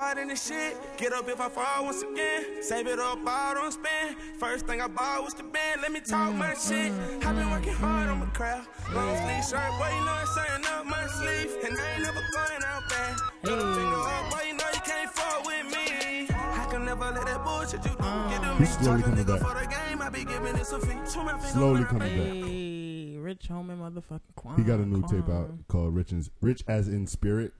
Out 0.00 0.16
in 0.16 0.28
the 0.28 0.36
shit, 0.36 0.76
get 0.96 1.12
up 1.12 1.28
if 1.28 1.40
I 1.40 1.48
fall 1.48 1.86
once 1.86 2.02
again. 2.02 2.62
Save 2.62 2.86
it 2.86 3.00
up, 3.00 3.18
all 3.26 3.54
don't 3.54 3.72
spend. 3.72 4.14
First 4.38 4.64
thing 4.64 4.80
I 4.80 4.86
bought 4.86 5.24
was 5.24 5.34
the 5.34 5.42
band. 5.42 5.82
Let 5.82 5.90
me 5.90 5.98
talk 5.98 6.32
my 6.34 6.54
shit. 6.54 6.92
i 7.26 7.32
been 7.32 7.50
working 7.50 7.72
hard 7.72 8.08
on 8.08 8.20
my 8.20 8.26
craft. 8.26 8.70
Long 8.94 9.16
sleeve 9.16 9.44
shirt, 9.44 9.72
boy, 9.76 9.90
you 9.90 10.04
know 10.04 10.18
it's 10.22 10.34
saying 10.36 10.64
up 10.66 10.86
my 10.86 11.04
sleeve. 11.08 11.50
And 11.64 11.76
I 11.76 11.94
ain't 11.94 12.02
never 12.04 12.20
going 12.32 12.62
out 12.64 12.88
bad. 12.88 13.16
Got 13.42 13.58
a 13.58 13.74
finger 13.74 13.96
up, 13.96 14.30
boy, 14.30 14.46
you 14.46 14.54
know 14.54 14.70
you 14.72 14.80
can't 14.86 15.10
fuck 15.10 15.44
with 15.44 15.66
me. 15.66 16.28
I 16.30 16.66
can 16.70 16.84
never 16.84 17.10
let 17.10 17.26
that 17.26 17.44
bullshit 17.44 17.84
you 17.84 17.90
do. 17.90 17.96
Get 17.96 17.98
them 17.98 18.54
ah, 18.54 18.56
He's 18.60 18.78
slowly 18.78 19.02
coming 19.02 19.24
back. 19.24 19.40
for 19.40 19.54
the 19.60 19.66
game. 19.66 20.00
I 20.00 20.10
be 20.10 20.24
giving 20.24 20.54
this 20.54 20.70
a 20.70 20.78
fee. 20.78 20.94
Two 21.12 21.24
my 21.24 21.32
finger 21.32 21.48
Slowly 21.48 21.84
coming 21.84 23.16
back. 23.16 23.24
Rich 23.24 23.48
Homie, 23.48 23.76
motherfucking 23.76 24.34
Quan. 24.36 24.56
He 24.56 24.62
got 24.62 24.78
a 24.78 24.86
new 24.86 25.02
tape 25.08 25.28
out 25.28 25.50
called 25.66 25.92
Rich 25.96 26.12
and 26.12 26.30
Rich 26.40 26.62
as 26.68 26.86
in 26.86 27.08
Spirit. 27.08 27.52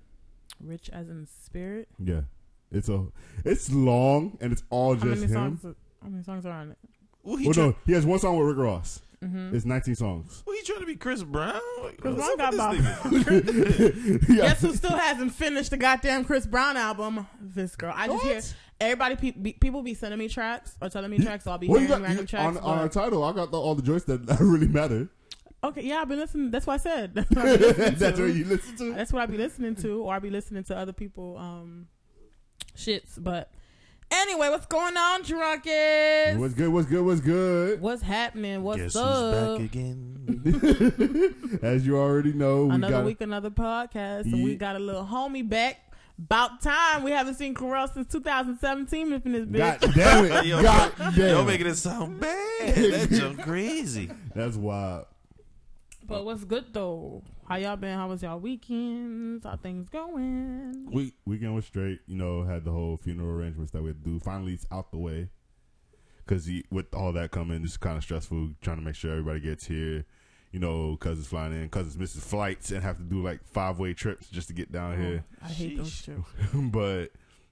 Rich 0.60 0.90
as 0.92 1.08
in 1.08 1.26
spirit. 1.26 1.88
Yeah, 2.02 2.22
it's 2.72 2.88
a 2.88 3.06
it's 3.44 3.70
long 3.72 4.36
and 4.40 4.52
it's 4.52 4.62
all 4.70 4.94
How 4.94 5.04
just 5.04 5.20
many 5.20 5.32
him. 5.32 5.58
songs? 5.58 5.64
Are, 5.64 5.74
how 6.02 6.08
many 6.08 6.22
songs 6.24 6.46
are 6.46 6.52
on 6.52 6.70
it? 6.72 6.78
Well, 7.22 7.36
he, 7.36 7.46
Well, 7.46 7.54
try- 7.54 7.66
no, 7.66 7.74
he 7.86 7.92
has 7.92 8.06
one 8.06 8.18
song 8.18 8.38
with 8.38 8.48
Rick 8.48 8.58
Ross. 8.58 9.02
Mm-hmm. 9.24 9.54
It's 9.56 9.64
19 9.64 9.96
songs. 9.96 10.44
well, 10.46 10.54
he 10.54 10.62
trying 10.62 10.78
to 10.78 10.86
be 10.86 10.94
Chris 10.94 11.24
Brown. 11.24 11.60
Like, 11.82 12.00
Chris 12.00 12.14
what's 12.16 12.36
Brown 12.36 12.56
got 12.56 12.70
with 12.70 13.26
this 13.26 13.42
nigga? 14.22 14.28
yeah. 14.28 14.36
Guess 14.48 14.60
who 14.62 14.74
still 14.76 14.96
hasn't 14.96 15.32
finished 15.32 15.70
the 15.70 15.76
goddamn 15.76 16.24
Chris 16.24 16.46
Brown 16.46 16.76
album? 16.76 17.26
This 17.40 17.74
girl. 17.74 17.92
I 17.96 18.06
just 18.06 18.22
What? 18.24 18.32
hear 18.32 18.42
everybody. 18.80 19.16
Pe- 19.16 19.30
be, 19.40 19.52
people 19.54 19.82
be 19.82 19.94
sending 19.94 20.20
me 20.20 20.28
tracks 20.28 20.76
or 20.80 20.88
telling 20.88 21.10
me 21.10 21.18
tracks. 21.18 21.42
So 21.44 21.50
I'll 21.50 21.58
be 21.58 21.66
Well, 21.66 21.80
you 21.80 21.88
hearing 21.88 22.02
got 22.02 22.06
random 22.08 22.22
you, 22.24 22.28
tracks. 22.28 22.56
on, 22.58 22.62
on 22.62 22.78
our 22.78 22.88
title. 22.88 23.24
I 23.24 23.32
got 23.32 23.50
the, 23.50 23.58
all 23.60 23.74
the 23.74 23.82
joints 23.82 24.04
that 24.04 24.20
really 24.40 24.68
matter. 24.68 25.08
Okay, 25.62 25.82
yeah, 25.82 26.00
I've 26.00 26.08
been 26.08 26.18
listening. 26.18 26.50
That's 26.50 26.66
what 26.66 26.74
I 26.74 26.76
said. 26.78 27.14
That's 27.14 27.30
what, 27.30 27.46
I've 27.46 27.58
been 27.58 27.68
listening 27.68 27.94
That's 27.98 28.20
what 28.20 28.34
you 28.34 28.44
listen 28.44 28.76
to. 28.76 28.94
That's 28.94 29.12
what 29.12 29.22
I 29.22 29.26
be 29.26 29.36
listening 29.36 29.74
to, 29.76 30.02
or 30.02 30.14
I 30.14 30.18
be 30.18 30.30
listening 30.30 30.64
to 30.64 30.76
other 30.76 30.92
people 30.92 31.36
um 31.38 31.86
shits. 32.76 33.22
But 33.22 33.50
anyway, 34.10 34.48
what's 34.48 34.66
going 34.66 34.96
on, 34.96 35.22
drunkest? 35.22 36.38
What's 36.38 36.54
good? 36.54 36.68
What's 36.72 36.86
good? 36.88 37.04
What's 37.04 37.20
good? 37.20 37.80
What's 37.80 38.02
happening? 38.02 38.62
What's 38.62 38.82
Guess 38.82 38.96
up? 38.96 39.58
who's 39.58 39.58
back 39.58 39.66
again? 39.66 41.58
As 41.62 41.86
you 41.86 41.98
already 41.98 42.32
know, 42.32 42.66
we 42.66 42.74
another 42.76 42.92
got 42.92 43.04
week, 43.04 43.20
another 43.20 43.50
podcast, 43.50 44.24
and 44.24 44.44
we 44.44 44.56
got 44.56 44.76
a 44.76 44.80
little 44.80 45.04
homie 45.04 45.48
back. 45.48 45.84
About 46.20 46.60
time. 46.60 47.04
We 47.04 47.12
haven't 47.12 47.36
seen 47.36 47.54
Corel 47.54 47.94
since 47.94 48.08
2017 48.08 49.12
up 49.12 49.24
in 49.24 49.32
this 49.32 49.44
bitch. 49.46 49.80
God 49.80 49.94
damn 49.94 50.24
it! 50.24 50.46
Yo, 50.46 50.60
God 50.60 50.92
Yo, 51.16 51.36
damn! 51.36 51.46
making 51.46 51.68
it 51.68 51.76
sound 51.76 52.18
bad. 52.18 52.74
That's 52.74 53.16
jump 53.16 53.40
crazy. 53.42 54.10
That's 54.34 54.56
wild. 54.56 55.06
But 56.08 56.24
what's 56.24 56.44
good 56.44 56.72
though? 56.72 57.22
How 57.46 57.56
y'all 57.56 57.76
been? 57.76 57.96
How 57.96 58.08
was 58.08 58.22
y'all 58.22 58.40
weekends? 58.40 59.44
How 59.44 59.56
things 59.56 59.90
going? 59.90 60.88
We 60.90 61.12
weekend 61.26 61.54
was 61.54 61.66
straight. 61.66 62.00
You 62.06 62.16
know, 62.16 62.44
had 62.44 62.64
the 62.64 62.72
whole 62.72 62.96
funeral 62.96 63.28
arrangements 63.28 63.72
that 63.72 63.82
we 63.82 63.88
had 63.88 64.02
to 64.02 64.10
do. 64.10 64.18
Finally, 64.18 64.54
it's 64.54 64.66
out 64.72 64.90
the 64.90 64.98
way. 64.98 65.28
Because 66.24 66.48
with 66.70 66.94
all 66.94 67.12
that 67.12 67.30
coming, 67.30 67.62
it's 67.62 67.76
kind 67.76 67.98
of 67.98 68.02
stressful 68.02 68.50
trying 68.62 68.78
to 68.78 68.82
make 68.82 68.94
sure 68.94 69.12
everybody 69.12 69.40
gets 69.40 69.66
here. 69.66 70.06
You 70.50 70.60
know, 70.60 70.96
cousins 70.96 71.26
flying 71.26 71.52
in, 71.52 71.68
cousins 71.68 71.98
missing 71.98 72.22
flights 72.22 72.70
and 72.70 72.82
have 72.82 72.96
to 72.96 73.02
do 73.02 73.22
like 73.22 73.44
five 73.44 73.78
way 73.78 73.92
trips 73.92 74.28
just 74.28 74.48
to 74.48 74.54
get 74.54 74.72
down 74.72 74.98
here. 74.98 75.24
I 75.44 75.48
hate 75.48 75.76
those 75.76 75.90
Sheesh. 75.90 76.04
trips. 76.04 76.26
but 76.72 77.08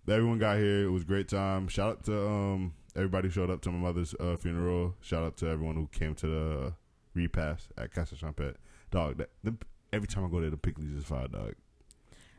everyone 0.08 0.38
got 0.38 0.56
here. 0.56 0.86
It 0.86 0.90
was 0.90 1.02
a 1.02 1.06
great 1.06 1.28
time. 1.28 1.68
Shout 1.68 1.90
out 1.90 2.04
to 2.04 2.26
um 2.26 2.72
everybody 2.94 3.28
who 3.28 3.32
showed 3.32 3.50
up 3.50 3.60
to 3.62 3.70
my 3.70 3.78
mother's 3.78 4.14
uh, 4.18 4.36
funeral. 4.36 4.94
Shout 5.02 5.22
out 5.24 5.36
to 5.38 5.48
everyone 5.48 5.76
who 5.76 5.88
came 5.88 6.14
to 6.14 6.26
the 6.26 6.72
repast 7.16 7.68
at 7.78 7.92
Casa 7.92 8.14
Champet. 8.16 8.56
Dog, 8.90 9.16
that 9.18 9.30
the, 9.42 9.54
every 9.92 10.06
time 10.06 10.24
I 10.24 10.28
go 10.28 10.40
there, 10.40 10.50
the 10.50 10.56
pickles 10.56 10.86
is 10.86 11.04
fire, 11.04 11.26
dog. 11.28 11.54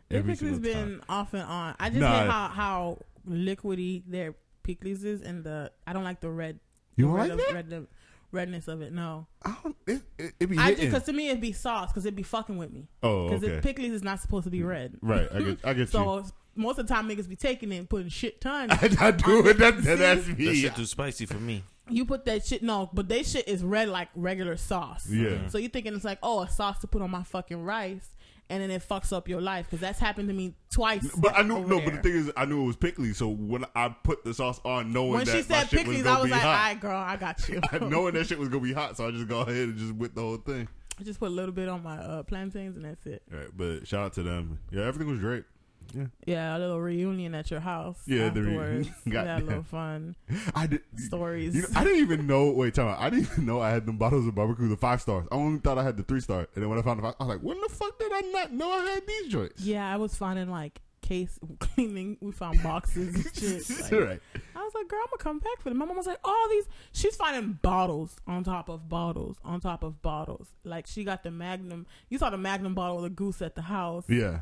Their 0.09 0.19
Every 0.19 0.35
Pickles 0.35 0.59
been 0.59 0.73
time. 0.73 1.03
off 1.09 1.33
and 1.33 1.43
on. 1.43 1.75
I 1.79 1.89
just 1.89 1.99
Nah. 1.99 2.21
hate 2.21 2.29
how 2.29 2.47
how 2.47 2.97
liquidy 3.29 4.03
their 4.07 4.35
pickles 4.63 5.03
is, 5.03 5.21
and 5.21 5.43
the 5.43 5.71
I 5.85 5.91
don't 5.91 6.05
like 6.05 6.21
the 6.21 6.29
red. 6.29 6.59
You 6.95 7.05
the 7.05 7.11
don't 7.11 7.17
red 7.17 7.29
like 7.29 7.39
of- 7.39 7.45
that? 7.47 7.53
Red, 7.53 7.69
the 7.69 7.87
redness 8.31 8.67
of 8.69 8.81
it. 8.81 8.93
No, 8.93 9.27
I 9.43 9.55
don't. 9.61 9.75
It, 9.85 10.01
it, 10.17 10.33
it 10.39 10.45
be 10.49 10.57
I 10.57 10.69
hitting. 10.69 10.85
because 10.85 11.03
to 11.03 11.13
me 11.13 11.27
it'd 11.27 11.41
be 11.41 11.51
sauce 11.51 11.91
because 11.91 12.05
it'd 12.05 12.15
be 12.15 12.23
fucking 12.23 12.57
with 12.57 12.71
me. 12.71 12.87
oh, 13.03 13.27
Because 13.27 13.43
okay. 13.43 13.59
pickles 13.61 13.89
is 13.91 14.03
not 14.03 14.21
supposed 14.21 14.45
to 14.45 14.49
be 14.49 14.59
mm. 14.61 14.67
red. 14.67 14.97
right, 15.01 15.27
I 15.33 15.41
get, 15.41 15.65
I 15.65 15.73
get 15.73 15.79
you. 15.93 16.23
So 16.57 16.61
most 16.63 16.79
of 16.79 16.87
the 16.87 16.93
time 16.93 17.07
niggas 17.07 17.29
be 17.29 17.35
taking 17.35 17.71
it 17.71 17.77
and 17.77 17.89
putting 17.89 18.09
shit 18.09 18.41
ton. 18.41 18.71
I, 18.71 18.75
I 18.99 19.11
do 19.11 19.47
it. 19.47 19.57
That, 19.59 19.83
that, 19.83 19.97
that's 19.99 20.25
That 20.27 20.55
shit 20.55 20.75
too 20.75 20.85
spicy 20.85 21.25
for 21.25 21.39
me. 21.39 21.63
you 21.89 22.05
put 22.05 22.25
that 22.25 22.45
shit 22.45 22.63
no, 22.63 22.89
but 22.93 23.07
they 23.07 23.23
shit 23.23 23.47
is 23.47 23.63
red 23.63 23.89
like 23.89 24.09
regular 24.15 24.57
sauce. 24.57 25.07
Yeah. 25.09 25.47
So 25.49 25.57
you 25.57 25.69
thinking 25.69 25.95
it's 25.95 26.03
like 26.05 26.19
oh 26.23 26.41
a 26.41 26.49
sauce 26.49 26.79
to 26.79 26.87
put 26.87 27.01
on 27.01 27.11
my 27.11 27.23
fucking 27.23 27.63
rice, 27.63 28.09
and 28.49 28.61
then 28.61 28.71
it 28.71 28.81
fucks 28.87 29.13
up 29.13 29.27
your 29.27 29.41
life 29.41 29.65
because 29.67 29.79
that's 29.79 29.99
happened 29.99 30.27
to 30.29 30.33
me 30.33 30.55
twice. 30.71 31.07
But 31.17 31.37
I 31.37 31.43
knew 31.43 31.59
no. 31.59 31.77
there. 31.77 31.85
But 31.85 31.93
the 31.95 32.01
thing 32.09 32.13
is, 32.19 32.31
I 32.35 32.45
knew 32.45 32.63
it 32.63 32.67
was 32.67 32.75
pickly. 32.77 33.13
So 33.13 33.29
when 33.29 33.65
I 33.75 33.89
put 33.89 34.23
the 34.23 34.33
sauce 34.33 34.59
on, 34.65 34.91
knowing 34.91 35.11
when 35.11 35.25
that 35.25 35.31
she 35.31 35.37
my 35.37 35.41
said 35.43 35.69
shit 35.69 35.87
was 35.87 35.97
pickles, 35.97 36.03
gonna 36.03 36.17
I 36.17 36.21
was 36.21 36.25
be 36.25 36.31
like, 36.31 36.41
hot, 36.41 36.67
right, 36.67 36.79
girl, 36.79 36.97
I 36.97 37.15
got 37.17 37.49
you. 37.49 37.61
knowing 37.87 38.13
that 38.15 38.27
shit 38.27 38.39
was 38.39 38.49
gonna 38.49 38.63
be 38.63 38.73
hot, 38.73 38.97
so 38.97 39.07
I 39.07 39.11
just 39.11 39.27
go 39.27 39.41
ahead 39.41 39.55
and 39.55 39.77
just 39.77 39.93
whip 39.93 40.13
the 40.15 40.21
whole 40.21 40.37
thing. 40.37 40.67
I 40.99 41.03
just 41.03 41.19
put 41.19 41.27
a 41.27 41.33
little 41.35 41.53
bit 41.53 41.69
on 41.69 41.83
my 41.83 41.97
uh, 41.97 42.23
plantains 42.23 42.75
and 42.75 42.83
that's 42.85 43.05
it. 43.05 43.21
Right, 43.31 43.49
but 43.55 43.87
shout 43.87 44.05
out 44.05 44.13
to 44.13 44.23
them. 44.23 44.59
Yeah, 44.71 44.85
everything 44.85 45.09
was 45.11 45.19
great. 45.19 45.43
Yeah, 45.93 46.05
Yeah, 46.25 46.57
a 46.57 46.59
little 46.59 46.79
reunion 46.81 47.33
at 47.35 47.49
your 47.51 47.59
house. 47.59 47.99
Yeah, 48.05 48.29
the 48.29 48.41
reunion. 48.41 48.93
we 49.05 49.11
had 49.15 49.41
a 49.41 49.45
little 49.45 49.63
fun 49.63 50.15
I 50.55 50.67
did. 50.67 50.81
stories. 50.97 51.55
You 51.55 51.63
know, 51.63 51.67
I 51.75 51.83
didn't 51.83 51.99
even 52.01 52.27
know. 52.27 52.51
Wait, 52.51 52.73
time 52.75 52.87
out. 52.87 52.99
I 52.99 53.09
didn't 53.09 53.25
even 53.31 53.45
know 53.45 53.61
I 53.61 53.69
had 53.71 53.85
them 53.85 53.97
bottles 53.97 54.27
of 54.27 54.35
barbecue, 54.35 54.67
the 54.67 54.77
five 54.77 55.01
stars. 55.01 55.27
I 55.31 55.35
only 55.35 55.59
thought 55.59 55.77
I 55.77 55.83
had 55.83 55.97
the 55.97 56.03
three 56.03 56.21
star, 56.21 56.47
and 56.55 56.63
then 56.63 56.69
when 56.69 56.77
I 56.79 56.81
found 56.81 56.99
the 56.99 57.03
five, 57.03 57.15
I 57.19 57.23
was 57.23 57.35
like, 57.35 57.43
"When 57.43 57.59
the 57.61 57.69
fuck 57.69 57.97
did 57.99 58.11
I 58.13 58.21
not 58.31 58.51
know 58.53 58.69
I 58.71 58.85
had 58.91 59.07
these 59.07 59.27
joints?" 59.27 59.61
yeah, 59.61 59.91
I 59.91 59.97
was 59.97 60.15
finding 60.15 60.49
like 60.49 60.81
case 61.01 61.39
cleaning. 61.59 62.17
We 62.19 62.31
found 62.31 62.61
boxes 62.63 63.15
and 63.15 63.35
shit. 63.69 63.69
Like, 63.91 63.91
right. 64.09 64.21
I 64.55 64.59
was 64.63 64.73
like, 64.75 64.87
girl, 64.89 64.99
I'm 65.01 65.07
gonna 65.11 65.23
come 65.23 65.39
back 65.39 65.61
for 65.61 65.69
them. 65.69 65.77
My 65.77 65.85
mom 65.85 65.95
was 65.95 66.07
like, 66.07 66.19
all 66.23 66.49
these. 66.49 66.65
She's 66.91 67.15
finding 67.15 67.53
bottles 67.61 68.17
on 68.27 68.43
top 68.43 68.67
of 68.67 68.89
bottles 68.89 69.37
on 69.45 69.61
top 69.61 69.83
of 69.83 70.01
bottles. 70.01 70.49
Like 70.65 70.85
she 70.87 71.03
got 71.05 71.23
the 71.23 71.31
Magnum. 71.31 71.85
You 72.09 72.17
saw 72.17 72.29
the 72.29 72.37
Magnum 72.37 72.73
bottle 72.73 72.97
of 72.97 73.03
the 73.03 73.09
goose 73.09 73.41
at 73.41 73.55
the 73.55 73.61
house. 73.61 74.03
Yeah. 74.09 74.39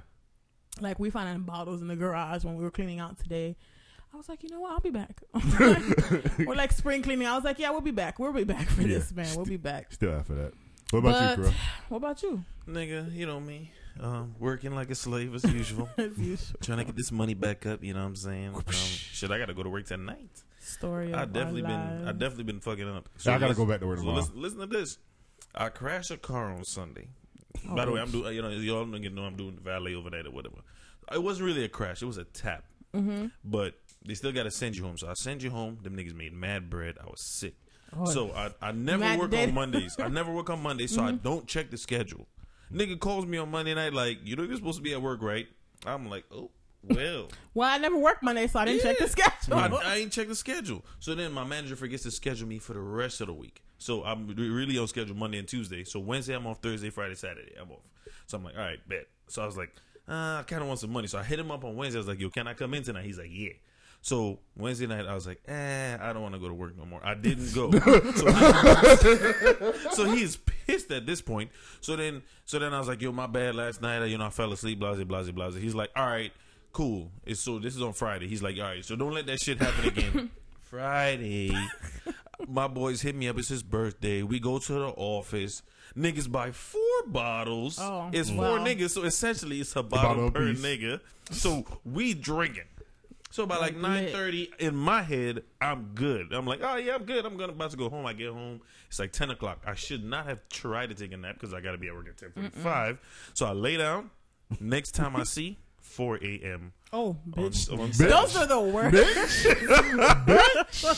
Like 0.81 0.99
we 0.99 1.09
found 1.09 1.45
bottles 1.45 1.81
in 1.81 1.87
the 1.87 1.95
garage 1.95 2.43
when 2.43 2.55
we 2.55 2.63
were 2.63 2.71
cleaning 2.71 2.99
out 2.99 3.17
today. 3.17 3.55
I 4.13 4.17
was 4.17 4.29
like, 4.29 4.43
you 4.43 4.49
know 4.49 4.61
what? 4.61 4.71
I'll 4.71 4.79
be 4.79 4.91
back. 4.91 5.21
we're 6.39 6.55
like 6.55 6.71
spring 6.71 7.01
cleaning. 7.01 7.27
I 7.27 7.35
was 7.35 7.43
like, 7.43 7.59
yeah, 7.59 7.69
we'll 7.71 7.81
be 7.81 7.91
back. 7.91 8.17
We'll 8.17 8.31
be 8.31 8.43
back 8.45 8.67
for 8.67 8.81
Yeah. 8.81 8.87
this, 8.99 9.13
man. 9.13 9.35
We'll 9.35 9.45
be 9.45 9.57
back. 9.57 9.91
Still 9.91 10.13
after 10.13 10.35
that. 10.35 10.53
What 10.91 10.99
about 10.99 11.11
But- 11.13 11.37
you, 11.37 11.43
bro? 11.43 11.53
What 11.89 11.97
about 11.97 12.23
you? 12.23 12.43
Nigga, 12.67 13.13
you 13.13 13.25
know 13.25 13.39
me. 13.39 13.71
Um, 13.99 14.35
working 14.39 14.73
like 14.75 14.89
a 14.89 14.95
slave 14.95 15.33
as 15.35 15.43
usual. 15.45 15.87
As 15.97 16.17
usual. 16.17 16.59
Trying 16.61 16.79
to 16.79 16.83
get 16.83 16.95
this 16.97 17.11
money 17.13 17.33
back 17.33 17.65
up, 17.65 17.81
you 17.83 17.93
know 17.93 18.01
what 18.01 18.07
I'm 18.07 18.15
saying? 18.17 18.53
Um, 18.55 18.63
shit, 18.71 19.31
I 19.31 19.37
gotta 19.37 19.53
go 19.53 19.63
to 19.63 19.69
work 19.69 19.85
tonight. 19.85 20.29
Story. 20.59 21.11
Of 21.13 21.19
I 21.19 21.25
definitely 21.25 21.61
been 21.61 21.71
lives. 21.71 22.03
I 22.07 22.11
definitely 22.11 22.43
been 22.43 22.59
fucking 22.59 22.89
up. 22.89 23.07
I 23.21 23.23
gotta 23.23 23.47
listen- 23.47 23.65
go 23.65 23.71
back 23.71 23.79
to 23.81 23.87
work 23.87 23.97
so 23.99 24.01
tomorrow. 24.03 24.19
listen, 24.21 24.41
listen 24.41 24.59
to 24.59 24.65
this. 24.67 24.97
I 25.53 25.69
crashed 25.69 26.11
a 26.11 26.17
car 26.17 26.51
on 26.51 26.65
Sunday. 26.65 27.07
Oh, 27.69 27.75
By 27.75 27.85
the 27.85 27.91
way, 27.91 28.01
I'm 28.01 28.11
doing 28.11 28.35
you 28.35 28.41
know 28.41 28.49
y'all 28.49 28.85
don't 28.85 29.15
know 29.15 29.23
I'm 29.23 29.35
doing 29.35 29.57
valet 29.63 29.95
over 29.95 30.09
there 30.09 30.25
or 30.25 30.31
whatever. 30.31 30.57
It 31.13 31.21
wasn't 31.21 31.45
really 31.47 31.63
a 31.63 31.69
crash. 31.69 32.01
It 32.01 32.05
was 32.05 32.17
a 32.17 32.23
tap. 32.25 32.63
Mm-hmm. 32.93 33.27
But 33.43 33.75
they 34.05 34.13
still 34.13 34.31
got 34.31 34.43
to 34.43 34.51
send 34.51 34.75
you 34.77 34.83
home. 34.83 34.97
So 34.97 35.07
I 35.07 35.13
send 35.13 35.43
you 35.43 35.49
home. 35.51 35.77
Them 35.83 35.95
niggas 35.97 36.15
made 36.15 36.33
mad 36.33 36.69
bread. 36.69 36.95
I 37.01 37.05
was 37.05 37.21
sick. 37.21 37.53
So 38.05 38.31
I, 38.31 38.51
I 38.61 38.71
never 38.73 38.99
Mad 38.99 39.19
work 39.19 39.31
dead. 39.31 39.49
on 39.49 39.55
Mondays. 39.55 39.95
I 39.99 40.09
never 40.09 40.31
work 40.31 40.49
on 40.49 40.61
Mondays, 40.61 40.93
so 40.93 41.01
I 41.03 41.11
Mm-hmm. 41.11 41.23
don't 41.23 41.47
check 41.47 41.69
the 41.71 41.77
schedule. 41.77 42.27
Nigga 42.73 42.99
calls 42.99 43.25
me 43.25 43.37
on 43.37 43.49
Monday 43.51 43.73
night 43.73 43.93
like, 43.93 44.17
you 44.25 44.35
know 44.35 44.43
you're 44.43 44.57
supposed 44.57 44.77
to 44.77 44.83
be 44.83 44.91
at 44.93 45.01
work, 45.01 45.21
right? 45.21 45.47
I'm 45.85 46.09
like, 46.09 46.25
oh, 46.31 46.49
well. 46.89 47.29
Well, 47.53 47.69
I 47.69 47.77
never 47.77 47.95
worked 47.97 48.21
Monday, 48.21 48.47
so 48.47 48.59
I 48.59 48.65
didn't 48.65 48.81
check 48.81 48.97
the 48.97 49.07
schedule. 49.07 49.53
I, 49.53 49.67
I 49.67 49.95
ain't 49.95 50.11
check 50.11 50.27
the 50.27 50.35
schedule. 50.35 50.83
So 50.99 51.15
then 51.15 51.31
my 51.31 51.45
manager 51.45 51.77
forgets 51.77 52.03
to 52.03 52.11
schedule 52.11 52.49
me 52.49 52.59
for 52.59 52.73
the 52.73 52.81
rest 52.81 53.21
of 53.21 53.27
the 53.27 53.33
week. 53.33 53.63
So 53.77 54.03
I'm 54.03 54.27
really 54.35 54.77
on 54.77 54.89
schedule 54.89 55.15
Monday 55.15 55.37
and 55.37 55.47
Tuesday. 55.47 55.85
So 55.85 56.01
Wednesday 56.01 56.33
I'm 56.33 56.45
off, 56.47 56.61
Thursday, 56.61 56.89
Friday, 56.89 57.15
Saturday 57.15 57.53
I'm 57.57 57.71
off. 57.71 57.79
So 58.27 58.37
I'm 58.37 58.43
like, 58.43 58.55
all 58.55 58.61
right, 58.61 58.79
bet. 58.89 59.07
So 59.27 59.41
I 59.41 59.45
was 59.45 59.55
like, 59.55 59.73
uh, 60.09 60.39
I 60.39 60.43
kind 60.45 60.61
of 60.61 60.67
want 60.67 60.81
some 60.81 60.91
money. 60.91 61.07
So 61.07 61.17
I 61.17 61.23
hit 61.23 61.39
him 61.39 61.49
up 61.49 61.63
on 61.63 61.77
Wednesday. 61.77 61.97
I 61.97 62.01
was 62.01 62.07
like, 62.09 62.19
yo, 62.19 62.29
can 62.29 62.45
I 62.45 62.53
come 62.53 62.73
in 62.73 62.83
tonight? 62.83 63.05
He's 63.05 63.17
like, 63.17 63.29
yeah. 63.31 63.53
So 64.01 64.37
Wednesday 64.55 64.85
night 64.85 65.07
I 65.07 65.15
was 65.15 65.25
like, 65.25 65.41
eh, 65.47 65.97
I 65.99 66.13
don't 66.13 66.21
want 66.21 66.35
to 66.35 66.39
go 66.39 66.47
to 66.47 66.53
work 66.53 66.77
no 66.77 66.85
more. 66.85 67.01
I 67.03 67.15
didn't 67.15 67.55
go. 67.55 67.71
so, 68.15 69.73
so 69.91 70.11
he's 70.11 70.35
pissed 70.35 70.91
at 70.91 71.07
this 71.07 71.21
point. 71.21 71.49
So 71.81 71.95
then, 71.95 72.21
so 72.45 72.59
then 72.59 72.71
I 72.71 72.77
was 72.77 72.87
like, 72.87 73.01
yo, 73.01 73.11
my 73.11 73.25
bad 73.25 73.55
last 73.55 73.81
night. 73.81 74.05
You 74.05 74.19
know, 74.19 74.27
I 74.27 74.29
fell 74.29 74.53
asleep. 74.53 74.79
Blase, 74.79 75.03
blase, 75.03 75.31
blase. 75.31 75.55
He's 75.55 75.73
like, 75.73 75.89
all 75.95 76.05
right, 76.05 76.31
cool. 76.75 77.09
It's 77.25 77.39
so 77.39 77.57
this 77.57 77.73
is 77.75 77.81
on 77.81 77.93
Friday. 77.93 78.27
He's 78.27 78.43
like, 78.43 78.57
all 78.57 78.63
right, 78.63 78.83
so 78.83 78.95
don't 78.97 79.13
let 79.13 79.25
that 79.27 79.39
shit 79.39 79.59
happen 79.59 79.85
again. 79.87 80.29
Friday, 80.59 81.55
my 82.49 82.67
boys 82.67 83.01
hit 83.01 83.15
me 83.15 83.29
up. 83.29 83.39
It's 83.39 83.47
his 83.47 83.63
birthday. 83.63 84.23
We 84.23 84.39
go 84.41 84.59
to 84.59 84.73
the 84.73 84.87
office. 84.89 85.63
Niggas 85.95 86.29
buy 86.29 86.51
four 86.51 86.81
bottles. 87.07 87.79
Oh, 87.79 88.09
it's 88.11 88.29
wow. 88.29 88.57
four 88.57 88.59
niggas, 88.59 88.89
so 88.89 89.03
essentially 89.03 89.61
it's 89.61 89.73
a 89.77 89.83
bottle, 89.83 90.29
bottle 90.29 90.31
per 90.31 90.49
apiece. 90.49 90.61
nigga. 90.65 90.99
So 91.31 91.63
we 91.85 92.13
drinking. 92.13 92.63
So 93.31 93.45
by 93.45 93.55
like 93.55 93.73
Like 93.73 93.81
nine 93.81 94.03
lit. 94.05 94.13
thirty, 94.13 94.51
in 94.59 94.75
my 94.75 95.01
head, 95.01 95.43
I'm 95.61 95.91
good. 95.95 96.33
I'm 96.33 96.45
like, 96.45 96.59
oh 96.61 96.75
yeah, 96.75 96.95
I'm 96.95 97.05
good. 97.05 97.25
I'm 97.25 97.37
gonna 97.37 97.53
about 97.53 97.71
to 97.71 97.77
go 97.77 97.89
home. 97.89 98.05
I 98.05 98.11
get 98.11 98.31
home. 98.33 98.59
It's 98.89 98.99
like 98.99 99.13
ten 99.13 99.29
o'clock. 99.29 99.61
I 99.65 99.75
should 99.75 100.03
not 100.03 100.25
have 100.25 100.39
tried 100.49 100.89
to 100.89 100.95
take 100.95 101.13
a 101.13 101.17
nap 101.17 101.35
because 101.35 101.53
I 101.53 101.61
got 101.61 101.71
to 101.71 101.77
be 101.77 101.87
at 101.87 101.93
work 101.93 102.07
at 102.09 102.17
ten 102.17 102.31
forty 102.31 102.49
five. 102.49 102.99
So 103.33 103.45
I 103.45 103.51
lay 103.53 103.77
down. 103.77 104.09
Next 104.59 104.91
time 104.91 105.15
I 105.15 105.23
see 105.23 105.57
4 105.85 106.17
a.m. 106.23 106.73
Oh, 106.93 107.17
on, 107.37 107.49
bitch. 107.51 107.97
Those 107.97 108.35
are 108.35 108.45
the 108.45 108.59
worst. 108.59 108.95
Those 108.95 109.45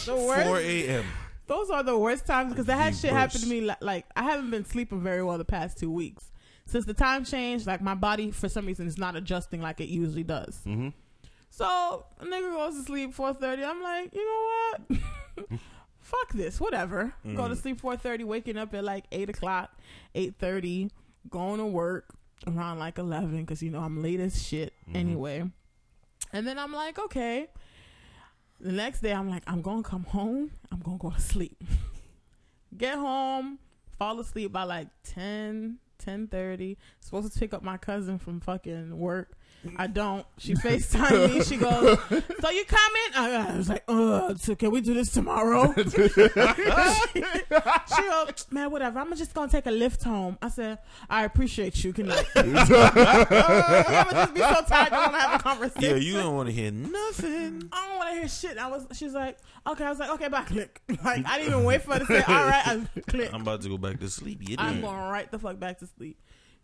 are 0.09 0.15
the 0.15 0.25
worst. 0.27 0.47
4 0.47 0.59
a.m. 0.59 1.05
Those 1.47 1.69
are 1.69 1.83
the 1.83 1.97
worst 1.97 2.25
times 2.25 2.51
because 2.51 2.65
that 2.65 2.77
had 2.77 2.93
The 2.93 2.97
shit 2.97 3.11
happen 3.11 3.39
to 3.41 3.47
me. 3.47 3.61
li- 3.61 3.75
Like 3.81 4.05
I 4.15 4.23
haven't 4.23 4.51
been 4.51 4.65
sleeping 4.65 5.01
very 5.01 5.23
well 5.23 5.37
the 5.37 5.45
past 5.45 5.77
two 5.77 5.89
weeks 5.91 6.31
since 6.65 6.85
the 6.85 6.93
time 6.93 7.23
change, 7.23 7.65
Like 7.65 7.81
my 7.81 7.95
body 7.95 8.31
for 8.31 8.49
some 8.49 8.65
reason 8.65 8.87
is 8.87 8.97
not 8.97 9.15
adjusting 9.15 9.61
like 9.61 9.79
it 9.79 9.87
usually 9.87 10.23
does. 10.23 10.59
Mm-hmm. 10.65 10.89
So 11.49 12.05
a 12.19 12.25
nigga 12.25 12.51
goes 12.53 12.75
to 12.75 12.83
sleep 12.83 13.13
four 13.13 13.33
thirty. 13.33 13.63
I'm 13.63 13.81
like, 13.81 14.13
you 14.13 14.25
know 14.25 14.97
what? 15.49 15.59
Fuck 16.01 16.33
this. 16.33 16.59
Whatever. 16.59 17.13
Go 17.35 17.47
to 17.47 17.55
Mm. 17.55 17.61
sleep 17.61 17.79
four 17.79 17.95
thirty. 17.97 18.23
Waking 18.25 18.57
up 18.57 18.73
at 18.73 18.83
like 18.83 19.05
eight 19.11 19.29
o'clock, 19.29 19.71
eight 20.15 20.35
thirty. 20.39 20.91
Going 21.29 21.57
to 21.59 21.65
work 21.65 22.13
around 22.47 22.79
like 22.79 22.97
eleven 22.97 23.41
because 23.41 23.61
you 23.61 23.71
know 23.71 23.79
I'm 23.79 24.01
late 24.01 24.19
as 24.19 24.41
shit 24.45 24.73
mm-hmm. 24.87 24.95
anyway. 24.95 25.43
And 26.33 26.45
then 26.45 26.59
I'm 26.59 26.73
like, 26.73 26.99
okay. 26.99 27.47
The 28.59 28.71
next 28.71 29.01
day, 29.01 29.13
I'm 29.13 29.29
like, 29.29 29.43
I'm 29.47 29.61
gonna 29.61 29.83
come 29.83 30.03
home. 30.03 30.51
I'm 30.71 30.79
gonna 30.79 30.97
go 30.97 31.11
to 31.11 31.21
sleep. 31.21 31.63
Get 32.77 32.95
home, 32.95 33.59
fall 33.97 34.19
asleep 34.19 34.51
by 34.51 34.63
like 34.63 34.87
10, 35.03 35.77
10.30. 36.03 36.77
Supposed 36.99 37.33
to 37.33 37.39
pick 37.39 37.53
up 37.53 37.63
my 37.63 37.77
cousin 37.77 38.17
from 38.17 38.39
fucking 38.39 38.97
work. 38.97 39.36
I 39.77 39.87
don't. 39.87 40.25
She 40.37 40.53
FaceTime 40.53 41.33
me. 41.33 41.43
She 41.43 41.57
goes, 41.57 41.97
so 42.09 42.49
you 42.49 42.65
coming? 42.65 43.11
I, 43.15 43.51
I 43.53 43.57
was 43.57 43.69
like, 43.69 43.83
uh, 43.87 44.35
so 44.35 44.55
can 44.55 44.71
we 44.71 44.81
do 44.81 44.93
this 44.93 45.11
tomorrow? 45.11 45.73
she, 45.77 45.89
she 45.91 46.07
goes, 48.03 48.47
man, 48.51 48.71
whatever. 48.71 48.99
I'm 48.99 49.15
just 49.15 49.33
gonna 49.33 49.51
take 49.51 49.65
a 49.65 49.71
lift 49.71 50.03
home. 50.03 50.37
I 50.41 50.49
said, 50.49 50.79
I 51.09 51.23
appreciate 51.25 51.83
you. 51.83 51.93
Can 51.93 52.07
like, 52.07 52.27
I'm 52.35 52.53
just 52.55 54.33
be 54.33 54.41
so 54.41 54.61
tired. 54.67 54.93
I 54.93 54.99
want 54.99 55.13
to 55.13 55.19
have 55.19 55.39
a 55.39 55.43
conversation. 55.43 55.89
Yeah, 55.89 55.95
you 55.95 56.13
don't 56.13 56.35
want 56.35 56.49
to 56.49 56.53
hear 56.53 56.71
nothing. 56.71 57.69
I 57.71 57.87
don't 57.87 57.97
want 57.97 58.13
to 58.13 58.19
hear 58.19 58.27
shit. 58.27 58.57
I 58.57 58.67
was. 58.67 58.85
She's 58.93 59.13
like, 59.13 59.37
okay. 59.67 59.85
I 59.85 59.89
was 59.89 59.99
like, 59.99 60.09
okay, 60.11 60.27
bye. 60.27 60.43
Click. 60.43 60.81
Like 61.03 61.25
I 61.27 61.37
didn't 61.37 61.53
even 61.53 61.63
wait 61.63 61.83
for 61.83 61.93
her 61.93 61.99
to 61.99 62.05
say, 62.05 62.23
all 62.27 62.45
right. 62.45 62.67
I 62.67 62.85
click. 63.07 63.33
I'm 63.33 63.41
about 63.41 63.61
to 63.61 63.69
go 63.69 63.77
back 63.77 63.99
to 63.99 64.09
sleep. 64.09 64.47
You 64.47 64.55
I'm 64.57 64.75
did. 64.75 64.83
going 64.83 64.97
right 64.97 65.31
the 65.31 65.39
fuck 65.39 65.59
back 65.59 65.79
to 65.79 65.87
sleep 65.87 66.17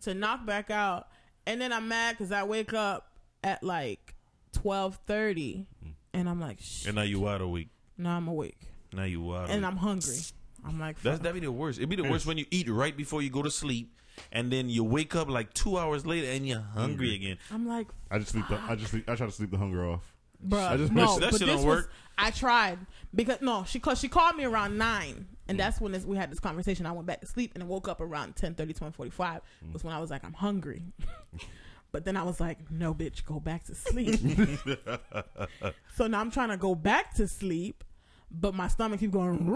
to 0.03 0.13
knock 0.13 0.45
back 0.45 0.69
out, 0.69 1.07
and 1.45 1.59
then 1.61 1.71
I'm 1.73 1.87
mad 1.87 2.17
because 2.17 2.31
I 2.31 2.43
wake 2.43 2.73
up 2.73 3.11
at 3.43 3.63
like 3.63 4.15
twelve 4.51 4.99
thirty, 5.07 5.67
and 6.13 6.29
I'm 6.29 6.39
like, 6.39 6.57
shit. 6.61 6.87
And 6.87 6.95
now 6.95 7.01
you 7.03 7.19
wide 7.19 7.41
awake. 7.41 7.69
Now 7.97 8.17
I'm 8.17 8.27
awake 8.27 8.57
Now 8.91 9.03
you 9.03 9.21
wide 9.21 9.49
and. 9.51 9.65
I'm 9.65 9.77
hungry. 9.77 10.15
I'm 10.65 10.79
like, 10.79 11.01
That's 11.01 11.17
fuck. 11.17 11.23
that'd 11.23 11.39
be 11.41 11.45
the 11.45 11.51
worst. 11.51 11.77
It'd 11.79 11.89
be 11.89 11.95
the 11.97 12.09
worst 12.09 12.25
when 12.25 12.37
you 12.37 12.45
eat 12.51 12.69
right 12.69 12.95
before 12.95 13.21
you 13.21 13.29
go 13.29 13.41
to 13.43 13.51
sleep, 13.51 13.93
and 14.31 14.51
then 14.51 14.69
you 14.69 14.83
wake 14.83 15.15
up 15.15 15.29
like 15.29 15.53
two 15.53 15.77
hours 15.77 16.05
later 16.05 16.27
and 16.31 16.47
you're 16.47 16.61
hungry 16.73 17.07
Mm-hmm. 17.09 17.15
again. 17.25 17.37
I'm 17.51 17.67
like, 17.67 17.87
I 18.09 18.19
just 18.19 18.31
sleep. 18.31 18.45
The, 18.49 18.59
I 18.67 18.75
just 18.75 18.91
sleep. 18.91 19.09
I 19.09 19.15
try 19.15 19.25
to 19.25 19.31
sleep 19.31 19.51
the 19.51 19.57
hunger 19.57 19.85
off. 19.87 20.13
Bruh, 20.47 20.71
I 20.71 20.77
just- 20.77 20.91
no, 20.93 21.19
that 21.19 21.31
but 21.31 21.39
shit 21.39 21.47
this 21.47 21.57
don't 21.57 21.65
was, 21.67 21.83
work. 21.83 21.91
I 22.17 22.31
tried 22.31 22.79
because 23.13 23.41
no, 23.41 23.63
she 23.67 23.79
cause 23.79 23.99
she 23.99 24.07
called 24.07 24.35
me 24.35 24.45
around 24.45 24.77
nine. 24.77 25.27
And 25.47 25.59
that's 25.59 25.81
when 25.81 25.91
this, 25.91 26.05
we 26.05 26.17
had 26.17 26.31
this 26.31 26.39
conversation. 26.39 26.85
I 26.85 26.91
went 26.91 27.07
back 27.07 27.21
to 27.21 27.27
sleep 27.27 27.51
and 27.53 27.63
I 27.63 27.65
woke 27.65 27.87
up 27.87 28.01
around 28.01 28.35
10, 28.35 28.55
45 28.55 29.41
Mm. 29.63 29.73
Was 29.73 29.83
when 29.83 29.93
I 29.93 29.99
was 29.99 30.11
like, 30.11 30.23
I'm 30.23 30.33
hungry, 30.33 30.83
but 31.91 32.05
then 32.05 32.17
I 32.17 32.23
was 32.23 32.39
like, 32.39 32.71
No, 32.71 32.93
bitch, 32.93 33.25
go 33.25 33.39
back 33.39 33.63
to 33.65 33.75
sleep. 33.75 34.15
so 35.95 36.07
now 36.07 36.19
I'm 36.19 36.31
trying 36.31 36.49
to 36.49 36.57
go 36.57 36.75
back 36.75 37.13
to 37.15 37.27
sleep, 37.27 37.83
but 38.31 38.53
my 38.53 38.67
stomach 38.67 38.99
keeps 38.99 39.13
going. 39.13 39.39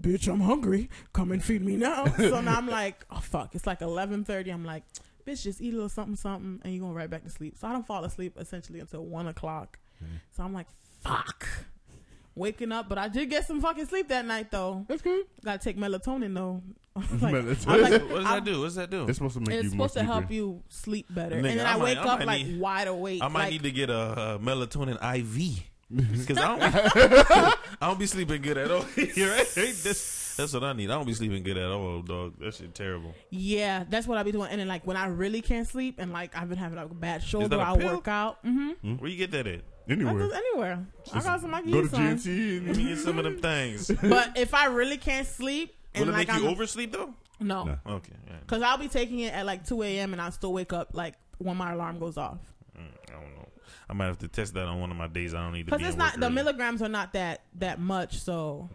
bitch, 0.00 0.28
I'm 0.32 0.40
hungry. 0.40 0.90
Come 1.12 1.32
and 1.32 1.42
feed 1.42 1.62
me 1.62 1.76
now. 1.76 2.06
so 2.16 2.40
now 2.40 2.56
I'm 2.56 2.68
like, 2.68 3.04
oh 3.10 3.20
fuck. 3.20 3.54
It's 3.54 3.66
like 3.66 3.80
eleven 3.80 4.24
thirty. 4.24 4.50
I'm 4.50 4.64
like, 4.64 4.84
bitch, 5.26 5.42
just 5.42 5.60
eat 5.60 5.72
a 5.72 5.76
little 5.76 5.88
something, 5.88 6.16
something, 6.16 6.60
and 6.64 6.74
you're 6.74 6.82
going 6.82 6.94
right 6.94 7.10
back 7.10 7.24
to 7.24 7.30
sleep. 7.30 7.56
So 7.58 7.68
I 7.68 7.72
don't 7.72 7.86
fall 7.86 8.04
asleep 8.04 8.34
essentially 8.38 8.80
until 8.80 9.04
one 9.04 9.26
o'clock. 9.28 9.78
So 10.36 10.42
I'm 10.42 10.52
like, 10.52 10.66
fuck. 11.02 11.46
Waking 12.36 12.70
up, 12.70 12.88
but 12.88 12.98
I 12.98 13.08
did 13.08 13.30
get 13.30 13.46
some 13.46 13.60
fucking 13.60 13.86
sleep 13.86 14.08
that 14.08 14.24
night 14.26 14.50
though. 14.50 14.84
That's 14.88 15.02
good. 15.02 15.24
Gotta 15.44 15.58
take 15.58 15.76
melatonin 15.78 16.34
though. 16.34 16.62
Like, 17.20 17.34
Melatonin. 17.34 17.66
I'm 17.68 17.80
like, 17.82 17.92
what 17.92 18.08
does 18.08 18.24
I'm- 18.24 18.24
that 18.24 18.44
do? 18.44 18.60
What's 18.60 18.74
that 18.76 18.90
do? 18.90 19.04
It's 19.08 19.18
supposed 19.18 19.34
to 19.34 19.40
make 19.40 19.50
you 19.50 19.58
it's 19.60 19.70
you 19.72 19.76
more 19.76 19.88
supposed 19.88 20.06
to 20.06 20.12
help 20.12 20.18
sleepy. 20.26 20.34
you 20.36 20.62
sleep 20.68 21.06
better. 21.10 21.36
Nigga, 21.36 21.50
and 21.50 21.60
then 21.60 21.66
I 21.66 21.72
I, 21.72 21.76
might- 21.76 21.82
wake 21.84 21.98
I 21.98 22.02
up 22.02 22.18
might 22.20 22.24
like 22.26 22.46
need- 22.46 22.60
wide 22.60 22.88
awake. 22.88 23.22
I 23.22 23.28
might 23.28 23.40
like, 23.44 23.50
need 23.52 23.62
to 23.64 23.70
get 23.70 23.90
a, 23.90 23.98
uh 23.98 24.38
melatonin 24.38 24.96
IV 25.18 25.62
because 25.90 26.38
I 26.42 26.46
don't. 26.48 26.62
I 27.82 27.88
don't 27.88 27.98
be 27.98 28.06
sleeping 28.06 28.40
good 28.42 28.56
at 28.58 28.70
all. 28.70 28.84
You're 28.96 29.30
right. 29.30 29.46
That's, 29.54 30.34
that's 30.36 30.52
what 30.54 30.64
I 30.64 30.72
need. 30.72 30.90
I 30.90 30.94
don't 30.94 31.06
be 31.06 31.12
sleeping 31.14 31.42
good 31.42 31.56
at 31.58 31.70
all, 31.70 32.00
dog. 32.02 32.34
That 32.40 32.54
shit 32.54 32.74
terrible. 32.74 33.14
Yeah, 33.30 33.84
that's 33.88 34.06
what 34.06 34.18
I 34.18 34.22
be 34.22 34.32
doing. 34.32 34.50
And 34.50 34.60
then 34.60 34.68
like 34.68 34.86
when 34.86 34.96
I 34.96 35.06
really 35.06 35.42
can't 35.42 35.66
sleep 35.66 35.96
and 35.98 36.12
like 36.12 36.36
I've 36.36 36.48
been 36.48 36.58
having 36.58 36.76
like 36.78 36.90
a 36.90 36.94
bad 36.94 37.22
shoulder, 37.22 37.56
a 37.56 37.60
I'll 37.60 37.76
pill? 37.76 37.94
work 37.96 38.08
out. 38.08 38.42
Mm-hmm. 38.44 38.96
Where 38.96 39.10
you 39.10 39.16
get 39.18 39.30
that 39.32 39.46
at? 39.46 39.60
Anywhere. 39.88 40.18
Just 40.18 40.34
anywhere. 40.34 40.86
I 41.12 41.20
got 41.22 41.40
some 41.40 41.54
I 41.54 41.62
can 41.62 41.70
Go 41.70 41.76
to 41.78 41.82
use 41.82 41.90
some. 41.90 42.02
GNC. 42.02 42.66
Let 42.66 42.76
me 42.76 42.82
And, 42.82 42.88
get 42.88 42.98
some 42.98 43.18
of 43.18 43.24
them 43.24 43.38
things. 43.40 43.90
But 44.02 44.36
if 44.36 44.52
I 44.54 44.66
really 44.66 44.96
can't 44.96 45.26
sleep 45.26 45.74
and 45.94 46.06
Will 46.06 46.14
it 46.14 46.18
like 46.18 46.28
make 46.28 46.36
you 46.38 46.46
I'm 46.46 46.52
oversleep 46.52 46.92
though? 46.92 47.14
no, 47.40 47.64
No. 47.64 47.78
Okay. 47.96 48.12
Yeah. 48.26 48.32
because 48.40 48.62
I'll 48.62 48.78
be 48.78 48.88
taking 48.88 49.20
it 49.20 49.32
at 49.32 49.46
like 49.46 49.66
two 49.66 49.82
a.m. 49.82 50.12
and 50.12 50.20
I'll 50.20 50.32
still 50.32 50.52
wake 50.52 50.72
up 50.72 50.90
like 50.92 51.14
when 51.38 51.56
my 51.56 51.72
alarm 51.72 51.98
goes 51.98 52.16
off. 52.16 52.38
Mm, 52.76 52.82
I 53.08 53.12
don't 53.12 53.34
know. 53.36 53.48
I 53.88 53.92
might 53.92 54.06
have 54.06 54.18
to 54.18 54.28
test 54.28 54.54
that 54.54 54.66
on 54.66 54.80
one 54.80 54.90
of 54.90 54.96
my 54.96 55.06
days. 55.06 55.34
I 55.34 55.42
don't 55.42 55.52
need 55.52 55.66
to 55.66 55.70
Because 55.72 55.86
it's 55.86 55.96
not 55.96 56.14
work 56.14 56.20
the 56.20 56.30
milligrams 56.30 56.82
are 56.82 56.88
not 56.88 57.12
that 57.12 57.42
that 57.56 57.78
much. 57.78 58.18
So, 58.18 58.68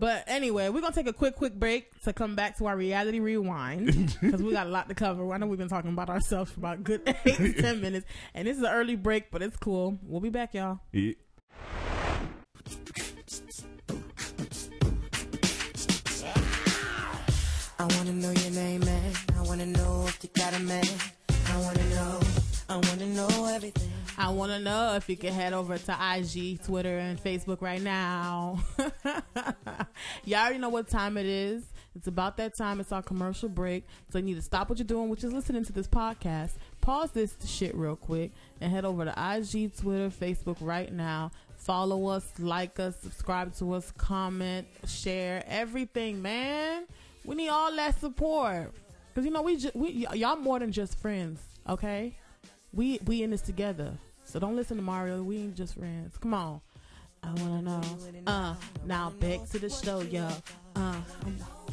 but 0.00 0.24
anyway, 0.26 0.70
we're 0.70 0.80
gonna 0.80 0.94
take 0.94 1.06
a 1.06 1.12
quick 1.12 1.36
quick 1.36 1.54
break 1.54 2.00
to 2.04 2.12
come 2.14 2.34
back 2.34 2.56
to 2.56 2.66
our 2.66 2.76
reality 2.76 3.20
rewind 3.20 4.16
because 4.22 4.42
we 4.42 4.50
got 4.50 4.66
a 4.66 4.70
lot 4.70 4.88
to 4.88 4.94
cover. 4.94 5.30
I 5.30 5.36
know 5.36 5.46
we've 5.46 5.58
been 5.58 5.68
talking 5.68 5.92
about 5.92 6.08
ourselves 6.08 6.50
for 6.50 6.60
about 6.60 6.78
a 6.78 6.80
good 6.80 7.02
eight 7.26 7.36
to 7.36 7.52
ten 7.62 7.82
minutes, 7.82 8.06
and 8.34 8.48
this 8.48 8.56
is 8.56 8.62
an 8.62 8.70
early 8.72 8.96
break, 8.96 9.30
but 9.30 9.42
it's 9.42 9.58
cool. 9.58 9.98
We'll 10.02 10.22
be 10.22 10.30
back, 10.30 10.54
y'all. 10.54 10.80
Yeah. 10.92 11.12
I 17.78 17.84
wanna 17.96 18.12
know 18.12 18.30
your 18.30 18.50
name, 18.52 18.80
man. 18.80 19.12
I 19.38 19.42
wanna 19.42 19.66
know 19.66 20.04
if 20.08 20.18
you 20.24 20.30
got 20.34 20.54
a 20.54 20.60
man. 20.60 20.84
I 21.46 21.60
wanna 21.60 21.84
know. 21.90 22.20
I 22.70 22.76
wanna 22.76 23.06
know 23.06 23.46
everything. 23.52 23.99
I 24.20 24.28
want 24.28 24.52
to 24.52 24.58
know 24.58 24.96
if 24.96 25.08
you 25.08 25.16
can 25.16 25.32
head 25.32 25.54
over 25.54 25.78
to 25.78 25.92
IG, 26.14 26.62
Twitter, 26.62 26.98
and 26.98 27.18
Facebook 27.18 27.62
right 27.62 27.80
now. 27.80 28.62
Y'all 30.26 30.40
already 30.42 30.58
know 30.58 30.68
what 30.68 30.88
time 30.90 31.16
it 31.16 31.24
is. 31.24 31.64
It's 31.96 32.06
about 32.06 32.36
that 32.36 32.54
time. 32.54 32.80
It's 32.80 32.92
our 32.92 33.00
commercial 33.02 33.48
break. 33.48 33.86
So 34.12 34.18
you 34.18 34.24
need 34.24 34.34
to 34.36 34.42
stop 34.42 34.68
what 34.68 34.78
you're 34.78 34.84
doing, 34.84 35.08
which 35.08 35.24
is 35.24 35.32
listening 35.32 35.64
to 35.64 35.72
this 35.72 35.88
podcast. 35.88 36.50
Pause 36.82 37.12
this 37.12 37.34
shit 37.46 37.74
real 37.74 37.96
quick 37.96 38.32
and 38.60 38.70
head 38.70 38.84
over 38.84 39.06
to 39.06 39.10
IG, 39.10 39.74
Twitter, 39.74 40.10
Facebook 40.10 40.58
right 40.60 40.92
now. 40.92 41.30
Follow 41.56 42.08
us, 42.08 42.30
like 42.38 42.78
us, 42.78 42.96
subscribe 43.00 43.54
to 43.54 43.72
us, 43.72 43.90
comment, 43.96 44.68
share, 44.86 45.42
everything, 45.46 46.20
man. 46.20 46.84
We 47.24 47.36
need 47.36 47.48
all 47.48 47.74
that 47.74 47.98
support. 47.98 48.74
Cause 49.14 49.24
you 49.24 49.30
know 49.30 49.40
we 49.40 49.56
ju- 49.56 49.72
we 49.74 50.06
y- 50.06 50.16
y'all 50.16 50.36
more 50.36 50.58
than 50.58 50.72
just 50.72 50.98
friends, 50.98 51.40
okay? 51.66 52.16
We 52.74 53.00
we 53.06 53.22
in 53.22 53.30
this 53.30 53.40
together. 53.40 53.94
So 54.30 54.38
don't 54.38 54.54
listen 54.54 54.76
to 54.76 54.82
Mario. 54.84 55.24
We 55.24 55.38
ain't 55.38 55.56
just 55.56 55.74
friends. 55.74 56.16
Come 56.18 56.34
on. 56.34 56.60
I 57.24 57.32
wanna 57.42 57.62
know. 57.62 57.82
Uh, 58.28 58.54
now 58.86 59.10
back 59.18 59.48
to 59.50 59.58
the 59.58 59.68
show, 59.68 60.02
y'all. 60.02 60.32
Uh, 60.76 60.94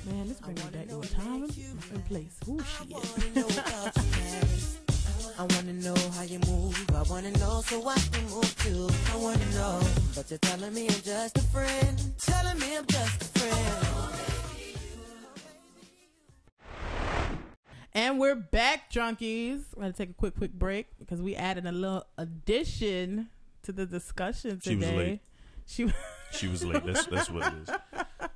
man, 0.08 0.28
this 0.28 0.40
bringing 0.40 0.68
back 0.70 0.90
your 0.90 1.04
time 1.04 1.44
and 1.44 2.06
place. 2.06 2.36
Who 2.48 2.60
she 2.64 2.96
is? 2.96 4.80
I 5.38 5.44
wanna 5.44 5.74
know 5.74 5.96
how 6.16 6.24
you 6.24 6.40
move. 6.48 6.84
I 6.96 7.04
wanna 7.04 7.30
know 7.34 7.62
so 7.64 7.88
I 7.88 8.00
can 8.12 8.24
move 8.24 8.58
too. 8.58 8.90
I 9.14 9.18
wanna 9.18 9.46
know, 9.52 9.80
but 10.16 10.32
you're 10.32 10.40
telling 10.40 10.74
me 10.74 10.88
I'm 10.88 11.02
just 11.02 11.38
a 11.38 11.42
friend. 11.42 12.02
Telling 12.18 12.58
me 12.58 12.76
I'm 12.76 12.88
just 12.88 13.22
a 13.22 13.40
friend. 13.40 13.87
And 17.98 18.20
we're 18.20 18.36
back, 18.36 18.92
junkies. 18.92 19.64
We're 19.76 19.82
gonna 19.82 19.94
take 19.94 20.12
a 20.12 20.14
quick, 20.14 20.38
quick 20.38 20.54
break 20.54 20.86
because 21.00 21.20
we 21.20 21.36
added 21.36 21.66
a 21.66 21.72
little 21.72 22.06
addition 22.20 23.30
to 23.64 23.72
the 23.72 23.88
discussion 23.88 24.60
today. 24.60 24.70
She 24.70 24.76
was 24.76 24.86
today. 24.86 24.98
late. 24.98 25.20
She 25.66 25.94
She 26.32 26.48
was 26.48 26.64
late. 26.64 26.86
That's 26.86 27.08
that's 27.08 27.32
what 27.32 27.52
it 27.52 27.54
is. 27.64 28.30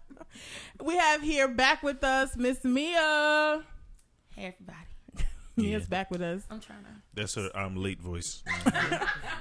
we 0.83 0.97
have 0.97 1.21
here 1.21 1.47
back 1.47 1.83
with 1.83 2.03
us 2.03 2.35
Miss 2.35 2.63
Mia. 2.63 3.63
Hey 4.35 4.45
everybody. 4.45 4.90
Mia's 5.61 5.83
Yeah. 5.83 5.87
back 5.89 6.11
with 6.11 6.21
us. 6.21 6.43
I'm 6.49 6.59
trying 6.59 6.83
to. 6.83 6.89
That's 7.13 7.35
her 7.35 7.49
I'm 7.55 7.75
late 7.75 8.01
voice. 8.01 8.43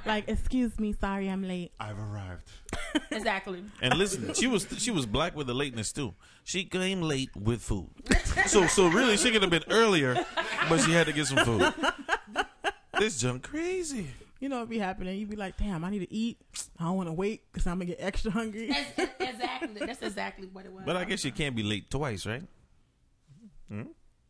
Like, 0.06 0.28
excuse 0.28 0.78
me, 0.80 0.94
sorry 0.94 1.28
I'm 1.28 1.42
late. 1.46 1.72
I've 1.78 1.98
arrived. 1.98 2.48
Exactly. 3.12 3.62
And 3.82 3.94
listen, 3.98 4.32
she 4.34 4.46
was 4.46 4.66
she 4.78 4.90
was 4.90 5.04
black 5.06 5.36
with 5.36 5.46
the 5.46 5.54
lateness 5.54 5.92
too. 5.92 6.14
She 6.44 6.64
came 6.64 7.02
late 7.02 7.30
with 7.36 7.60
food. 7.60 7.90
So 8.46 8.66
so 8.66 8.88
really 8.88 9.16
she 9.16 9.30
could 9.30 9.42
have 9.42 9.50
been 9.50 9.64
earlier, 9.68 10.16
but 10.68 10.80
she 10.80 10.92
had 10.92 11.06
to 11.06 11.12
get 11.12 11.26
some 11.26 11.44
food. 11.44 11.72
This 12.98 13.20
junk 13.20 13.42
crazy. 13.42 14.06
You 14.40 14.48
know, 14.48 14.62
it 14.62 14.68
be 14.70 14.78
happening. 14.78 15.18
You'd 15.18 15.28
be 15.28 15.36
like, 15.36 15.56
damn, 15.58 15.84
I 15.84 15.90
need 15.90 15.98
to 16.00 16.12
eat. 16.12 16.38
I 16.78 16.84
don't 16.84 16.96
want 16.96 17.08
to 17.08 17.12
wait 17.12 17.42
because 17.52 17.66
I'm 17.66 17.74
gonna 17.76 17.84
get 17.86 17.98
extra 18.00 18.30
hungry. 18.30 18.68
That's, 18.96 19.10
exactly. 19.20 19.80
That's 19.86 20.02
exactly 20.02 20.48
what 20.52 20.64
it 20.64 20.72
was. 20.72 20.84
But 20.86 20.96
I 20.96 21.04
guess 21.04 21.24
you 21.24 21.32
can't 21.32 21.54
be 21.54 21.62
late 21.62 21.90
twice, 21.90 22.24
right? 22.26 22.42
Hmm? 23.68 23.82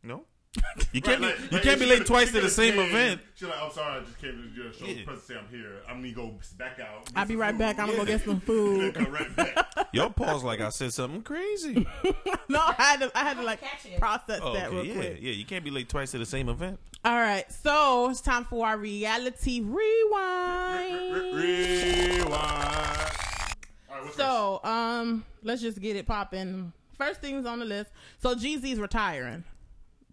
No? 0.03 0.25
You 0.93 1.01
can't 1.01 1.21
Right, 1.21 1.35
be 1.37 1.41
like- 1.41 1.51
you 1.51 1.57
like, 1.57 1.63
can't 1.63 1.79
be 1.79 1.85
late 1.85 2.05
twice 2.05 2.31
to 2.33 2.41
the 2.41 2.49
same 2.49 2.73
came, 2.73 2.89
event. 2.89 3.21
She's 3.35 3.47
like, 3.47 3.61
I'm 3.61 3.71
sorry, 3.71 4.01
I 4.01 4.03
just 4.03 4.17
came 4.19 4.31
to 4.53 4.61
your 4.61 4.73
show. 4.73 4.85
Yeah. 4.85 5.05
Present 5.05 5.25
say 5.25 5.35
I'm 5.37 5.47
here. 5.49 5.77
I'm 5.87 6.01
gonna 6.01 6.11
go 6.13 6.37
back 6.57 6.79
out. 6.81 7.09
I'll 7.15 7.25
be 7.25 7.37
right 7.37 7.51
food. 7.51 7.59
back. 7.59 7.79
I'm 7.79 7.85
gonna 7.87 7.99
go 7.99 8.05
get 8.05 8.25
some 8.25 8.41
food. 8.41 8.93
then 8.93 9.05
come 9.05 9.13
right 9.13 9.33
back. 9.35 9.57
Your 9.93 10.09
pause 10.09 10.43
like 10.43 10.59
I 10.59 10.69
said 10.69 10.91
something 10.93 11.21
crazy. 11.21 11.87
no, 12.49 12.59
I 12.59 12.73
had 12.77 12.99
to. 13.01 13.11
I 13.17 13.19
had 13.23 13.37
to 13.37 13.43
like 13.43 13.61
process 13.99 14.39
Oh, 14.43 14.53
that 14.53 14.71
real 14.71 14.79
okay, 14.81 14.89
yeah, 14.89 14.95
quick. 14.95 15.17
yeah. 15.21 15.31
You 15.31 15.45
can't 15.45 15.63
be 15.63 15.71
late 15.71 15.87
twice 15.89 16.11
to 16.11 16.17
the 16.17 16.25
same 16.25 16.49
event. 16.49 16.79
All 17.05 17.17
right, 17.17 17.49
so 17.51 18.09
it's 18.09 18.21
time 18.21 18.43
for 18.45 18.65
our 18.67 18.77
reality 18.77 19.61
rewind. 19.61 21.13
Rewind. 21.35 22.23
All 22.23 22.29
right, 22.29 23.11
what's 23.89 24.03
first? 24.05 24.17
So, 24.17 24.59
um, 24.63 25.25
let's 25.43 25.61
just 25.61 25.79
get 25.81 25.95
it 25.95 26.05
popping. 26.05 26.73
First 26.97 27.21
things 27.21 27.45
on 27.45 27.59
the 27.59 27.65
list. 27.65 27.91
So 28.19 28.35
Jeezy's 28.35 28.79
retiring 28.79 29.43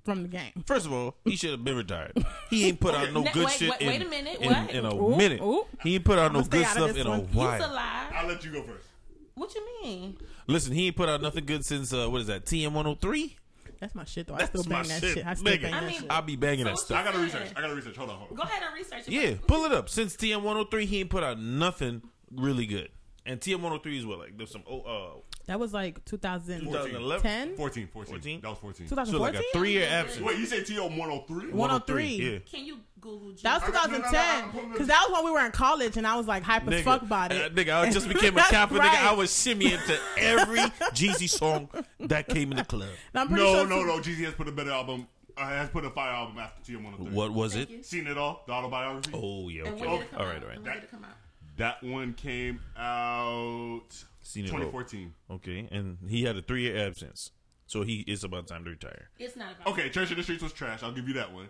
from 0.08 0.22
the 0.22 0.28
game. 0.28 0.52
First 0.64 0.86
of 0.86 0.92
all, 0.92 1.16
he 1.24 1.36
should 1.36 1.50
have 1.50 1.62
been 1.64 1.76
retired. 1.76 2.12
He 2.48 2.66
ain't 2.66 2.80
put 2.80 2.94
out 2.94 3.12
no 3.12 3.20
Ne- 3.22 3.32
good 3.32 3.44
wait, 3.44 3.52
shit. 3.58 3.70
wait- 3.70 3.80
in, 3.82 3.88
wait 3.88 4.02
a 4.02 4.08
minute, 4.08 4.40
In, 4.40 4.50
what? 4.52 4.70
in 4.70 4.84
a 4.86 4.94
Ooh, 4.94 5.16
minute. 5.16 5.40
ooh. 5.42 5.66
He 5.82 5.96
ain't 5.96 6.04
put 6.04 6.18
out 6.18 6.32
no 6.32 6.38
I'ma 6.38 6.48
good 6.48 6.64
out 6.64 6.72
stuff 6.72 6.88
this 6.94 6.96
in 7.02 7.06
a 7.06 7.10
one. 7.10 7.26
He's 7.26 7.36
while. 7.36 7.70
alive. 7.72 8.12
I'll 8.14 8.26
let 8.26 8.42
you 8.44 8.50
go 8.52 8.62
first. 8.62 8.86
What 9.34 9.54
you 9.54 9.66
mean? 9.82 10.16
Listen, 10.46 10.72
he 10.72 10.86
ain't 10.86 10.96
put 10.96 11.08
out 11.10 11.20
nothing 11.20 11.44
good 11.44 11.64
since 11.64 11.92
uh, 11.92 12.08
what 12.08 12.22
is 12.22 12.26
that? 12.28 12.46
TM 12.46 12.72
one 12.72 12.86
hundred 12.86 13.00
three. 13.02 13.36
That's 13.80 13.94
my 13.94 14.04
shit 14.04 14.26
though. 14.26 14.34
I 14.34 14.38
That's 14.38 14.60
still 14.60 14.72
my 14.72 14.80
bang 14.82 14.88
that 14.88 15.00
shit, 15.02 15.14
shit. 15.18 15.26
I 15.26 15.34
still 15.34 15.52
nigga. 15.52 15.62
bang 15.62 15.74
I 15.74 15.80
that 15.84 15.92
shit. 15.94 16.06
I'll 16.10 16.22
be 16.22 16.36
banging 16.36 16.64
that 16.64 16.78
So 16.78 16.84
stuff. 16.86 16.98
I 17.00 17.04
gotta 17.04 17.18
research. 17.18 17.48
I 17.54 17.60
gotta 17.60 17.74
research. 17.76 17.96
Hold 17.96 18.10
on. 18.10 18.16
Hold 18.16 18.30
on. 18.30 18.36
Go 18.36 18.42
ahead 18.44 18.62
and 18.66 18.74
research 18.74 19.06
it. 19.06 19.12
Yeah, 19.12 19.34
pull 19.46 19.64
it 19.66 19.72
up. 19.72 19.88
Since 19.88 20.16
TM 20.16 20.42
one 20.42 20.56
hundred 20.56 20.70
three, 20.70 20.86
he 20.86 21.00
ain't 21.00 21.10
put 21.10 21.22
out 21.22 21.38
nothing 21.38 22.02
really 22.32 22.66
good. 22.66 22.88
And 23.26 23.40
TM 23.40 23.60
one 23.60 23.70
hundred 23.70 23.82
three 23.84 23.98
is 23.98 24.06
what 24.06 24.18
like 24.18 24.36
there's 24.38 24.50
some 24.50 24.64
oh 24.68 24.80
uh 24.80 25.20
That 25.49 25.59
was 25.59 25.73
like 25.75 26.05
2010. 26.05 26.71
2011. 26.71 27.57
14, 27.57 27.88
14. 27.88 28.12
14? 28.14 28.40
That 28.43 28.49
was 28.50 28.59
14. 28.59 28.87
2014? 28.88 29.12
So 29.12 29.19
like 29.21 29.35
a 29.35 29.43
three 29.59 29.73
year 29.73 29.88
absence. 29.90 30.25
Wait, 30.25 30.38
you 30.38 30.47
say 30.47 30.62
TO 30.62 30.83
103? 30.83 31.50
103. 31.52 32.05
Yeah. 32.07 32.38
Can 32.49 32.64
you 32.67 32.78
Google 33.00 33.33
G? 33.33 33.40
That 33.43 33.62
was 33.62 33.71
I 33.71 33.73
got- 33.73 33.90
no, 33.90 33.97
no, 33.99 34.05
no, 34.05 34.11
2010 34.11 34.71
because 34.73 34.87
that 34.88 35.07
was 35.09 35.17
when 35.17 35.25
we 35.25 35.31
were 35.31 35.45
in 35.47 35.52
college 35.52 35.97
and 35.97 36.07
I 36.07 36.17
was 36.17 36.26
like 36.26 36.43
hype 36.43 36.69
as 36.69 36.75
Nigga, 36.75 36.85
fuck 36.85 37.02
about 37.02 37.33
uh, 37.33 37.37
it. 37.37 37.55
nigga, 37.55 37.75
I 37.75 37.90
just 37.90 38.09
became 38.09 38.35
a 38.35 38.37
That's 38.37 38.50
capper. 38.50 38.75
Nigga. 38.75 39.09
I 39.09 39.14
was 39.14 39.31
shimmying 39.31 39.85
to 39.87 39.99
every 40.19 40.59
Jeezy 40.95 41.28
song 41.31 41.69
that 42.00 42.28
came 42.28 42.50
in 42.52 42.59
the 42.59 42.64
club. 42.64 42.88
And 43.14 43.21
I'm 43.23 43.28
pretty 43.28 43.43
No, 43.43 43.55
sure 43.55 43.67
no, 43.67 43.83
no. 43.85 43.99
Jeezy 44.00 44.25
has 44.26 44.35
put 44.35 44.49
a 44.49 44.52
better 44.52 44.71
album. 44.71 45.07
Uh, 45.37 45.47
has 45.49 45.69
put 45.71 45.85
a 45.85 45.90
fire 45.90 46.11
album 46.12 46.37
after 46.38 46.73
TM 46.73 46.83
103. 46.83 47.14
What 47.17 47.33
was 47.33 47.55
it? 47.57 47.71
you. 47.71 47.83
Seen 47.85 48.07
it 48.09 48.19
all? 48.19 48.43
The 48.47 48.52
autobiography? 48.52 49.12
Oh 49.14 49.49
yeah, 49.49 49.64
And 49.67 49.76
okay. 49.76 49.87
when 49.87 49.90
did 49.99 50.02
it 50.02 50.11
come 50.11 50.21
all 50.21 50.26
out? 50.26 50.33
right, 50.33 50.43
all 50.43 50.49
right. 50.49 50.57
And 50.57 50.64
when 50.67 50.75
did 50.75 50.83
it 50.85 50.90
come 50.90 51.05
out? 51.05 51.11
That 51.57 51.83
one 51.83 52.12
came 52.14 52.61
out 52.76 54.05
Seen 54.28 54.44
it 54.44 54.50
all. 54.52 54.58
2014. 54.58 55.14
Okay, 55.30 55.68
and 55.73 55.97
he 56.06 56.25
had 56.25 56.37
a 56.37 56.42
three 56.42 56.62
year 56.64 56.87
absence, 56.87 57.30
so 57.66 57.82
he 57.82 58.00
is 58.00 58.25
about 58.25 58.47
time 58.47 58.62
to 58.64 58.70
retire. 58.70 59.08
It's 59.18 59.37
not 59.37 59.52
about. 59.61 59.73
Okay, 59.73 59.88
Church 59.88 60.11
in 60.11 60.18
the 60.18 60.23
Streets 60.23 60.42
was 60.42 60.52
trash. 60.52 60.82
I'll 60.82 60.92
give 60.92 61.08
you 61.08 61.14
that 61.14 61.32
one. 61.32 61.49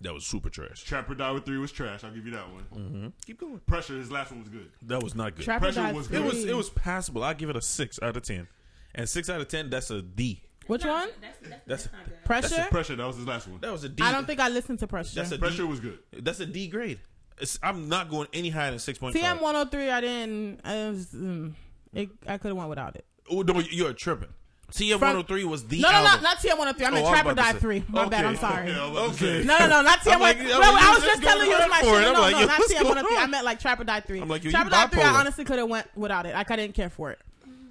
That 0.00 0.12
was 0.14 0.26
super 0.26 0.48
trash. 0.50 0.82
Trap 0.84 1.08
or 1.10 1.14
Die 1.14 1.30
with 1.32 1.44
3 1.44 1.58
was 1.58 1.72
trash. 1.72 2.02
I'll 2.04 2.12
give 2.12 2.24
you 2.24 2.30
that 2.32 2.52
one. 2.52 2.64
Mm-hmm. 2.74 3.06
Keep 3.26 3.40
going. 3.40 3.58
Pressure, 3.66 3.94
his 3.98 4.10
last 4.12 4.30
one 4.30 4.40
was 4.40 4.48
good. 4.48 4.70
That 4.82 5.02
was 5.02 5.14
not 5.16 5.34
good. 5.34 5.44
Trapper 5.44 5.66
Pressure 5.66 5.80
Died 5.80 5.94
was 5.96 6.06
Free. 6.08 6.18
it 6.18 6.24
was 6.24 6.44
it 6.44 6.56
was 6.56 6.70
passable. 6.70 7.22
I 7.24 7.34
give 7.34 7.50
it 7.50 7.56
a 7.56 7.62
six 7.62 8.00
out 8.02 8.16
of 8.16 8.22
ten, 8.24 8.48
and 8.96 9.08
six 9.08 9.28
out 9.30 9.40
of 9.40 9.46
ten 9.48 9.70
that's 9.70 9.90
a 9.90 10.02
D. 10.02 10.42
Which 10.66 10.84
one? 10.84 11.08
That's, 11.20 11.38
that's, 11.38 11.48
That's- 11.48 11.62
that's 11.66 11.92
not 11.92 12.04
good. 12.04 12.24
Pressure? 12.24 12.66
Pressure, 12.70 12.96
that 12.96 13.06
was 13.06 13.16
his 13.16 13.26
last 13.26 13.48
one. 13.48 13.60
That 13.60 13.72
was 13.72 13.84
a 13.84 13.88
D. 13.88 14.02
I 14.02 14.10
don't 14.12 14.26
think 14.26 14.38
I 14.40 14.48
listened 14.48 14.80
to 14.80 14.86
Pressure. 14.88 15.14
that's 15.14 15.30
a 15.32 15.38
Pressure 15.38 15.62
D. 15.62 15.68
was 15.68 15.80
good. 15.80 15.98
That's 16.12 16.40
a 16.40 16.46
D 16.46 16.66
grade. 16.68 16.98
It's, 17.40 17.58
I'm 17.62 17.88
not 17.88 18.10
going 18.10 18.26
any 18.32 18.50
higher 18.50 18.70
than 18.70 18.80
six 18.80 18.98
point 18.98 19.14
TM 19.14 19.20
five. 19.22 19.40
103, 19.40 19.90
I 19.90 20.00
didn't. 20.00 20.60
I, 20.64 20.88
was, 20.90 21.06
mm, 21.06 21.54
it, 21.98 22.10
I 22.26 22.38
could 22.38 22.48
have 22.48 22.56
went 22.56 22.68
without 22.70 22.96
it. 22.96 23.04
Oh, 23.30 23.42
no, 23.42 23.60
you're 23.60 23.92
tripping. 23.92 24.28
TM 24.72 24.92
103 25.00 25.44
was 25.44 25.66
the 25.66 25.80
No, 25.80 25.90
no, 25.90 25.96
album. 25.96 26.22
no, 26.22 26.28
not 26.28 26.36
TM 26.38 26.58
103. 26.58 26.86
I 26.86 26.90
meant 26.90 27.02
Oh, 27.04 27.06
I 27.06 27.10
was 27.10 27.10
Trapper 27.10 27.30
about 27.30 27.42
to 27.46 27.52
Died 27.52 27.54
say. 27.54 27.60
3. 27.60 27.84
My 27.88 28.08
bad, 28.08 28.24
I'm 28.26 28.36
sorry. 28.36 28.70
Yeah, 28.70 28.82
I 28.84 28.90
was 28.90 28.90
about 28.92 29.18
to 29.18 29.26
Okay. 29.38 29.44
No, 29.46 29.58
no, 29.58 29.66
no, 29.66 29.82
not 29.82 29.98
TM 30.00 30.20
like- 30.20 30.36
103. 30.38 30.52
I'm 30.52 30.60
No, 30.60 30.72
like, 30.72 30.82
I 30.84 30.90
was 30.94 31.04
just 31.04 31.22
telling 31.22 31.46
you 31.48 31.54
it 31.54 31.58
was 31.58 31.70
my 31.70 31.80
shit. 31.80 31.88
I'm 31.88 32.12
No, 32.12 32.20
like, 32.20 32.32
no, 32.32 32.44
not 32.44 32.60
TM 32.60 32.84
103. 32.84 33.16
I 33.16 33.26
meant 33.26 33.44
like 33.46 33.60
Trap 33.60 33.80
or 33.80 33.84
Die 33.84 34.00
three. 34.00 34.20
I'm 34.20 34.28
like, 34.28 34.44
yo, 34.44 34.50
Trap 34.50 34.66
or 34.66 34.70
Die 34.70 34.86
3, 34.88 35.02
I 35.02 35.08
honestly 35.20 35.44
could 35.44 35.58
have 35.58 35.68
went 35.70 35.86
without 35.96 36.26
it. 36.26 36.34
Like, 36.34 36.50
I 36.50 36.56
didn't 36.56 36.74
care 36.74 36.90
for 36.90 37.10
it. 37.12 37.18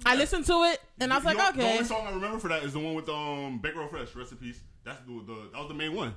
I 0.06 0.16
listened 0.16 0.44
to 0.46 0.52
it, 0.64 0.80
and 1.00 1.12
I 1.12 1.16
was 1.16 1.24
You 1.24 1.30
like, 1.38 1.56
know, 1.56 1.62
The 1.62 1.70
only 1.70 1.84
song 1.84 2.06
I 2.06 2.10
remember 2.10 2.38
for 2.40 2.48
that 2.48 2.62
is 2.64 2.72
the 2.72 2.78
one 2.80 2.94
with 2.94 3.08
um 3.08 3.58
Bankroll 3.58 3.88
Fresh, 3.88 4.14
Rest 4.16 4.32
in 4.32 4.38
Peace. 4.38 4.60
That's 4.84 4.98
the, 5.06 5.12
the 5.26 5.34
that 5.52 5.58
was 5.58 5.68
the 5.68 5.74
main 5.74 5.94
one. 5.94 6.14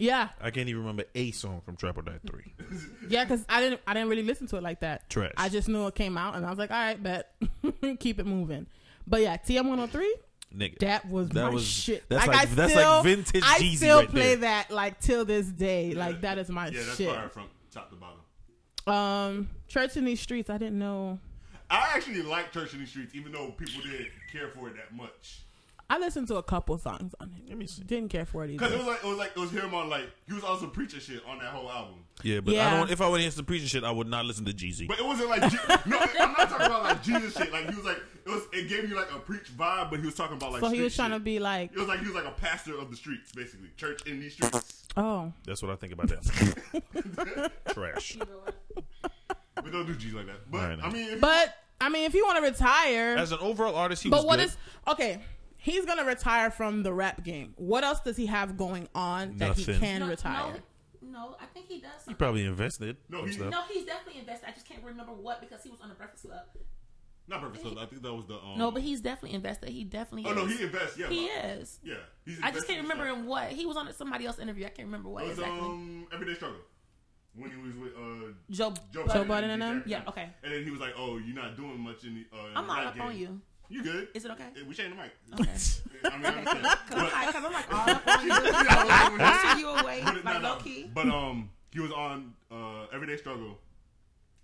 Yeah, 0.00 0.30
I 0.40 0.50
can't 0.50 0.68
even 0.68 0.80
remember 0.80 1.04
a 1.14 1.30
song 1.32 1.60
from 1.64 1.76
Trap 1.76 1.98
or 1.98 2.02
Die 2.02 2.18
3. 2.28 2.54
yeah, 3.10 3.24
because 3.24 3.44
I 3.48 3.60
didn't, 3.60 3.80
I 3.86 3.92
didn't 3.94 4.08
really 4.08 4.22
listen 4.22 4.46
to 4.48 4.56
it 4.56 4.62
like 4.62 4.80
that. 4.80 5.08
Trash. 5.10 5.32
I 5.36 5.48
just 5.50 5.68
knew 5.68 5.86
it 5.86 5.94
came 5.94 6.16
out, 6.16 6.34
and 6.36 6.44
I 6.46 6.50
was 6.50 6.58
like, 6.58 6.70
all 6.70 6.76
right, 6.76 7.00
bet. 7.02 7.32
Keep 8.00 8.18
it 8.18 8.26
moving. 8.26 8.66
But 9.06 9.20
yeah, 9.20 9.36
TM 9.36 9.56
103, 9.66 10.14
Nigga. 10.56 10.78
that 10.80 11.08
was 11.08 11.28
That 11.30 11.44
my 11.44 11.50
was- 11.50 11.66
shit. 11.66 12.02
that's 12.08 12.26
like, 12.26 12.36
like- 12.36 12.48
I 12.48 12.54
that's 12.54 12.72
still, 12.72 12.90
like 12.94 13.04
vintage 13.04 13.42
I 13.44 13.58
Jeezy 13.58 13.76
still 13.76 13.98
right 14.00 14.08
play 14.08 14.28
there. 14.34 14.36
that 14.38 14.70
like 14.70 15.00
till 15.00 15.24
this 15.24 15.46
day. 15.46 15.92
Like 15.94 16.22
that 16.22 16.38
is 16.38 16.48
my 16.48 16.68
Yeah, 16.68 16.80
that's 16.82 16.96
shit. 16.96 17.14
fire 17.14 17.28
from 17.28 17.44
top 17.70 17.90
to 17.90 17.96
bottom. 17.96 18.20
Um, 18.86 19.50
Church 19.68 19.96
in 19.96 20.04
these 20.06 20.20
streets. 20.20 20.48
I 20.50 20.58
didn't 20.58 20.78
know. 20.78 21.18
I 21.68 21.92
actually 21.94 22.22
like 22.22 22.52
Church 22.52 22.72
in 22.72 22.80
these 22.80 22.88
Streets, 22.88 23.14
even 23.14 23.30
though 23.32 23.50
people 23.52 23.80
didn't 23.82 24.08
care 24.32 24.48
for 24.48 24.68
it 24.68 24.76
that 24.76 24.92
much. 24.96 25.42
I 25.90 25.98
listened 25.98 26.28
to 26.28 26.36
a 26.36 26.42
couple 26.42 26.78
songs 26.78 27.14
on 27.20 27.32
it. 27.36 27.48
Let 27.48 27.58
me 27.58 27.66
see. 27.66 27.82
Didn't 27.82 28.10
care 28.10 28.24
for 28.24 28.44
it 28.44 28.50
either. 28.52 28.64
Cause 28.64 28.72
it 28.72 28.78
was 28.78 28.86
like 28.86 29.02
it 29.02 29.06
was 29.08 29.18
like 29.18 29.32
it 29.34 29.38
was 29.40 29.50
him 29.50 29.74
on 29.74 29.90
like 29.90 30.08
he 30.26 30.32
was 30.32 30.44
also 30.44 30.68
preaching 30.68 31.00
shit 31.00 31.20
on 31.26 31.38
that 31.40 31.48
whole 31.48 31.68
album. 31.68 32.04
Yeah, 32.22 32.38
but 32.40 32.52
I 32.52 32.56
Yeah. 32.58 32.76
don't. 32.78 32.90
If 32.90 33.00
I 33.00 33.08
would 33.08 33.20
hear 33.20 33.30
some 33.32 33.44
preaching 33.44 33.66
shit, 33.66 33.82
I 33.82 33.90
would 33.90 34.06
not 34.06 34.24
listen 34.24 34.44
to 34.44 34.52
Jeezy. 34.52 34.86
But 34.86 35.00
it 35.00 35.04
wasn't 35.04 35.30
like 35.30 35.50
Je- 35.50 35.58
no, 35.86 35.98
I'm 35.98 36.32
not 36.32 36.48
talking 36.48 36.66
about 36.66 36.84
like 36.84 37.02
Jesus 37.02 37.36
shit. 37.36 37.52
Like 37.52 37.68
he 37.68 37.74
was 37.74 37.84
like 37.84 37.98
it 38.24 38.30
was 38.30 38.42
it 38.52 38.68
gave 38.68 38.88
you 38.88 38.94
like 38.94 39.10
a 39.12 39.18
preach 39.18 39.54
vibe, 39.56 39.90
but 39.90 39.98
he 39.98 40.06
was 40.06 40.14
talking 40.14 40.36
about 40.36 40.52
like 40.52 40.60
So 40.60 40.68
he 40.68 40.74
street 40.76 40.84
was 40.84 40.94
trying 40.96 41.10
to 41.10 41.16
shit. 41.16 41.24
be 41.24 41.38
like, 41.40 41.72
It 41.72 41.78
was 41.78 41.88
like 41.88 41.98
he 41.98 42.06
was 42.06 42.14
like 42.14 42.26
a 42.26 42.30
pastor 42.40 42.78
of 42.78 42.90
the 42.90 42.96
streets, 42.96 43.32
basically 43.32 43.70
church 43.76 44.06
in 44.06 44.20
these 44.20 44.34
streets. 44.34 44.86
oh, 44.96 45.32
That's 45.44 45.60
what 45.60 45.72
I 45.72 45.74
think 45.76 45.92
about 45.92 46.08
that. 46.08 47.52
Trash. 47.72 48.16
We 49.64 49.70
don't 49.70 49.86
do 49.86 49.94
G's 49.96 50.14
like 50.14 50.26
that. 50.26 50.48
But 50.50 50.60
I. 50.60 50.86
I 50.86 50.90
mean, 50.92 51.10
if 51.14 51.20
but 51.20 51.54
I 51.80 51.88
mean, 51.88 52.04
if 52.04 52.14
you 52.14 52.24
want 52.24 52.38
to 52.38 52.48
retire, 52.50 53.16
As 53.16 53.32
an 53.32 53.38
overall 53.40 53.74
artist, 53.74 54.02
he 54.04 54.08
but 54.10 54.18
was 54.18 54.24
what 54.26 54.36
good. 54.38 54.46
is 54.48 54.56
okay? 54.88 55.20
He's 55.62 55.84
gonna 55.86 56.04
retire 56.04 56.50
from 56.50 56.82
the 56.82 56.92
rap 56.92 57.22
game. 57.22 57.52
What 57.56 57.84
else 57.84 58.00
does 58.00 58.16
he 58.16 58.26
have 58.26 58.56
going 58.56 58.88
on 58.94 59.36
that 59.38 59.56
he 59.56 59.64
can 59.64 60.00
No, 60.00 60.08
retire? 60.08 60.54
No, 61.02 61.10
no, 61.30 61.36
I 61.40 61.46
think 61.46 61.66
he 61.68 61.80
does. 61.80 61.90
He 61.92 61.98
Something. 62.04 62.16
probably 62.16 62.46
invested. 62.46 62.96
No, 63.08 63.18
some 63.18 63.26
he- 63.28 63.32
stuff. 63.34 63.50
No, 63.50 63.62
he's 63.68 63.84
definitely 63.84 64.20
invested. 64.20 64.48
I 64.48 64.52
just 64.52 64.66
can't 64.66 64.82
remember 64.82 65.12
what 65.12 65.40
because 65.40 65.62
he 65.62 65.70
was 65.70 65.80
on 65.80 65.88
the 65.90 65.94
Breakfast 65.94 66.24
Club. 66.24 66.40
not 67.28 67.40
Breakfast 67.42 67.64
Club. 67.64 67.78
I 67.78 67.86
think 67.86 68.02
that 68.02 68.12
was 68.14 68.26
the 68.26 68.34
um. 68.36 68.56
No, 68.58 68.70
but 68.70 68.82
he's 68.82 69.00
definitely 69.00 69.34
invested. 69.36 69.68
He 69.68 69.84
definitely. 69.84 70.30
Oh 70.30 70.34
no, 70.34 70.46
is. 70.46 70.58
he 70.58 70.64
invests. 70.64 70.96
Yeah, 70.98 71.08
He 71.08 71.28
but- 71.28 71.44
is. 71.60 71.80
Yeah, 71.84 71.94
he's 72.24 72.38
I 72.38 72.50
just 72.50 72.68
invested 72.68 72.68
can't 72.72 72.82
remember 72.82 73.04
stuff. 73.06 73.18
in 73.18 73.26
what 73.26 73.48
he 73.52 73.66
was 73.66 73.76
on 73.76 73.92
somebody 73.92 74.26
else 74.26 74.38
interview. 74.38 74.64
I 74.66 74.70
can't 74.70 74.86
remember 74.86 75.08
what 75.10 75.24
It 75.24 75.28
was 75.28 75.38
exactly. 75.38 75.60
um 75.68 76.06
Everyday 76.12 76.34
Struggle 76.34 76.60
when 77.34 77.50
he 77.50 77.56
was 77.58 77.74
with 77.76 77.92
uh 77.96 78.32
Joe. 78.50 78.72
Joe, 78.92 79.06
Joe 79.12 79.24
Budden 79.24 79.50
and 79.50 79.60
them? 79.62 79.82
Yeah, 79.86 80.02
okay. 80.08 80.30
And 80.42 80.52
then 80.52 80.64
he 80.64 80.70
was 80.70 80.80
like, 80.80 80.94
"Oh, 80.96 81.18
you're 81.18 81.36
not 81.36 81.56
doing 81.56 81.78
much 81.80 82.02
in 82.04 82.14
the." 82.14 82.26
Uh, 82.36 82.46
in 82.48 82.56
I'm 82.56 82.66
the 82.66 82.72
all 82.72 82.78
rap 82.78 82.86
up 82.88 82.94
game. 82.94 83.02
on 83.04 83.16
you. 83.18 83.40
You 83.70 83.82
good? 83.84 84.08
Is 84.14 84.24
it 84.24 84.30
okay? 84.32 84.48
We 84.66 84.74
changed 84.74 84.92
the 84.92 85.02
mic. 85.02 85.12
Okay. 85.40 86.10
I 86.12 86.16
mean, 86.16 86.26
I 86.26 86.28
understand. 86.38 86.62
Because 86.88 87.32
But- 87.32 87.44
I'm 87.44 87.52
like 87.52 87.72
all 87.72 87.90
up 87.90 88.06
on 88.08 88.22
you. 88.22 88.28
but- 88.28 89.42
Pushing 89.42 89.58
you 89.60 89.68
away, 89.68 90.00
but, 90.04 90.14
like 90.24 90.24
no, 90.42 90.48
low 90.48 90.54
no. 90.56 90.60
key. 90.62 90.90
But 90.92 91.06
um, 91.08 91.50
he 91.72 91.80
was 91.80 91.92
on 91.92 92.34
uh 92.50 92.86
Everyday 92.92 93.16
Struggle, 93.16 93.58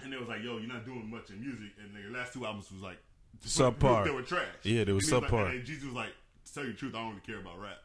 and 0.00 0.12
it 0.14 0.20
was 0.20 0.28
like, 0.28 0.42
"Yo, 0.44 0.58
you're 0.58 0.72
not 0.72 0.84
doing 0.86 1.10
much 1.10 1.30
in 1.30 1.40
music." 1.40 1.72
And 1.82 1.90
the 1.94 2.16
last 2.16 2.32
two 2.34 2.46
albums 2.46 2.70
was 2.70 2.82
like 2.82 2.98
Subpar. 3.44 4.04
They 4.04 4.10
were 4.12 4.22
trash. 4.22 4.42
Yeah, 4.62 4.84
they 4.84 4.92
were 4.92 4.98
And 5.00 5.08
he 5.08 5.12
was 5.12 5.12
like- 5.12 5.30
subpar. 5.30 5.50
and 5.50 5.58
then 5.60 5.66
Jeezy 5.66 5.84
was 5.86 5.94
like, 5.94 6.12
"To 6.46 6.54
tell 6.54 6.64
you 6.64 6.72
the 6.72 6.78
truth, 6.78 6.94
I 6.94 6.98
don't 6.98 7.08
really 7.10 7.20
care 7.26 7.38
about 7.40 7.60
rap. 7.60 7.78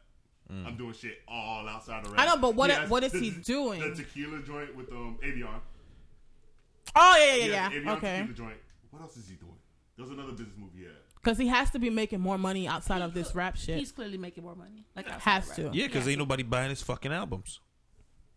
Mm. 0.52 0.66
I'm 0.66 0.76
doing 0.76 0.92
shit 0.92 1.18
all 1.26 1.66
outside 1.68 2.06
of 2.06 2.12
rap." 2.12 2.20
I 2.20 2.26
know, 2.26 2.36
but 2.36 2.54
what- 2.54 2.70
has 2.70 2.88
what 2.88 3.02
is 3.02 3.10
the- 3.12 3.18
he 3.20 3.30
doing? 3.30 3.80
The 3.80 3.94
tequila 3.96 4.40
joint 4.42 4.76
with 4.76 4.92
um 4.92 5.18
Avion. 5.24 5.58
Oh 6.94 7.16
yeah, 7.18 7.24
yeah, 7.26 7.34
He 7.44 7.50
yeah. 7.50 7.62
has 7.68 7.72
yeah. 7.72 7.80
Avion 7.80 7.96
Okay, 7.96 8.16
tequila 8.18 8.34
joint. 8.36 8.58
What 8.90 9.02
else 9.02 9.16
is 9.16 9.28
he 9.28 9.34
doing? 9.34 9.56
There 9.96 10.04
was 10.04 10.12
another 10.12 10.32
business 10.32 10.56
movie 10.56 10.78
he 10.80 10.84
had. 11.22 11.30
because 11.30 11.38
he 11.38 11.48
has 11.48 11.70
to 11.70 11.78
be 11.78 11.90
making 11.90 12.20
more 12.20 12.38
money 12.38 12.66
outside 12.68 12.98
He 12.98 13.02
of 13.04 13.14
this 13.14 13.28
could- 13.28 13.36
rap 13.36 13.56
shit. 13.56 13.78
He's 13.78 13.92
clearly 13.92 14.18
making 14.18 14.44
more 14.44 14.54
money. 14.56 14.84
Like 14.96 15.06
outside 15.08 15.20
Has 15.30 15.50
to. 15.56 15.70
Yeah, 15.72 15.86
because 15.86 16.04
He 16.06 16.12
ain't 16.12 16.18
nobody 16.18 16.42
buying 16.42 16.70
his 16.70 16.82
fucking 16.82 17.12
albums. 17.12 17.60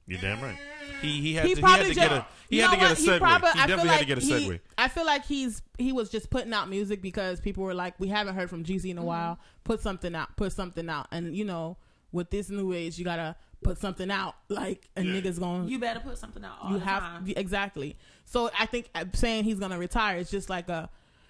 You're 0.08 0.22
damn 0.22 0.40
right. 0.40 0.56
He 1.02 1.20
he 1.20 1.34
had 1.34 1.46
he 1.46 1.52
to, 1.52 1.56
he 1.56 1.62
probably 1.62 1.78
had 1.80 1.88
to 1.88 1.94
just, 1.96 2.10
get 2.10 2.12
a 2.12 2.28
he 2.48 2.58
had 2.60 2.72
to 2.72 2.78
get 2.78 2.92
a 2.92 2.96
segue. 2.96 3.14
He, 3.14 3.20
probably- 3.20 3.50
I 3.50 3.54
feel 3.54 3.62
definitely 3.68 3.88
like 3.88 3.98
had 3.98 4.00
to 4.00 4.06
get 4.06 4.18
a 4.20 4.22
he- 4.22 4.50
segue. 4.50 4.60
I 4.78 4.88
feel 4.88 5.06
like 5.06 5.26
he's 5.26 5.62
he 5.80 5.92
was 5.94 6.10
just 6.10 6.30
putting 6.30 6.54
out 6.54 6.70
music 6.70 7.02
because 7.02 7.40
people 7.42 7.64
were 7.64 7.74
like, 7.74 8.00
we 8.00 8.08
haven't 8.10 8.36
heard 8.36 8.50
from 8.50 8.64
Jeezy 8.64 8.76
Mm-hmm. 8.82 8.90
in 8.92 8.98
a 9.00 9.04
while. 9.04 9.40
Put 9.64 9.82
something 9.82 10.14
out. 10.14 10.36
Put 10.38 10.52
something 10.54 10.88
out. 10.90 11.08
And 11.12 11.36
you 11.36 11.44
know, 11.44 11.78
with 12.12 12.30
this 12.30 12.50
new 12.52 12.72
age, 12.72 13.00
you 13.00 13.04
gotta 13.04 13.36
put 13.64 13.80
something 13.80 14.12
out. 14.12 14.36
Like 14.48 14.88
a 14.96 15.02
Yeah. 15.02 15.20
niggas 15.22 15.40
going. 15.40 15.70
You 15.70 15.80
better 15.80 16.02
put 16.02 16.20
something 16.20 16.44
out 16.46 16.58
all 16.62 16.72
you 16.74 16.78
the 16.78 16.86
have 16.86 17.02
time. 17.02 17.34
exactly. 17.36 17.98
So 18.26 18.52
I 18.60 18.68
think 18.68 18.92
uh, 18.94 19.06
saying 19.14 19.44
he's 19.46 19.58
gonna 19.60 19.80
retire 19.80 20.18
is 20.18 20.30
just 20.30 20.52
like 20.52 20.70
a, 20.70 20.88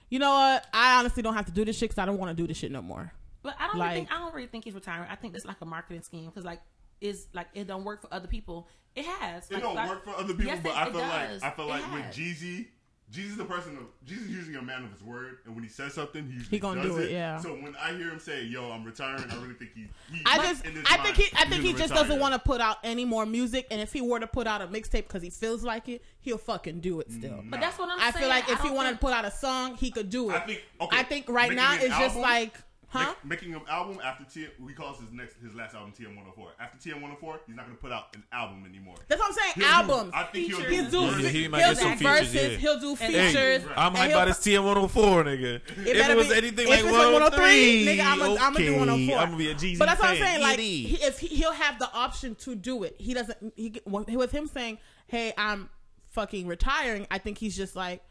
you 0.09 0.19
know 0.19 0.33
what? 0.33 0.67
I 0.74 1.00
honestly 1.00 1.24
don't 1.24 1.33
have 1.33 1.45
to 1.45 1.51
do 1.51 1.65
this 1.65 1.77
shit 1.77 1.89
because 1.89 2.01
I 2.01 2.05
don't 2.05 2.17
want 2.17 2.35
to 2.35 2.41
do 2.41 2.47
this 2.47 2.57
shit 2.57 2.71
no 2.71 2.81
more. 2.81 3.12
But 3.43 3.55
I 3.59 3.67
don't 3.67 3.77
Like- 3.77 3.89
really 3.89 4.00
think 4.05 4.12
I 4.12 4.19
don't 4.19 4.33
really 4.33 4.47
think 4.47 4.63
he's 4.63 4.74
retiring. 4.74 5.07
I 5.09 5.15
think 5.15 5.35
it's 5.35 5.45
like 5.45 5.62
a 5.62 5.65
marketing 5.65 6.01
scheme 6.01 6.25
because 6.25 6.43
like 6.45 6.62
is 7.01 7.27
like 7.33 7.47
it 7.53 7.67
don't 7.67 7.83
work 7.83 8.01
for 8.01 8.13
other 8.13 8.27
people. 8.27 8.67
It 8.95 9.05
has. 9.05 9.50
It 9.51 9.55
Like, 9.55 9.63
don't 9.63 9.75
like- 9.75 9.89
work 9.89 10.03
for 10.05 10.12
other 10.12 10.33
people, 10.33 10.45
Yes, 10.45 10.59
but 10.63 10.69
it- 10.71 10.77
I 10.77 10.83
feel 10.85 10.93
does. 10.93 11.41
like 11.41 11.53
I 11.53 11.55
feel 11.55 11.65
It 11.65 11.69
like 11.69 11.91
with 11.93 12.01
has. 12.03 12.15
Jeezy, 12.17 12.67
Jeezy 13.13 13.27
is 13.29 13.38
the 13.38 13.45
person. 13.45 13.77
Of, 13.77 13.83
Jeezy 14.05 14.24
is 14.24 14.29
usually 14.31 14.55
a 14.55 14.62
man 14.62 14.83
of 14.83 14.91
his 14.91 15.03
word, 15.03 15.38
and 15.45 15.53
when 15.53 15.63
he 15.63 15.69
says 15.69 15.93
something, 15.93 16.27
he 16.27 16.39
He 16.55 16.59
gonna 16.59 16.81
does 16.81 16.91
do 16.91 16.97
it, 16.97 17.12
yeah. 17.12 17.38
So 17.39 17.50
when 17.53 17.75
I 17.75 17.93
hear 17.93 18.09
him 18.09 18.19
say, 18.19 18.43
"Yo, 18.45 18.71
I'm 18.71 18.83
retiring," 18.83 19.24
I 19.29 19.35
really 19.35 19.53
think 19.53 19.71
he. 19.75 19.88
he 20.12 20.21
I 20.25 20.38
just, 20.38 20.65
in 20.65 20.74
his 20.75 20.83
I 20.88 20.97
mind, 20.97 21.15
think 21.15 21.17
he, 21.29 21.38
I 21.38 21.45
think 21.45 21.63
he 21.63 21.71
just 21.74 21.91
retire. 21.91 22.03
doesn't 22.03 22.19
want 22.19 22.33
to 22.33 22.39
put 22.39 22.62
out 22.62 22.77
any 22.83 23.05
more 23.05 23.25
music. 23.27 23.67
And 23.69 23.79
if 23.79 23.93
he 23.93 24.01
were 24.01 24.19
to 24.19 24.27
put 24.27 24.47
out 24.47 24.62
a 24.63 24.67
mixtape 24.67 25.07
because 25.07 25.21
he 25.21 25.29
feels 25.29 25.63
like 25.63 25.88
it, 25.88 26.03
he'll 26.19 26.39
fucking 26.39 26.79
do 26.79 27.00
it 27.00 27.12
still. 27.12 27.33
Mm, 27.33 27.51
But 27.51 27.62
that's 27.62 27.77
what 27.77 27.89
I'm 27.89 28.00
saying. 28.00 28.07
I 28.07 28.12
saying. 28.12 28.21
feel 28.24 28.29
like 28.29 28.50
if 28.50 28.59
he 28.62 28.67
don't 28.69 28.75
wanted 28.75 28.89
think- 28.89 29.00
to 29.01 29.05
put 29.05 29.13
out 29.13 29.25
a 29.25 29.31
song, 29.31 29.75
he 29.75 29.91
could 29.91 30.09
do 30.09 30.31
it. 30.31 30.35
I 30.35 30.39
think. 30.39 30.62
Okay, 30.81 30.97
I 30.97 31.03
think 31.03 31.29
right 31.29 31.53
now 31.53 31.74
an 31.74 31.81
it's 31.81 31.97
just 32.00 32.17
like, 32.17 32.55
huh? 32.96 33.14
Make, 33.24 33.42
making 33.42 33.54
an 33.56 33.62
album 33.70 34.00
after 34.04 34.24
T. 34.24 34.48
He 34.68 34.74
calls 34.74 35.00
his 35.00 35.12
next 35.12 35.36
his 35.42 35.54
last 35.56 35.75
album 35.75 35.92
TM 35.92 36.08
104. 36.16 36.50
After 36.60 36.78
TM 36.78 36.94
104, 36.96 37.40
he's 37.48 37.56
not 37.56 37.66
gonna 37.66 37.78
put 37.78 37.92
out 37.92 38.16
an 38.16 38.24
album 38.32 38.66
anymore. 38.68 38.96
That's 39.08 39.20
what 39.20 39.30
I'm 39.30 39.34
saying. 39.36 39.54
He'll 39.56 39.64
do- 39.88 39.94
Albums. 39.94 40.12
I 40.16 40.24
think 40.24 40.48
he'll 40.48 40.60
do. 40.60 40.64
He'll 40.66 40.90
do, 40.90 41.02
Yeah, 41.24 41.30
he 41.30 41.42
he'll 41.42 41.52
might 41.52 41.60
get 41.60 41.70
do 41.70 41.75
some 41.82 41.98
verses. 41.98 42.32
features, 42.32 42.52
yeah. 42.52 42.58
He'll 42.58 42.80
do 42.80 42.90
And- 42.90 42.98
features. 43.00 43.34
Hey, 43.64 43.68
I'm 43.75 43.88
and 43.88 43.96
hyped 43.98 44.08
he'll- 44.08 44.18
by 44.20 44.25
this 44.25 44.38
TM 44.40 44.64
104, 44.64 45.24
nigga. 45.24 45.56
If 45.56 46.10
it 46.10 46.16
was 46.18 46.28
be- 46.28 46.34
anything 46.36 46.64
if 46.66 46.70
like 46.70 46.80
it's 46.80 46.92
103, 46.92 47.86
nigga, 47.86 48.06
I'm 48.06 48.20
gonna 48.20 48.40
I'm 48.42 48.54
do 48.54 48.64
okay, 48.64 48.78
104. 48.78 49.18
I'm 49.18 49.25
gonna 49.28 49.38
be 49.38 49.50
a 49.52 49.56
Jeezy 49.56 49.78
But 49.80 49.86
that's 49.88 50.00
what 50.02 50.10
I'm 50.12 50.18
fan. 50.18 50.25
saying. 50.25 50.42
Like, 50.42 50.60
ED. 50.60 50.62
he, 50.62 50.96
if 51.04 51.20
he, 51.20 51.28
he'll 51.28 51.52
have 51.54 51.80
the 51.80 51.92
option 51.94 52.36
to 52.36 52.56
do 52.56 52.84
it, 52.84 52.96
he 53.00 53.14
doesn't. 53.14 53.54
He 53.56 53.80
with 53.86 54.32
him 54.32 54.48
saying, 54.48 54.78
"Hey, 55.08 55.34
I'm 55.38 55.70
fucking 56.12 56.48
retiring." 56.48 57.08
I 57.12 57.18
think 57.18 57.38
he's 57.38 57.56
just 57.58 57.75
like, 57.75 58.02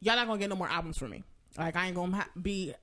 "Y'all 0.00 0.16
not 0.16 0.26
gonna 0.26 0.38
get 0.38 0.48
no 0.50 0.56
more 0.56 0.68
albums 0.68 0.98
from 0.98 1.10
me. 1.10 1.24
Like, 1.58 1.76
I 1.76 1.86
ain't 1.86 1.94
gonna 1.96 2.16
ha- 2.16 2.28
be 2.40 2.74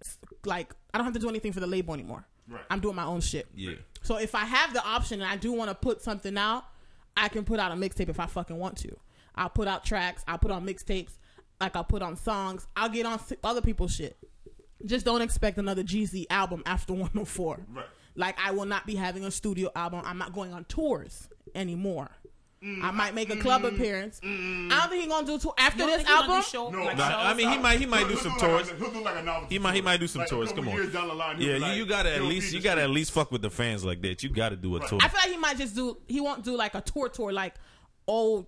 like, 0.45 0.73
I 0.93 0.97
don't 0.97 1.05
have 1.05 1.13
to 1.13 1.19
do 1.19 1.29
anything 1.29 1.51
for 1.53 1.59
the 1.59 1.67
label 1.67 1.93
anymore. 1.93 2.25
Right. 2.47 2.61
I'm 2.69 2.79
doing 2.79 2.95
my 2.95 3.05
own 3.05 3.21
shit. 3.21 3.47
yeah. 3.55 3.73
So 4.01 4.17
if 4.17 4.33
I 4.33 4.45
have 4.45 4.73
the 4.73 4.83
option 4.83 5.21
and 5.21 5.29
I 5.29 5.35
do 5.35 5.51
want 5.51 5.69
to 5.69 5.75
put 5.75 6.01
something 6.01 6.37
out, 6.37 6.63
I 7.17 7.27
can 7.27 7.43
put 7.43 7.59
out 7.59 7.71
a 7.71 7.75
mixtape 7.75 8.09
if 8.09 8.19
I 8.19 8.25
fucking 8.27 8.57
want 8.57 8.77
to. 8.77 8.95
I'll 9.35 9.49
put 9.49 9.67
out 9.67 9.83
tracks. 9.83 10.23
I'll 10.27 10.37
put 10.37 10.51
on 10.51 10.65
mixtapes. 10.65 11.11
Like 11.59 11.75
I'll 11.75 11.83
put 11.83 12.01
on 12.01 12.15
songs. 12.15 12.65
I'll 12.75 12.89
get 12.89 13.05
on 13.05 13.19
other 13.43 13.61
people's 13.61 13.93
shit. 13.93 14.17
Just 14.85 15.05
don't 15.05 15.21
expect 15.21 15.57
another 15.57 15.83
Jeezy 15.83 16.25
album 16.29 16.63
after 16.65 16.93
104. 16.95 17.59
Right. 17.73 17.85
Like 18.15 18.37
I 18.43 18.51
will 18.51 18.65
not 18.65 18.87
be 18.87 18.95
having 18.95 19.25
a 19.25 19.31
studio 19.31 19.69
album. 19.75 20.01
I'm 20.05 20.17
not 20.17 20.33
going 20.33 20.53
on 20.53 20.63
tours 20.65 21.27
anymore. 21.53 22.09
Mm. 22.63 22.83
I 22.83 22.91
might 22.91 23.15
make 23.15 23.29
a 23.29 23.37
club 23.37 23.61
mm-hmm. 23.61 23.75
appearance. 23.75 24.19
Mm-hmm. 24.21 24.71
I 24.71 24.79
don't 24.81 24.89
think 24.89 25.03
he's 25.03 25.11
gonna 25.11 25.25
do 25.27 25.39
tour 25.39 25.53
after 25.57 25.85
this 25.85 25.95
think 25.97 26.07
he 26.09 26.13
gonna 26.13 26.27
do 26.27 26.33
album. 26.33 26.43
show- 26.49 26.69
No, 26.69 26.83
like 26.83 26.97
Nah. 26.97 27.21
I 27.29 27.33
mean, 27.33 27.49
he 27.49 27.57
might 27.57 27.79
he 27.79 27.85
might 27.85 28.03
do 28.03 28.09
He'll 28.09 28.17
some 28.17 28.31
like 28.33 28.39
tours. 28.41 28.69
a- 28.69 28.75
he'll 28.75 28.91
do 28.91 29.01
like 29.01 29.15
a 29.17 29.23
novelty 29.23 29.55
He 29.55 29.59
might 29.59 29.75
he 29.75 29.81
might 29.81 29.99
do 30.01 30.07
some 30.07 30.19
Like, 30.19 30.29
tours. 30.29 30.51
Come 30.51 30.67
on. 30.67 30.73
years 30.75 30.91
down 30.91 31.07
the 31.07 31.13
line, 31.13 31.39
Yeah, 31.39 31.53
you, 31.53 31.59
like, 31.59 31.77
you 31.77 31.85
gotta 31.85 32.13
at 32.13 32.23
least 32.23 32.53
you 32.53 32.59
gotta 32.61 32.81
at 32.81 32.89
least 32.89 33.11
fuck 33.11 33.31
with 33.31 33.41
the 33.41 33.49
fans 33.49 33.85
like 33.85 34.01
that. 34.01 34.23
You 34.23 34.29
gotta 34.29 34.57
do 34.57 34.75
a 34.75 34.85
tour. 34.87 34.99
I 35.01 35.07
feel 35.07 35.19
like 35.23 35.31
he 35.31 35.37
might 35.37 35.57
just 35.57 35.73
do. 35.75 35.97
He 36.07 36.19
won't 36.19 36.43
do 36.43 36.57
like 36.57 36.75
a 36.75 36.81
tour 36.81 37.07
tour, 37.07 37.31
like 37.31 37.55
old, 38.07 38.47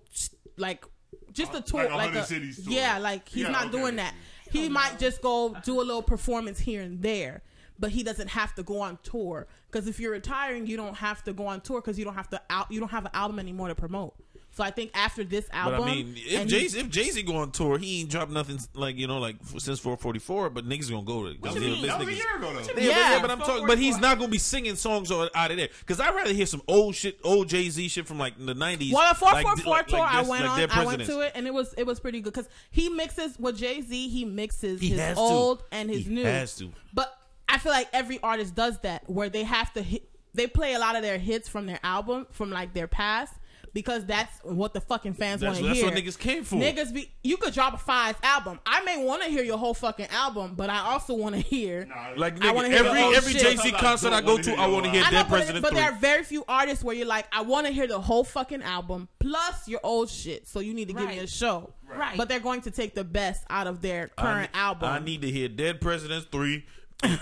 like 0.57 0.83
just 1.31 1.53
a 1.53 1.61
tour, 1.61 1.83
like 1.83 1.91
a 1.91 1.95
like, 1.95 2.15
a 2.15 2.25
cities 2.25 2.63
tour. 2.65 2.73
yeah, 2.73 2.97
like 2.97 3.29
he's 3.29 3.43
Yeah, 3.43 3.51
not 3.51 3.67
okay. 3.67 3.77
doing 3.77 3.95
that. 3.97 4.13
He 4.51 4.67
might 4.67 4.99
just 4.99 5.21
go 5.21 5.55
do 5.63 5.79
a 5.79 5.83
little 5.83 6.03
performance 6.03 6.59
here 6.59 6.81
and 6.81 7.01
there, 7.01 7.43
but 7.81 7.91
he 7.91 8.03
doesn't 8.03 8.29
have 8.29 8.55
to 8.55 8.63
go 8.63 8.79
on 8.79 8.97
tour. 9.03 9.47
Because 9.69 9.87
if 9.87 9.99
you're 9.99 10.11
retiring, 10.11 10.67
you 10.67 10.77
don't 10.77 10.95
have 10.95 11.23
to 11.25 11.33
go 11.33 11.47
on 11.47 11.59
tour 11.61 11.81
because 11.81 11.99
you 11.99 12.05
don't 12.05 12.15
have 12.15 12.29
to 12.29 12.41
out. 12.49 12.71
You 12.71 12.79
don't 12.79 12.89
have 12.91 13.03
an 13.05 13.11
album 13.13 13.39
anymore 13.39 13.67
to 13.67 13.75
promote. 13.75 14.13
So 14.53 14.65
I 14.65 14.69
think 14.69 14.91
after 14.93 15.23
this 15.23 15.45
But 15.49 15.55
album, 15.75 15.83
I 15.83 15.95
mean, 15.95 16.13
if 16.17 16.45
Jay 16.47 16.67
he- 16.67 16.77
if 16.77 16.89
Jay 16.89 17.09
Z 17.09 17.23
go 17.23 17.37
on 17.37 17.51
tour, 17.51 17.77
he 17.77 18.01
ain't 18.01 18.09
dropped 18.09 18.31
nothing 18.33 18.59
like 18.73 18.97
you 18.97 19.07
know 19.07 19.17
like 19.17 19.37
since 19.57 19.79
444. 19.79 20.49
But 20.49 20.67
niggas 20.67 20.89
gonna 20.91 21.03
go 21.03 21.23
to. 21.31 21.39
What 21.39 21.55
you 21.55 21.61
mean? 21.61 21.87
That 21.87 21.99
was 21.99 22.07
a 22.09 22.11
niggas- 22.11 22.15
year 22.17 22.35
ago 22.35 22.53
though. 22.53 22.59
Yeah, 22.59 22.67
but, 22.73 22.83
Yeah. 22.83 22.89
yeah, 23.15 23.21
but 23.21 23.31
I'm 23.31 23.39
talking. 23.39 23.65
But 23.65 23.77
he's 23.79 23.97
not 23.97 24.17
gonna 24.19 24.29
be 24.29 24.37
singing 24.37 24.75
songs 24.75 25.09
on- 25.09 25.29
out 25.33 25.51
of 25.51 25.57
there 25.57 25.69
because 25.79 26.01
I'd 26.01 26.13
rather 26.13 26.33
hear 26.33 26.45
some 26.45 26.61
old 26.67 26.95
shit, 26.95 27.17
old 27.23 27.47
Jay 27.47 27.69
Z 27.69 27.87
shit 27.87 28.05
from 28.05 28.19
like 28.19 28.33
the 28.45 28.53
'90s. 28.53 28.91
Well, 28.91 29.13
the 29.13 29.17
four 29.19 29.31
like, 29.31 29.45
four 29.45 29.73
like- 29.73 29.89
like 29.89 30.01
I 30.01 30.21
went 30.23 30.43
like 30.43 30.63
on. 30.63 30.69
I 30.79 30.85
went 30.85 31.05
to 31.05 31.21
it, 31.21 31.31
and 31.33 31.47
it 31.47 31.53
was 31.53 31.73
it 31.77 31.85
was 31.85 32.01
pretty 32.01 32.19
good 32.19 32.33
because 32.33 32.49
he 32.71 32.89
mixes 32.89 33.39
with 33.39 33.57
Jay 33.57 33.79
Z. 33.81 34.09
He 34.09 34.25
mixes 34.25 34.81
He 34.81 34.89
his 34.89 34.99
has 34.99 35.15
to. 35.15 35.21
old 35.21 35.63
and 35.71 35.89
his 35.89 36.07
new. 36.07 36.17
He 36.17 36.23
new. 36.23 36.29
has 36.29 36.57
to. 36.57 36.73
But 36.93 37.17
I 37.51 37.57
feel 37.57 37.71
like 37.71 37.87
every 37.93 38.19
artist 38.21 38.55
does 38.55 38.79
that, 38.79 39.09
where 39.09 39.29
they 39.29 39.43
have 39.43 39.71
to 39.73 39.81
hit. 39.81 40.07
They 40.33 40.47
play 40.47 40.73
a 40.73 40.79
lot 40.79 40.95
of 40.95 41.01
their 41.01 41.17
hits 41.17 41.49
from 41.49 41.65
their 41.65 41.79
album, 41.83 42.25
from 42.31 42.51
like 42.51 42.73
their 42.73 42.87
past, 42.87 43.33
because 43.73 44.05
that's 44.05 44.39
what 44.43 44.73
the 44.73 44.79
fucking 44.79 45.13
fans 45.15 45.41
want 45.41 45.55
That's, 45.55 45.59
to 45.61 45.67
that's 45.67 45.79
hear. 45.79 45.89
what 45.89 45.95
niggas 45.95 46.17
came 46.17 46.45
for. 46.45 46.55
Niggas 46.55 46.93
be 46.93 47.11
you 47.21 47.35
could 47.35 47.53
drop 47.53 47.73
a 47.73 47.77
five 47.77 48.15
album. 48.23 48.59
I 48.65 48.81
may 48.85 49.03
want 49.03 49.23
to 49.23 49.29
hear 49.29 49.43
your 49.43 49.57
whole 49.57 49.73
fucking 49.73 50.07
album, 50.07 50.53
but 50.55 50.69
I 50.69 50.79
also 50.79 51.13
want 51.15 51.35
to 51.35 51.41
hear. 51.41 51.85
Nah, 51.85 52.13
Like 52.15 52.35
I 52.35 52.47
nigga, 52.47 52.55
wanna 52.55 52.69
hear 52.69 52.77
every 52.85 53.01
whole 53.01 53.13
every 53.13 53.33
shit. 53.33 53.41
Jay 53.41 53.55
Z 53.57 53.71
concert 53.73 54.13
I 54.13 54.21
go 54.21 54.37
to, 54.37 54.53
I 54.55 54.67
want 54.67 54.85
to 54.85 54.91
hear 54.91 55.01
I 55.03 55.11
know, 55.11 55.17
Dead 55.17 55.23
but, 55.23 55.35
President 55.35 55.63
but 55.63 55.71
3. 55.71 55.79
there 55.81 55.91
are 55.91 55.97
very 55.99 56.23
few 56.23 56.45
artists 56.47 56.81
where 56.83 56.95
you're 56.95 57.05
like, 57.07 57.27
I 57.33 57.41
want 57.41 57.67
to 57.67 57.73
hear 57.73 57.87
the 57.87 57.99
whole 57.99 58.23
fucking 58.23 58.61
album 58.63 59.09
plus 59.19 59.67
your 59.67 59.81
old 59.83 60.09
shit. 60.09 60.47
So 60.47 60.59
you 60.61 60.73
need 60.73 60.87
to 60.87 60.93
give 60.93 61.07
me 61.09 61.19
a 61.19 61.27
show. 61.27 61.73
Right. 61.85 62.15
But 62.17 62.29
they're 62.29 62.39
going 62.39 62.61
to 62.61 62.71
take 62.71 62.95
the 62.95 63.03
best 63.03 63.43
out 63.49 63.67
of 63.67 63.81
their 63.81 64.07
current 64.07 64.51
ne- 64.53 64.59
album. 64.59 64.89
I 64.89 64.99
need 64.99 65.21
to 65.23 65.29
hear 65.29 65.49
Dead 65.49 65.81
Presidents 65.81 66.25
3 66.31 66.53
in 66.55 66.63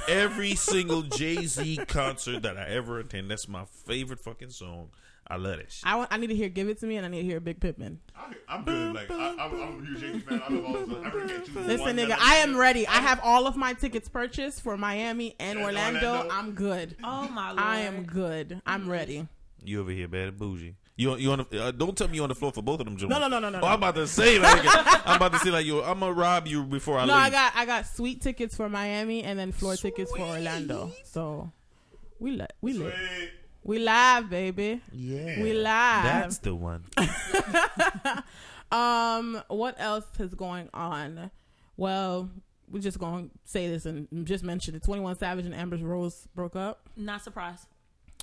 every 0.07 0.55
single 0.55 1.01
Jay 1.03 1.45
Z 1.45 1.77
concert 1.87 2.43
that 2.43 2.57
I 2.57 2.65
ever 2.69 2.99
attend. 2.99 3.31
That's 3.31 3.47
my 3.47 3.65
favorite 3.85 4.19
fucking 4.19 4.49
song. 4.51 4.89
I 5.31 5.35
love 5.35 5.57
that 5.57 5.71
shit. 5.71 5.85
I 5.85 5.95
want. 5.95 6.11
I 6.11 6.17
need 6.17 6.27
to 6.27 6.35
hear 6.35 6.49
"Give 6.49 6.67
It 6.69 6.79
to 6.79 6.87
Me" 6.87 6.97
and 6.97 7.05
I 7.05 7.09
need 7.09 7.21
to 7.21 7.23
hear 7.27 7.39
"Big 7.39 7.59
Pimpin'." 7.59 7.97
I, 8.17 8.33
I'm 8.47 8.63
good. 8.65 8.95
Like 8.95 9.11
I, 9.11 9.35
I'm, 9.39 9.39
I'm 9.39 9.79
a 9.79 9.85
huge 9.85 9.99
Jay 9.99 10.13
Z 10.13 10.19
fan. 10.21 10.41
I 10.47 10.51
love 10.53 10.65
all 10.65 10.73
this. 10.85 11.05
I 11.05 11.09
really 11.09 11.27
can't 11.33 11.67
Listen, 11.67 11.97
nigga, 11.97 12.15
I 12.19 12.35
am 12.37 12.57
ready. 12.57 12.87
I 12.87 12.93
have 12.93 13.19
all 13.23 13.45
of 13.45 13.55
my 13.55 13.73
tickets 13.73 14.09
purchased 14.09 14.61
for 14.61 14.75
Miami 14.75 15.35
and 15.39 15.59
And 15.59 15.65
Orlando. 15.65 16.07
Orlando. 16.13 16.33
I'm 16.33 16.51
good. 16.53 16.95
Oh 17.03 17.27
my 17.29 17.49
lord! 17.49 17.59
I 17.61 17.79
am 17.81 18.03
good. 18.03 18.61
I'm 18.65 18.89
ready. 18.89 19.27
You 19.63 19.81
over 19.81 19.91
here, 19.91 20.07
bad 20.07 20.29
and 20.29 20.37
bougie. 20.37 20.75
You 20.99 21.15
you 21.15 21.31
on 21.31 21.45
the, 21.49 21.63
uh, 21.63 21.71
don't 21.71 21.97
tell 21.97 22.09
me 22.09 22.15
you 22.17 22.23
on 22.23 22.29
the 22.29 22.35
floor 22.35 22.51
for 22.51 22.61
both 22.61 22.81
of 22.81 22.85
them. 22.85 22.97
Jones. 22.97 23.09
No, 23.09 23.19
no, 23.19 23.29
no, 23.29 23.39
no, 23.39 23.49
no, 23.49 23.59
Oh, 23.59 23.61
no. 23.61 23.67
I'm 23.67 23.75
about 23.75 23.95
to 23.95 24.05
say 24.05 24.37
like 24.37 24.61
I'm 25.07 25.15
about 25.15 25.31
to 25.31 25.39
say 25.39 25.49
like 25.49 25.65
yo, 25.65 25.79
I'm 25.81 26.01
gonna 26.01 26.11
rob 26.11 26.45
you 26.45 26.63
before 26.63 26.97
I 26.99 27.05
No, 27.05 27.13
leave. 27.13 27.21
I 27.23 27.29
got 27.29 27.53
I 27.55 27.65
got 27.65 27.87
sweet 27.87 28.21
tickets 28.21 28.53
for 28.53 28.67
Miami 28.67 29.23
and 29.23 29.39
then 29.39 29.53
floor 29.53 29.77
tickets 29.77 30.11
for 30.11 30.23
Orlando. 30.23 30.91
So 31.05 31.51
we 32.19 32.31
lit. 32.31 32.51
We 32.59 32.73
live. 32.73 32.93
We 33.63 33.79
live, 33.79 34.29
baby. 34.29 34.81
yeah, 34.91 35.41
We 35.41 35.53
live. 35.53 36.03
That's 36.03 36.37
the 36.39 36.53
one. 36.53 36.83
Um, 38.71 39.41
what 39.47 39.75
else 39.79 40.05
is 40.19 40.35
going 40.35 40.69
on? 40.75 41.31
Well, 41.75 42.29
we're 42.69 42.81
just 42.81 42.99
gonna 42.99 43.29
say 43.45 43.67
this 43.67 43.85
and 43.87 44.07
just 44.27 44.43
mention 44.43 44.75
it. 44.75 44.83
Twenty 44.83 45.01
One 45.01 45.15
Savage 45.17 45.45
and 45.45 45.55
Amber 45.55 45.77
Rose 45.77 46.27
broke 46.35 46.55
up. 46.55 46.87
Not 46.95 47.23
surprised. 47.23 47.65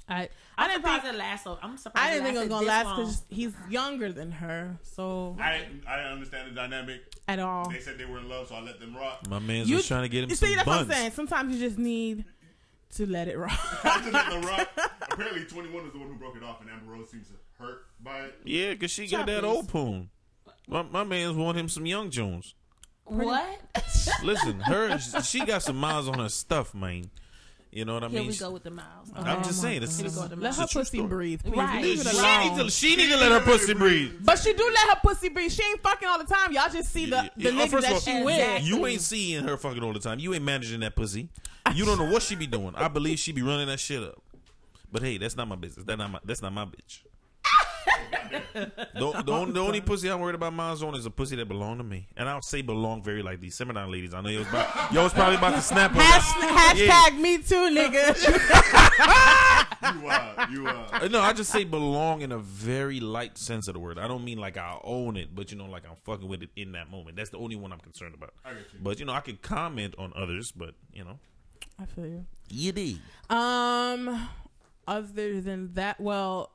I 0.08 0.14
I 0.14 0.28
I'm 0.58 0.68
didn't 0.68 0.82
surprised 0.82 1.02
think 1.02 1.14
it 1.14 1.18
lasts. 1.18 1.44
So 1.44 1.58
I'm 1.62 1.76
surprised. 1.76 2.06
I 2.06 2.10
didn't 2.12 2.24
think 2.26 2.36
it 2.36 2.40
was 2.40 2.48
gonna 2.48 2.66
last 2.66 2.96
because 2.96 3.24
he's 3.28 3.52
younger 3.68 4.12
than 4.12 4.30
her. 4.32 4.78
So 4.82 5.36
I 5.40 5.66
I 5.86 5.96
didn't 5.96 6.12
understand 6.12 6.50
the 6.50 6.54
dynamic. 6.54 7.02
at 7.28 7.38
all, 7.40 7.68
They 7.70 7.80
said 7.80 7.98
they 7.98 8.04
were 8.04 8.18
in 8.18 8.28
love, 8.28 8.48
so 8.48 8.54
I 8.54 8.60
let 8.60 8.78
them 8.80 8.94
rock. 8.96 9.26
My 9.28 9.38
man's 9.40 9.68
you 9.68 9.76
was 9.76 9.86
trying 9.88 10.02
to 10.02 10.08
get 10.08 10.24
him 10.24 10.30
you 10.30 10.36
some 10.36 10.48
see 10.48 10.54
that's 10.54 10.64
buns. 10.66 10.86
what 10.88 10.96
I'm 10.96 11.00
saying. 11.02 11.12
Sometimes 11.12 11.54
you 11.54 11.60
just 11.66 11.78
need 11.78 12.24
to 12.94 13.06
let 13.06 13.26
it 13.28 13.36
rock. 13.36 13.50
I 13.84 14.08
let 14.10 14.30
them 14.30 14.42
rock. 14.42 14.68
Apparently, 15.10 15.44
21 15.44 15.82
was 15.84 15.92
the 15.92 15.98
one 15.98 16.08
who 16.08 16.14
broke 16.14 16.36
it 16.36 16.42
off, 16.44 16.60
and 16.60 16.70
Amber 16.70 16.92
Rose 16.92 17.10
seems 17.10 17.26
hurt 17.58 17.86
by 18.00 18.20
it. 18.20 18.38
Yeah, 18.44 18.74
cause 18.76 18.90
she 18.92 19.08
got 19.08 19.26
that 19.26 19.42
Choppies. 19.42 19.46
old 19.46 19.68
poon. 19.68 20.10
My, 20.68 20.82
my 20.82 21.02
man's 21.04 21.36
want 21.36 21.58
him 21.58 21.68
some 21.68 21.84
young 21.86 22.10
Jones. 22.10 22.54
what? 23.04 23.60
Listen, 24.22 24.60
her 24.60 24.98
she 24.98 25.44
got 25.44 25.62
some 25.62 25.76
miles 25.76 26.08
on 26.08 26.18
her 26.18 26.28
stuff, 26.28 26.74
man. 26.74 27.10
You 27.76 27.84
know 27.84 27.92
what 27.92 28.04
I 28.04 28.08
Here 28.08 28.20
mean? 28.20 28.28
we 28.30 28.36
go 28.38 28.50
with 28.52 28.62
the 28.62 28.70
miles. 28.70 29.12
I'm 29.14 29.38
oh 29.38 29.42
just 29.42 29.60
saying, 29.60 29.82
it's, 29.82 29.98
God. 29.98 30.06
it's, 30.06 30.16
Let 30.16 30.38
let 30.38 30.48
it's 30.48 30.58
her 30.58 30.64
a 30.64 30.66
true 30.66 30.80
pussy 30.80 30.96
story. 30.96 31.08
breathe, 31.10 31.42
please. 31.42 31.56
Right. 31.56 31.82
Leave 31.82 32.00
it 32.00 32.06
She 32.08 32.18
alone. 32.18 32.56
need 32.56 32.64
to 32.64 32.70
she 32.70 32.96
need 32.96 33.10
to 33.10 33.16
let 33.18 33.32
her 33.32 33.40
pussy 33.40 33.74
breathe. 33.74 34.12
But 34.22 34.38
she 34.38 34.54
do 34.54 34.64
let 34.74 34.94
her 34.96 35.00
pussy 35.04 35.28
breathe. 35.28 35.52
She 35.52 35.62
ain't 35.62 35.82
fucking 35.82 36.08
all 36.08 36.16
the 36.18 36.24
time. 36.24 36.54
Y'all 36.54 36.70
just 36.70 36.90
see 36.90 37.04
the 37.04 37.30
the 37.36 37.42
Yeah, 37.42 37.50
niggas 37.50 37.64
oh, 37.64 37.66
first 37.66 37.74
of 37.74 37.82
that 37.82 37.92
all, 37.92 38.00
she 38.00 38.22
with. 38.24 38.34
Exactly. 38.38 38.68
You 38.68 38.86
ain't 38.86 39.00
seeing 39.02 39.44
her 39.44 39.58
fucking 39.58 39.82
all 39.82 39.92
the 39.92 39.98
time. 39.98 40.18
You 40.20 40.32
ain't 40.32 40.42
managing 40.42 40.80
that 40.80 40.96
pussy. 40.96 41.28
You 41.74 41.84
don't 41.84 41.98
know 41.98 42.10
what 42.10 42.22
she 42.22 42.34
be 42.34 42.46
doing. 42.46 42.72
I 42.76 42.88
believe 42.88 43.18
she 43.18 43.32
be 43.32 43.42
running 43.42 43.66
that 43.66 43.78
shit 43.78 44.02
up. 44.02 44.22
But 44.90 45.02
hey, 45.02 45.18
that's 45.18 45.36
not 45.36 45.46
my 45.46 45.56
business. 45.56 45.84
That 45.84 45.98
not 45.98 46.10
my. 46.10 46.18
That's 46.24 46.40
not 46.40 46.54
my 46.54 46.64
bitch. 46.64 47.00
The, 48.54 48.72
the, 48.94 49.32
only, 49.32 49.52
the 49.52 49.60
only 49.60 49.80
pussy 49.80 50.08
I'm 50.10 50.20
worried 50.20 50.34
about 50.34 50.52
Miles 50.52 50.82
on 50.82 50.94
is 50.94 51.06
a 51.06 51.10
pussy 51.10 51.36
that 51.36 51.46
belong 51.48 51.78
to 51.78 51.84
me, 51.84 52.08
and 52.16 52.28
I'll 52.28 52.42
say 52.42 52.62
belong 52.62 53.02
very 53.02 53.22
like 53.22 53.40
these 53.40 53.54
seminar 53.54 53.86
ladies. 53.88 54.14
I 54.14 54.20
know 54.20 54.28
you 54.30 54.38
was 54.40 54.48
about, 54.48 54.92
yo 54.92 55.02
was 55.02 55.12
probably 55.12 55.36
about 55.36 55.54
to 55.54 55.62
snap 55.62 55.90
on 55.92 55.98
that. 55.98 56.74
Hashtag, 56.76 57.12
Yeah. 57.12 57.18
me 57.20 57.38
too, 57.38 57.70
nigga. 57.74 59.62
You 59.82 60.08
are. 60.08 60.48
you. 60.50 60.66
Uh, 60.66 61.06
No, 61.10 61.20
I 61.20 61.32
just 61.32 61.50
say 61.52 61.62
belong 61.62 62.22
in 62.22 62.32
a 62.32 62.38
very 62.38 62.98
light 62.98 63.38
sense 63.38 63.68
of 63.68 63.74
the 63.74 63.80
word. 63.80 63.98
I 63.98 64.08
don't 64.08 64.24
mean 64.24 64.38
like 64.38 64.56
I 64.56 64.78
own 64.82 65.16
it, 65.16 65.32
but 65.34 65.52
you 65.52 65.58
know, 65.58 65.66
like 65.66 65.84
I'm 65.88 65.94
fucking 66.04 66.26
with 66.26 66.42
it 66.42 66.50
in 66.56 66.72
that 66.72 66.90
moment. 66.90 67.16
That's 67.16 67.30
the 67.30 67.38
only 67.38 67.54
one 67.56 67.72
I'm 67.72 67.78
concerned 67.78 68.14
about. 68.14 68.32
I 68.44 68.50
you. 68.52 68.56
But 68.82 68.98
you 68.98 69.04
know, 69.04 69.12
I 69.12 69.20
can 69.20 69.36
comment 69.36 69.94
on 69.98 70.12
others, 70.16 70.50
but 70.50 70.74
you 70.92 71.04
know, 71.04 71.18
I 71.78 71.84
feel 71.86 72.06
you. 72.06 72.24
you 72.48 72.72
did. 72.72 72.98
Um, 73.30 74.28
other 74.88 75.40
than 75.40 75.72
that, 75.74 76.00
well, 76.00 76.50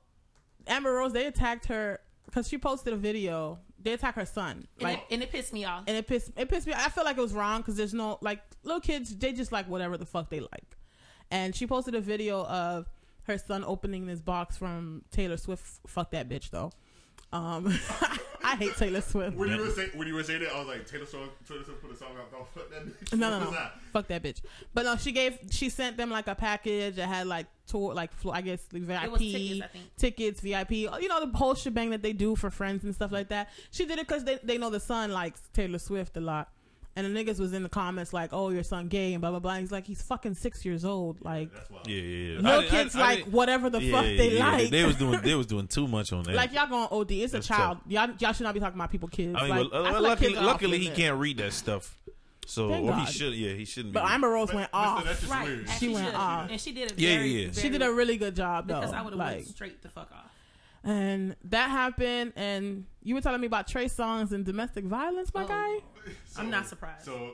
Amber 0.67 0.93
Rose 0.93 1.13
they 1.13 1.25
attacked 1.27 1.65
her 1.67 1.99
because 2.25 2.47
she 2.47 2.57
posted 2.57 2.93
a 2.93 2.97
video. 2.97 3.59
They 3.83 3.93
attacked 3.93 4.15
her 4.17 4.25
son, 4.27 4.67
And, 4.75 4.83
like, 4.83 4.97
it, 4.99 5.03
and 5.09 5.23
it 5.23 5.31
pissed 5.31 5.53
me 5.53 5.65
off. 5.65 5.83
and 5.87 5.97
it 5.97 6.05
pissed 6.07 6.31
it 6.37 6.49
pissed 6.49 6.67
me. 6.67 6.73
Off. 6.73 6.85
I 6.85 6.89
feel 6.89 7.03
like 7.03 7.17
it 7.17 7.21
was 7.21 7.33
wrong 7.33 7.61
because 7.61 7.75
there's 7.75 7.93
no 7.93 8.19
like 8.21 8.41
little 8.63 8.79
kids. 8.81 9.15
They 9.15 9.33
just 9.33 9.51
like 9.51 9.67
whatever 9.67 9.97
the 9.97 10.05
fuck 10.05 10.29
they 10.29 10.39
like. 10.39 10.77
And 11.31 11.55
she 11.55 11.65
posted 11.65 11.95
a 11.95 12.01
video 12.01 12.45
of 12.45 12.89
her 13.23 13.37
son 13.37 13.63
opening 13.65 14.05
this 14.05 14.21
box 14.21 14.57
from 14.57 15.03
Taylor 15.11 15.37
Swift. 15.37 15.63
Fuck 15.87 16.11
that 16.11 16.29
bitch 16.29 16.51
though. 16.51 16.71
Um, 17.33 17.67
I 18.43 18.55
hate 18.55 18.75
Taylor 18.75 19.01
Swift. 19.01 19.37
When 19.37 19.49
you 19.49 19.57
were 19.61 19.69
saying 19.69 19.91
when 19.93 20.07
you 20.07 20.15
were 20.15 20.23
saying 20.23 20.41
that, 20.41 20.51
I 20.53 20.59
was 20.59 20.67
like 20.67 20.85
Taylor 20.87 21.05
Swift. 21.05 21.47
Taylor 21.47 21.63
Swift 21.63 21.81
put 21.81 21.91
a 21.91 21.95
song 21.95 22.09
out. 22.19 22.31
Don't 22.31 22.47
fuck 22.53 22.69
that 22.71 22.85
bitch. 22.85 23.17
No, 23.17 23.29
What 23.29 23.39
no, 23.39 23.45
no. 23.45 23.51
that? 23.51 23.79
Fuck 23.93 24.07
that 24.07 24.23
bitch. 24.23 24.41
But 24.73 24.83
no, 24.83 24.97
she 24.97 25.11
gave, 25.11 25.37
she 25.51 25.69
sent 25.69 25.95
them 25.95 26.09
like 26.09 26.27
a 26.27 26.35
package 26.35 26.95
that 26.95 27.07
had 27.07 27.27
like 27.27 27.45
tour, 27.67 27.93
like 27.93 28.11
fl- 28.13 28.31
I 28.31 28.41
guess 28.41 28.63
the 28.65 28.79
VIP 28.79 29.11
was 29.11 29.21
tickets, 29.21 29.61
I 29.63 29.67
think. 29.67 29.95
tickets, 29.95 30.41
VIP, 30.41 30.71
you 30.71 31.07
know 31.07 31.25
the 31.25 31.37
whole 31.37 31.55
shebang 31.55 31.91
that 31.91 32.01
they 32.01 32.11
do 32.13 32.35
for 32.35 32.49
friends 32.49 32.83
and 32.83 32.93
stuff 32.93 33.11
like 33.11 33.29
that. 33.29 33.49
She 33.71 33.85
did 33.85 33.99
it 33.99 34.07
because 34.07 34.25
they 34.25 34.39
they 34.43 34.57
know 34.57 34.69
the 34.69 34.79
son 34.81 35.11
likes 35.11 35.41
Taylor 35.53 35.79
Swift 35.79 36.17
a 36.17 36.21
lot. 36.21 36.49
And 36.93 37.05
the 37.15 37.23
niggas 37.23 37.39
was 37.39 37.53
in 37.53 37.63
the 37.63 37.69
comments 37.69 38.11
like, 38.11 38.31
"Oh, 38.33 38.49
your 38.49 38.63
son 38.63 38.89
gay," 38.89 39.13
and 39.13 39.21
blah 39.21 39.29
blah 39.29 39.39
blah. 39.39 39.53
And 39.53 39.61
he's 39.61 39.71
like, 39.71 39.87
"He's 39.87 40.01
fucking 40.01 40.33
six 40.33 40.65
years 40.65 40.83
old." 40.83 41.23
Like, 41.23 41.49
That's. 41.53 41.69
Yeah, 41.87 41.95
yeah. 41.95 42.33
yeah. 42.33 42.39
little 42.41 42.51
I- 42.61 42.63
I- 42.65 42.67
kids 42.67 42.95
I 42.95 42.99
like 42.99 43.17
didn't- 43.19 43.31
whatever 43.33 43.69
the 43.69 43.81
yeah, 43.81 43.91
fuck 43.93 44.03
they 44.03 44.37
yeah, 44.37 44.51
like. 44.51 44.69
They 44.71 44.83
was 44.85 44.97
doing 44.97 45.21
they 45.23 45.35
was 45.35 45.45
doing 45.47 45.67
too 45.67 45.87
much 45.87 46.11
on 46.11 46.23
that. 46.23 46.35
like 46.35 46.51
y'all 46.53 46.67
going 46.67 46.89
OD. 46.91 47.11
It's 47.23 47.31
That's 47.31 47.45
a 47.45 47.47
child. 47.47 47.77
Y'all 47.87 48.09
y'all 48.19 48.33
should 48.33 48.43
not 48.43 48.53
be 48.53 48.59
talking 48.59 48.77
about 48.77 48.91
people 48.91 49.07
kids. 49.07 49.37
I 49.39 49.43
mean, 49.43 49.49
like, 49.51 49.71
well, 49.71 49.85
I 49.85 49.89
uh, 49.89 49.93
like 49.93 50.01
luckily, 50.01 50.33
kids 50.33 50.41
luckily 50.41 50.79
he 50.79 50.89
can't 50.89 51.17
read 51.17 51.37
that 51.37 51.53
stuff. 51.53 51.97
So 52.45 52.69
Thank 52.69 52.89
or 52.89 52.95
he 52.95 53.05
should. 53.05 53.33
Yeah, 53.35 53.53
he 53.53 53.63
shouldn't. 53.63 53.93
But 53.93 54.03
be. 54.05 54.11
Amber 54.11 54.27
Rose 54.29 54.47
But- 54.47 54.55
went 54.55 54.73
Mister, 54.73 54.85
off. 54.85 55.05
that's 55.05 55.19
just 55.21 55.31
Right. 55.31 55.47
weird. 55.47 55.69
as 55.69 55.77
She 55.77 55.87
went 55.93 56.05
should. 56.07 56.15
off. 56.15 56.49
and 56.51 56.59
she 56.59 56.71
did 56.73 56.91
it. 56.91 56.99
Yeah, 56.99 57.15
very, 57.15 57.27
yeah, 57.29 57.45
yeah. 57.45 57.51
She 57.53 57.69
did 57.69 57.81
a 57.81 57.93
really 57.93 58.17
good 58.17 58.35
job 58.35 58.67
though. 58.67 58.81
because 58.81 58.91
I 58.93 59.01
would 59.01 59.13
have 59.13 59.19
like, 59.19 59.35
went 59.37 59.47
straight 59.47 59.81
the 59.81 59.87
fuck 59.87 60.11
off. 60.11 60.29
and 60.83 61.37
that 61.45 61.69
happened. 61.69 62.33
And 62.35 62.85
you 63.03 63.15
were 63.15 63.21
telling 63.21 63.39
me 63.39 63.47
about 63.47 63.67
Trey 63.67 63.85
Songz 63.85 64.31
and 64.33 64.43
domestic 64.43 64.83
violence, 64.83 65.33
my 65.33 65.45
Oh. 65.45 65.47
guy. 65.47 65.77
I'm 66.37 66.49
not 66.49 66.67
surprised. 66.67 67.05
So 67.05 67.33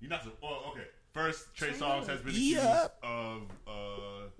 you're 0.00 0.10
not. 0.10 0.26
Oh, 0.42 0.70
okay. 0.72 0.86
First, 1.12 1.54
Trey 1.54 1.70
Songz 1.70 2.06
has 2.08 2.20
been 2.20 2.30
accused 2.30 2.62
Yep. 2.62 2.98
of 3.02 3.42
uh, 3.66 3.72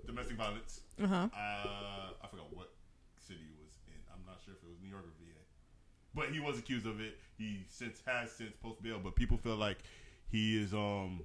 domestic 0.07 0.37
violence. 0.37 0.81
Uh 1.03 1.07
huh. 1.07 1.15
Uh, 1.35 2.11
I 2.23 2.27
forgot 2.31 2.55
what 2.55 2.73
city 3.19 3.41
it 3.41 3.57
was 3.65 3.73
in. 3.89 3.95
I'm 4.12 4.21
not 4.27 4.39
sure 4.45 4.55
if 4.55 4.62
it 4.62 4.69
was 4.69 4.79
New 4.83 4.91
York 4.91 5.05
or 5.05 5.12
VA, 5.19 5.41
but 6.15 6.29
he 6.29 6.39
was 6.41 6.59
accused 6.59 6.87
of 6.87 7.01
it. 7.01 7.19
He 7.39 7.65
since 7.69 8.03
has 8.07 8.31
since 8.33 8.53
post 8.62 8.83
bail, 8.83 9.01
but 9.03 9.15
people 9.17 9.39
feel 9.39 9.57
like 9.57 9.79
he 10.31 10.61
is 10.62 10.75
um 10.75 11.21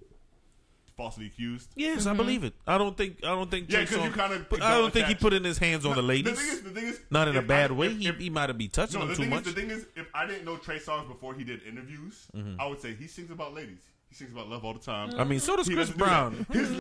falsely 0.98 1.26
accused. 1.28 1.70
yes, 1.76 2.02
Mm-hmm. 2.02 2.10
I 2.10 2.14
believe 2.14 2.44
it. 2.44 2.54
I 2.68 2.78
don't 2.78 2.96
think. 2.98 3.18
I 3.24 3.28
don't 3.28 3.50
think. 3.50 3.70
Yeah, 3.72 3.86
Trey 3.86 3.98
'cause 3.98 4.06
you 4.06 4.12
Songz- 4.12 4.30
kinda 4.30 4.46
but 4.50 4.62
I 4.62 4.78
don't 4.78 4.92
think 4.94 5.06
he 5.08 5.12
attached- 5.14 5.22
put 5.22 5.34
in 5.34 5.44
his 5.44 5.58
hands 5.58 5.86
on 5.86 5.96
the 5.96 6.02
ladies. 6.02 6.34
The 6.36 6.42
thing 6.42 6.52
is, 6.54 6.62
the 6.62 6.70
thing 6.72 6.86
is, 6.86 7.00
Not 7.10 7.28
in 7.28 7.36
a 7.36 7.40
if 7.40 7.48
bad 7.48 7.72
I- 7.72 7.74
way. 7.74 7.88
if- 7.88 7.98
he, 8.00 8.08
if- 8.08 8.18
he 8.20 8.30
might 8.30 8.50
have 8.50 8.58
been 8.58 8.70
touching 8.70 9.00
No, 9.00 9.06
them 9.06 9.10
the 9.10 9.16
too 9.16 9.22
thing 9.24 9.30
much. 9.30 9.48
is, 9.48 9.54
the 9.54 9.62
thing 9.62 9.70
is, 9.72 9.86
if 9.96 10.08
I 10.14 10.26
didn't 10.26 10.46
know 10.46 10.58
Trey 10.58 10.80
Songz 10.80 11.08
before 11.08 11.34
he 11.34 11.44
did 11.44 11.62
interviews, 11.64 12.28
Mm-hmm. 12.36 12.60
I 12.62 12.68
would 12.68 12.80
say 12.82 12.94
he 12.94 13.08
sings 13.08 13.32
about 13.32 13.54
ladies. 13.54 13.80
He 14.10 14.16
sings 14.16 14.32
about 14.32 14.50
love 14.50 14.64
all 14.66 14.74
the 14.74 14.80
time. 14.80 15.14
I 15.20 15.24
mean, 15.24 15.40
so 15.40 15.56
does 15.56 15.68
He 15.68 15.74
Chris 15.74 15.90
doesn't 15.90 16.00
do 16.00 16.06
that. 16.06 16.10
Brown. 16.10 16.46
His, 16.52 16.80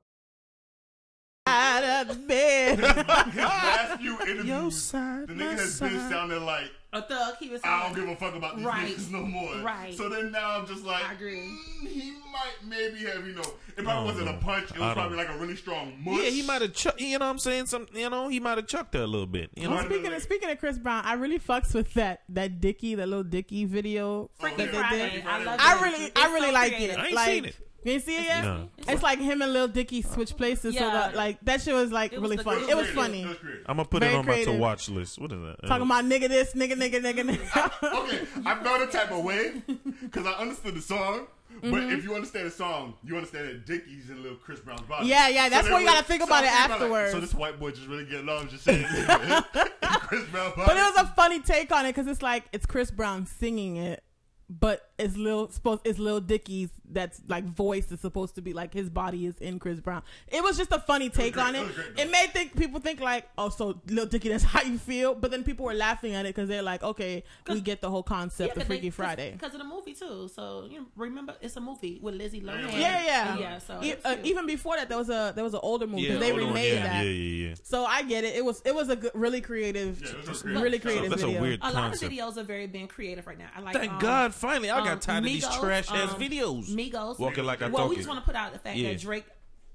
Out 1.47 2.09
of 2.11 2.27
bed. 2.29 2.79
his 3.33 3.37
last 3.37 4.01
few 4.01 4.21
interviews, 4.21 4.77
side, 4.83 5.27
the 5.29 5.35
my 5.35 5.45
nigga 5.45 5.59
has 5.59 5.81
been 5.81 5.99
side. 5.99 6.11
sounding 6.11 6.45
like 6.45 6.71
A 6.93 7.03
thug. 7.03 7.37
He 7.39 7.49
was. 7.49 7.61
I 7.63 7.85
don't 7.85 7.95
give 7.95 8.09
a 8.09 8.17
fuck 8.17 8.35
about 8.35 8.57
these 8.57 8.67
Right. 8.67 8.89
niggas 8.97 9.11
no 9.13 9.23
more. 9.23 9.55
Right. 9.63 9.95
So 9.97 10.09
then 10.09 10.33
now 10.33 10.59
I'm 10.59 10.67
just 10.67 10.85
like, 10.85 11.09
I 11.09 11.13
agree. 11.13 11.37
mm, 11.37 11.87
he 11.87 12.11
might 12.33 12.67
maybe 12.69 13.05
have, 13.07 13.25
you 13.25 13.33
know, 13.35 13.43
it 13.43 13.85
probably 13.85 13.85
don't 13.85 14.05
wasn't 14.07 14.29
a 14.29 14.33
punch. 14.45 14.71
It 14.73 14.77
I 14.79 14.87
was 14.87 14.95
probably 14.95 15.17
don't- 15.17 15.27
like 15.29 15.37
a 15.37 15.39
really 15.39 15.55
strong 15.55 16.03
mush. 16.05 16.19
Yeah, 16.21 16.31
he 16.31 16.43
might 16.43 16.63
have. 16.63 16.73
Chu- 16.75 16.91
you 16.99 17.19
know 17.21 17.27
what 17.27 17.31
I'm 17.31 17.39
saying? 17.39 17.67
Some. 17.67 17.87
You 17.95 18.11
know, 18.11 18.27
he 18.29 18.41
might 18.41 18.59
have 18.59 18.67
chucked 18.67 18.95
her 18.95 19.03
a 19.03 19.07
little 19.07 19.29
bit. 19.29 19.51
You 19.55 19.69
know. 19.69 19.77
Right. 19.77 19.87
Speaking 19.87 20.13
of 20.13 20.23
speaking 20.23 20.51
of 20.51 20.59
Chris 20.59 20.79
Brown, 20.79 21.05
I 21.05 21.13
really 21.13 21.39
fucks 21.39 21.73
with 21.75 21.95
that 21.95 22.23
that 22.31 22.61
Dicky, 22.61 22.97
that 22.97 23.07
Lil 23.09 23.23
Dicky 23.23 23.67
video 23.67 24.29
Oh, 24.41 24.47
yeah. 24.47 24.57
that 24.57 24.57
they 24.57 24.67
Friday. 24.79 25.11
did. 25.13 25.27
I 25.27 25.45
love 25.45 25.61
I 25.61 25.77
it. 25.79 25.83
really, 25.83 26.05
It's 26.07 26.21
I 26.21 26.33
really 26.35 26.47
so 26.49 26.53
like 26.55 26.73
it. 26.73 26.99
I 26.99 27.05
ain't 27.07 27.15
like, 27.15 27.29
seen 27.29 27.45
it. 27.45 27.57
Can 27.83 27.89
you 27.89 27.93
ain't 27.95 28.05
see 28.05 28.17
it 28.17 28.25
yet? 28.25 28.45
No. 28.45 28.69
It's 28.89 29.03
like 29.03 29.19
him 29.21 29.41
and 29.43 29.53
Lil 29.53 29.69
Dicky 29.69 30.03
switch 30.03 30.37
places. 30.37 30.75
So 30.77 30.81
Yeah. 30.85 30.91
that 30.93 31.15
like 31.17 31.39
that 31.45 31.63
shit 31.63 31.75
was 31.75 31.91
like 31.91 32.13
It 32.13 32.21
was 32.21 32.31
really 32.31 32.37
the- 32.37 32.45
funny. 32.45 32.63
it 32.65 32.69
It 32.71 32.77
was 32.77 32.87
was 32.87 32.95
funny. 32.95 33.23
It 33.23 33.29
was 33.29 33.37
creative. 33.39 33.63
I'm 33.67 33.77
gonna 33.77 33.89
put 33.89 34.01
Very 34.01 34.15
it 34.15 34.19
on 34.19 34.27
my 34.27 34.45
to 34.45 34.53
watch 34.53 34.89
list. 34.91 35.19
What 35.19 35.33
is 35.33 35.41
that? 35.41 35.67
Talking 35.67 35.87
about 35.87 36.05
nigga 36.05 36.29
this, 36.29 36.53
nigga, 36.55 36.73
nigga, 36.75 37.01
nigga, 37.03 37.23
nigga. 37.37 38.05
okay, 38.05 38.21
I 38.47 38.63
felt 38.63 38.83
a 38.83 38.87
type 38.93 39.11
of 39.11 39.25
way 39.25 39.63
because 40.03 40.27
I 40.27 40.33
understood 40.33 40.75
the 40.75 40.83
song. 40.83 41.27
But 41.63 41.73
Mm-hmm. 41.73 41.93
if 41.99 42.05
you 42.05 42.15
understand 42.15 42.47
the 42.47 42.51
song, 42.53 42.95
you 43.03 43.17
understand 43.17 43.49
that 43.49 43.67
Dicky's 43.67 44.09
in 44.09 44.23
little 44.23 44.39
Chris 44.39 44.61
Brown's 44.61 44.83
body. 44.83 45.09
Yeah, 45.09 45.27
yeah, 45.29 45.49
that's 45.49 45.65
then 45.65 45.73
what 45.73 45.81
you 45.81 45.87
gotta 45.87 46.05
think 46.05 46.23
about 46.23 46.45
I'm 46.45 46.45
it 46.45 46.51
thinking 46.51 46.71
like, 46.71 46.81
afterwards. 46.81 47.13
so 47.13 47.21
this 47.21 47.35
white 47.35 47.59
boy 47.59 47.73
just 47.73 47.89
really 47.89 48.05
getting 48.05 48.27
love, 48.27 48.49
just 48.51 48.63
saying 48.63 48.85
Chris 49.83 50.25
Brown's 50.29 50.55
body. 50.55 50.67
But 50.67 50.77
it 50.77 50.95
was 50.95 50.97
a 50.99 51.07
funny 51.17 51.41
take 51.41 51.73
on 51.73 51.87
it 51.87 51.91
because 51.91 52.07
it's 52.07 52.23
like 52.23 52.45
it's 52.53 52.67
Chris 52.67 52.91
Brown 52.93 53.27
singing 53.27 53.77
it, 53.77 54.03
but 54.49 54.91
it's 54.99 55.17
Lil 55.17 55.51
supposed 55.51 55.83
it's 55.85 55.99
Lil 55.99 56.21
Dicky's 56.21 56.71
that's 56.93 57.21
like 57.29 57.45
voice 57.45 57.91
is 57.93 58.01
supposed 58.01 58.35
to 58.37 58.43
be 58.43 58.53
like 58.53 58.73
his 58.75 58.89
body 58.91 59.27
is 59.27 59.37
in 59.39 59.59
Chris 59.59 59.81
Brown. 59.81 60.03
It 60.29 60.43
was 60.43 60.57
just 60.59 60.73
a 60.73 60.79
funny 60.81 61.09
take 61.11 61.35
great. 61.35 61.43
on 61.47 61.55
It 61.55 61.59
it. 61.61 61.67
was 61.67 61.75
great, 61.77 61.97
though. 61.97 62.03
It 62.03 62.11
made 62.11 62.31
think 62.33 62.57
people 62.57 62.81
think 62.81 63.01
like, 63.01 63.29
oh, 63.39 63.49
so 63.49 63.81
Lil 63.89 64.07
Dicky, 64.07 64.29
that's 64.29 64.45
how 64.55 64.63
you 64.63 64.79
feel. 64.79 65.15
But 65.15 65.31
then 65.31 65.45
people 65.45 65.65
were 65.67 65.75
laughing 65.75 66.15
at 66.15 66.27
it 66.27 66.35
because 66.35 66.49
they're 66.49 66.63
like, 66.63 66.83
okay, 66.83 67.25
we 67.49 67.61
get 67.61 67.81
the 67.81 67.91
whole 67.91 68.03
concept 68.03 68.57
of 68.57 68.65
Freaky 68.65 68.91
Friday. 68.91 69.33
because 69.33 69.55
of 69.55 69.61
the 69.61 69.67
movie 69.67 69.95
too. 69.95 70.29
So 70.35 70.67
you 70.71 70.81
know, 70.81 70.87
remember, 70.97 71.35
it's 71.41 71.57
a 71.57 71.61
movie 71.61 71.99
with 72.03 72.15
Lizzie 72.15 72.41
Lohan. 72.41 72.73
Yeah, 72.73 73.05
yeah, 73.05 73.39
yeah. 73.39 73.59
So 73.59 73.81
E- 73.83 73.95
uh, 74.05 74.17
even 74.25 74.47
before 74.47 74.77
that, 74.77 74.89
there 74.89 74.99
was 74.99 75.09
a 75.11 75.33
there 75.35 75.45
was 75.45 75.55
an 75.55 75.61
older 75.63 75.87
movie. 75.87 76.03
Yeah, 76.03 76.17
they 76.19 76.31
older 76.33 76.45
one, 76.45 76.55
remade 76.55 76.75
yeah, 76.75 76.83
that. 76.83 77.05
Yeah, 77.05 77.11
yeah, 77.11 77.49
yeah. 77.49 77.55
So 77.63 77.85
I 77.85 78.03
get 78.03 78.25
it. 78.25 78.35
It 78.37 78.45
was 78.45 78.63
it 78.65 78.75
was 78.75 78.89
a 78.89 78.97
good, 78.97 79.13
really 79.15 79.41
creative, 79.41 80.01
Yeah, 80.03 80.21
it 80.23 80.29
was 80.29 80.45
really 80.45 80.79
so 80.79 80.83
creative 80.89 81.11
That's 81.11 81.23
a 81.23 81.27
video. 81.27 81.41
weird 81.43 81.61
a 81.63 81.65
lot 81.67 81.75
concept. 81.75 82.03
of 82.13 82.19
videos 82.19 82.37
are 82.37 82.43
very 82.45 82.67
being 82.67 82.89
creative 82.89 83.27
right 83.27 83.39
now. 83.39 83.49
I 83.57 83.61
like. 83.61 83.75
Thank 83.75 83.93
um, 83.93 83.99
God, 84.01 84.35
finally, 84.35 84.71
I 84.71 84.79
um, 84.79 84.85
got 84.85 85.03
tired 85.03 85.19
of 85.19 85.25
these 85.25 85.47
trash 85.59 85.91
ass 85.91 86.13
um, 86.15 86.21
videos. 86.21 86.69
Migos. 86.81 87.19
Walking 87.19 87.45
like 87.45 87.63
I 87.63 87.69
well, 87.69 87.83
talk 87.85 87.91
we 87.91 87.97
just 87.97 88.09
want 88.09 88.21
to 88.21 88.27
put 88.27 88.35
out 88.37 88.53
the 88.53 88.59
fact 88.59 88.77
Yeah. 88.77 88.91
that 88.91 89.01
Drake 89.01 89.27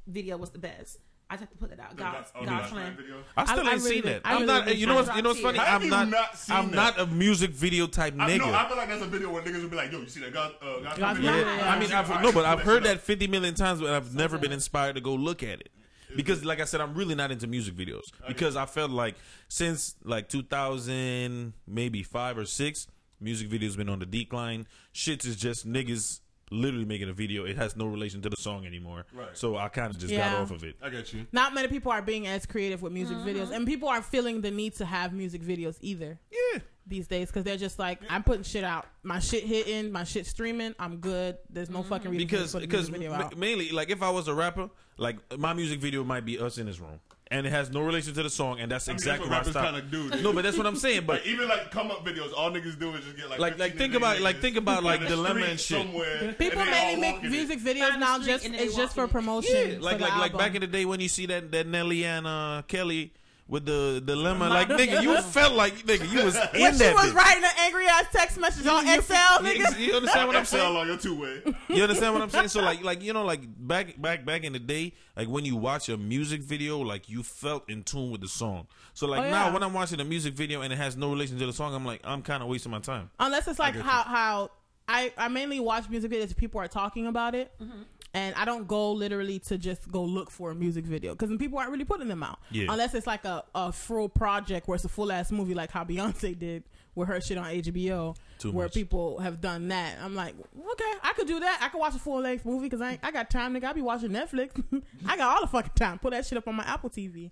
video 0.07 0.37
was 0.37 0.49
the 0.51 0.59
best. 0.59 0.97
I 1.27 1.33
just 1.33 1.41
have 1.41 1.49
to 1.51 1.57
put 1.57 1.71
it 1.71 1.79
out. 1.79 1.89
The 1.89 1.95
God's, 1.95 2.31
oh, 2.35 2.45
God's 2.45 2.49
God's 2.51 2.71
plan. 2.71 2.83
Plan 2.93 2.97
video. 2.97 3.23
I 3.35 3.45
still 3.45 3.59
I- 3.67 3.69
I 3.69 3.73
ain't 3.73 3.81
really 3.83 3.95
seen 3.95 4.01
did- 4.03 4.13
that. 4.13 4.21
I 4.25 4.29
I'm 4.29 4.41
really 4.41 4.45
not. 4.53 4.65
did 4.67 4.77
You 4.77 4.85
know 4.85 4.95
what's 4.95 5.15
you 5.15 5.21
know 5.23 5.29
what's 5.29 5.39
see 5.39 5.43
funny? 5.43 5.57
it. 5.57 5.61
How 5.65 5.75
I'm 5.75 5.83
you 5.83 5.89
not. 5.89 6.09
not 6.09 6.37
seen 6.37 6.55
I'm 6.55 6.69
that? 6.71 6.75
not 6.75 6.99
a 6.99 7.05
music 7.07 7.49
video 7.51 7.87
type 7.87 8.13
I 8.19 8.37
know. 8.37 8.53
I 8.53 8.67
feel 8.67 8.77
like 8.77 8.89
that's 8.89 9.01
a 9.01 9.05
video 9.07 9.31
where 9.33 9.41
niggas 9.41 9.61
will 9.63 9.69
be 9.69 9.75
like, 9.75 9.91
"Yo, 9.91 10.01
you 10.01 10.07
see 10.07 10.19
that 10.19 10.33
God, 10.33 10.53
uh, 10.61 10.79
God's, 10.81 10.99
God's 10.99 11.17
video?" 11.19 11.31
Plan? 11.31 11.57
Yeah, 11.59 11.73
I 11.73 11.79
mean, 11.79 11.91
I've, 11.91 12.21
no, 12.21 12.31
but 12.31 12.45
I've 12.45 12.61
heard 12.61 12.83
that 12.83 13.01
50 13.01 13.27
million 13.27 13.55
times, 13.55 13.81
but 13.81 13.89
I've 13.89 14.13
never 14.13 14.37
been 14.37 14.51
inspired 14.51 14.95
to 14.95 15.01
go 15.01 15.15
look 15.15 15.41
at 15.41 15.61
it. 15.61 15.69
Because, 16.15 16.45
like 16.45 16.61
I 16.61 16.65
said, 16.65 16.79
I'm 16.79 16.93
really 16.93 17.15
not 17.15 17.31
into 17.31 17.47
music 17.47 17.75
videos. 17.75 18.03
Because 18.27 18.55
I 18.55 18.65
felt 18.67 18.91
like 18.91 19.15
since 19.49 19.95
like 20.03 20.29
2000, 20.29 21.53
maybe 21.67 22.03
five 22.03 22.37
or 22.37 22.45
six, 22.45 22.87
music 23.19 23.49
videos 23.49 23.75
been 23.75 23.89
on 23.89 23.99
the 23.99 24.05
decline. 24.05 24.67
Shit 24.93 25.25
is 25.25 25.35
just 25.35 25.67
niggas 25.67 26.21
literally 26.51 26.85
making 26.85 27.09
a 27.09 27.13
video. 27.13 27.45
It 27.45 27.57
has 27.57 27.75
no 27.75 27.85
relation 27.87 28.21
to 28.21 28.29
the 28.29 28.35
song 28.37 28.65
anymore. 28.65 29.05
Right. 29.13 29.29
So 29.33 29.57
I 29.57 29.67
kind 29.69 29.91
of 29.91 29.97
just 29.99 30.13
Yeah. 30.13 30.31
got 30.31 30.41
off 30.41 30.51
of 30.51 30.63
it. 30.63 30.75
I 30.81 30.89
got 30.89 31.11
you. 31.13 31.25
not 31.31 31.53
many 31.53 31.67
people 31.67 31.91
are 31.91 32.01
being 32.01 32.27
as 32.27 32.45
creative 32.45 32.81
with 32.81 32.93
music 32.93 33.17
Mm-hmm. 33.17 33.27
videos, 33.29 33.51
and 33.51 33.65
people 33.65 33.89
aren't 33.89 34.05
feeling 34.05 34.41
the 34.41 34.51
need 34.51 34.75
to 34.75 34.85
have 34.85 35.11
music 35.13 35.41
videos 35.41 35.77
either 35.81 36.19
Yeah. 36.31 36.59
these 36.85 37.07
days 37.07 37.27
because 37.29 37.43
they're 37.43 37.57
just 37.57 37.79
like, 37.79 37.99
I'm 38.09 38.21
putting 38.23 38.43
shit 38.43 38.63
out, 38.63 38.85
my 39.03 39.19
shit 39.19 39.43
hitting, 39.43 39.91
my 39.91 40.03
shit 40.03 40.27
streaming, 40.27 40.75
I'm 40.77 40.97
good. 40.97 41.37
There's 41.49 41.69
no 41.71 41.81
fucking 41.81 42.11
reason 42.11 42.27
because 42.27 42.51
to 42.51 42.57
put 42.59 42.63
a 42.63 42.67
because 42.67 42.89
music 42.91 43.07
video 43.09 43.17
ma- 43.17 43.25
out. 43.25 43.37
mainly 43.37 43.69
like 43.71 43.89
if 43.89 44.03
I 44.03 44.09
was 44.11 44.27
a 44.27 44.33
rapper, 44.35 44.69
like 44.97 45.17
my 45.39 45.53
music 45.53 45.79
video 45.79 46.03
might 46.03 46.25
be 46.25 46.37
us 46.39 46.57
in 46.59 46.67
this 46.67 46.79
room, 46.79 46.99
and 47.31 47.47
it 47.47 47.49
has 47.49 47.71
no 47.71 47.81
relation 47.81 48.13
to 48.13 48.21
the 48.23 48.29
song, 48.29 48.59
and 48.59 48.71
that's 48.71 48.87
I 48.87 48.91
mean, 48.91 48.95
exactly 48.97 49.29
that's 49.29 49.47
my 49.47 49.51
what 49.53 49.63
style. 49.63 49.73
rappers 49.73 49.91
kinda 49.91 50.15
do, 50.17 50.21
no, 50.23 50.31
but 50.33 50.43
that's 50.43 50.57
what 50.57 50.67
I'm 50.67 50.75
saying. 50.75 51.05
But 51.05 51.21
Like, 51.25 51.27
even 51.27 51.47
like 51.47 51.71
come 51.71 51.89
up 51.91 52.05
videos, 52.05 52.31
all 52.37 52.51
niggas 52.51 52.77
do 52.79 52.93
is 52.93 53.03
just 53.03 53.17
get 53.17 53.29
like 53.29 53.39
like 53.39 53.57
like 53.57 53.77
think 53.77 53.93
about 53.95 54.21
like 54.21 54.37
think 54.37 54.57
about 54.57 54.83
like 54.83 55.01
the 55.01 55.07
dilemma 55.07 55.41
and 55.45 55.59
shit. 55.59 55.85
People 55.87 56.01
and 56.21 56.37
they 56.37 56.51
all 56.51 56.65
mainly 56.65 57.01
make 57.01 57.13
walking 57.15 57.29
it. 57.29 57.31
music 57.31 57.59
videos 57.59 57.99
now 57.99 58.19
just 58.19 58.45
and 58.45 58.53
it's 58.55 58.75
just 58.75 58.93
for 58.95 59.07
promotion. 59.07 59.53
Yeah, 59.71 59.75
for 59.77 59.81
like 59.81 59.97
the 59.97 60.03
like 60.03 60.17
like 60.19 60.37
back 60.37 60.55
in 60.55 60.61
the 60.61 60.67
day 60.67 60.85
when 60.85 60.99
you 60.99 61.09
see 61.09 61.25
that 61.27 61.51
that 61.51 61.67
Nelly 61.67 62.05
and 62.05 62.27
uh, 62.27 62.61
Kelly 62.67 63.11
with 63.47 63.65
the 63.65 64.01
dilemma, 64.03 64.49
like 64.49 64.67
nigga, 64.69 65.03
you 65.03 65.21
felt 65.21 65.53
like 65.53 65.75
nigga, 65.85 66.11
you 66.11 66.25
was 66.25 66.35
in 66.35 66.61
when 66.61 66.73
she 66.77 66.83
was 66.93 67.11
bitch. 67.11 67.13
writing 67.13 67.43
an 67.43 67.49
angry 67.59 67.85
ass 67.87 68.05
text 68.11 68.39
message 68.39 68.65
on 68.65 68.87
You- 68.87 68.95
Excel, 68.95 69.43
you- 69.45 69.53
nigga. 69.63 69.79
You 69.79 69.93
understand 69.93 70.27
what 70.27 70.35
I'm 70.35 70.41
Excel 70.41 70.59
saying? 70.61 70.77
on 70.77 70.87
your 70.87 70.97
two 70.97 71.19
way. 71.19 71.41
You 71.69 71.83
understand 71.83 72.13
what 72.13 72.23
I'm 72.23 72.29
saying? 72.31 72.47
So 72.47 72.61
like 72.61 72.83
like 72.83 73.03
you 73.03 73.13
know 73.13 73.23
like 73.23 73.41
back 73.59 74.01
back 74.01 74.25
back 74.25 74.43
in 74.43 74.53
the 74.53 74.59
day, 74.59 74.93
like 75.15 75.27
when 75.27 75.45
you 75.45 75.55
watch 75.55 75.89
a 75.89 75.97
music 75.97 76.41
video, 76.41 76.79
like 76.79 77.07
you 77.07 77.21
felt 77.21 77.69
in 77.69 77.83
tune 77.83 78.09
with 78.09 78.21
the 78.21 78.27
song. 78.27 78.65
So 78.95 79.05
like 79.05 79.21
Oh, 79.25 79.29
now 79.29 79.53
when 79.53 79.61
I'm 79.61 79.73
watching 79.73 79.99
a 79.99 80.05
music 80.05 80.33
video 80.33 80.61
and 80.61 80.73
it 80.73 80.77
has 80.77 80.97
no 80.97 81.11
relation 81.11 81.37
to 81.37 81.45
the 81.45 81.53
song, 81.53 81.75
I'm 81.75 81.85
like 81.85 82.01
I'm 82.03 82.23
kind 82.23 82.41
of 82.41 82.49
wasting 82.49 82.71
my 82.71 82.79
time. 82.79 83.11
Unless 83.19 83.47
it's 83.47 83.59
like 83.59 83.75
get 83.75 83.83
how 83.83 84.01
how 84.03 84.51
I 84.87 85.11
I 85.17 85.27
mainly 85.27 85.59
watch 85.59 85.87
music 85.89 86.11
videos 86.11 86.31
if 86.31 86.37
people 86.37 86.61
are 86.61 86.67
talking 86.67 87.05
about 87.07 87.35
it. 87.35 87.51
Mm-hmm. 87.61 87.81
And 88.15 88.33
I 88.35 88.45
don't 88.45 88.65
go 88.67 88.91
literally 88.93 89.39
to 89.39 89.57
just 89.57 89.91
go 89.91 90.01
look 90.03 90.31
for 90.31 90.51
a 90.51 90.55
music 90.55 90.85
video 90.85 91.13
because 91.13 91.35
people 91.37 91.59
aren't 91.59 91.71
really 91.71 91.83
putting 91.83 92.07
them 92.07 92.23
out. 92.23 92.39
Yeah. 92.49 92.67
Unless 92.69 92.93
it's 92.95 93.05
like 93.07 93.25
a, 93.25 93.43
a 93.53 93.71
full 93.73 94.07
project 94.09 94.67
where 94.67 94.75
it's 94.75 94.85
a 94.85 94.89
full 94.89 95.11
ass 95.11 95.31
movie 95.31 95.53
like 95.53 95.69
how 95.69 95.83
Beyonce 95.83 96.37
did 96.39 96.63
with 96.95 97.09
her 97.09 97.19
shit 97.19 97.37
on 97.37 97.45
HBO, 97.47 98.15
Too 98.39 98.53
where 98.53 98.67
much. 98.67 98.73
people 98.73 99.19
have 99.19 99.41
done 99.41 99.67
that. 99.67 99.97
I'm 100.01 100.15
like, 100.15 100.33
okay, 100.39 100.93
I 101.03 101.11
could 101.13 101.27
do 101.27 101.41
that. 101.41 101.59
I 101.61 101.67
could 101.67 101.79
watch 101.79 101.93
a 101.93 101.99
full 101.99 102.21
length 102.21 102.45
movie 102.45 102.67
because 102.67 102.79
I 102.79 102.91
ain't- 102.91 103.01
I 103.03 103.11
got 103.11 103.29
time, 103.29 103.53
nigga. 103.53 103.65
I 103.65 103.73
be 103.73 103.81
watching 103.81 104.11
Netflix. 104.11 104.51
I 105.05 105.17
got 105.17 105.35
all 105.35 105.41
the 105.41 105.47
fucking 105.47 105.73
time. 105.75 105.99
Put 105.99 106.11
that 106.11 106.25
shit 106.25 106.37
up 106.37 106.47
on 106.47 106.55
my 106.55 106.63
Apple 106.63 106.89
TV. 106.89 107.31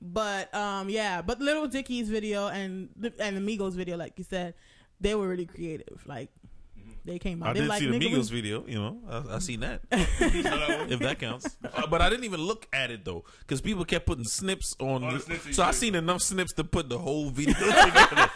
But 0.00 0.54
um, 0.54 0.88
yeah, 0.88 1.20
but 1.22 1.40
Lil 1.40 1.66
Dicky's 1.66 2.08
video 2.08 2.46
and 2.48 2.88
and 3.18 3.36
the 3.36 3.40
Migos 3.40 3.72
video, 3.74 3.96
like 3.96 4.14
you 4.16 4.24
said, 4.24 4.54
they 5.00 5.14
were 5.14 5.28
really 5.28 5.44
creative. 5.46 6.02
Like 6.06 6.30
they 7.10 7.14
they 7.14 7.18
came 7.18 7.42
out. 7.42 7.50
I 7.50 7.52
did 7.54 7.66
like, 7.68 7.80
see 7.80 7.86
the 7.86 7.98
nigga, 7.98 8.12
we- 8.12 8.16
Migos 8.18 8.30
video. 8.30 8.64
You 8.66 8.78
know, 8.78 8.98
I, 9.08 9.36
I 9.36 9.38
seen 9.40 9.60
that. 9.60 9.82
if 9.92 10.98
that 11.00 11.18
counts, 11.18 11.56
Uh, 11.64 11.86
but 11.86 12.00
I 12.00 12.08
didn't 12.08 12.24
even 12.24 12.40
look 12.40 12.66
at 12.72 12.90
it 12.90 13.04
though, 13.04 13.24
because 13.40 13.60
people 13.60 13.84
kept 13.84 14.06
putting 14.06 14.24
snips 14.24 14.74
on. 14.80 15.04
Oh, 15.04 15.10
the 15.10 15.16
the- 15.18 15.22
snips 15.22 15.56
so 15.56 15.62
I 15.62 15.72
did. 15.72 15.76
seen 15.76 15.94
enough 15.94 16.22
snips 16.22 16.52
to 16.54 16.64
put 16.64 16.88
the 16.88 16.98
whole 16.98 17.30
video 17.30 17.54
together. 17.58 18.30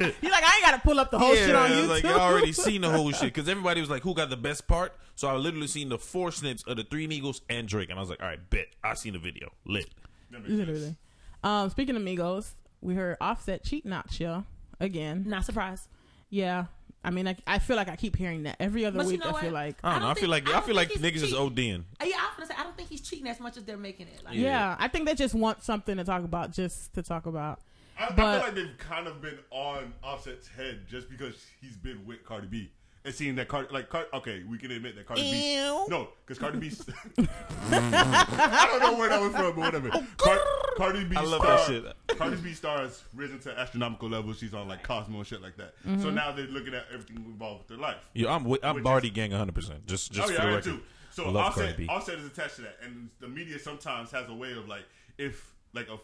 He's 0.20 0.30
like, 0.30 0.44
I 0.44 0.54
ain't 0.56 0.64
gotta 0.64 0.80
pull 0.82 1.00
up 1.00 1.10
the 1.10 1.18
whole 1.18 1.34
shit 1.34 1.54
on 1.54 1.70
I 1.70 1.76
was 1.76 1.84
YouTube. 1.86 1.88
like 1.88 2.04
I 2.04 2.12
already 2.20 2.52
seen 2.52 2.80
the 2.82 2.90
whole 2.90 3.10
shit 3.12 3.34
because 3.34 3.48
everybody 3.48 3.80
was 3.80 3.90
like, 3.90 4.02
"Who 4.02 4.14
got 4.14 4.30
the 4.30 4.36
best 4.36 4.68
part?" 4.68 4.92
So 5.16 5.28
I 5.28 5.34
literally 5.34 5.66
seen 5.66 5.88
the 5.88 5.98
four 5.98 6.30
snips 6.30 6.62
of 6.68 6.76
the 6.76 6.84
three 6.84 7.08
Migos 7.08 7.40
and 7.50 7.66
Drake, 7.68 7.90
and 7.90 7.98
I 7.98 8.00
was 8.00 8.08
like, 8.10 8.22
"All 8.22 8.28
right, 8.28 8.38
bet 8.50 8.66
I 8.84 8.94
seen 8.94 9.14
the 9.14 9.18
video, 9.18 9.50
lit." 9.66 9.88
That 10.30 10.38
makes 10.42 10.48
sense. 10.50 10.58
Literally. 10.60 10.96
Um, 11.42 11.70
speaking 11.70 11.96
of 11.96 12.02
Migos, 12.02 12.52
we 12.80 12.94
heard 12.94 13.16
Offset 13.20 13.64
cheating 13.64 13.92
out 13.92 14.18
you 14.20 14.44
again. 14.78 15.24
Not 15.26 15.44
surprised. 15.44 15.88
Yeah. 16.30 16.66
I 17.04 17.10
mean, 17.10 17.28
I, 17.28 17.36
I 17.46 17.58
feel 17.60 17.76
like 17.76 17.88
I 17.88 17.96
keep 17.96 18.16
hearing 18.16 18.42
that 18.42 18.56
every 18.58 18.84
other 18.84 18.98
But 18.98 19.06
you 19.06 19.12
week. 19.12 19.24
know 19.24 19.30
I 19.36 19.40
feel 19.40 19.52
like, 19.52 19.76
I 19.84 19.92
don't, 19.92 20.00
know. 20.00 20.06
I 20.06 20.08
don't 20.10 20.18
feel 20.20 20.28
like 20.30 20.46
I 20.46 20.50
I, 20.50 20.52
don't 20.54 20.66
feel 20.66 20.74
like 20.74 20.88
niggas 20.90 21.12
he's 21.12 21.22
is. 21.24 21.32
ODing. 21.32 21.84
Yeah, 22.04 22.06
I 22.16 22.26
was 22.28 22.36
gonna 22.36 22.46
say 22.46 22.54
I 22.58 22.62
don't 22.64 22.76
think 22.76 22.88
he's 22.88 23.00
cheating 23.00 23.28
as 23.28 23.38
much 23.40 23.56
as 23.56 23.64
they're 23.64 23.76
making 23.76 24.08
it. 24.08 24.22
Like, 24.24 24.34
Yeah. 24.34 24.42
yeah. 24.42 24.76
I 24.78 24.88
think 24.88 25.06
they 25.06 25.14
just 25.14 25.34
want 25.34 25.62
something 25.62 25.96
to 25.96 26.04
talk 26.04 26.24
about, 26.24 26.52
just 26.52 26.92
to 26.94 27.02
talk 27.02 27.26
about. 27.26 27.60
I, 27.98 28.06
I 28.06 28.10
But- 28.10 28.16
feel 28.16 28.40
like 28.46 28.54
they've 28.54 28.78
kind 28.78 29.06
of 29.06 29.20
been 29.22 29.38
on 29.50 29.92
Offset's 30.02 30.48
head 30.48 30.86
just 30.88 31.08
because 31.08 31.34
he's 31.60 31.76
been 31.76 32.04
with 32.04 32.24
Cardi 32.24 32.46
B. 32.48 32.70
And 33.04 33.14
seeing 33.14 33.36
that 33.36 33.48
Cardi, 33.48 33.72
like, 33.72 33.88
Car- 33.88 34.06
okay, 34.12 34.42
we 34.48 34.58
can 34.58 34.70
admit 34.70 34.96
that 34.96 35.06
Cardi 35.06 35.22
B. 35.22 35.56
No, 35.56 36.08
because 36.26 36.38
Cardi 36.38 36.58
B. 36.58 36.70
I 37.70 38.68
don't 38.70 38.92
know 38.92 38.98
where 38.98 39.08
that 39.08 39.20
was 39.20 39.30
from, 39.32 39.42
but 39.54 39.56
whatever. 39.56 39.90
Car- 40.16 40.40
Cardi 40.76 41.04
B. 41.04 41.16
I 41.16 41.22
love 41.22 41.40
star, 41.40 41.56
that 41.58 41.66
shit. 41.66 42.18
Cardi 42.18 42.36
B 42.36 42.52
stars 42.52 43.02
risen 43.14 43.38
to 43.40 43.58
astronomical 43.58 44.08
levels. 44.08 44.38
She's 44.38 44.52
on 44.54 44.68
like 44.68 44.82
Cosmo 44.82 45.18
and 45.18 45.26
shit 45.26 45.40
like 45.42 45.56
that. 45.56 45.74
Mm-hmm. 45.86 46.02
So 46.02 46.10
now 46.10 46.32
they're 46.32 46.46
looking 46.46 46.74
at 46.74 46.86
everything 46.92 47.16
involved 47.24 47.60
with 47.60 47.68
their 47.68 47.78
life. 47.78 47.96
Yeah, 48.14 48.32
I'm 48.34 48.42
wi- 48.42 48.58
I'm 48.62 48.74
Which 48.76 48.84
Bardi 48.84 49.08
is- 49.08 49.14
gang 49.14 49.30
100. 49.30 49.54
percent 49.54 49.86
Just 49.86 50.12
just 50.12 50.24
oh 50.24 50.28
for 50.28 50.32
yeah, 50.34 50.38
the 50.40 50.44
I 50.44 50.48
am 50.50 50.56
record. 50.56 50.72
too. 50.72 50.80
So 51.10 51.30
Love 51.30 51.46
Offset, 51.46 51.64
Cardi 51.70 51.84
B. 51.84 51.88
Offset 51.88 52.18
is 52.18 52.26
attached 52.26 52.56
to 52.56 52.62
that, 52.62 52.76
and 52.82 53.08
the 53.20 53.28
media 53.28 53.58
sometimes 53.58 54.10
has 54.12 54.28
a 54.28 54.34
way 54.34 54.52
of 54.52 54.68
like, 54.68 54.84
if 55.16 55.52
like 55.72 55.88
a 55.88 55.96
fe- 55.96 56.02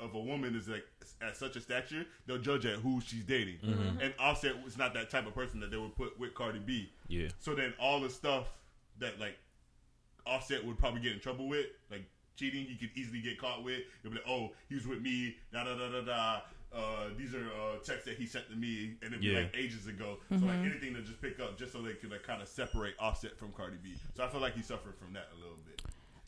of 0.00 0.14
a 0.14 0.18
woman 0.18 0.54
is 0.56 0.68
like 0.68 0.84
at 1.20 1.36
such 1.36 1.56
a 1.56 1.60
stature, 1.60 2.06
they'll 2.26 2.38
judge 2.38 2.66
at 2.66 2.76
who 2.76 3.00
she's 3.00 3.24
dating. 3.24 3.56
Mm-hmm. 3.64 4.00
And 4.00 4.14
Offset 4.18 4.62
was 4.64 4.76
not 4.78 4.94
that 4.94 5.10
type 5.10 5.26
of 5.26 5.34
person 5.34 5.60
that 5.60 5.70
they 5.70 5.76
would 5.76 5.94
put 5.96 6.18
with 6.18 6.34
Cardi 6.34 6.58
B. 6.60 6.90
Yeah. 7.08 7.28
So 7.38 7.54
then 7.54 7.74
all 7.80 8.00
the 8.00 8.10
stuff 8.10 8.46
that 8.98 9.18
like 9.20 9.36
Offset 10.26 10.64
would 10.64 10.78
probably 10.78 11.00
get 11.00 11.12
in 11.12 11.20
trouble 11.20 11.48
with, 11.48 11.66
like 11.90 12.04
cheating, 12.36 12.64
he 12.66 12.76
could 12.76 12.90
easily 12.96 13.20
get 13.20 13.38
caught 13.38 13.64
with. 13.64 13.80
He'll 14.02 14.10
be 14.12 14.18
like, 14.18 14.28
"Oh, 14.28 14.52
he 14.68 14.74
was 14.74 14.86
with 14.86 15.00
me." 15.00 15.36
Da 15.52 15.64
da 15.64 15.76
da 15.76 15.88
da 15.90 16.00
da. 16.02 16.40
Uh, 16.70 17.08
these 17.16 17.34
are 17.34 17.46
uh, 17.46 17.76
texts 17.82 18.04
that 18.04 18.16
he 18.18 18.26
sent 18.26 18.46
to 18.50 18.54
me, 18.54 18.92
and 19.00 19.10
it'd 19.12 19.20
be 19.20 19.28
Yeah. 19.28 19.38
like 19.38 19.54
ages 19.56 19.86
ago. 19.86 20.18
So 20.38 20.44
like 20.44 20.58
anything 20.58 20.92
to 20.94 21.00
just 21.00 21.20
pick 21.22 21.40
up, 21.40 21.56
just 21.58 21.72
so 21.72 21.80
they 21.80 21.94
could 21.94 22.10
like 22.10 22.22
kind 22.24 22.42
of 22.42 22.48
separate 22.48 22.94
Offset 23.00 23.38
from 23.38 23.52
Cardi 23.52 23.78
B. 23.82 23.94
So 24.14 24.22
I 24.24 24.28
feel 24.28 24.40
like 24.42 24.54
he 24.54 24.62
suffered 24.62 24.96
from 24.98 25.14
that 25.14 25.28
a 25.32 25.36
little 25.40 25.56
bit. 25.66 25.82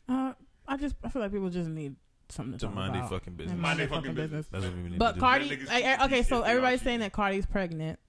Uh, 0.09 0.33
I 0.67 0.77
just 0.77 0.95
I 1.03 1.09
feel 1.09 1.21
like 1.21 1.31
people 1.31 1.49
just 1.51 1.69
need 1.69 1.95
something 2.31 2.53
to, 2.53 2.59
To 2.59 2.65
talk 2.67 2.75
mind 2.75 2.93
their 2.95 3.01
about. 3.01 3.11
fucking 3.11 3.33
business. 3.33 3.53
And 3.53 3.61
Mind 3.61 3.79
their 3.79 3.87
fucking 3.87 4.13
business. 4.13 4.45
That's 4.51 4.63
what 4.65 4.73
we 4.75 4.81
need 4.83 4.91
to 4.93 4.97
But 4.97 5.15
do. 5.15 5.19
Cardi, 5.21 5.49
That 5.49 5.59
nigga's 5.59 5.69
like, 5.69 6.01
okay, 6.03 6.23
so 6.23 6.37
If 6.39 6.43
they 6.43 6.47
are 6.47 6.51
everybody's 6.51 6.81
saying 6.81 6.99
that 7.01 7.11
Cardi's 7.13 7.45
pregnant. 7.45 7.99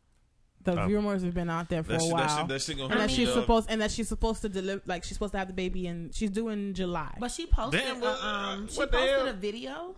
The 0.64 0.80
Oh. 0.80 0.86
rumors 0.86 1.24
have 1.24 1.34
been 1.34 1.50
out 1.50 1.68
there 1.68 1.82
for 1.82 1.90
that 1.90 2.00
a 2.00 2.04
shit, 2.04 2.12
while, 2.12 2.22
that 2.22 2.38
shit, 2.38 2.48
that 2.48 2.62
shit 2.62 2.78
and 2.92 3.00
that 3.00 3.10
she's 3.10 3.26
dog. 3.28 3.40
supposed 3.40 3.66
and 3.68 3.80
that 3.80 3.90
she's 3.90 4.06
supposed 4.08 4.42
to 4.42 4.48
deliver, 4.48 4.80
like 4.86 5.02
she's 5.02 5.14
supposed 5.16 5.32
to 5.32 5.38
have 5.38 5.48
the 5.48 5.54
baby, 5.54 5.88
and 5.88 6.14
she's 6.14 6.30
due 6.30 6.50
in 6.50 6.72
July. 6.72 7.16
But 7.18 7.32
she 7.32 7.46
posted, 7.46 7.80
Damn, 7.80 7.96
uh, 7.96 8.00
what- 8.00 8.22
um, 8.22 8.68
she 8.68 8.76
posted 8.76 8.92
hell? 9.00 9.26
a 9.28 9.32
video. 9.32 9.96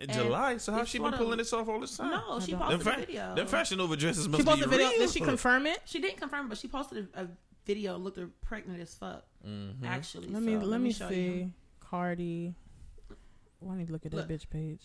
in 0.00 0.08
July. 0.10 0.56
So 0.58 0.72
how's 0.72 0.88
she 0.88 0.98
been 1.00 1.12
pulling 1.12 1.38
this 1.38 1.52
off 1.52 1.68
all 1.68 1.80
this 1.80 1.96
time? 1.96 2.10
No, 2.12 2.38
she 2.40 2.52
don't- 2.52 2.60
posted 2.60 2.80
them, 2.80 2.94
a 2.94 2.96
video. 3.00 3.34
them 3.34 3.46
fashion 3.48 3.80
over 3.80 3.96
dresses 3.96 4.28
must 4.28 4.40
she 4.40 4.46
posted 4.46 4.66
a 4.66 4.70
video. 4.70 4.88
real. 4.90 4.98
Did 5.00 5.10
she 5.10 5.20
confirm 5.20 5.66
it? 5.66 5.80
She 5.86 6.00
didn't 6.00 6.18
confirm, 6.18 6.46
it, 6.46 6.48
but 6.50 6.58
she 6.58 6.68
posted 6.68 7.08
a, 7.14 7.24
a 7.24 7.28
video. 7.66 7.98
Looked 7.98 8.16
her 8.16 8.28
pregnant 8.40 8.80
as 8.80 8.94
fuck. 8.94 9.24
Mm-hmm. 9.46 9.84
Actually, 9.84 10.28
Let 10.28 10.42
me 10.42 10.54
so 10.58 10.64
let 10.66 10.80
me 10.80 10.92
show 10.92 11.08
see. 11.10 11.22
you. 11.26 11.52
Cardi. 11.80 12.54
Well, 13.60 13.74
I 13.74 13.78
need 13.78 13.86
to 13.88 13.92
look 13.92 14.06
at 14.06 14.12
that 14.12 14.16
Look. 14.16 14.28
bitch 14.28 14.48
page. 14.50 14.82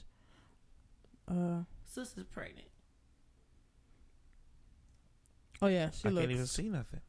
Uh 1.30 1.64
Sister's 1.86 2.26
pregnant. 2.26 2.68
oh 5.62 5.68
yeah, 5.68 5.90
she 5.92 6.08
I 6.08 6.12
looks. 6.12 6.22
can't 6.22 6.32
even 6.32 6.48
see 6.48 6.70
nothing. 6.70 7.00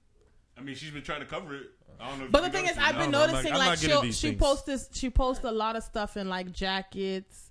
I 0.56 0.60
mean, 0.60 0.74
she's 0.76 0.90
been 0.90 1.02
trying 1.02 1.20
to 1.20 1.26
cover 1.26 1.56
it. 1.56 1.66
I 2.00 2.08
don't 2.10 2.18
know. 2.18 2.24
if 2.26 2.30
But 2.32 2.42
the 2.42 2.50
thing 2.50 2.66
is. 2.66 2.76
I've 2.78 2.96
been 2.98 3.10
No, 3.10 3.18
no, 3.20 3.24
I'm 3.24 3.30
noticing 3.32 3.52
not- 3.52 3.60
I'm 3.60 3.66
like 3.66 3.68
not 3.70 3.78
she'll, 3.78 3.98
at 3.98 4.02
these 4.04 4.18
she 4.18 4.28
things. 4.28 4.40
posts 4.40 4.64
this, 4.64 4.88
she 4.92 5.10
posts 5.10 5.44
a 5.44 5.50
lot 5.50 5.74
of 5.76 5.82
stuff 5.82 6.16
in 6.16 6.28
like 6.28 6.52
jackets 6.52 7.50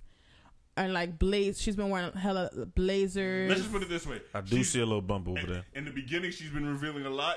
and 0.76 0.92
like 0.94 1.18
blaze. 1.18 1.60
She's 1.60 1.76
been 1.76 1.90
wearing 1.90 2.12
hella 2.12 2.50
blazers. 2.74 3.48
Let's 3.48 3.60
just 3.62 3.72
put 3.72 3.82
it 3.82 3.88
this 3.88 4.06
way. 4.06 4.20
I 4.32 4.40
do 4.40 4.56
She's- 4.56 4.68
see 4.68 4.80
a 4.80 4.86
little 4.86 5.02
bump 5.02 5.28
over 5.28 5.38
in, 5.40 5.46
there. 5.50 5.64
in 5.74 5.84
the 5.84 5.90
beginning, 5.90 6.30
she's 6.30 6.50
been 6.50 6.66
revealing 6.66 7.04
a 7.04 7.10
lot. 7.10 7.36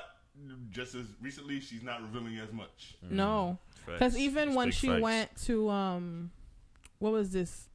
Just 0.70 0.94
as 0.94 1.04
recently, 1.20 1.58
she's 1.60 1.82
not 1.82 2.00
revealing 2.00 2.38
as 2.38 2.52
much. 2.52 2.94
No, 3.10 3.58
because 3.86 4.16
even 4.16 4.46
That's 4.50 4.56
when 4.56 4.70
she 4.70 4.86
facts. 4.86 5.02
went 5.02 5.36
to 5.46 5.68
um, 5.68 6.30
what 6.98 7.12
was 7.12 7.30
this? 7.30 7.68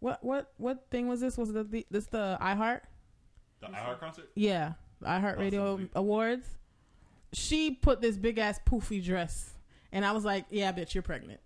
What 0.00 0.22
what 0.22 0.52
what 0.58 0.86
thing 0.90 1.08
was 1.08 1.20
this? 1.20 1.36
Was 1.36 1.50
it 1.50 1.70
the, 1.70 1.86
this 1.90 2.06
the 2.06 2.38
iHeart? 2.40 2.80
The 3.60 3.68
iHeart 3.68 4.00
concert. 4.00 4.30
Yeah, 4.34 4.74
the 5.00 5.08
iHeart 5.08 5.38
Radio. 5.38 5.80
Awards. 5.94 6.46
She 7.32 7.72
put 7.72 8.00
this 8.00 8.16
big 8.16 8.38
ass 8.38 8.60
poofy 8.66 9.04
dress, 9.04 9.50
and 9.92 10.04
I 10.04 10.12
was 10.12 10.24
like, 10.24 10.46
"Yeah, 10.50 10.72
bitch, 10.72 10.94
you're 10.94 11.02
pregnant." 11.02 11.40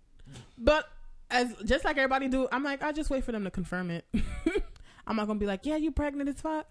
But 0.57 0.87
as 1.29 1.55
just 1.65 1.85
like 1.85 1.97
everybody 1.97 2.27
do, 2.27 2.47
I'm 2.51 2.63
like, 2.63 2.83
I 2.83 2.91
just 2.91 3.09
wait 3.09 3.23
for 3.23 3.31
them 3.31 3.45
to 3.45 3.51
confirm 3.51 3.89
it. 3.89 4.05
I'm 5.07 5.15
not 5.15 5.27
gonna 5.27 5.39
be 5.39 5.45
like, 5.45 5.65
"Yeah, 5.65 5.77
you 5.77 5.91
pregnant 5.91 6.29
as 6.29 6.41
fuck," 6.41 6.67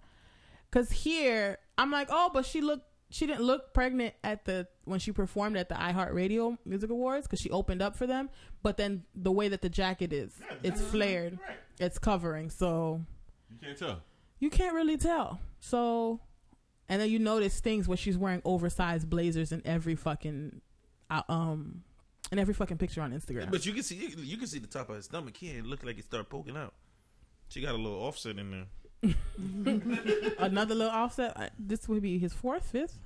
because 0.69 0.91
here 0.91 1.57
I'm 1.77 1.91
like, 1.91 2.07
"Oh, 2.09 2.29
but 2.33 2.45
she 2.45 2.61
looked." 2.61 2.85
She 3.11 3.27
didn't 3.27 3.43
look 3.43 3.73
pregnant 3.73 4.15
at 4.23 4.45
the 4.45 4.67
when 4.85 4.99
she 4.99 5.11
performed 5.11 5.57
at 5.57 5.67
the 5.69 5.75
iHeartRadio 5.75 6.57
Music 6.65 6.89
Awards 6.89 7.27
because 7.27 7.39
she 7.41 7.49
opened 7.51 7.81
up 7.81 7.95
for 7.95 8.07
them. 8.07 8.29
But 8.63 8.77
then 8.77 9.03
the 9.13 9.31
way 9.31 9.49
that 9.49 9.61
the 9.61 9.69
jacket 9.69 10.13
is, 10.13 10.33
Yeah, 10.39 10.47
it's 10.63 10.69
that's- 10.79 10.91
flared, 10.91 11.39
Right. 11.47 11.57
it's 11.79 11.99
covering, 11.99 12.49
so 12.49 13.01
You 13.51 13.57
can't 13.61 13.77
tell. 13.77 14.01
you 14.39 14.49
can't 14.49 14.73
really 14.73 14.97
tell. 14.97 15.39
So, 15.59 16.21
and 16.89 17.01
then 17.01 17.09
you 17.09 17.19
notice 17.19 17.59
things 17.59 17.87
where 17.87 17.97
she's 17.97 18.17
wearing 18.17 18.41
oversized 18.45 19.09
blazers 19.09 19.51
in 19.51 19.61
every 19.65 19.95
fucking, 19.95 20.61
uh, 21.09 21.21
um, 21.29 21.83
in 22.31 22.39
every 22.39 22.53
fucking 22.53 22.77
picture 22.77 23.01
on 23.01 23.11
Instagram. 23.11 23.51
But 23.51 23.65
you 23.65 23.73
can 23.73 23.83
see 23.83 23.95
you, 23.95 24.07
you 24.23 24.37
can 24.37 24.47
see 24.47 24.59
the 24.59 24.67
top 24.67 24.89
of 24.89 24.95
his 24.95 25.05
stomach 25.05 25.35
here. 25.35 25.59
It 25.59 25.65
looked 25.65 25.85
like 25.85 25.99
it 25.99 26.05
started 26.05 26.29
poking 26.29 26.55
out. 26.55 26.73
She 27.49 27.59
got 27.61 27.75
a 27.75 27.77
little 27.77 27.99
offset 28.01 28.39
in 28.39 28.51
there. 28.51 28.65
Another 30.39 30.75
little 30.75 30.91
offset. 30.93 31.53
This 31.57 31.87
would 31.87 32.01
be 32.01 32.17
his 32.19 32.33
fourth, 32.33 32.69
fifth. 32.71 32.97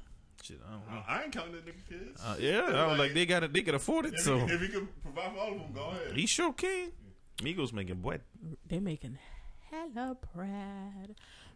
Shit, 0.44 0.60
I 0.68 0.72
don't 0.72 0.92
know. 0.92 1.04
I 1.08 1.24
ain't 1.24 1.32
counting 1.32 1.54
that 1.54 1.66
nigga 1.66 1.88
kids. 1.90 2.22
Uh, 2.24 2.36
yeah, 2.40 2.62
I 2.62 2.88
was 2.88 3.00
like 3.00 3.14
they 3.14 3.26
got 3.26 3.44
it. 3.44 3.54
They 3.54 3.62
can 3.62 3.76
afford 3.76 4.06
it. 4.06 4.14
if, 4.16 4.20
So 4.20 4.38
he, 4.46 4.54
if 4.54 4.62
he 4.62 4.68
can 4.68 4.88
provide 5.02 5.32
for 5.34 5.40
all 5.40 5.54
of 5.54 5.60
them, 5.60 5.72
go 5.74 5.90
ahead. 5.90 6.16
he 6.16 6.26
sure 6.26 6.54
can. 6.54 6.92
Migos 7.38 7.74
making 7.74 8.02
what? 8.02 8.22
They 8.68 8.80
making 8.80 9.18
hella 9.72 10.18
bread. 10.36 11.16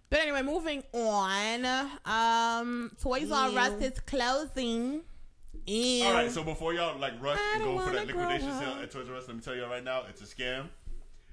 But 0.10 0.20
anyway, 0.22 0.42
moving 0.42 0.82
on. 0.94 1.66
Um, 2.06 2.92
Toys 3.02 3.32
R 3.32 3.50
Us 3.50 3.82
is 3.82 4.00
closing. 4.02 5.02
Ew. 5.68 6.04
All 6.06 6.14
right, 6.14 6.32
so 6.32 6.44
before 6.44 6.74
y'all 6.74 6.98
like 6.98 7.22
rush 7.22 7.38
I 7.40 7.56
and 7.56 7.64
don't 7.64 7.78
go 7.78 7.84
for 7.86 7.92
that 7.92 8.00
wanna 8.08 8.14
grow 8.14 8.22
liquidation 8.24 8.60
sale 8.60 8.70
up. 8.72 8.82
at 8.84 8.92
Toys 8.92 9.08
R 9.10 9.16
Us, 9.18 9.28
let 9.28 9.36
me 9.36 9.42
tell 9.44 9.56
y'all 9.56 9.70
right 9.70 9.84
now, 9.84 10.04
it's 10.10 10.22
a 10.22 10.26
scam. 10.26 10.70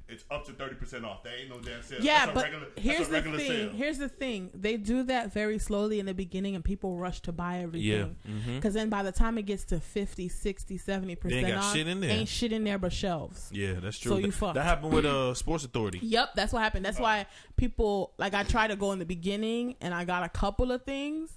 It's 0.09 0.25
up 0.31 0.45
to 0.47 0.53
thirty 0.53 0.77
percent 0.77 1.05
off. 1.05 1.25
That 1.25 1.33
ain't 1.40 1.51
no 1.51 1.59
damn 1.59 1.83
sale. 1.83 1.99
Yeah, 2.01 2.27
that's 2.27 2.31
a 2.31 2.35
but 2.35 2.45
regular, 2.45 2.66
here's 2.77 3.09
that's 3.09 3.27
a 3.27 3.31
the 3.33 3.37
thing. 3.38 3.49
sale. 3.49 3.71
Here's 3.71 3.99
the 3.99 4.09
thing. 4.09 4.51
They 4.55 4.77
do 4.77 5.03
that 5.03 5.33
very 5.33 5.59
slowly 5.59 5.99
in 5.99 6.07
the 6.07 6.14
beginning, 6.14 6.55
and 6.55 6.64
people 6.64 6.97
rush 6.97 7.21
to 7.23 7.33
buy 7.33 7.59
everything. 7.59 8.14
Mhm. 8.25 8.55
Because 8.55 8.75
then 8.75 8.88
by 8.88 9.03
the 9.03 9.11
time 9.11 9.37
it 9.37 9.47
gets 9.47 9.64
to 9.64 9.81
50, 9.81 10.29
60, 10.29 10.79
70 10.79 11.07
They 11.07 11.11
ain't 11.11 11.21
percent 11.21 11.47
got 11.49 11.57
off, 11.64 11.75
shit 11.75 11.88
in 11.88 12.01
there. 12.01 12.11
ain't 12.11 12.29
shit 12.29 12.53
in 12.53 12.62
there 12.62 12.79
but 12.79 12.92
shelves. 12.92 13.51
Yeah, 13.53 13.81
that's 13.81 13.99
true. 13.99 14.12
So 14.12 14.19
you 14.19 14.27
that, 14.29 14.33
fucked. 14.35 14.55
that 14.55 14.64
happened 14.64 14.92
with 14.92 15.07
uh 15.07 15.35
Sports 15.35 15.64
Authority. 15.64 15.99
Yep, 16.03 16.35
that's 16.37 16.53
what 16.53 16.62
happened. 16.62 16.85
That's 16.87 17.01
why 17.01 17.27
people 17.57 18.12
like 18.16 18.33
I 18.33 18.45
tried 18.45 18.69
to 18.69 18.77
go 18.77 18.92
in 18.92 19.01
the 19.01 19.07
beginning 19.07 19.75
and 19.81 19.92
I 19.92 20.05
got 20.05 20.23
a 20.23 20.29
couple 20.29 20.71
of 20.71 20.85
things. 20.85 21.31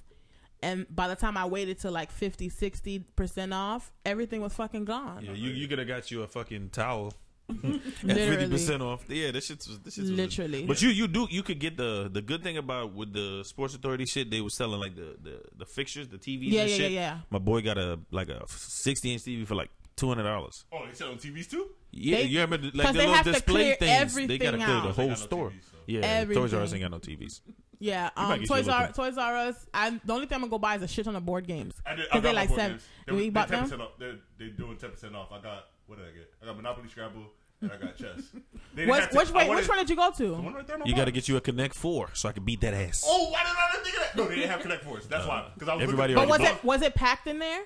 And 0.61 0.85
by 0.93 1.07
the 1.07 1.15
time 1.15 1.37
I 1.37 1.45
waited 1.45 1.79
to 1.79 1.89
like 1.91 2.11
50, 2.11 2.49
60 2.49 2.99
percent 3.15 3.51
off, 3.51 3.91
everything 4.05 4.41
was 4.41 4.53
fucking 4.53 4.85
gone. 4.85 5.23
Yeah, 5.25 5.31
you 5.31 5.49
you 5.49 5.67
could 5.67 5.79
have 5.79 5.87
got 5.87 6.11
you 6.11 6.21
a 6.21 6.27
fucking 6.27 6.69
towel. 6.69 7.13
At 7.63 8.03
Literally. 8.03 8.29
fifty 8.37 8.49
percent 8.49 8.81
off. 8.83 9.03
Yeah, 9.09 9.31
that 9.31 9.43
shit's 9.43 9.65
this 9.83 9.95
shit's 9.95 10.09
was- 10.09 10.11
Literally. 10.11 10.65
But 10.65 10.81
you 10.81 10.89
you 10.89 11.07
do 11.07 11.27
you 11.29 11.43
could 11.43 11.59
get 11.59 11.77
the 11.77 12.09
the 12.11 12.21
good 12.21 12.43
thing 12.43 12.57
about 12.57 12.93
with 12.93 13.11
the 13.13 13.43
Sports 13.43 13.75
Authority 13.75 14.05
shit 14.05 14.29
they 14.29 14.41
were 14.41 14.49
selling 14.49 14.79
like 14.79 14.95
the 14.95 15.17
the, 15.21 15.41
the 15.57 15.65
fixtures 15.65 16.07
the 16.07 16.17
TVs 16.17 16.51
Yeah, 16.51 16.61
and 16.61 16.69
yeah, 16.69 16.75
shit. 16.77 16.91
yeah, 16.91 16.99
yeah. 16.99 17.17
My 17.29 17.39
boy 17.39 17.61
got 17.61 17.77
a 17.77 17.99
like 18.11 18.29
a 18.29 18.43
sixty 18.47 19.11
inch 19.13 19.23
TV 19.23 19.45
for 19.47 19.55
like 19.55 19.69
two 19.95 20.07
hundred 20.07 20.23
dollars. 20.23 20.65
Oh, 20.71 20.85
they 20.87 20.93
sell 20.93 21.09
TVs 21.15 21.49
too. 21.49 21.67
Yeah, 21.91 22.17
They- 22.17 22.23
you 22.25 22.39
remember 22.41 22.67
'cause 22.69 22.75
like 22.75 22.93
the 22.93 22.99
little 23.07 23.23
display 23.23 23.75
clear 23.75 23.75
things? 23.75 24.27
They 24.27 24.37
gotta 24.37 24.57
clear 24.57 24.67
out. 24.69 24.83
the 24.87 24.93
whole 24.93 25.09
no 25.09 25.15
store. 25.15 25.49
TVs, 25.49 25.63
so. 25.71 25.77
Yeah, 25.87 26.25
Toys 26.25 26.53
R 26.53 26.61
Us 26.61 26.73
ain't 26.73 26.83
got 26.83 26.91
no 26.91 26.99
TVs. 26.99 27.41
Yeah, 27.81 28.09
um, 28.17 28.43
Toys 28.43 28.67
a 28.67 28.73
R 28.73 28.79
little- 28.87 28.93
Toys 28.93 29.17
R 29.17 29.35
Us. 29.37 29.65
I 29.73 29.89
the 30.03 30.13
only 30.13 30.27
thing 30.27 30.35
I'm 30.35 30.41
gonna 30.41 30.51
go 30.51 30.59
buy 30.59 30.75
is 30.75 30.83
a 30.83 30.87
shit 30.87 31.05
ton 31.05 31.15
of 31.15 31.25
board 31.25 31.47
games. 31.47 31.73
I 31.85 31.95
Because 31.95 32.21
they 32.21 32.33
like 32.33 32.49
board 32.49 32.59
seven. 32.59 32.71
games. 32.77 32.87
You 33.07 33.15
They, 33.17 33.29
bought 33.29 33.47
them? 33.47 33.81
They're, 33.97 34.15
they're 34.37 34.49
doing 34.49 34.77
ten 34.77 34.91
percent 34.91 35.15
off. 35.15 35.31
I 35.31 35.41
got 35.41 35.65
what 35.87 35.97
did 35.97 36.07
I 36.07 36.11
get? 36.11 36.29
I 36.43 36.45
got 36.45 36.55
Monopoly 36.57 36.87
Scrabble, 36.89 37.23
and 37.61 37.71
I 37.71 37.77
got 37.77 37.95
chess. 37.97 38.21
They 38.75 38.85
Which, 38.85 38.99
had 38.99 39.11
to- 39.11 39.17
which 39.17 39.29
I 39.31 39.33
way? 39.33 39.47
wanted- 39.47 39.59
Which 39.61 39.69
one 39.69 39.77
did 39.79 39.89
you 39.89 39.95
go 39.95 40.11
The 40.11 40.23
to? 40.25 40.33
one 40.33 40.53
right 40.53 40.65
there 40.67 40.75
on 40.75 40.81
the 40.81 40.87
You 40.87 40.93
got 40.93 41.05
to 41.05 41.11
block. 41.11 41.13
get 41.15 41.27
you 41.27 41.37
a 41.37 41.41
Connect 41.41 41.73
Four 41.75 42.11
so 42.13 42.29
I 42.29 42.31
can 42.31 42.43
beat 42.45 42.61
that 42.61 42.73
ass. 42.73 43.03
Oh, 43.05 43.29
why 43.31 43.41
did 43.43 43.47
I 43.49 43.53
not 43.75 43.83
think 43.83 43.95
of 43.97 44.01
that? 44.03 44.15
No, 44.15 44.27
they 44.27 44.35
didn't 44.35 44.51
have 44.51 44.61
Connect 44.61 44.83
Fours. 44.85 45.07
That's 45.07 45.25
why. 45.27 45.49
Because 45.55 45.67
I 45.69 45.73
was 45.75 45.83
Everybody 45.83 46.13
looking- 46.13 46.29
But 46.29 46.39
was 46.39 46.39
already 46.47 46.57
it 46.59 46.63
was 46.63 46.81
it 46.83 46.95
packed 46.95 47.27
in 47.27 47.39
there? 47.39 47.63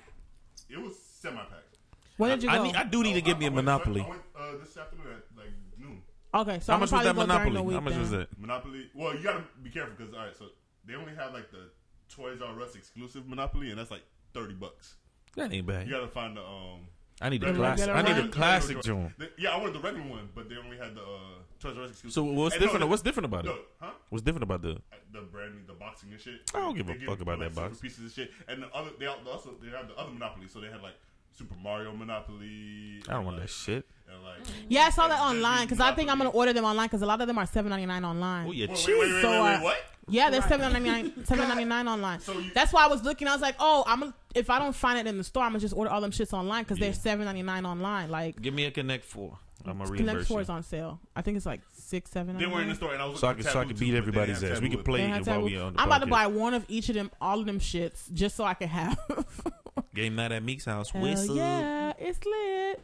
It 0.70 0.78
was 0.80 0.96
semi 0.98 1.36
packed. 1.38 1.78
When 2.16 2.30
did 2.30 2.42
you 2.42 2.48
I, 2.48 2.56
go? 2.56 2.64
need, 2.64 2.74
I 2.76 2.84
do 2.84 3.02
need 3.02 3.14
to 3.14 3.20
get 3.20 3.38
me 3.38 3.46
a 3.46 3.50
Monopoly. 3.50 4.00
I 4.00 4.08
went 4.08 4.22
uh, 4.38 4.52
this 4.62 4.76
afternoon 4.76 5.06
at 5.12 5.36
like 5.36 5.52
noon. 5.78 6.02
okay, 6.34 6.58
so 6.60 6.72
How 6.72 6.74
I'm 6.76 6.80
much 6.80 6.80
was 6.80 6.90
probably 6.90 7.04
that 7.04 7.14
go 7.14 7.26
during 7.26 7.28
Monopoly? 7.52 7.74
the 7.74 7.74
How 7.74 7.80
much 7.80 7.92
week 7.92 8.00
was 8.00 8.10
then. 8.10 8.20
that? 8.20 8.40
Monopoly. 8.40 8.90
Well, 8.94 9.14
you 9.16 9.22
gotta 9.22 9.44
be 9.62 9.70
careful 9.70 9.94
because 9.98 10.14
all 10.14 10.20
right, 10.24 10.36
so 10.36 10.46
they 10.86 10.94
only 10.94 11.14
have 11.14 11.32
like 11.34 11.50
the 11.50 11.70
Toys 12.08 12.40
R 12.40 12.60
Us 12.62 12.74
exclusive 12.76 13.28
Monopoly, 13.28 13.70
and 13.70 13.78
that's 13.78 13.90
like 13.90 14.02
thirty 14.32 14.54
bucks. 14.54 14.94
That 15.36 15.52
ain't 15.52 15.66
bad. 15.66 15.86
You 15.86 15.92
gotta 15.92 16.08
find 16.08 16.36
the 16.36 16.40
um. 16.42 16.88
I 17.20 17.28
need 17.28 17.42
a 17.44 17.54
classic. 17.54 17.88
I 17.88 18.02
need 18.02 18.16
a 18.18 18.28
classic 18.28 18.76
regular- 18.76 19.10
joint. 19.18 19.30
Yeah, 19.38 19.50
I 19.50 19.56
wanted 19.58 19.74
the 19.74 19.80
regular 19.80 20.06
one, 20.08 20.28
but 20.34 20.48
they 20.48 20.56
only 20.56 20.76
had 20.76 20.94
the 20.94 21.00
uh, 21.02 21.18
Toys 21.60 21.76
R 21.78 21.84
Us 21.84 21.90
exclusive. 21.90 22.12
So 22.14 22.24
what's 22.24 22.54
And 22.56 22.62
different? 22.62 22.80
the- 22.80 22.86
What's 22.86 23.02
different 23.02 23.26
about 23.26 23.46
it? 23.46 23.52
Huh? 23.80 23.90
What's 24.10 24.22
different 24.24 24.42
about 24.42 24.62
the? 24.62 24.78
The 25.12 25.20
brand, 25.20 25.54
new, 25.54 25.60
the 25.66 25.74
boxing 25.74 26.10
and 26.10 26.20
shit. 26.20 26.50
I 26.54 26.58
don't 26.60 26.76
give 26.76 26.88
a 26.88 26.94
fuck 26.94 27.20
about 27.20 27.38
like, 27.38 27.54
that 27.54 27.60
box. 27.60 27.78
Pieces 27.78 28.04
of 28.06 28.12
shit, 28.12 28.32
and 28.48 28.62
the 28.62 28.68
other 28.74 28.90
they 28.98 29.06
also 29.06 29.54
they 29.62 29.68
have 29.70 29.86
the 29.88 29.94
other 29.96 30.10
Monopoly, 30.10 30.48
so 30.48 30.60
they 30.60 30.66
had 30.68 30.82
like 30.82 30.94
Super 31.32 31.54
Mario 31.62 31.92
Monopoly. 31.94 33.00
I 33.08 33.12
don't 33.14 33.24
want 33.24 33.36
like, 33.38 33.46
that 33.46 33.52
shit. 33.52 33.86
Like, 34.08 34.46
Yeah, 34.68 34.82
I 34.82 34.90
saw 34.90 35.08
that 35.08 35.20
online 35.20 35.64
because 35.66 35.80
I 35.80 35.92
think 35.94 36.10
I'm 36.10 36.18
gonna 36.18 36.30
order 36.30 36.52
them 36.52 36.64
online 36.64 36.86
because 36.86 37.02
a 37.02 37.06
lot 37.06 37.20
of 37.20 37.26
them 37.26 37.38
are 37.38 37.46
seven 37.46 37.70
ninety 37.70 37.86
nine 37.86 38.04
online. 38.04 38.46
Oh 38.48 38.52
yeah, 38.52 38.66
Wait, 38.68 38.76
cheese. 38.76 38.86
wait, 38.88 38.98
wait, 39.00 39.12
wait, 39.14 39.22
So, 39.22 39.30
wait, 39.30 39.38
uh, 39.38 39.42
wait, 39.58 39.62
what? 39.62 39.76
Yeah, 40.08 40.30
they're 40.30 40.42
seven 40.42 40.72
ninety 40.72 40.88
nine 40.88 41.24
seven 41.26 41.48
ninety 41.48 41.64
nine 41.64 41.88
online. 41.88 42.20
So 42.20 42.32
you- 42.32 42.50
That's 42.54 42.72
why 42.72 42.84
I 42.84 42.88
was 42.88 43.02
looking. 43.02 43.26
I 43.28 43.32
was 43.32 43.40
like, 43.42 43.56
oh, 43.58 43.84
I'm 43.86 44.00
gonna, 44.00 44.14
if 44.34 44.50
I 44.50 44.58
don't 44.58 44.74
find 44.74 44.98
it 44.98 45.06
in 45.06 45.16
the 45.18 45.24
store, 45.24 45.44
I'm 45.44 45.50
gonna 45.50 45.60
just 45.60 45.74
order 45.74 45.90
all 45.90 46.00
them 46.00 46.10
shits 46.10 46.32
online 46.32 46.64
because 46.64 46.78
Yeah. 46.78 46.86
they're 46.86 46.94
seven 46.94 47.24
ninety 47.24 47.42
nine 47.42 47.64
online. 47.64 48.10
Like 48.10 48.40
Give 48.40 48.52
me 48.54 48.64
a 48.66 48.70
Connect 48.70 49.04
Four. 49.04 49.38
I'm 49.66 49.78
gonna 49.78 49.96
Connect 49.96 50.26
Four 50.26 50.42
is 50.42 50.50
on 50.50 50.62
sale. 50.62 51.00
I 51.16 51.22
think 51.22 51.38
it's 51.38 51.46
like 51.46 51.62
six 51.72 52.10
seven. 52.10 52.36
They 52.36 52.44
were 52.46 52.60
in 52.60 52.68
the 52.68 52.74
store, 52.74 52.92
and 52.92 53.00
I 53.02 53.06
was 53.06 53.20
So 53.20 53.28
I 53.28 53.30
looking 53.30 53.44
can 53.44 53.52
so 53.52 53.60
I 53.60 53.64
can 53.64 53.76
beat 53.76 53.78
too, 53.78 53.86
but 53.86 53.92
they 53.92 53.98
everybody's 53.98 54.44
ass. 54.44 54.60
We 54.60 54.68
Taboo 54.68 54.76
can 54.76 54.84
play 54.84 55.02
it 55.04 55.26
while 55.26 55.38
to- 55.38 55.44
we 55.44 55.58
on 55.58 55.72
the 55.74 55.80
I'm 55.80 55.88
about 55.88 56.00
to 56.00 56.06
buy 56.06 56.26
one 56.26 56.52
of 56.54 56.66
each 56.68 56.90
of 56.90 56.94
them, 56.96 57.10
all 57.20 57.40
of 57.40 57.46
them 57.46 57.58
shits, 57.60 58.12
just 58.12 58.36
so 58.36 58.44
I 58.44 58.54
can 58.54 58.68
have. 58.68 58.98
Game 59.94 60.16
night 60.16 60.32
at 60.32 60.42
Meek's 60.42 60.64
house. 60.66 60.90
Hell 60.90 61.00
Whistle. 61.02 61.36
yeah, 61.36 61.92
it's 61.98 62.20
lit. 62.26 62.80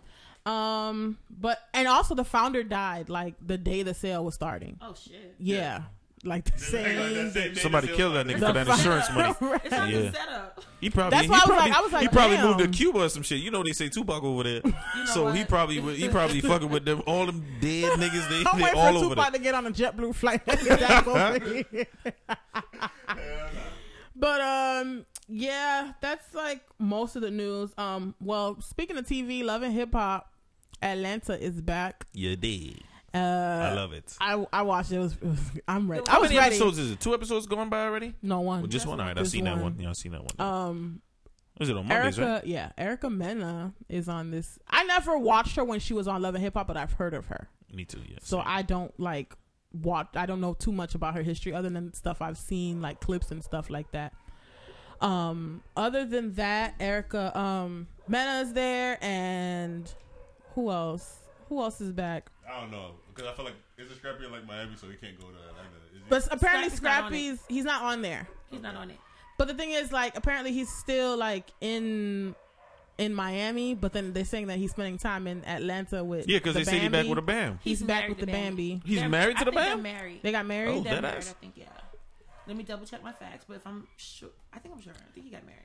Um, 0.47 1.19
but 1.31 1.59
and 1.75 1.87
also 1.87 2.15
the 2.15 2.25
founder 2.25 2.63
died 2.63 3.11
like 3.11 3.35
the 3.47 3.59
day 3.59 3.83
the 3.83 3.93
sale 3.95 4.25
was 4.25 4.35
starting. 4.35 4.79
Oh 4.81 4.95
shit. 4.95 5.35
Yeah, 5.39 5.83
like 6.25 6.45
the 6.45 6.51
Hang 6.83 6.99
on, 6.99 7.05
same. 7.09 7.15
that 7.15 7.33
same 7.33 7.55
Somebody 7.57 7.87
the 7.91 7.95
killed 7.97 8.15
that 8.17 8.27
nigga 8.27 8.47
for 8.47 8.53
that 8.53 8.69
insurance 8.69 9.11
money. 9.15 9.35
It's 9.65 9.73
Yeah. 9.73 10.11
setup. 10.13 10.61
He 10.81 10.89
probably 10.91 11.11
That's 11.11 11.25
he 11.25 11.31
why 11.31 11.37
I 11.37 11.39
was 11.39 11.47
probably 11.47 11.71
like- 11.71 11.79
I 11.79 11.81
was 11.83 11.93
like, 11.93 12.03
he 12.03 12.09
probably 12.09 12.37
moved 12.39 12.59
to. 12.61 12.69
Cuba 12.69 12.99
or 13.01 13.09
some 13.09 13.23
shit. 13.23 13.41
You 13.41 13.51
know 13.51 13.63
they 13.63 13.73
say 13.73 13.89
Tupac 13.89 14.23
over 14.23 14.43
there, 14.45 14.61
know 14.65 15.05
so 15.07 15.31
he 15.31 15.45
probably 15.45 15.81
he 15.97 16.09
probably 16.09 16.41
fucking 16.41 16.69
with 16.71 16.85
them 16.85 17.03
all 17.07 17.27
them 17.27 17.45
dead 17.61 17.99
niggas. 17.99 18.29
They, 18.29 18.45
I'm 18.51 18.59
they 18.59 18.65
waiting 18.65 18.79
all 18.79 18.93
for 18.93 18.99
over 19.07 19.15
Tupac 19.15 19.33
there. 19.33 19.39
to 19.39 19.45
get 19.45 19.55
on 19.55 19.67
a 19.67 19.71
JetBlue 19.71 20.15
flight. 20.15 20.45
That's 20.47 20.63
over 21.07 21.65
here. 21.71 21.87
but 24.17 24.41
um, 24.41 25.07
yeah, 25.29 25.93
that's 26.01 26.35
like 26.35 26.61
most 26.79 27.17
of 27.17 27.23
the 27.23 27.31
news. 27.31 27.71
Um, 27.79 28.15
well, 28.21 28.61
speaking 28.61 28.97
of 28.97 29.07
TV, 29.07 29.43
Love 29.45 29.63
and 29.63 29.73
Hip 29.75 29.93
Hop, 29.93 30.33
Atlanta 30.83 31.39
is 31.43 31.61
back. 31.61 32.07
You 32.13 32.37
did. 32.37 32.83
Uh, 33.13 33.19
I 33.19 33.73
love 33.75 33.93
it. 33.93 34.15
I 34.21 34.47
I 34.53 34.63
watched 34.63 34.93
it. 34.93 34.97
It 34.97 34.99
was, 35.01 35.13
it 35.15 35.25
was 35.25 35.41
I'm 35.67 35.91
ready. 35.91 36.05
I 36.07 36.13
How 36.13 36.21
was 36.21 36.29
many 36.31 36.39
ready. 36.39 36.55
episodes 36.55 36.79
is 36.79 36.93
it? 36.93 37.01
Two 37.01 37.13
episodes 37.15 37.47
going 37.47 37.69
by 37.69 37.83
already? 37.85 38.15
No 38.23 38.41
one. 38.41 38.61
Well, 38.61 38.69
just 38.69 38.87
one. 38.87 39.01
All 39.01 39.07
right, 39.07 39.19
I've 39.19 39.29
seen 39.29 39.45
that 39.45 39.55
one. 39.57 39.63
one. 39.75 39.77
Yeah, 39.81 39.91
I've 39.91 39.97
seen 39.97 40.13
that 40.13 40.23
one. 40.23 40.47
Um, 40.47 41.03
Was 41.59 41.69
it 41.69 41.77
on 41.77 41.89
Mondays? 41.89 42.19
Erica, 42.19 42.33
Right? 42.35 42.47
yeah, 42.47 42.71
Erica 42.79 43.11
Mena 43.11 43.75
is 43.89 44.09
on 44.09 44.31
this. 44.31 44.59
I 44.69 44.85
never 44.85 45.19
watched 45.19 45.57
her 45.57 45.65
when 45.65 45.81
she 45.81 45.93
was 45.93 46.07
on 46.07 46.23
Love 46.23 46.35
and 46.37 46.45
Hip 46.45 46.55
Hop, 46.55 46.69
but 46.69 46.77
I've 46.77 46.93
heard 46.93 47.15
of 47.15 47.27
her. 47.27 47.49
Me 47.73 47.85
too. 47.85 48.01
Yeah. 48.09 48.19
So 48.23 48.37
same. 48.39 48.45
I 48.47 48.63
don't 48.63 48.99
like 49.01 49.35
watch. 49.73 50.09
I 50.15 50.27
don't 50.27 50.41
know 50.41 50.55
too 50.55 50.73
much 50.73 50.95
about 50.95 51.15
her 51.17 51.23
history 51.23 51.53
other 51.53 51.69
than 51.71 51.93
stuff 51.95 52.23
I've 52.23 52.39
seen, 52.39 52.81
like 52.81 53.01
clips 53.01 53.33
and 53.33 53.43
stuff 53.43 53.71
like 53.71 53.91
that. 53.91 54.13
Um, 55.01 55.63
other 55.77 56.05
than 56.05 56.35
that, 56.35 56.75
Erica 56.79 57.37
um 57.39 57.89
Mena 58.07 58.41
is 58.45 58.53
there, 58.53 58.99
and 59.03 59.93
who 60.55 60.71
else? 60.71 61.17
Who 61.49 61.61
else 61.61 61.81
is 61.81 61.91
back? 61.93 62.31
I 62.51 62.61
don't 62.61 62.71
know 62.71 62.93
because 63.15 63.31
I 63.31 63.35
feel 63.35 63.45
like 63.45 63.55
is 63.79 63.91
it 63.91 63.97
Scrappy 63.97 64.25
in 64.27 64.33
like 64.33 64.47
Miami, 64.47 64.77
so 64.77 64.87
he 64.89 64.95
can't 64.97 65.19
go 65.21 65.27
to 65.29 65.33
Atlanta. 65.51 65.77
Is 65.95 65.99
he? 65.99 66.05
But 66.09 66.27
apparently 66.33 66.71
Scrappy's 66.71 66.83
not 66.83 67.03
on 67.05 67.11
Scrappy's 67.11 67.41
he's 67.49 67.65
not 67.65 67.83
on 67.83 68.03
there. 68.03 68.29
He's 68.51 68.63
not 68.63 68.75
on 68.77 68.91
it. 68.91 68.97
But 69.39 69.49
the 69.49 69.55
thing 69.55 69.71
is, 69.71 69.91
like, 69.91 70.17
apparently 70.19 70.53
he's 70.53 70.69
still 70.69 71.17
like 71.17 71.47
in 71.61 72.35
in 72.99 73.15
Miami, 73.15 73.75
but 73.75 73.93
then 73.95 74.13
they're 74.13 74.25
saying 74.27 74.49
that 74.49 74.59
he's 74.59 74.73
spending 74.73 74.99
time 74.99 75.27
in 75.27 75.43
Atlanta 75.47 76.05
with 76.05 76.29
yeah, 76.29 76.37
because 76.39 76.53
the 76.55 76.61
they 76.61 76.65
said 76.65 76.83
he 76.83 76.89
back 76.89 77.07
with 77.07 77.17
a 77.19 77.23
bam. 77.23 77.59
He's, 77.63 77.81
back 77.81 77.89
married 78.03 78.09
with 78.11 78.19
to 78.19 78.27
the 78.27 78.33
Bambi. 78.33 78.83
He's 78.85 78.99
They're- 79.01 79.09
married 79.09 79.37
to 79.39 79.41
I 79.41 79.45
the 79.45 79.51
think 79.53 79.63
they're 79.65 79.75
bam? 79.77 79.83
married. 79.83 80.21
They 80.23 80.33
got 80.33 80.45
married. 80.45 80.71
Oh, 80.77 80.81
They're 80.83 80.95
that 80.97 81.03
married, 81.03 81.17
ass. 81.17 81.31
I 81.31 81.41
think, 81.41 81.55
yeah. 81.57 81.65
Let 82.47 82.57
me 82.59 82.63
double 82.65 82.85
check 82.85 83.03
my 83.03 83.13
facts, 83.13 83.47
but 83.49 83.57
if 83.57 83.67
I'm 83.67 83.87
sure, 83.97 84.29
I 84.53 84.59
think 84.59 84.75
I'm 84.75 84.83
sure. 84.83 84.93
I 84.93 85.11
think 85.15 85.25
he 85.25 85.33
got 85.33 85.47
married. 85.47 85.65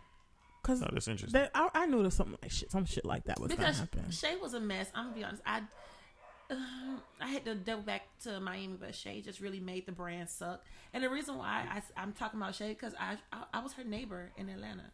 Cause 0.63 0.81
Oh, 0.81 0.87
that's 0.93 1.09
interesting. 1.09 1.37
that, 1.39 1.51
I, 1.53 1.67
I 1.73 1.85
knew 1.87 2.01
there's 2.01 2.13
something 2.15 2.37
like 2.41 2.51
shit, 2.51 2.71
some 2.71 2.85
shit 2.85 3.03
like 3.03 3.25
that 3.25 3.39
was 3.39 3.49
gonna 3.49 3.59
Because 3.59 3.79
happen. 3.79 4.09
Shay 4.11 4.35
was 4.37 4.53
a 4.53 4.59
mess. 4.61 4.89
I'm 4.95 5.05
gonna 5.07 5.15
be 5.17 5.23
honest. 5.25 5.43
I 5.45 5.61
um, 6.49 7.01
I 7.21 7.27
had 7.27 7.45
to 7.45 7.55
double 7.55 7.83
back 7.83 8.03
to 8.23 8.39
Miami, 8.39 8.77
but 8.79 8.95
Shay 8.95 9.21
just 9.21 9.39
really 9.39 9.59
made 9.59 9.85
the 9.85 9.91
brand 9.91 10.29
suck. 10.29 10.63
And 10.93 11.03
the 11.03 11.09
reason 11.09 11.37
why 11.37 11.65
I, 11.97 12.01
am 12.01 12.13
talking 12.13 12.39
about 12.39 12.55
Shay 12.55 12.69
because 12.69 12.93
I, 12.99 13.17
I 13.31 13.43
I 13.55 13.59
was 13.61 13.73
her 13.73 13.83
neighbor 13.83 14.31
in 14.37 14.49
Atlanta. 14.49 14.91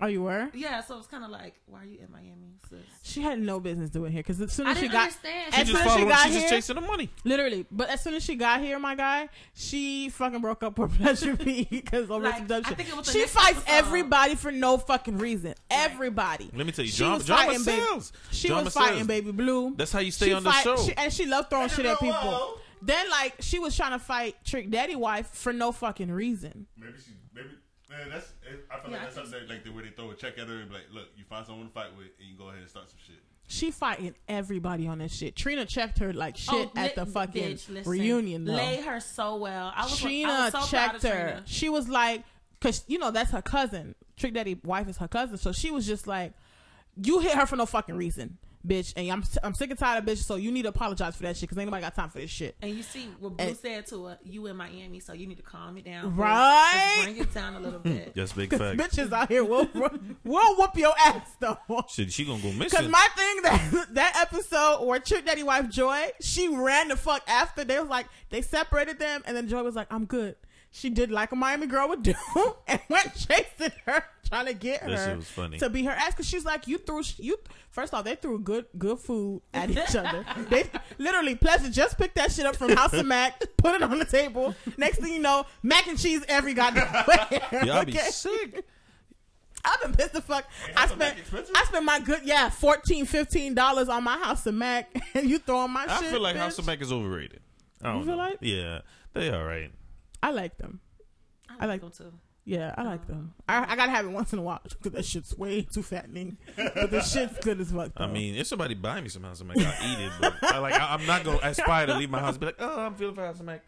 Oh, 0.00 0.06
you 0.06 0.22
were? 0.22 0.50
Yeah, 0.52 0.82
so 0.82 0.98
it's 0.98 1.06
kind 1.06 1.24
of 1.24 1.30
like, 1.30 1.54
why 1.66 1.80
are 1.80 1.84
you 1.86 1.98
in 2.00 2.12
Miami, 2.12 2.56
sis? 2.68 2.78
She 3.02 3.22
had 3.22 3.38
no 3.38 3.60
business 3.60 3.88
doing 3.88 4.12
here 4.12 4.20
because 4.20 4.38
as 4.42 4.52
soon 4.52 4.66
I 4.66 4.72
as 4.72 4.78
she 4.78 4.88
got 4.88 5.02
understand. 5.04 5.54
She 5.54 5.60
as 5.62 5.66
She 5.68 5.72
soon 5.72 5.76
as 5.76 5.82
she 5.84 5.88
following. 5.88 6.08
got 6.08 6.26
She's 6.26 6.34
just 6.34 6.48
chasing 6.48 6.74
the 6.74 6.80
money. 6.82 7.10
literally. 7.24 7.66
But 7.70 7.88
as 7.88 8.02
soon 8.02 8.14
as 8.14 8.22
she 8.22 8.34
got 8.34 8.60
here, 8.60 8.78
my 8.78 8.94
guy, 8.94 9.28
she 9.54 10.10
fucking 10.10 10.40
broke 10.42 10.62
up 10.62 10.76
her 10.76 10.86
Pleasure 10.98 11.34
P 11.36 11.66
because 11.70 12.10
over 12.10 12.24
Like, 12.24 12.36
some 12.38 12.46
dumb 12.46 12.64
shit. 12.64 12.76
think 12.76 12.88
it 12.90 12.96
was 12.96 13.06
the 13.06 13.12
She 13.12 13.24
fights 13.26 13.58
episode. 13.66 13.72
everybody 13.72 14.34
for 14.34 14.52
no 14.52 14.76
fucking 14.76 15.16
reason. 15.18 15.54
Everybody. 15.70 16.50
Let 16.54 16.66
me 16.66 16.72
tell 16.72 16.84
you, 16.84 16.90
She 16.90 16.98
drama, 16.98 17.14
was 17.16 17.26
drama 17.26 17.42
fighting 17.54 17.64
Baby- 17.64 18.02
She 18.32 18.48
drama 18.48 18.64
was 18.64 18.74
fighting 18.74 18.96
sells. 18.98 19.06
Baby 19.08 19.32
Blue. 19.32 19.74
That's 19.76 19.92
how 19.92 20.00
you 20.00 20.10
stay 20.10 20.26
She 20.26 20.32
on 20.34 20.44
the 20.44 20.50
fight- 20.50 20.64
show. 20.64 20.76
she- 20.76 20.94
and 20.94 21.12
she 21.12 21.24
loved 21.26 21.48
throwing 21.48 21.68
shit 21.70 21.86
at 21.86 21.98
people. 21.98 22.12
Whoa. 22.12 22.58
Then 22.82 23.08
like 23.08 23.36
she 23.40 23.58
was 23.58 23.74
trying 23.74 23.92
to 23.92 23.98
fight 23.98 24.36
Trick 24.44 24.70
Daddy 24.70 24.94
wife 24.94 25.28
for 25.28 25.52
no 25.54 25.72
fucking 25.72 26.10
reason. 26.10 26.66
Maybe 26.76 26.92
she 26.98 27.12
maybe 27.34 27.48
man, 27.98 28.10
that's 28.10 28.32
it, 28.50 28.64
I 28.70 28.78
feel 28.80 28.90
Yeah, 28.90 28.96
like 28.96 29.00
I 29.00 29.04
that's 29.04 29.14
something 29.16 29.32
that, 29.32 29.48
like 29.48 29.64
the 29.64 29.70
way 29.70 29.82
they 29.84 29.90
throw 29.90 30.10
a 30.10 30.14
check 30.14 30.38
at 30.38 30.46
her 30.48 30.54
and 30.60 30.68
be 30.68 30.74
like, 30.74 30.84
look, 30.92 31.08
you 31.16 31.24
find 31.28 31.46
someone 31.46 31.66
to 31.68 31.72
fight 31.72 31.96
with 31.96 32.08
and 32.18 32.28
you 32.28 32.36
go 32.36 32.48
ahead 32.48 32.60
and 32.60 32.68
start 32.70 32.88
some 32.88 32.98
shit. 33.06 33.16
She 33.48 33.70
fighting 33.70 34.14
everybody 34.28 34.88
on 34.88 34.98
this 34.98 35.14
shit. 35.14 35.36
Trina 35.36 35.64
checked 35.66 35.98
her 36.00 36.12
like 36.12 36.34
oh, 36.48 36.52
shit 36.58 36.70
Oh, 36.74 36.80
at 36.80 36.94
the 36.96 37.06
fucking 37.06 37.42
bitch, 37.54 37.68
listen. 37.68 37.90
reunion 37.90 38.44
though. 38.44 38.54
Lay 38.54 38.80
her 38.82 38.98
so 38.98 39.36
well. 39.36 39.72
I 39.74 39.84
was, 39.84 39.92
I 39.92 39.96
Trina 40.02 40.28
was 40.28 40.52
so 40.52 40.58
proud 40.58 40.68
checked 40.68 40.94
of 40.96 41.10
her. 41.10 41.24
Trina. 41.26 41.42
She 41.46 41.68
was 41.68 41.88
like, 41.88 42.24
cause 42.60 42.82
you 42.88 42.98
know 42.98 43.10
that's 43.12 43.30
her 43.30 43.42
cousin. 43.42 43.94
Trick 44.16 44.34
Daddy 44.34 44.58
wife 44.64 44.88
is 44.88 44.96
her 44.96 45.08
cousin, 45.08 45.36
so 45.36 45.52
she 45.52 45.70
was 45.70 45.86
just 45.86 46.06
like, 46.06 46.32
you 47.00 47.20
hit 47.20 47.34
her 47.34 47.46
for 47.46 47.54
no 47.56 47.66
fucking 47.66 47.94
reason, 47.94 48.38
bitch. 48.66 48.92
And 48.96 49.10
I'm 49.10 49.22
I'm 49.42 49.54
sick 49.54 49.70
and 49.70 49.78
tired 49.78 50.02
of 50.02 50.08
bitch. 50.10 50.18
So 50.24 50.36
you 50.36 50.50
need 50.52 50.62
to 50.62 50.68
apologize 50.68 51.16
for 51.16 51.22
that 51.24 51.36
shit, 51.36 51.48
cause 51.48 51.56
ain't 51.58 51.66
nobody 51.66 51.82
got 51.82 51.94
time 51.94 52.08
for 52.10 52.18
this 52.18 52.30
shit. 52.30 52.56
And 52.62 52.74
you 52.74 52.82
see 52.82 53.08
what 53.20 53.36
Blue 53.36 53.46
And- 53.46 53.56
said 53.56 53.86
to 53.88 54.04
her, 54.06 54.18
you 54.24 54.46
in 54.46 54.56
Miami, 54.56 55.00
so 55.00 55.12
you 55.12 55.26
need 55.26 55.36
to 55.36 55.42
calm 55.42 55.76
it 55.78 55.84
down. 55.84 56.16
Right? 56.16 56.92
Just 56.96 57.04
bring 57.06 57.16
it 57.18 57.34
down 57.34 57.54
a 57.54 57.60
little 57.60 57.78
bit. 57.78 58.12
That's 58.16 58.32
big 58.32 58.50
fact. 58.56 58.78
Bitches 58.78 59.12
out 59.12 59.28
here 59.28 59.44
will 59.44 59.68
will 60.24 60.56
whoop 60.56 60.76
your 60.76 60.94
ass 60.98 61.36
though. 61.40 61.58
Shit, 61.88 62.12
she 62.12 62.24
gonna 62.24 62.42
go 62.42 62.52
missing. 62.52 62.78
Cause 62.78 62.88
my 62.88 63.08
thing 63.16 63.42
that 63.42 63.86
that 63.94 64.16
episode 64.30 64.84
where 64.86 64.98
Trick 64.98 65.26
Daddy 65.26 65.42
wife 65.42 65.68
Joy, 65.68 66.08
she 66.20 66.48
ran 66.48 66.88
the 66.88 66.96
fuck 66.96 67.22
after. 67.28 67.64
They 67.64 67.78
was 67.78 67.88
like 67.88 68.06
they 68.30 68.42
separated 68.42 68.98
them, 68.98 69.22
and 69.26 69.36
then 69.36 69.48
Joy 69.48 69.62
was 69.62 69.74
like, 69.76 69.86
"I'm 69.92 70.04
good." 70.04 70.36
She 70.78 70.90
did 70.90 71.10
like 71.10 71.32
a 71.32 71.36
Miami 71.36 71.66
girl 71.66 71.88
would 71.88 72.02
do, 72.02 72.12
and 72.68 72.78
went 72.90 73.14
chasing 73.14 73.72
her, 73.86 74.04
trying 74.28 74.44
to 74.44 74.52
get 74.52 74.82
her 74.82 75.16
was 75.16 75.26
funny. 75.30 75.56
to 75.58 75.70
be 75.70 75.84
her 75.84 75.90
ass. 75.90 76.14
Cause 76.14 76.26
she's 76.28 76.44
like, 76.44 76.68
"You 76.68 76.76
threw 76.76 77.02
you." 77.16 77.38
First 77.70 77.94
off, 77.94 78.04
they 78.04 78.14
threw 78.14 78.38
good 78.38 78.66
good 78.76 78.98
food 78.98 79.40
at 79.54 79.70
each 79.70 79.96
other. 79.96 80.24
They 80.50 80.64
literally 80.98 81.34
Pleasure 81.34 81.70
just 81.70 81.96
picked 81.96 82.16
that 82.16 82.30
shit 82.30 82.44
up 82.44 82.56
from 82.56 82.72
House 82.76 82.92
of 82.92 83.06
Mac, 83.14 83.42
put 83.56 83.74
it 83.74 83.82
on 83.82 83.98
the 83.98 84.04
table. 84.04 84.54
Next 84.76 84.98
thing 84.98 85.14
you 85.14 85.18
know, 85.18 85.46
mac 85.62 85.86
and 85.86 85.98
cheese 85.98 86.22
every 86.28 86.52
goddamn 86.52 86.92
way. 87.08 87.40
Y'all 87.64 87.84
be 87.86 87.92
sick. 87.96 88.62
I've 89.64 89.80
been 89.82 89.94
pissed 89.94 90.12
the 90.12 90.20
fuck. 90.20 90.44
I 90.76 90.86
spent 90.88 91.16
I 91.54 91.64
spent 91.64 91.84
my 91.86 92.00
good 92.00 92.20
yeah 92.24 92.50
14 92.50 93.54
dollars 93.54 93.88
on 93.88 94.04
my 94.04 94.18
house 94.18 94.44
of 94.46 94.54
Mac, 94.54 94.94
and 95.14 95.28
you 95.28 95.38
throwing 95.38 95.70
my 95.72 95.82
shit. 95.82 95.90
I 95.90 96.00
shit. 96.02 96.10
feel 96.10 96.20
like 96.20 96.36
bitch. 96.36 96.40
House 96.40 96.58
of 96.58 96.66
Mac 96.66 96.82
is 96.82 96.92
overrated. 96.92 97.40
I 97.82 97.88
don't 97.92 98.00
You 98.00 98.04
feel 98.04 98.16
know. 98.16 98.22
like? 98.22 98.38
Yeah, 98.42 98.80
they 99.14 99.30
all 99.30 99.44
right. 99.44 99.70
I 100.22 100.30
like 100.30 100.58
them. 100.58 100.80
I 101.60 101.66
like- 101.66 101.80
them 101.80 101.90
too. 101.90 102.12
Yeah, 102.46 102.72
I 102.78 102.84
like 102.84 103.02
uh, 103.02 103.06
them. 103.08 103.34
I, 103.48 103.72
I 103.72 103.76
gotta 103.76 103.90
have 103.90 104.06
it 104.06 104.10
once 104.10 104.32
in 104.32 104.38
a 104.38 104.42
while 104.42 104.60
because 104.62 104.92
that 104.92 105.04
shit's 105.04 105.36
way 105.36 105.62
too 105.62 105.82
fattening. 105.82 106.38
but 106.56 106.92
the 106.92 107.02
shit's 107.02 107.40
good 107.40 107.60
as 107.60 107.72
fuck. 107.72 107.90
I 107.96 108.06
mean, 108.06 108.36
if 108.36 108.46
somebody 108.46 108.74
buy 108.74 109.00
me 109.00 109.08
some 109.08 109.24
House 109.24 109.40
of 109.40 109.48
Mac, 109.48 109.58
I'll 109.58 109.90
eat 109.90 110.06
it. 110.06 110.12
But 110.20 110.34
I, 110.44 110.58
like, 110.58 110.74
I, 110.74 110.94
I'm 110.94 111.04
not 111.06 111.24
gonna 111.24 111.40
aspire 111.42 111.86
to 111.86 111.94
leave 111.96 112.08
my 112.08 112.20
house 112.20 112.34
and 112.34 112.40
be 112.40 112.46
like, 112.46 112.56
oh, 112.60 112.82
I'm 112.82 112.94
feeling 112.94 113.16
for 113.16 113.24
House 113.24 113.40
of 113.40 113.46
Mac. 113.46 113.64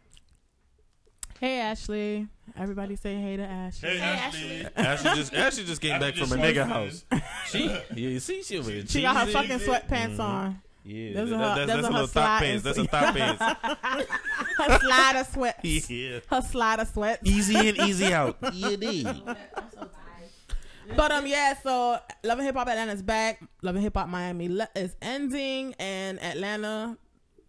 hey 1.41 1.59
Ashley, 1.59 2.29
everybody 2.57 2.95
say 2.95 3.21
hey 3.21 3.37
to 3.37 3.43
Ashley. 3.43 3.89
Hey, 3.89 3.99
Ashley. 3.99 4.41
Ashley. 4.41 4.71
Ashley 4.77 5.11
just 5.17 5.35
Ashley 5.35 5.65
just 5.65 5.81
came 5.81 5.99
back 5.99 6.15
Ashley 6.15 6.27
from 6.29 6.39
a 6.39 6.53
just 6.53 6.57
nigga 6.57 6.69
house. 6.69 7.05
She, 7.49 7.67
yeah, 7.67 7.81
you 7.95 8.21
see, 8.21 8.45
she 8.45 8.59
over 8.61 8.71
here. 8.71 8.87
She 8.87 9.03
got 9.03 9.17
her 9.17 9.27
cheesing. 9.27 9.33
fucking 9.33 9.59
cheesy. 9.59 9.71
sweatpants 9.73 10.13
mm-hmm. 10.13 10.21
on. 10.21 10.63
Yeah, 10.91 11.13
Those 11.13 11.33
are 11.33 11.39
that- 11.39 11.59
her- 11.59 11.67
that's, 11.67 11.83
those 11.83 11.83
that's 11.83 11.85
are 11.85 11.91
a 11.91 11.93
her 11.93 11.93
little 11.93 12.07
thigh 12.07 12.39
pants. 12.39 12.65
That's 12.65 12.79
a 12.79 12.85
thigh 12.85 13.13
pants. 13.13 14.09
Her 14.59 14.79
slider 14.79 15.25
sweat. 15.33 15.61
yeah. 15.63 16.21
Her 16.29 16.41
slider 16.43 16.85
sweat. 16.87 17.21
Easy 17.25 17.69
in, 17.69 17.81
easy 17.83 18.13
out. 18.13 18.39
Yeah. 18.55 18.69
I'm 18.75 19.71
so 19.71 19.81
tired. 19.81 20.97
But 20.97 21.13
um, 21.13 21.27
yeah. 21.27 21.55
So 21.63 21.99
Love 22.25 22.39
and 22.39 22.47
Hip 22.47 22.57
Hop 22.57 22.67
Atlanta's 22.69 23.03
back. 23.03 23.41
Love 23.63 23.75
and 23.75 23.85
Hip 23.85 23.95
Hop 23.97 24.09
Miami 24.09 24.49
le- 24.49 24.69
is 24.75 24.97
ending, 25.03 25.75
and 25.79 26.21
Atlanta. 26.23 26.97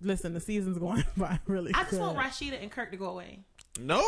Listen, 0.01 0.33
the 0.33 0.39
season's 0.41 0.77
going 0.85 1.03
by 1.15 1.39
really. 1.47 1.71
I 1.73 1.79
just 1.79 1.91
good. 1.91 1.99
want 2.01 2.17
Rasheeda 2.17 2.61
and 2.61 2.69
Kirk 2.69 2.91
to 2.91 2.97
go 2.97 3.05
away. 3.07 3.39
No. 3.79 4.01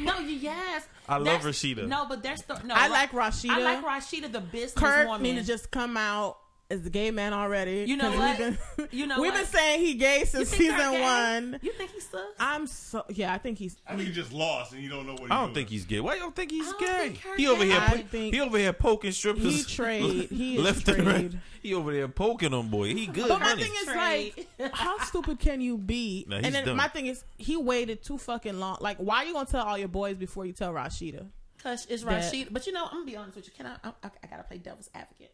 No, 0.00 0.18
yes. 0.20 0.88
I 1.08 1.16
love 1.18 1.42
That's- 1.42 1.44
Rasheeda. 1.44 1.86
No, 1.86 2.06
but 2.08 2.22
there's 2.22 2.40
sto- 2.40 2.56
no. 2.64 2.74
I 2.74 2.86
Ra- 2.88 2.92
like 2.92 3.10
Rasheeda. 3.10 3.50
I 3.50 3.58
like 3.58 3.84
Rasheeda, 3.84 4.32
the 4.32 4.40
business 4.40 4.72
Kirk 4.74 5.06
woman. 5.08 5.22
need 5.22 5.36
to 5.36 5.42
just 5.44 5.70
come 5.70 5.96
out 5.98 6.38
as 6.70 6.84
a 6.86 6.90
gay 6.90 7.10
man 7.10 7.32
already. 7.32 7.84
You 7.86 7.96
know 7.96 8.10
'cause 8.10 8.18
what? 8.18 8.38
Been, 8.38 8.58
You 8.90 9.06
know 9.06 9.16
we've 9.20 9.32
what? 9.32 9.38
been 9.42 9.46
saying 9.46 9.80
he 9.80 9.94
gay 9.94 10.24
since 10.24 10.48
season 10.48 10.76
gay? 10.78 11.00
one. 11.02 11.58
You 11.62 11.72
think 11.72 11.90
he's 11.90 12.08
sucks? 12.08 12.24
I'm 12.40 12.66
so 12.66 13.04
yeah. 13.10 13.32
I 13.32 13.38
think 13.38 13.58
he's. 13.58 13.76
I 13.86 13.94
think 13.96 14.08
you 14.08 14.14
just 14.14 14.32
lost 14.32 14.72
and 14.72 14.82
you 14.82 14.88
don't 14.88 15.06
know 15.06 15.12
what. 15.14 15.30
I 15.30 15.40
don't 15.44 15.52
think 15.54 15.68
he's 15.68 15.84
gay. 15.84 16.00
Why 16.00 16.14
you 16.14 16.20
don't 16.20 16.34
think 16.34 16.50
he's 16.50 16.64
don't 16.66 16.80
gay? 16.80 17.08
think 17.10 17.22
Kirk 17.22 17.36
he 17.38 17.46
over 17.48 17.64
here. 17.64 17.78
I 17.80 17.88
po- 17.88 17.96
think- 18.08 18.34
he 18.34 18.40
over 18.40 18.56
here 18.58 18.72
poking 18.72 19.12
strippers. 19.12 19.42
He 19.44 19.62
trade. 19.62 20.28
He 20.30 20.56
is 20.56 20.62
left 20.62 20.88
and 20.88 21.06
right. 21.06 21.32
He 21.62 21.72
over 21.74 21.92
there 21.92 22.08
poking 22.08 22.50
them, 22.50 22.68
boy. 22.68 22.94
He 22.94 23.06
good 23.06 23.28
But 23.28 23.40
my 23.40 23.54
thing 23.54 23.72
is 23.80 23.86
Trade. 23.86 24.46
like, 24.58 24.72
how 24.74 24.98
stupid 24.98 25.38
can 25.38 25.60
you 25.62 25.78
be? 25.78 26.26
Nah, 26.28 26.36
he's 26.36 26.46
and 26.46 26.54
then 26.54 26.64
dumb. 26.66 26.76
my 26.76 26.88
thing 26.88 27.06
is, 27.06 27.24
he 27.38 27.56
waited 27.56 28.02
too 28.02 28.18
fucking 28.18 28.58
long. 28.60 28.78
Like, 28.80 28.98
why 28.98 29.16
are 29.18 29.24
you 29.24 29.32
gonna 29.32 29.46
tell 29.46 29.64
all 29.64 29.78
your 29.78 29.88
boys 29.88 30.16
before 30.16 30.44
you 30.44 30.52
tell 30.52 30.72
Rasheeda? 30.72 31.26
Cause 31.62 31.86
it's 31.88 32.02
That- 32.04 32.22
Rasheeda. 32.22 32.48
But 32.50 32.66
you 32.66 32.72
know, 32.72 32.84
I'm 32.84 32.92
gonna 32.92 33.04
be 33.06 33.16
honest 33.16 33.36
with 33.36 33.46
you. 33.46 33.52
Can 33.56 33.66
I? 33.66 33.76
I, 33.82 33.92
I 34.22 34.26
gotta 34.28 34.42
play 34.44 34.58
devil's 34.58 34.90
advocate. 34.94 35.33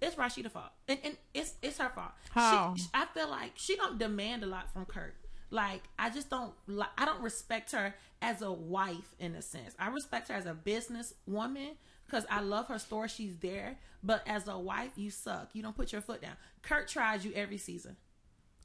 It's 0.00 0.16
Rasheeda's 0.16 0.52
fault, 0.52 0.70
and, 0.88 0.98
and 1.04 1.16
it's 1.34 1.54
it's 1.62 1.78
her 1.78 1.90
fault. 1.90 2.12
How? 2.30 2.74
She, 2.76 2.86
I 2.94 3.06
feel 3.06 3.28
like 3.28 3.52
she 3.56 3.76
don't 3.76 3.98
demand 3.98 4.42
a 4.44 4.46
lot 4.46 4.72
from 4.72 4.84
Kirk. 4.84 5.14
Like 5.50 5.82
I 5.98 6.10
just 6.10 6.30
don't. 6.30 6.52
Like, 6.66 6.88
I 6.98 7.04
don't 7.04 7.22
respect 7.22 7.72
her 7.72 7.94
as 8.22 8.42
a 8.42 8.52
wife 8.52 9.14
in 9.18 9.34
a 9.34 9.42
sense. 9.42 9.74
I 9.78 9.88
respect 9.88 10.28
her 10.28 10.34
as 10.34 10.46
a 10.46 10.54
business 10.54 11.14
woman 11.26 11.76
because 12.06 12.26
I 12.30 12.40
love 12.40 12.66
her 12.68 12.78
store. 12.78 13.08
She's 13.08 13.36
there, 13.36 13.78
but 14.02 14.22
as 14.26 14.48
a 14.48 14.58
wife, 14.58 14.92
you 14.96 15.10
suck. 15.10 15.50
You 15.52 15.62
don't 15.62 15.76
put 15.76 15.92
your 15.92 16.00
foot 16.00 16.22
down. 16.22 16.36
Kirk 16.62 16.88
tries 16.88 17.24
you 17.24 17.32
every 17.34 17.58
season 17.58 17.96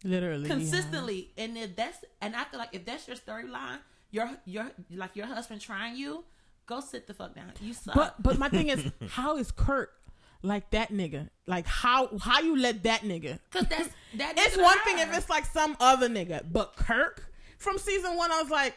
Literally, 0.03 0.43
yeah. 0.43 0.55
consistently, 0.55 1.31
and 1.37 1.57
if 1.57 1.75
that's 1.75 2.03
and 2.21 2.35
I 2.35 2.43
feel 2.45 2.59
like 2.59 2.69
if 2.73 2.85
that's 2.85 3.07
your 3.07 3.17
storyline, 3.17 3.77
your 4.09 4.29
your 4.45 4.71
like 4.89 5.15
your 5.15 5.27
husband 5.27 5.61
trying 5.61 5.95
you, 5.95 6.23
go 6.65 6.79
sit 6.79 7.05
the 7.05 7.13
fuck 7.13 7.35
down. 7.35 7.51
You 7.61 7.73
suck. 7.73 7.93
But 7.93 8.21
but 8.21 8.39
my 8.39 8.49
thing 8.49 8.69
is, 8.69 8.91
how 9.09 9.37
is 9.37 9.51
Kirk 9.51 9.91
like 10.41 10.69
that 10.71 10.91
nigga? 10.91 11.29
Like 11.47 11.65
how 11.65 12.09
how 12.19 12.41
you 12.41 12.57
let 12.57 12.83
that 12.83 13.01
nigga? 13.01 13.39
Cause 13.51 13.65
that's 13.69 13.89
that. 14.17 14.33
It's 14.37 14.57
one 14.57 14.79
thing 14.79 14.99
if 14.99 15.15
it's 15.15 15.29
like 15.29 15.45
some 15.45 15.75
other 15.79 16.09
nigga, 16.09 16.45
but 16.51 16.75
Kirk 16.75 17.31
from 17.57 17.77
season 17.77 18.17
one, 18.17 18.31
I 18.31 18.41
was 18.41 18.49
like, 18.51 18.75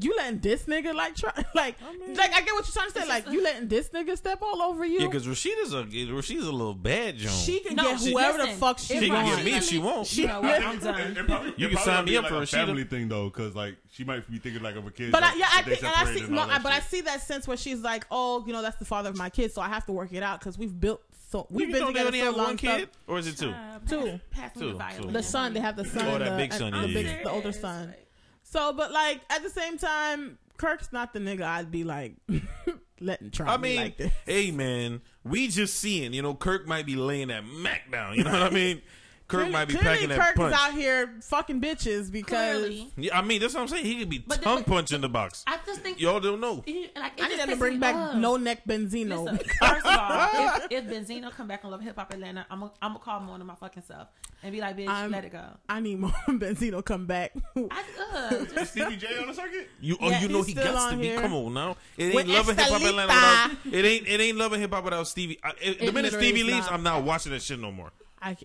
you 0.00 0.14
letting 0.16 0.40
this 0.40 0.64
nigga 0.64 0.94
like 0.94 1.14
try 1.16 1.32
like 1.54 1.76
like 2.16 2.32
I 2.32 2.40
get 2.42 2.52
what 2.54 2.66
you're 2.66 2.72
trying 2.72 2.90
to 2.90 3.00
say. 3.02 3.08
Like 3.08 3.30
you 3.30 3.42
letting 3.42 3.68
this 3.68 3.90
nigga 3.90 4.16
step 4.16 4.40
all 4.42 4.60
over 4.62 4.84
you. 4.84 5.00
Yeah, 5.00 5.06
because 5.06 5.26
Rasheeda's 5.26 5.72
a 5.72 5.84
Rasheeda's 5.84 6.46
a 6.46 6.52
little 6.52 6.74
bad 6.74 7.16
Joan. 7.16 7.32
she 7.32 7.60
can 7.60 7.76
No, 7.76 7.82
get 7.92 8.00
she- 8.00 8.12
whoever 8.12 8.38
the 8.38 8.48
fuck 8.54 8.78
she, 8.78 8.94
if 8.94 9.00
She 9.00 9.06
can 9.08 9.14
wants. 9.22 9.36
get 9.36 9.44
me 9.44 9.54
if 9.56 9.64
she 9.64 9.78
wants. 9.78 10.16
You 10.16 10.26
know 10.26 10.40
what? 10.40 10.62
I'm 10.62 10.76
It, 10.76 10.82
done. 10.82 11.16
it 11.16 11.26
probably, 11.26 11.54
You 11.56 11.68
can 11.68 11.78
sign 11.78 12.04
me 12.04 12.16
up 12.16 12.22
like 12.24 12.32
for 12.32 12.38
a 12.38 12.40
Rasheeda. 12.42 12.50
family 12.66 12.84
thing 12.84 13.08
though, 13.08 13.28
because 13.30 13.54
like 13.54 13.76
she 13.92 14.04
might 14.04 14.28
be 14.30 14.38
thinking 14.38 14.62
like 14.62 14.76
of 14.76 14.86
a 14.86 14.90
kid. 14.90 15.12
But 15.12 15.22
I, 15.22 15.34
yeah, 15.36 15.48
I 15.52 15.62
think, 15.62 15.78
and 15.82 15.92
I 15.94 16.12
see, 16.14 16.20
and 16.20 16.30
no, 16.30 16.46
that 16.46 16.60
I, 16.60 16.62
but 16.62 16.72
I 16.72 16.80
see 16.80 17.00
that 17.02 17.20
sense 17.22 17.46
where 17.46 17.56
she's 17.56 17.80
like, 17.80 18.06
oh, 18.10 18.44
you 18.46 18.52
know, 18.52 18.62
that's 18.62 18.76
the 18.78 18.84
father 18.84 19.10
of 19.10 19.16
my 19.16 19.30
kids, 19.30 19.54
so 19.54 19.62
I 19.62 19.68
have 19.68 19.86
to 19.86 19.92
work 19.92 20.12
it 20.12 20.22
out 20.22 20.40
because 20.40 20.58
we've 20.58 20.78
built 20.78 21.02
so 21.30 21.46
we've 21.50 21.66
you 21.68 21.74
been 21.74 21.80
know 21.82 21.86
they 21.92 21.92
together 22.04 22.06
only 22.08 22.18
so 22.20 22.24
have 22.26 22.36
long. 22.36 22.46
one 22.46 22.58
stuff- 22.58 22.78
kid, 22.78 22.88
or 23.08 23.18
is 23.18 23.26
it 23.26 23.36
two? 23.38 23.50
Uh, 23.50 23.78
Two. 23.88 24.20
Pass, 24.30 24.52
pass 24.52 24.52
Two, 24.54 24.72
the 24.72 25.02
two. 25.02 25.10
The 25.10 25.22
son, 25.22 25.52
they 25.54 25.60
have 25.60 25.76
the 25.76 25.84
son, 25.84 26.06
Oh, 26.06 26.18
that 26.18 26.30
the, 26.30 26.36
big 26.36 26.52
son, 26.52 26.70
the, 26.72 26.78
yeah, 26.78 26.86
big, 26.94 27.06
yeah. 27.06 27.22
the 27.24 27.30
older 27.30 27.52
son. 27.52 27.92
So, 28.54 28.72
but 28.72 28.92
like 28.92 29.20
at 29.30 29.42
the 29.42 29.50
same 29.50 29.78
time, 29.78 30.38
Kirk's 30.58 30.92
not 30.92 31.12
the 31.12 31.18
nigga 31.18 31.42
I'd 31.42 31.72
be 31.72 31.82
like 31.82 32.14
letting 33.00 33.32
try 33.32 33.52
I 33.52 33.56
me 33.56 33.70
mean, 33.70 33.76
like 33.78 33.96
this. 33.96 34.12
hey 34.26 34.52
man, 34.52 35.00
we 35.24 35.48
just 35.48 35.74
seeing. 35.80 36.12
You 36.14 36.22
know, 36.22 36.34
Kirk 36.34 36.64
might 36.64 36.86
be 36.86 36.94
laying 36.94 37.28
that 37.28 37.44
Mac 37.44 37.90
down. 37.90 38.14
You 38.14 38.22
know 38.22 38.30
what 38.30 38.42
I 38.42 38.50
mean? 38.50 38.80
Kirk 39.26 39.38
Clearly- 39.38 39.52
might 39.52 39.64
be 39.68 39.74
clearly 39.74 39.88
packing 39.94 40.08
that 40.10 40.18
Kirk 40.20 40.36
punch. 40.36 40.54
is 40.54 40.60
out 40.60 40.72
here 40.74 41.14
fucking 41.22 41.58
bitches 41.60 42.12
because 42.12 42.58
Clearly. 42.58 42.92
Yeah, 42.98 43.18
I 43.18 43.22
mean 43.22 43.40
that's 43.40 43.54
what 43.54 43.60
I'm 43.62 43.68
saying. 43.68 43.86
He 43.86 43.98
could 44.00 44.10
be 44.10 44.18
But 44.18 44.38
the- 44.38 44.44
tongue 44.44 44.64
punching 44.64 45.00
the 45.00 45.08
box. 45.08 45.44
I 45.46 45.58
just 45.64 45.80
think 45.80 45.98
Y'all 45.98 46.20
don't 46.20 46.40
know. 46.40 46.62
he- 46.66 46.90
like, 46.94 47.18
I 47.20 47.28
need 47.28 47.36
just 47.36 47.38
them 47.38 47.48
to 47.48 47.56
bring 47.56 47.80
back 47.80 47.94
off. 47.94 48.16
no 48.16 48.36
neck 48.36 48.66
Benzino. 48.68 49.24
Listen, 49.24 49.38
first 49.62 49.86
of 49.86 49.98
all, 49.98 50.56
if, 50.56 50.66
if 50.70 50.84
Benzino 50.84 51.30
come 51.32 51.48
back 51.48 51.64
on 51.64 51.70
Love 51.70 51.80
Hip 51.80 51.96
Hop 51.96 52.12
Atlanta, 52.12 52.44
I'm 52.50 52.60
gonna 52.60 52.72
I'm 52.82 52.90
gonna 52.92 52.98
call 53.02 53.18
him 53.20 53.30
on 53.30 53.38
to 53.38 53.46
my 53.46 53.54
fucking 53.54 53.84
self 53.88 54.08
and 54.42 54.52
be 54.52 54.60
like, 54.60 54.76
bitch, 54.76 54.88
I'm- 54.88 55.10
let 55.10 55.24
it 55.24 55.32
go. 55.32 55.42
I 55.70 55.80
need 55.80 56.00
more 56.00 56.10
Benzino 56.28 56.84
come 56.84 57.06
back. 57.06 57.32
I, 57.56 57.82
uh, 58.12 58.44
just, 58.54 58.72
Stevie 58.72 58.96
J 58.98 59.06
on 59.22 59.28
the 59.28 59.32
circuit. 59.34 59.70
You 59.80 59.96
oh 60.02 60.10
Yeah, 60.10 60.20
you 60.20 60.28
know 60.28 60.42
he 60.42 60.52
still 60.52 60.64
got 60.64 60.72
to 60.90 60.94
on 60.96 61.00
be. 61.00 61.06
here. 61.08 61.20
Come 61.22 61.32
on 61.32 61.54
now, 61.54 61.76
it 61.96 62.14
ain't 62.14 62.28
loving 62.28 62.56
hip 62.56 62.66
hop 62.66 62.82
Atlanta 62.82 63.06
without. 63.08 63.50
It 63.74 63.84
ain't 63.86 64.06
it 64.06 64.20
ain't 64.20 64.36
loving 64.36 64.60
hip 64.60 64.70
hop 64.70 64.84
without 64.84 65.08
Stevie. 65.08 65.38
I, 65.42 65.52
it, 65.62 65.80
the 65.80 65.92
minute 65.92 66.12
Stevie 66.12 66.42
leaves, 66.42 66.66
not. 66.66 66.72
I'm 66.74 66.82
not 66.82 67.04
watching 67.04 67.32
that 67.32 67.40
shit 67.40 67.58
no 67.58 67.72
more. 67.72 67.90
I, 68.20 68.36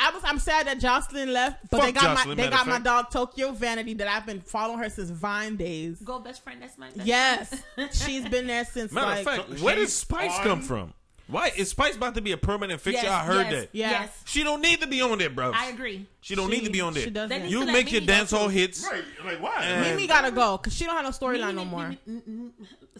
I 0.00 0.10
was 0.12 0.22
I'm 0.24 0.38
sad 0.38 0.66
that 0.66 0.80
Joseline 0.80 1.32
left, 1.32 1.70
but 1.70 1.78
Fuck 1.78 1.86
they 1.86 1.92
got 1.92 2.16
Joseline, 2.16 2.28
my 2.28 2.34
they 2.34 2.48
got 2.50 2.66
my 2.66 2.78
dog 2.78 3.10
Tokyo 3.10 3.52
Vanity 3.52 3.94
that 3.94 4.08
I've 4.08 4.24
been 4.26 4.40
following 4.40 4.78
her 4.78 4.88
since 4.88 5.10
Vine 5.10 5.56
days. 5.56 6.00
go 6.00 6.18
best 6.18 6.42
friend. 6.42 6.62
That's 6.62 6.78
my 6.78 6.90
best 6.90 7.06
Yes, 7.06 7.62
friend. 7.74 7.90
she's 7.94 8.26
been 8.28 8.46
there 8.46 8.64
since 8.64 8.92
Matter 8.92 9.06
like 9.06 9.18
of 9.20 9.24
fact, 9.46 9.58
So 9.58 9.64
where 9.64 9.76
did 9.76 9.88
Spice 9.90 10.36
on- 10.38 10.44
come 10.44 10.62
from? 10.62 10.94
Why 11.26 11.52
is 11.56 11.68
Spice 11.70 11.94
about 11.94 12.16
to 12.16 12.20
be 12.20 12.32
a 12.32 12.36
permanent 12.36 12.80
fixture? 12.80 13.04
Yes, 13.06 13.12
I 13.12 13.24
heard 13.24 13.46
yes, 13.46 13.52
that. 13.52 13.68
Yeah. 13.72 13.90
Yes, 13.90 14.22
She 14.24 14.42
don't 14.42 14.60
need 14.60 14.80
to 14.80 14.88
be 14.88 15.00
on 15.00 15.16
there, 15.18 15.30
bro. 15.30 15.52
I 15.54 15.66
agree. 15.66 16.06
She 16.22 16.34
don't 16.34 16.50
need 16.50 16.64
to 16.64 16.70
be 16.72 16.80
on 16.80 16.92
there. 16.92 17.04
She 17.04 17.10
doesn't. 17.10 17.48
You 17.48 17.66
make 17.66 17.92
your 17.92 18.00
Mimi 18.00 18.06
go 18.08 18.12
dance 18.14 18.30
hall 18.32 18.48
hits. 18.48 18.84
Right? 18.84 19.04
Like 19.24 19.40
why? 19.40 19.62
And- 19.62 19.96
Mimi 19.96 20.08
gotta 20.08 20.32
go 20.32 20.56
because 20.56 20.74
she 20.74 20.84
don't 20.86 20.96
have 20.96 21.04
no 21.04 21.10
storyline 21.10 21.54
no 21.54 21.64
more. 21.64 21.94
Mimi- 22.04 22.20
mm, 22.26 22.50
mm, 22.50 22.50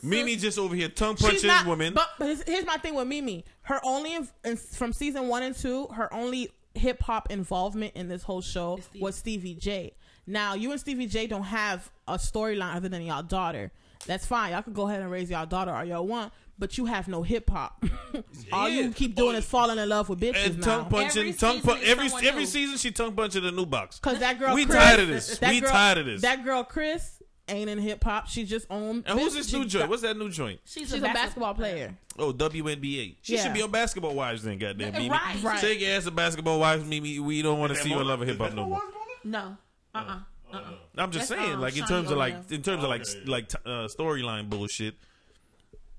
Mimi 0.04 0.36
just 0.36 0.58
over 0.60 0.76
here 0.76 0.88
tongue 0.88 1.16
She's 1.16 1.42
punching 1.42 1.68
women. 1.68 1.92
But, 1.92 2.08
but 2.20 2.26
here's, 2.26 2.42
here's 2.44 2.66
my 2.66 2.76
thing 2.76 2.94
with 2.94 3.08
Mimi. 3.08 3.44
Her 3.62 3.80
only 3.82 4.14
in, 4.14 4.28
in- 4.44 4.56
from 4.56 4.92
season 4.92 5.26
one 5.26 5.42
and 5.42 5.56
two, 5.56 5.86
her 5.88 6.12
only 6.14 6.50
hip 6.74 7.02
hop 7.02 7.30
involvement 7.30 7.94
in 7.94 8.08
this 8.08 8.22
whole 8.22 8.40
show 8.40 8.78
Stevie. 8.82 9.02
was 9.02 9.16
Stevie 9.16 9.54
J. 9.54 9.92
Now 10.26 10.54
you 10.54 10.70
and 10.70 10.80
Stevie 10.80 11.06
J 11.06 11.26
don't 11.26 11.42
have 11.44 11.90
a 12.06 12.14
storyline 12.14 12.76
other 12.76 12.88
than 12.88 13.02
y'all 13.02 13.22
daughter. 13.22 13.72
That's 14.06 14.24
fine. 14.26 14.52
Y'all 14.52 14.62
can 14.62 14.72
go 14.72 14.88
ahead 14.88 15.02
and 15.02 15.10
raise 15.10 15.28
y'all 15.30 15.44
daughter 15.46 15.72
all 15.72 15.84
y'all 15.84 16.06
want, 16.06 16.32
but 16.58 16.78
you 16.78 16.86
have 16.86 17.06
no 17.08 17.22
hip 17.22 17.50
hop. 17.50 17.84
all 18.52 18.68
Yeah. 18.68 18.82
you 18.82 18.92
keep 18.92 19.14
doing 19.14 19.36
is 19.36 19.44
falling 19.44 19.78
in 19.78 19.88
love 19.88 20.08
with 20.08 20.20
bitches 20.20 20.46
and 20.46 20.58
now. 20.60 20.64
tongue 20.64 20.84
punching, 20.90 21.20
Every 21.20 21.32
tongue 21.34 21.56
season 21.56 21.68
punch. 21.70 21.82
Every 21.84 22.06
every 22.28 22.40
new. 22.40 22.46
season 22.46 22.76
she 22.78 22.90
tongue 22.92 23.14
punching 23.14 23.44
a 23.44 23.50
new 23.50 23.66
box. 23.66 23.98
Cause 23.98 24.18
that 24.20 24.38
girl, 24.38 24.54
We 24.54 24.64
Chris, 24.64 24.76
tired 24.78 25.00
of 25.00 25.08
this. 25.08 25.38
that 25.38 25.50
We 25.50 25.60
girl- 25.60 25.70
tired 25.70 25.98
of 25.98 26.06
this. 26.06 26.22
That 26.22 26.44
girl, 26.44 26.64
Chris, 26.64 27.19
ain't 27.50 27.68
in 27.70 27.78
hip 27.78 28.02
hop. 28.04 28.28
She 28.28 28.44
just 28.44 28.66
on. 28.70 29.02
And 29.06 29.18
who's 29.18 29.34
this- 29.34 29.46
this 29.46 29.52
new 29.52 29.64
joint? 29.66 29.88
What's 29.88 30.02
that 30.02 30.16
new 30.16 30.30
joint? 30.30 30.60
She's, 30.64 30.90
She's 30.90 30.94
a 30.94 31.00
basketball 31.00 31.54
player. 31.54 31.94
Oh, 32.18 32.32
WNBA. 32.32 33.16
She 33.22 33.34
Yeah. 33.34 33.42
should 33.44 33.54
be 33.54 33.62
on 33.62 33.70
Basketball 33.70 34.14
Wives 34.14 34.42
then, 34.42 34.58
goddamn. 34.58 34.92
Mimi. 34.92 35.08
Right. 35.10 35.42
Right. 35.42 35.60
Take 35.60 35.80
your 35.80 35.92
ass 35.96 36.04
to 36.04 36.10
Basketball 36.10 36.58
Wives, 36.60 36.84
Mimi. 36.84 37.18
We 37.18 37.42
don't 37.42 37.58
want 37.58 37.74
to 37.74 37.78
see 37.80 37.90
you 37.90 37.96
on 37.96 38.06
Love 38.06 38.20
and 38.22 38.30
is 38.30 38.36
Hip 38.36 38.46
Hop 38.46 38.54
no 38.54 38.66
more. 38.66 38.80
No. 39.24 39.56
Uh. 39.94 39.98
uh 39.98 40.18
Uh. 40.52 40.62
I'm 40.98 41.10
just 41.12 41.28
That's, 41.28 41.40
saying, 41.40 41.54
um, 41.54 41.60
like 41.60 41.76
in 41.76 41.84
Shaunie 41.84 41.88
terms 41.88 42.10
of 42.10 42.18
like 42.18 42.34
O'Neal. 42.34 42.46
in 42.50 42.62
terms 42.62 42.82
of 42.84 42.90
like 42.90 43.04
like 43.26 43.48
t- 43.48 43.58
uh, 43.64 43.86
storyline 43.88 44.50
bullshit. 44.50 44.94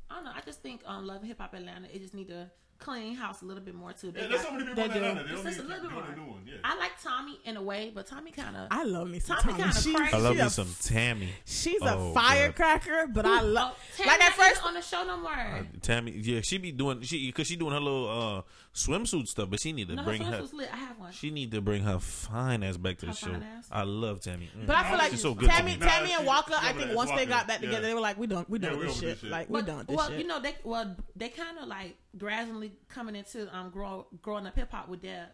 I 0.10 0.16
don't 0.16 0.26
know. 0.26 0.32
I 0.36 0.41
just 0.41 0.62
think 0.62 0.82
um, 0.86 1.08
Love 1.08 1.24
Hip 1.24 1.39
Hop 1.39 1.54
Atlanta. 1.54 1.88
It 1.93 1.99
just 2.02 2.14
need 2.14 2.28
to 2.28 2.52
clean 2.82 3.16
house 3.16 3.42
a 3.42 3.46
little 3.46 3.64
bit 3.64 3.76
more 3.76 3.94
too. 3.94 4.12
They 4.12 4.22
Yeah, 4.22 4.28
there's 4.28 4.42
got- 4.42 4.48
so 4.50 4.52
many 4.54 4.66
people 4.66 4.76
They 4.76 4.84
in 4.84 4.90
do. 4.92 4.98
Atlanta. 4.98 5.24
They 5.28 5.34
It's 5.34 5.44
don't 5.44 5.46
just 5.54 5.60
a 5.60 5.64
little 5.64 5.82
bit 5.90 6.16
do 6.16 6.22
more. 6.22 6.38
a. 6.46 6.50
Yeah. 6.50 6.54
I 6.64 6.78
like 6.78 6.92
Tommy 7.02 7.40
in 7.46 7.58
a 7.58 7.62
way, 7.62 7.92
but 7.94 8.08
Tommy 8.08 8.32
kind 8.32 8.56
of. 8.58 8.68
I 8.72 8.84
love 8.84 9.08
me 9.10 9.20
some 9.20 9.38
Tommy 9.38 9.54
Tommy. 9.54 9.64
kinda 9.64 9.82
She- 9.82 9.94
crazy. 9.94 10.14
I 10.14 10.18
love 10.18 10.34
she 10.34 10.42
me 10.42 10.46
a- 10.46 10.50
some 10.50 10.76
Tammy. 10.82 11.30
She's 11.46 11.82
Oh, 11.82 11.86
a 11.86 12.14
God. 12.14 12.14
firecracker, 12.16 13.08
but 13.14 13.26
I 13.26 13.42
love. 13.42 13.78
like 14.06 14.22
at 14.22 14.34
first, 14.34 14.64
on 14.66 14.74
the 14.74 14.82
show 14.82 15.04
no 15.04 15.18
more. 15.18 15.68
Tammy, 15.82 16.12
yeah, 16.12 16.42
she 16.42 16.58
be 16.58 16.72
doing 16.72 17.02
she 17.02 17.28
because 17.28 17.48
she 17.48 17.56
doing 17.56 17.72
her 17.74 17.80
little 17.80 18.10
uh 18.10 18.42
swimsuit 18.74 19.28
stuff, 19.28 19.50
but 19.50 19.60
she 19.60 19.72
need 19.74 19.88
to 19.90 19.96
No, 19.96 20.04
bring 20.04 20.22
her. 20.22 20.42
was 20.42 20.54
lit. 20.54 20.70
I 20.74 20.78
have 20.78 20.98
one. 20.98 21.12
She 21.12 21.30
need 21.30 21.52
to 21.52 21.62
bring 21.62 21.84
her 21.84 22.00
fine 22.00 22.64
ass 22.64 22.78
back 22.78 22.98
to 23.00 23.08
the 23.08 23.14
show. 23.14 23.32
ass? 23.32 23.68
I 23.72 23.84
love 23.84 24.22
Tammy. 24.22 24.50
Mm. 24.58 24.66
But 24.68 24.78
I 24.78 24.90
feel 24.90 24.98
like 24.98 25.12
She's 25.12 25.22
so 25.22 25.34
good 25.34 25.50
Tammy, 25.50 25.74
me. 25.74 25.78
Tammy 25.86 26.14
and 26.14 26.26
Waka. 26.26 26.56
I 26.58 26.74
think 26.74 26.88
there. 26.88 26.96
once 26.96 27.12
they 27.12 27.26
got 27.26 27.48
back 27.48 27.62
yeah. 27.62 27.68
together, 27.68 27.88
they 27.88 27.94
were 27.94 28.00
like, 28.00 28.18
"We 28.18 28.28
done, 28.28 28.46
we 28.48 28.60
done 28.60 28.74
Yeah, 28.74 28.80
we 28.80 28.86
this 28.86 28.92
over 28.98 29.00
shit. 29.02 29.10
this 29.10 29.20
shit. 29.22 29.30
Like 29.32 29.50
we 29.50 29.60
But- 29.60 29.66
done 29.66 29.86
this 29.88 29.96
well, 29.98 30.08
shit." 30.10 30.20
you 30.20 30.28
know 30.28 30.40
they 30.40 30.56
well 30.64 30.96
they 31.16 31.30
kind 31.30 31.58
of 31.58 31.68
like 31.68 31.98
gradually 32.18 32.72
coming 32.90 33.16
into 33.16 33.54
um 33.56 33.70
grow, 33.70 34.08
growing 34.22 34.48
up 34.48 34.56
hip 34.56 34.72
hop 34.72 34.88
with 34.88 35.02
Deb 35.02 35.28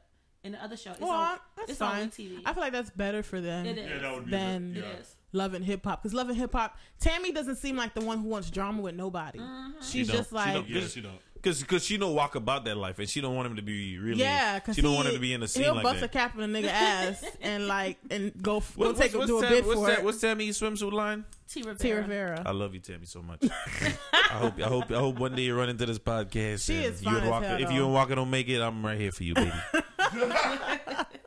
in 0.43 0.53
the 0.53 0.63
other 0.63 0.77
show. 0.77 0.91
It's 0.91 1.01
well, 1.01 1.11
on, 1.11 1.37
that's 1.57 1.69
it's 1.71 1.79
fine. 1.79 2.03
on 2.03 2.09
TV. 2.09 2.39
I 2.45 2.53
feel 2.53 2.61
like 2.63 2.71
that's 2.73 2.89
better 2.91 3.21
for 3.23 3.41
them 3.41 3.65
It 3.65 3.77
is. 3.77 3.89
Yeah, 3.89 3.97
that 3.99 4.29
than 4.29 4.73
good. 4.73 4.83
Yeah. 4.83 4.89
is. 4.99 5.15
loving 5.33 5.61
hip 5.63 5.83
hop. 5.83 6.01
Because 6.01 6.13
loving 6.13 6.35
hip 6.35 6.53
hop, 6.53 6.77
Tammy 6.99 7.31
doesn't 7.31 7.57
seem 7.57 7.75
like 7.75 7.93
the 7.93 8.01
one 8.01 8.19
who 8.19 8.27
wants 8.29 8.49
drama 8.49 8.81
with 8.81 8.95
nobody. 8.95 9.39
Mm-hmm. 9.39 9.81
She's 9.81 10.07
don't. 10.07 10.17
just 10.17 10.29
She 10.29 10.35
like, 10.35 10.53
don't. 10.53 10.69
Yeah, 10.69 10.87
she 10.87 11.01
don't. 11.01 11.19
Cause, 11.47 11.63
cause 11.63 11.85
she 11.85 11.97
don't 11.97 12.13
walk 12.13 12.35
about 12.35 12.65
that 12.65 12.75
life, 12.75 12.99
and 12.99 13.07
she 13.07 13.21
don't 13.21 13.33
want 13.35 13.47
him 13.47 13.55
to 13.55 13.61
be 13.61 13.97
really. 13.97 14.19
yeah, 14.19 14.59
because 14.59 14.75
she 14.75 14.81
don't 14.81 14.95
want 14.95 15.07
him 15.07 15.13
to 15.13 15.19
be 15.19 15.33
in 15.33 15.39
the 15.39 15.47
scene 15.47 15.63
He'll 15.63 15.75
like 15.75 15.83
bust 15.83 16.03
a 16.03 16.07
cap 16.09 16.37
in 16.37 16.43
a 16.43 16.47
nigga 16.47 16.67
ass 16.67 17.23
and 17.41 17.67
like 17.67 17.97
and 18.11 18.33
go 18.41 18.55
What- 18.59 18.75
go 18.77 18.85
what's, 18.87 18.99
take 18.99 19.13
him 19.13 19.19
what's, 19.19 19.29
do 19.29 19.37
a 19.39 19.41
Tam- 19.43 19.51
bid 19.51 19.65
what's 19.65 19.79
for 19.79 19.87
that, 19.87 19.99
it. 19.99 20.03
what's 20.03 20.19
Tammy's 20.19 20.59
swimsuit 20.59 20.91
line? 20.91 21.23
T 21.47 21.61
Rivera. 21.61 21.77
T 21.77 21.91
Rivera. 21.93 22.43
I 22.45 22.51
love 22.51 22.73
you, 22.73 22.81
Tammy, 22.81 23.05
so 23.05 23.21
much. 23.21 23.41
I 24.13 24.17
hope, 24.33 24.59
I 24.59 24.63
hope, 24.63 24.91
I 24.91 24.95
hope 24.95 25.17
one 25.17 25.33
day 25.35 25.43
you 25.43 25.55
run 25.57 25.69
into 25.69 25.85
this 25.85 25.99
podcast. 25.99 26.65
She 26.65 26.75
and 26.75 26.85
is 26.93 27.01
you 27.01 27.05
fine 27.05 27.15
and 27.15 27.23
as 27.25 27.31
Waka, 27.31 27.47
hell, 27.47 27.61
If 27.61 27.67
though. 27.69 27.73
you 27.75 27.85
and 27.85 27.93
Waka 27.93 28.15
don't 28.15 28.29
make 28.29 28.49
it, 28.49 28.61
I'm 28.61 28.85
right 28.85 28.99
here 28.99 29.13
for 29.13 29.23
you, 29.23 29.33
baby. 29.33 29.51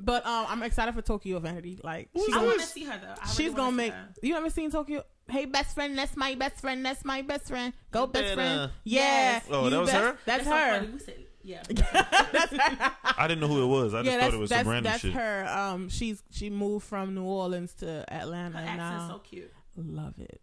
but 0.00 0.26
um, 0.26 0.46
I'm 0.48 0.62
excited 0.62 0.94
for 0.94 1.02
Tokyo 1.02 1.38
Vanity. 1.38 1.78
Like 1.82 2.08
she's 2.16 2.28
I 2.28 2.32
gonna, 2.32 2.46
want 2.46 2.60
to 2.60 2.66
see 2.66 2.84
her 2.84 2.98
though. 2.98 3.06
I 3.06 3.24
really 3.24 3.34
she's 3.34 3.50
wanna 3.52 3.56
gonna 3.56 3.70
see 3.70 3.76
make. 3.76 3.92
her. 3.92 4.08
You 4.22 4.36
ever 4.36 4.50
seen 4.50 4.70
Tokyo? 4.70 5.04
Hey, 5.28 5.44
best 5.44 5.74
friend, 5.74 5.96
that's 5.96 6.16
my 6.16 6.34
best 6.34 6.60
friend. 6.60 6.84
That's 6.84 7.04
my 7.04 7.22
best 7.22 7.46
friend. 7.48 7.72
Go, 7.92 8.06
best 8.06 8.22
better. 8.22 8.34
friend. 8.34 8.70
Yeah. 8.84 9.00
Yes. 9.00 9.44
Oh, 9.50 9.64
you 9.64 9.70
that 9.70 9.80
was 9.80 9.90
best- 9.90 10.02
her? 10.02 10.18
That's 10.24 10.44
so 10.44 10.50
her. 10.50 10.70
funny. 10.78 10.88
We 10.92 10.98
said, 10.98 11.14
yeah. 11.42 11.62
I 13.16 13.26
didn't 13.28 13.40
know 13.40 13.48
who 13.48 13.62
it 13.62 13.66
was. 13.66 13.94
I 13.94 14.02
just 14.02 14.18
thought 14.18 14.34
it 14.34 14.38
was 14.38 14.50
some 14.50 14.56
that's, 14.58 14.68
random 14.68 14.90
that's 14.92 15.02
shit. 15.02 15.12
her. 15.12 15.46
Um, 15.48 15.88
she's 15.88 16.22
she 16.30 16.50
moved 16.50 16.84
from 16.86 17.14
New 17.14 17.24
Orleans 17.24 17.72
to 17.74 18.04
Atlanta. 18.12 18.58
Her 18.58 18.64
and 18.64 18.80
accent's 18.80 19.08
now 19.08 19.08
so 19.08 19.18
cute. 19.20 19.52
love 19.76 20.14
it. 20.18 20.40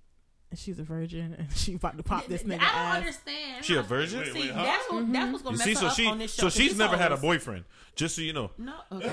And 0.50 0.58
she's 0.58 0.80
a 0.80 0.84
virgin, 0.84 1.36
and 1.38 1.48
she 1.54 1.74
about 1.74 1.98
to 1.98 2.04
pop 2.04 2.26
this 2.28 2.44
nigga. 2.44 2.54
I 2.54 2.56
nigga 2.56 2.60
don't 2.60 2.70
ass. 2.76 2.96
understand. 2.98 3.66
She 3.66 3.76
a 3.76 3.82
virgin? 3.82 4.20
Wait, 4.22 4.32
See, 4.34 4.40
wait, 4.40 4.52
huh? 4.52 4.64
that's 4.64 4.90
what 4.92 5.12
that's 5.12 5.32
what's 5.34 5.44
gonna 5.44 5.54
You 5.56 5.58
mess 5.58 5.66
see, 5.66 5.74
her 5.86 5.92
so 5.92 6.04
up 6.06 6.12
on 6.14 6.20
this 6.20 6.34
show. 6.34 6.40
so 6.40 6.46
'cause 6.46 6.54
she's 6.54 6.72
you 6.72 6.78
never 6.78 6.92
told 6.92 7.02
had 7.02 7.12
a 7.12 7.18
boyfriend. 7.18 7.66
Just 7.96 8.16
so 8.16 8.22
you 8.22 8.32
know, 8.32 8.52
No, 8.58 8.76
okay. 8.94 9.08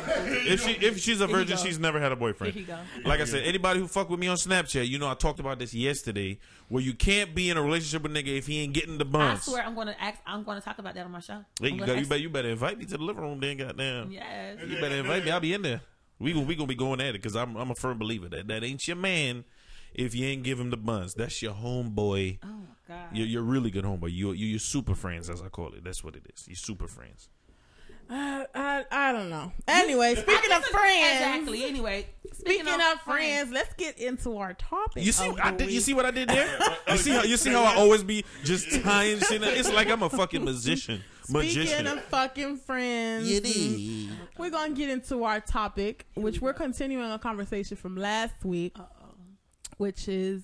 if 0.46 0.62
she 0.62 0.72
if 0.72 1.00
she's 1.00 1.20
a 1.20 1.26
virgin, 1.26 1.56
she's 1.56 1.78
never 1.80 1.98
had 1.98 2.12
a 2.12 2.16
boyfriend. 2.16 2.52
Here 2.54 2.60
you 2.60 2.66
go. 2.68 2.78
Like 3.04 3.20
I 3.20 3.24
said, 3.24 3.42
anybody 3.44 3.80
who 3.80 3.88
fuck 3.88 4.10
with 4.10 4.20
me 4.20 4.28
on 4.28 4.36
Snapchat, 4.36 4.86
you 4.86 4.98
know 5.00 5.08
I 5.10 5.14
talked 5.14 5.40
about 5.40 5.58
this 5.58 5.74
yesterday, 5.74 6.38
where 6.68 6.82
you 6.84 6.94
can't 6.94 7.34
be 7.34 7.50
in 7.50 7.56
a 7.56 7.62
relationship 7.62 8.02
with 8.02 8.16
a 8.16 8.22
nigga 8.22 8.36
if 8.38 8.46
he 8.46 8.60
ain't 8.60 8.72
getting 8.74 8.98
the 8.98 9.04
buns. 9.04 9.40
I 9.48 9.50
swear 9.52 9.64
I'm 9.64 9.74
gonna 9.74 9.96
ask. 9.98 10.20
I'm 10.26 10.44
gonna 10.44 10.60
talk 10.60 10.78
about 10.78 10.94
that 10.94 11.04
on 11.04 11.10
my 11.10 11.18
show. 11.20 11.44
Hey, 11.60 11.68
I'm 11.68 11.74
you, 11.74 11.80
gonna 11.80 11.94
got, 11.94 12.00
you, 12.00 12.06
better, 12.06 12.20
you 12.20 12.28
better 12.30 12.48
invite 12.50 12.78
me 12.78 12.84
to 12.84 12.96
the 12.96 13.02
living 13.02 13.22
room, 13.22 13.40
then 13.40 13.56
goddamn. 13.56 14.12
Yes. 14.12 14.58
You 14.68 14.78
better 14.80 14.94
invite 14.96 15.24
me. 15.24 15.30
I'll 15.32 15.40
be 15.40 15.52
in 15.54 15.62
there. 15.62 15.80
We 16.20 16.32
gonna 16.32 16.46
we 16.46 16.54
gonna 16.54 16.68
be 16.68 16.76
going 16.76 17.00
at 17.00 17.08
it 17.08 17.14
because 17.14 17.34
I'm 17.34 17.56
I'm 17.56 17.70
a 17.72 17.74
firm 17.74 17.98
believer 17.98 18.28
that 18.28 18.46
that 18.46 18.62
ain't 18.62 18.86
your 18.86 18.96
man 18.96 19.44
if 19.94 20.14
you 20.14 20.26
ain't 20.26 20.42
give 20.42 20.58
him 20.60 20.70
the 20.70 20.76
buns. 20.76 21.14
That's 21.14 21.40
your 21.42 21.54
homeboy. 21.54 22.38
Oh 22.42 22.46
my 22.46 22.54
god. 22.88 23.08
You're, 23.12 23.26
you're 23.26 23.42
really 23.42 23.70
good 23.70 23.84
homeboy. 23.84 24.12
You 24.12 24.32
you 24.32 24.46
you're 24.46 24.58
super 24.58 24.94
friends 24.94 25.30
as 25.30 25.42
I 25.42 25.48
call 25.48 25.72
it. 25.74 25.84
That's 25.84 26.02
what 26.04 26.16
it 26.16 26.22
is. 26.34 26.46
You're 26.48 26.56
super 26.56 26.86
friends. 26.88 27.28
I, 28.10 28.44
I 28.54 28.84
I 28.90 29.12
don't 29.12 29.30
know. 29.30 29.50
Anyway, 29.66 30.14
speaking 30.14 30.52
of 30.52 30.62
friends, 30.66 31.14
Exactly. 31.16 31.64
Anyway, 31.64 32.06
speaking 32.34 32.66
of 32.68 33.00
friends, 33.00 33.50
let's 33.50 33.72
get 33.74 33.98
into 33.98 34.36
our 34.36 34.52
topic. 34.52 35.02
You 35.02 35.12
see, 35.12 35.28
of 35.28 35.38
I 35.40 35.52
the 35.52 35.56
did, 35.64 35.70
you 35.70 35.80
see 35.80 35.94
what 35.94 36.04
I 36.04 36.10
did 36.10 36.28
there? 36.28 36.58
Oh, 36.86 36.92
you 36.92 36.98
see 36.98 37.10
how 37.12 37.22
you 37.22 37.36
see 37.38 37.50
how 37.50 37.62
I 37.62 37.76
always 37.76 38.02
be 38.04 38.24
just 38.44 38.70
tying 38.82 39.18
shit. 39.20 39.42
in? 39.42 39.44
It's 39.44 39.72
like 39.72 39.88
I'm 39.88 40.02
a 40.02 40.10
fucking 40.10 40.44
musician. 40.44 41.02
Speaking 41.24 41.40
Magician. 41.40 41.86
of 41.86 42.04
fucking 42.04 42.58
friends, 42.58 43.26
we're 44.36 44.50
gonna 44.50 44.74
get 44.74 44.90
into 44.90 45.24
our 45.24 45.40
topic, 45.40 46.04
which 46.14 46.42
we're 46.42 46.52
continuing 46.52 47.10
a 47.10 47.18
conversation 47.18 47.78
from 47.78 47.96
last 47.96 48.44
week, 48.44 48.76
which 49.78 50.08
is 50.08 50.42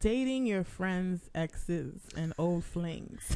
dating 0.00 0.46
your 0.46 0.64
friends' 0.64 1.30
exes 1.34 2.02
and 2.16 2.32
old 2.38 2.64
flings. 2.64 3.34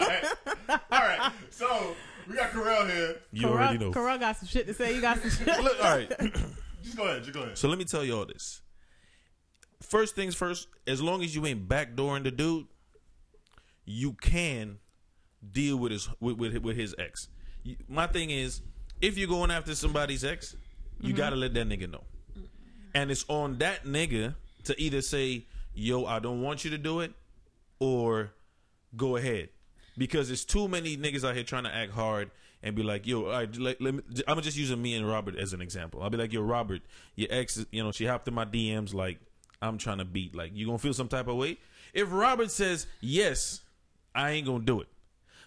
All 0.00 0.08
right. 0.08 0.24
All 0.68 0.78
right. 0.90 1.32
So 1.50 1.94
we 2.28 2.34
got 2.36 2.50
Carell 2.50 2.90
here. 2.90 3.16
you 3.32 3.48
already 3.48 3.78
know. 3.78 3.92
Carell 3.92 4.18
got 4.18 4.36
some 4.36 4.48
shit 4.48 4.66
to 4.66 4.74
say. 4.74 4.94
You 4.94 5.00
got 5.00 5.18
some 5.18 5.30
shit. 5.30 5.62
Look, 5.62 5.82
all 5.82 5.96
right. 5.96 6.08
Just 6.82 6.96
go 6.96 7.04
ahead. 7.04 7.22
Just 7.22 7.34
go 7.34 7.42
ahead. 7.42 7.58
So 7.58 7.68
let 7.68 7.78
me 7.78 7.84
tell 7.84 8.04
you 8.04 8.16
all 8.16 8.26
this. 8.26 8.62
First 9.82 10.14
things 10.14 10.34
first, 10.34 10.68
as 10.86 11.02
long 11.02 11.22
as 11.22 11.34
you 11.34 11.44
ain't 11.46 11.68
backdooring 11.68 12.24
the 12.24 12.30
dude, 12.30 12.66
you 13.84 14.12
can 14.14 14.78
deal 15.52 15.76
with 15.76 15.92
his 15.92 16.08
with 16.20 16.38
with, 16.38 16.56
with 16.58 16.76
his 16.76 16.94
ex. 16.98 17.28
You- 17.62 17.76
My 17.88 18.06
thing 18.06 18.30
is, 18.30 18.62
if 19.00 19.18
you're 19.18 19.28
going 19.28 19.50
after 19.50 19.74
somebody's 19.74 20.24
ex, 20.24 20.56
you 21.00 21.08
mm-hmm. 21.08 21.16
gotta 21.16 21.36
let 21.36 21.54
that 21.54 21.68
nigga 21.68 21.90
know, 21.90 22.04
and 22.96 23.10
it's 23.10 23.26
on 23.28 23.58
that 23.58 23.84
nigga 23.84 24.34
to 24.64 24.80
either 24.80 25.02
say, 25.02 25.44
"Yo, 25.74 26.06
I 26.06 26.18
don't 26.18 26.40
want 26.40 26.64
you 26.64 26.70
to 26.70 26.78
do 26.78 27.00
it," 27.00 27.12
or 27.78 28.32
go 28.96 29.16
ahead, 29.16 29.50
because 29.98 30.28
there's 30.28 30.46
too 30.46 30.66
many 30.66 30.96
niggas 30.96 31.22
out 31.22 31.34
here 31.34 31.44
trying 31.44 31.64
to 31.64 31.74
act 31.74 31.92
hard 31.92 32.30
and 32.62 32.74
be 32.74 32.82
like, 32.82 33.06
"Yo, 33.06 33.20
let, 33.58 33.82
let 33.82 33.94
me." 33.94 34.02
I'm 34.26 34.40
just 34.40 34.56
using 34.56 34.80
me 34.80 34.94
and 34.94 35.06
Robert 35.06 35.36
as 35.36 35.52
an 35.52 35.60
example. 35.60 36.02
I'll 36.02 36.08
be 36.08 36.16
like, 36.16 36.32
"Yo, 36.32 36.40
Robert, 36.40 36.80
your 37.16 37.28
ex, 37.30 37.62
you 37.70 37.82
know, 37.82 37.92
she 37.92 38.06
hopped 38.06 38.26
in 38.28 38.34
my 38.34 38.46
DMs 38.46 38.94
like 38.94 39.18
I'm 39.60 39.76
trying 39.76 39.98
to 39.98 40.06
beat. 40.06 40.34
Like, 40.34 40.52
you 40.54 40.64
gonna 40.64 40.78
feel 40.78 40.94
some 40.94 41.08
type 41.08 41.28
of 41.28 41.36
way?" 41.36 41.58
If 41.92 42.10
Robert 42.10 42.50
says 42.50 42.86
yes, 43.02 43.60
I 44.14 44.30
ain't 44.30 44.46
gonna 44.46 44.64
do 44.64 44.80
it. 44.80 44.88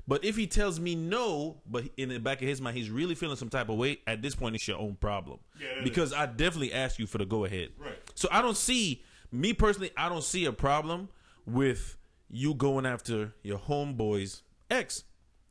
But 0.10 0.26
if 0.26 0.36
he 0.36 0.48
tells 0.48 0.80
me 0.80 0.96
no, 0.96 1.62
but 1.70 1.84
in 1.96 2.10
the 2.10 2.20
back 2.20 2.42
of 2.42 2.48
his 2.48 2.60
mind 2.60 2.76
he's 2.76 2.90
really 2.90 3.14
feeling 3.14 3.36
some 3.36 3.50
type 3.50 3.70
of 3.70 3.78
way, 3.78 4.00
at 4.08 4.24
this 4.24 4.34
point 4.34 4.56
it's 4.56 4.68
your 4.68 4.80
own 4.80 4.96
problem. 4.96 5.38
Yeah, 5.62 5.84
because 5.84 6.14
I 6.14 6.26
definitely 6.26 6.74
asked 6.74 6.98
you 6.98 7.06
for 7.06 7.20
the 7.20 7.28
go 7.28 7.46
ahead. 7.46 7.70
Right. 7.78 7.96
So 8.16 8.28
I 8.32 8.42
don't 8.42 8.58
see 8.58 9.04
me 9.32 9.54
personally. 9.54 9.92
I 9.96 10.10
don't 10.10 10.24
see 10.24 10.46
a 10.46 10.52
problem 10.52 11.10
with 11.46 11.96
you 12.28 12.56
going 12.56 12.88
after 12.88 13.36
your 13.44 13.60
homeboy's 13.60 14.42
ex 14.72 15.04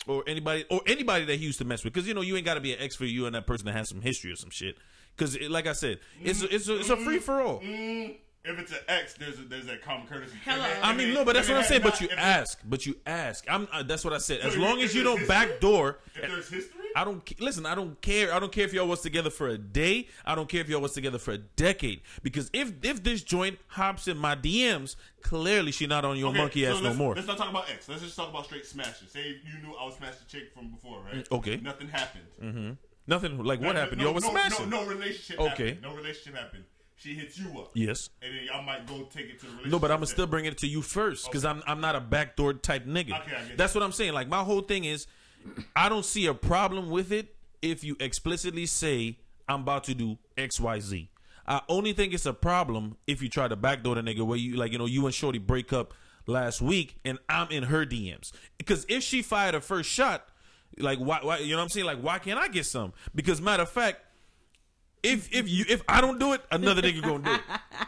or 0.08 0.24
anybody 0.26 0.64
or 0.68 0.80
anybody 0.88 1.24
that 1.26 1.36
he 1.36 1.46
used 1.46 1.58
to 1.58 1.64
mess 1.64 1.84
with. 1.84 1.92
Because 1.92 2.08
you 2.08 2.14
know 2.14 2.20
you 2.20 2.34
ain't 2.34 2.44
got 2.44 2.54
to 2.54 2.60
be 2.60 2.72
an 2.72 2.80
ex 2.80 2.96
for 2.96 3.04
you 3.04 3.26
and 3.26 3.36
that 3.36 3.46
person 3.46 3.66
that 3.66 3.74
has 3.74 3.88
some 3.88 4.00
history 4.00 4.32
or 4.32 4.36
some 4.36 4.50
shit. 4.50 4.76
Because 5.16 5.38
like 5.48 5.68
I 5.68 5.72
said, 5.72 6.00
it's 6.20 6.42
a, 6.42 6.52
it's 6.52 6.68
a, 6.68 6.80
it's 6.80 6.90
a 6.90 6.96
free 6.96 7.20
for 7.20 7.40
all. 7.40 7.60
Mm, 7.60 8.16
if 8.44 8.58
it's 8.58 8.72
an 8.72 8.78
ex, 8.88 9.14
there's 9.14 9.38
a, 9.38 9.42
there's 9.42 9.66
that 9.66 9.82
common 9.82 10.06
courtesy. 10.06 10.36
Hello. 10.44 10.64
If 10.64 10.78
it- 10.78 10.84
I 10.84 10.92
mean, 10.94 11.08
it- 11.10 11.14
no, 11.14 11.24
but 11.24 11.34
that's 11.34 11.48
if 11.48 11.54
what 11.54 11.60
I'm 11.62 11.66
saying. 11.68 11.82
has 11.82 11.90
But 11.90 12.00
you 12.00 12.06
not- 12.08 12.12
if 12.14 12.18
it- 12.18 12.22
ask, 12.22 12.58
but 12.64 12.86
you 12.86 12.96
ask. 13.06 13.44
I'm. 13.48 13.68
Uh, 13.72 13.82
that's 13.82 14.04
what 14.04 14.12
I 14.12 14.18
said. 14.18 14.40
As 14.40 14.54
So 14.54 14.60
long 14.60 14.80
as 14.80 14.94
you 14.94 15.02
don't 15.02 15.18
history- 15.18 15.28
backdoor. 15.34 15.98
If 16.14 16.22
there's 16.22 16.48
history, 16.48 16.74
I 16.96 17.04
don't 17.04 17.40
listen. 17.40 17.66
I 17.66 17.74
don't 17.74 18.00
care. 18.00 18.32
I 18.32 18.38
don't 18.40 18.50
care 18.50 18.64
if 18.64 18.72
y'all 18.72 18.88
was 18.88 19.00
together 19.02 19.28
for 19.30 19.48
a 19.48 19.58
day. 19.58 20.08
I 20.24 20.34
don't 20.34 20.48
care 20.48 20.60
if 20.62 20.68
y'all 20.68 20.80
was 20.80 20.92
together 20.92 21.18
for 21.18 21.32
a 21.32 21.38
decade. 21.38 22.00
Because 22.22 22.48
if 22.52 22.72
if 22.82 23.02
this 23.02 23.22
joint 23.22 23.58
hops 23.68 24.08
in 24.08 24.16
my 24.16 24.34
DMs, 24.34 24.96
clearly 25.22 25.70
she 25.70 25.86
not 25.86 26.04
on 26.04 26.16
your 26.16 26.30
Okay, 26.30 26.38
monkey 26.38 26.64
so 26.64 26.76
ass 26.76 26.82
no 26.82 26.94
more. 26.94 27.14
Let's 27.14 27.26
not 27.26 27.36
talk 27.38 27.50
about 27.50 27.68
ex. 27.70 27.88
Let's 27.88 28.02
just 28.02 28.16
talk 28.16 28.30
about 28.30 28.46
straight 28.46 28.64
smashing. 28.66 29.08
Say 29.08 29.28
you 29.44 29.58
knew 29.66 29.74
I 29.78 29.84
was 29.84 29.96
smashing 29.96 30.20
a 30.26 30.30
chick 30.30 30.52
from 30.54 30.70
before, 30.70 31.00
right? 31.02 31.28
Mm, 31.28 31.38
okay. 31.38 31.56
Nothing 31.58 31.88
happened. 31.88 32.76
Nothing 33.06 33.42
like 33.42 33.60
what 33.60 33.74
happened. 33.76 33.98
no, 33.98 34.04
y'all 34.06 34.14
was 34.14 34.24
no, 34.24 34.30
smashing. 34.30 34.68
No, 34.70 34.82
no 34.84 34.88
relationship. 34.88 35.40
Okay. 35.40 35.68
Happened. 35.68 35.82
No 35.82 35.94
relationship 35.94 36.34
happened. 36.36 36.64
She 36.98 37.14
hits 37.14 37.38
you 37.38 37.60
up. 37.60 37.70
Yes. 37.74 38.10
And 38.22 38.34
then 38.34 38.40
y'all 38.46 38.62
might 38.62 38.86
go 38.86 39.04
take 39.04 39.26
it 39.26 39.38
to 39.40 39.46
the 39.46 39.52
relationship. 39.52 39.70
No, 39.70 39.78
but 39.78 39.92
I'm 39.92 39.98
gonna 39.98 40.06
still 40.06 40.26
bring 40.26 40.46
it 40.46 40.58
to 40.58 40.66
you 40.66 40.82
first 40.82 41.26
because 41.26 41.44
I'm 41.44 41.62
I'm 41.66 41.80
not 41.80 41.94
a 41.94 42.00
backdoor 42.00 42.54
type 42.54 42.86
nigga. 42.86 43.20
Okay, 43.20 43.36
I 43.36 43.44
get 43.48 43.56
That's 43.56 43.74
what 43.74 43.84
I'm 43.84 43.92
saying. 43.92 44.14
Like 44.14 44.28
my 44.28 44.42
whole 44.42 44.62
thing 44.62 44.84
is, 44.84 45.06
I 45.76 45.88
don't 45.88 46.04
see 46.04 46.26
a 46.26 46.34
problem 46.34 46.90
with 46.90 47.12
it 47.12 47.36
if 47.62 47.84
you 47.84 47.96
explicitly 48.00 48.66
say 48.66 49.18
I'm 49.48 49.60
about 49.60 49.84
to 49.84 49.94
do 49.94 50.18
X 50.36 50.58
Y 50.58 50.80
Z. 50.80 51.10
I 51.46 51.62
only 51.68 51.92
think 51.92 52.12
it's 52.12 52.26
a 52.26 52.34
problem 52.34 52.96
if 53.06 53.22
you 53.22 53.28
try 53.28 53.46
to 53.46 53.56
backdoor 53.56 53.94
the 53.94 54.02
nigga 54.02 54.26
where 54.26 54.36
you 54.36 54.56
like 54.56 54.72
you 54.72 54.78
know 54.78 54.86
you 54.86 55.06
and 55.06 55.14
Shorty 55.14 55.38
break 55.38 55.72
up 55.72 55.94
last 56.26 56.60
week 56.60 56.96
and 57.04 57.18
I'm 57.28 57.48
in 57.50 57.62
her 57.64 57.86
DMs 57.86 58.32
because 58.58 58.84
if 58.88 59.04
she 59.04 59.22
fired 59.22 59.54
her 59.54 59.60
first 59.60 59.88
shot, 59.88 60.28
like 60.78 60.98
why 60.98 61.20
why 61.22 61.38
you 61.38 61.52
know 61.52 61.58
what 61.58 61.62
I'm 61.62 61.68
saying 61.68 61.86
like 61.86 62.00
why 62.00 62.18
can't 62.18 62.40
I 62.40 62.48
get 62.48 62.66
some? 62.66 62.92
Because 63.14 63.40
matter 63.40 63.62
of 63.62 63.70
fact, 63.70 64.00
if 65.02 65.32
if 65.34 65.48
you 65.48 65.64
if 65.68 65.82
I 65.88 66.00
don't 66.00 66.18
do 66.18 66.32
it, 66.32 66.42
another 66.50 66.82
nigga 66.82 67.02
gonna 67.02 67.24
do 67.24 67.32
it. 67.34 67.40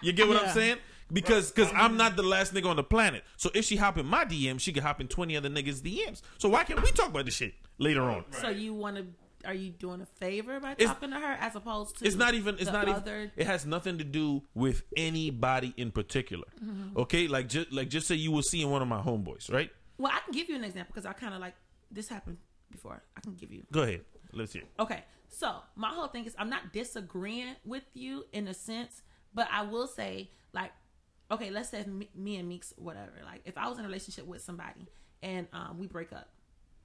You 0.03 0.13
get 0.13 0.29
what 0.29 0.43
I'm 0.43 0.51
saying? 0.55 0.79
Because 1.13 1.51
because 1.51 1.73
I'm 1.75 1.97
not 1.97 2.17
the 2.17 2.23
last 2.23 2.55
nigga 2.55 2.67
on 2.67 2.77
the 2.77 2.85
planet. 2.85 3.25
So 3.37 3.51
if 3.55 3.65
she 3.65 3.77
hop 3.77 3.99
in 3.99 4.07
my 4.07 4.25
DM, 4.25 4.61
she 4.61 4.73
can 4.73 4.83
hop 4.83 5.01
in 5.01 5.09
twenty 5.09 5.37
other 5.37 5.49
niggas 5.51 5.81
DMs. 5.81 6.23
So 6.39 6.49
why 6.49 6.65
can't 6.65 6.83
we 6.83 6.91
talk 6.93 7.09
about 7.09 7.25
this 7.25 7.35
shit 7.35 7.55
later 7.79 8.03
on? 8.03 8.25
So 8.33 8.49
you 8.49 8.75
want 8.75 8.97
to? 8.97 9.07
Are 9.47 9.55
you 9.55 9.71
doing 9.71 10.03
a 10.03 10.07
favor 10.07 10.61
by 10.61 10.73
It's- 10.73 10.87
talking 10.89 11.11
to 11.11 11.17
her 11.17 11.33
as 11.41 11.57
opposed 11.57 11.99
to? 11.99 12.05
It's 12.05 12.15
not 12.15 12.35
even. 12.35 12.57
It's 12.59 12.71
not 12.71 12.87
other. 12.89 13.17
even. 13.23 13.33
It 13.37 13.47
has 13.47 13.65
nothing 13.65 13.97
to 13.99 14.05
do 14.05 14.43
with 14.55 14.83
anybody 14.97 15.73
in 15.79 15.91
particular. 15.91 16.45
Mm-hmm. 16.63 16.99
Okay, 16.99 17.27
like 17.27 17.49
just 17.49 17.73
like 17.73 17.89
just 17.89 18.07
say 18.07 18.15
you 18.17 18.33
were 18.33 18.43
seeing 18.43 18.71
one 18.71 18.83
of 18.83 18.89
my 18.89 19.01
homeboys, 19.01 19.51
right? 19.51 19.71
well, 19.99 20.13
I 20.15 20.21
can 20.21 20.33
give 20.33 20.49
you 20.49 20.57
an 20.57 20.65
example 20.65 20.93
because 20.95 21.07
I 21.07 21.13
kind 21.15 21.35
of 21.35 21.41
like 21.41 21.55
this 21.91 22.09
happened 22.09 22.37
before. 22.71 23.03
I 23.17 23.21
can 23.21 23.35
give 23.35 23.51
you. 23.51 23.65
Go 23.73 23.83
ahead. 23.83 24.03
Let's 24.33 24.53
hear. 24.53 24.63
Okay, 24.79 25.03
so 25.31 25.57
my 25.77 25.89
whole 25.89 26.09
thing 26.09 26.27
is 26.27 26.35
I'm 26.39 26.51
not 26.51 26.73
disagreeing 26.73 27.57
with 27.65 27.85
you 27.95 28.25
in 28.33 28.49
a 28.49 28.55
sense, 28.55 29.03
but 29.33 29.49
I 29.51 29.63
will 29.63 29.87
say 29.87 30.31
like, 30.53 30.73
okay, 31.31 31.51
let's 31.51 31.71
say 31.71 31.85
me, 31.85 32.11
me 32.15 32.37
and 32.37 32.49
Meeks 32.49 32.75
whatever. 32.77 33.13
Like 33.25 33.43
if 33.45 33.57
I 33.57 33.69
was 33.69 33.79
in 33.79 33.85
a 33.85 33.89
relationship 33.89 34.27
with 34.27 34.43
somebody 34.43 34.89
and 35.23 35.47
um, 35.53 35.79
we 35.79 35.87
break 35.87 36.13
up, 36.13 36.29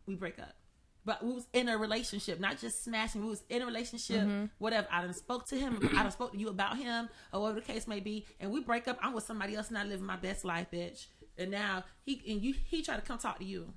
we 0.06 0.16
break 0.16 0.39
up. 0.39 0.56
But 1.04 1.24
we 1.24 1.34
was 1.34 1.46
in 1.54 1.70
a 1.70 1.78
relationship, 1.78 2.39
not 2.39 2.60
just 2.60 2.84
smashing. 2.84 3.22
We 3.22 3.30
was 3.30 3.43
in 3.48 3.62
a 3.62 3.66
relationship, 3.68 4.28
whatever. 4.58 4.88
I 4.91 5.02
done 5.04 5.14
spoke 5.14 5.48
to 5.50 5.56
him. 5.56 5.78
I 5.96 6.02
done 6.02 6.12
spoke 6.12 6.32
to 6.32 6.38
you 6.38 6.50
about 6.50 6.78
him, 6.78 7.10
or 7.32 7.41
whatever 7.41 7.60
the 7.60 7.66
case 7.66 7.88
may 7.88 8.00
be. 8.00 8.26
And 8.39 8.52
we 8.52 8.60
break 8.60 8.88
up. 8.88 8.98
I'm 9.04 9.14
with 9.14 9.24
somebody 9.24 9.56
else, 9.56 9.70
not 9.70 9.86
living 9.86 10.06
my 10.06 10.16
best 10.16 10.43
life, 10.43 10.66
bitch. 10.74 11.06
And 11.38 11.52
now 11.52 11.84
he 12.06 12.24
and 12.28 12.41
you, 12.41 12.56
he 12.66 12.82
try 12.82 12.96
to 12.96 13.04
come 13.04 13.20
talk 13.20 13.38
to 13.38 13.46
you, 13.46 13.72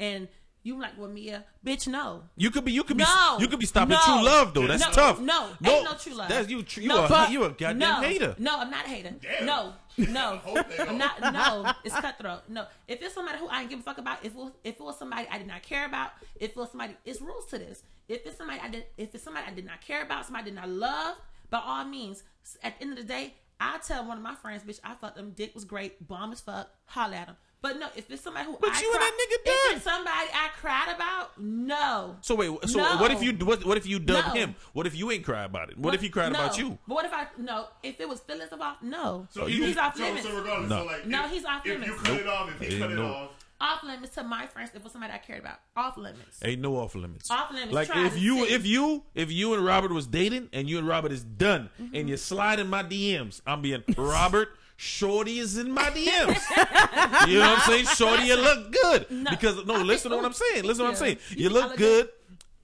and 0.00 0.28
you 0.64 0.80
like, 0.80 0.96
well, 0.96 1.08
Mia, 1.08 1.44
bitch, 1.66 1.88
no. 1.88 2.22
You 2.36 2.50
could 2.50 2.64
be. 2.64 2.72
You 2.72 2.84
could 2.84 2.96
be. 2.96 3.02
No, 3.02 3.38
You 3.40 3.48
could 3.48 3.58
be 3.58 3.66
stopping 3.66 3.96
no. 3.96 4.00
true 4.04 4.24
love 4.24 4.54
though. 4.54 4.66
That's 4.66 4.84
no, 4.84 4.92
tough. 4.92 5.20
No, 5.20 5.48
ain't 5.64 5.84
no 5.84 5.94
true 5.94 6.14
love. 6.14 6.28
That's 6.28 6.48
you. 6.48 6.64
You 6.76 6.88
No, 6.88 7.04
a 7.04 7.28
you 7.30 7.44
a 7.44 7.50
goddamn 7.50 7.78
no, 7.78 8.00
hater. 8.00 8.36
No, 8.38 8.60
I'm 8.60 8.70
not 8.70 8.86
a 8.86 8.88
hater. 8.88 9.14
Damn. 9.20 9.46
No, 9.46 9.72
no, 9.98 10.40
I'm 10.78 10.98
don't. 10.98 11.32
No, 11.32 11.72
it's 11.84 11.94
cutthroat. 11.98 12.42
No, 12.48 12.66
if 12.86 13.02
it's 13.02 13.14
somebody 13.14 13.38
who 13.38 13.48
I 13.48 13.60
didn't 13.60 13.70
give 13.70 13.80
a 13.80 13.82
fuck 13.82 13.98
about, 13.98 14.24
if 14.24 14.32
it 14.32 14.36
was, 14.36 14.52
if 14.62 14.74
it 14.76 14.80
was 14.80 14.98
somebody 14.98 15.26
I 15.30 15.38
did 15.38 15.48
not 15.48 15.62
care 15.62 15.84
about, 15.86 16.10
if 16.36 16.50
it 16.50 16.56
was 16.56 16.70
somebody, 16.70 16.96
it's 17.04 17.20
rules 17.20 17.46
to 17.46 17.58
this. 17.58 17.82
If 18.08 18.24
it's 18.24 18.38
somebody 18.38 18.60
I 18.62 18.68
did, 18.68 18.84
if 18.96 19.14
it's 19.14 19.24
somebody 19.24 19.46
I 19.48 19.54
did 19.54 19.66
not 19.66 19.80
care 19.80 20.02
about, 20.02 20.26
somebody 20.26 20.42
I 20.42 20.46
did 20.46 20.54
not 20.54 20.68
love, 20.68 21.16
by 21.50 21.60
all 21.64 21.84
means, 21.84 22.22
at 22.62 22.78
the 22.78 22.84
end 22.84 22.92
of 22.92 22.98
the 22.98 23.04
day, 23.04 23.34
I 23.60 23.78
tell 23.78 24.06
one 24.06 24.16
of 24.16 24.22
my 24.22 24.34
friends, 24.34 24.62
bitch, 24.64 24.80
I 24.82 24.94
thought 24.94 25.14
them 25.14 25.32
dick 25.36 25.54
was 25.54 25.64
great, 25.64 26.06
bomb 26.06 26.32
as 26.32 26.40
fuck, 26.40 26.70
holla 26.86 27.16
at 27.16 27.28
him. 27.28 27.36
But 27.62 27.78
no, 27.78 27.86
if 27.94 28.10
it's 28.10 28.22
somebody 28.22 28.44
who 28.46 28.58
But 28.60 28.70
I 28.72 28.80
you 28.80 28.92
and 28.92 29.00
that 29.00 29.12
nigga 29.12 29.34
if 29.38 29.44
done. 29.44 29.76
it's 29.76 29.84
somebody 29.84 30.28
I 30.34 30.48
cried 30.60 30.92
about, 30.94 31.40
no. 31.40 32.16
So 32.20 32.34
wait, 32.34 32.50
so 32.68 32.78
No. 32.80 32.96
what 32.98 33.12
if 33.12 33.22
you 33.22 33.32
what, 33.46 33.64
what 33.64 33.76
if 33.76 33.86
you 33.86 34.00
dub 34.00 34.26
No. 34.26 34.32
him? 34.32 34.54
What 34.72 34.86
if 34.88 34.96
you 34.96 35.10
ain't 35.12 35.24
cry 35.24 35.44
about 35.44 35.70
it? 35.70 35.78
What 35.78 35.94
if 35.94 36.00
he 36.02 36.08
cried 36.08 36.32
no. 36.32 36.40
about 36.40 36.58
you? 36.58 36.76
But 36.88 36.94
what 36.94 37.04
if 37.04 37.12
I 37.14 37.26
no? 37.38 37.68
If 37.84 38.00
it 38.00 38.08
was 38.08 38.18
feelings 38.20 38.50
involved, 38.52 38.82
no. 38.82 39.28
So 39.30 39.46
you- 39.46 39.64
he's 39.64 39.76
off 39.78 39.96
so, 39.96 40.02
limits. 40.02 40.26
So 40.26 40.36
regardless, 40.36 40.70
No. 40.70 40.80
so 40.80 40.86
like, 40.86 41.06
No, 41.06 41.24
if, 41.26 41.30
he's 41.30 41.44
off 41.44 41.60
if 41.64 41.72
you 41.72 41.78
limits. 41.78 42.02
cut 42.02 42.20
it 42.20 42.26
off, 42.26 42.50
if 42.50 42.58
he 42.68 42.74
Ain't 42.74 42.82
cut 42.82 42.90
it 42.92 42.98
off, 42.98 43.30
off 43.60 43.82
limits 43.84 44.14
to 44.16 44.24
my 44.24 44.46
friends. 44.48 44.70
If 44.70 44.76
it 44.76 44.82
was 44.82 44.92
somebody 44.92 45.12
I 45.12 45.18
cared 45.18 45.38
about, 45.40 45.60
off 45.76 45.96
limits. 45.96 46.40
Ain't 46.44 46.60
no 46.60 46.76
off 46.78 46.96
limits. 46.96 47.30
Off 47.30 47.52
limits, 47.52 47.72
Like 47.72 47.90
if 47.94 48.18
you 48.18 48.44
see. 48.44 48.54
if 48.54 48.66
you 48.66 49.04
if 49.14 49.30
you 49.30 49.54
and 49.54 49.64
Robert 49.64 49.92
was 49.92 50.08
dating 50.08 50.48
and 50.52 50.68
you 50.68 50.78
and 50.78 50.88
Robert 50.88 51.12
is 51.12 51.22
done 51.22 51.70
Mm-hmm. 51.80 51.94
and 51.94 52.08
you 52.08 52.16
slide 52.16 52.58
in 52.58 52.68
my 52.68 52.82
DMs, 52.82 53.40
I'm 53.46 53.62
being 53.62 53.84
Robert. 53.96 54.48
Shorty 54.82 55.38
is 55.38 55.58
in 55.58 55.70
my 55.70 55.90
DMs. 55.90 57.28
you 57.28 57.38
know 57.38 57.50
what 57.50 57.58
I'm 57.58 57.60
saying? 57.60 57.86
Shorty, 57.86 58.24
you 58.24 58.34
look 58.36 58.72
good. 58.72 59.06
Because 59.30 59.64
no, 59.64 59.76
listen 59.80 60.10
to 60.10 60.16
what 60.16 60.26
I'm 60.26 60.32
saying. 60.32 60.64
Listen 60.64 60.78
to 60.78 60.82
what 60.82 60.90
I'm 60.90 60.96
saying. 60.96 61.18
You 61.30 61.44
You 61.44 61.50
look 61.50 61.68
look 61.68 61.78
good. 61.78 62.08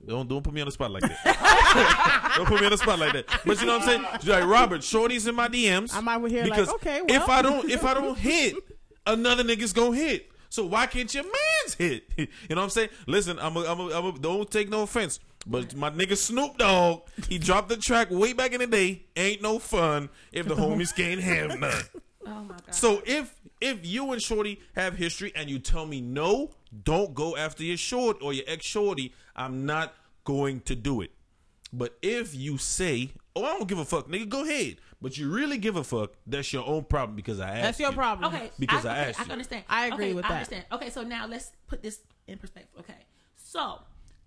Don't 0.05 0.29
don't 0.29 0.43
put 0.43 0.53
me 0.53 0.61
on 0.61 0.67
the 0.67 0.73
spot 0.73 0.91
like 0.91 1.03
that. 1.03 2.35
don't 2.37 2.47
put 2.47 2.59
me 2.59 2.67
on 2.67 2.73
the 2.73 2.79
spot 2.79 2.99
like 2.99 3.13
that. 3.13 3.27
But 3.47 3.61
you 3.61 3.67
know 3.67 3.79
what 3.79 3.89
I'm 3.89 4.03
saying? 4.03 4.21
You're 4.23 4.41
like 4.41 4.51
Robert, 4.51 4.83
Shorty's 4.83 5.29
in 5.29 5.37
my 5.37 5.47
DMs. 5.47 5.95
I'm 5.95 6.09
over 6.09 6.29
here 6.29 6.43
like, 6.43 6.51
because 6.51 6.69
okay, 6.71 7.03
if. 7.07 7.29
I 7.29 7.41
don't 7.41 7.71
if 7.71 7.85
I 7.85 7.95
don't 7.95 8.19
hit, 8.19 8.57
another 9.07 9.45
nigga's 9.45 9.73
gonna 9.73 9.97
hit. 9.97 10.29
So 10.49 10.67
why 10.67 10.87
can't 10.87 11.13
your 11.15 11.23
man's 11.23 11.75
hit? 11.75 12.11
you 12.17 12.27
know 12.51 12.57
what 12.57 12.65
I'm 12.65 12.71
saying? 12.71 12.89
Listen, 13.07 13.39
I'm 13.39 13.57
a, 13.57 13.61
I'm 13.61 13.79
a, 13.79 13.87
I'm 13.91 14.07
a, 14.07 14.19
don't 14.19 14.51
take 14.51 14.71
no 14.71 14.83
offense, 14.83 15.21
but 15.47 15.77
my 15.77 15.91
nigga 15.91 16.17
Snoop 16.17 16.59
Dogg, 16.59 17.03
he 17.29 17.39
dropped 17.39 17.69
the 17.69 17.77
track 17.77 18.11
way 18.11 18.33
back 18.33 18.53
in 18.53 18.59
the 18.59 18.67
day. 18.67 19.05
Ain't 19.15 19.41
no 19.41 19.61
fun 19.61 20.09
if 20.33 20.49
the 20.49 20.57
homies 20.57 20.93
can't 20.97 21.21
have 21.21 21.61
none. 21.61 21.73
Oh 22.29 22.43
my 22.45 22.55
god. 22.67 22.75
So 22.75 23.03
if 23.07 23.35
if 23.61 23.85
you 23.87 24.13
and 24.13 24.23
Shorty 24.23 24.61
have 24.75 24.97
history 24.97 25.33
and 25.35 25.49
you 25.51 25.59
tell 25.59 25.87
me 25.87 26.01
no, 26.01 26.51
don't 26.85 27.15
go 27.15 27.37
after 27.37 27.65
your 27.65 27.77
short 27.77 28.19
or 28.23 28.33
your 28.33 28.45
ex 28.47 28.65
Shorty. 28.67 29.15
I'm 29.35 29.67
not 29.67 29.95
going 30.25 30.61
to 30.63 30.75
do 30.77 31.01
it. 31.01 31.11
But 31.73 31.97
if 32.03 32.35
you 32.35 32.59
say, 32.59 33.11
"Oh, 33.37 33.45
I 33.45 33.57
don't 33.57 33.69
give 33.69 33.79
a 33.79 33.85
fuck," 33.85 34.09
nigga, 34.09 34.29
go 34.29 34.43
ahead. 34.45 34.77
But 35.01 35.17
you 35.17 35.31
really 35.31 35.59
give 35.59 35.77
a 35.77 35.85
fuck, 35.85 36.15
that's 36.27 36.53
your 36.53 36.67
own 36.67 36.83
problem 36.85 37.15
because 37.15 37.39
I 37.39 37.51
asked. 37.51 37.63
That's 37.63 37.81
your 37.81 37.91
you. 37.91 37.97
problem. 37.97 38.35
Okay, 38.35 38.51
Because 38.59 38.85
I 38.85 38.99
okay, 38.99 39.11
asked 39.11 39.21
I 39.21 39.23
you. 39.23 39.27
can 39.27 39.33
understand. 39.33 39.65
I 39.69 39.87
agree 39.87 40.07
okay, 40.07 40.15
with 40.15 40.25
I 40.25 40.29
that. 40.29 40.35
understand. 40.35 40.65
Okay, 40.73 40.91
so 40.91 41.03
now 41.05 41.27
let's 41.29 41.53
put 41.69 41.81
this 41.83 42.01
in 42.27 42.39
perspective. 42.39 42.81
Okay, 42.81 43.07
so 43.37 43.79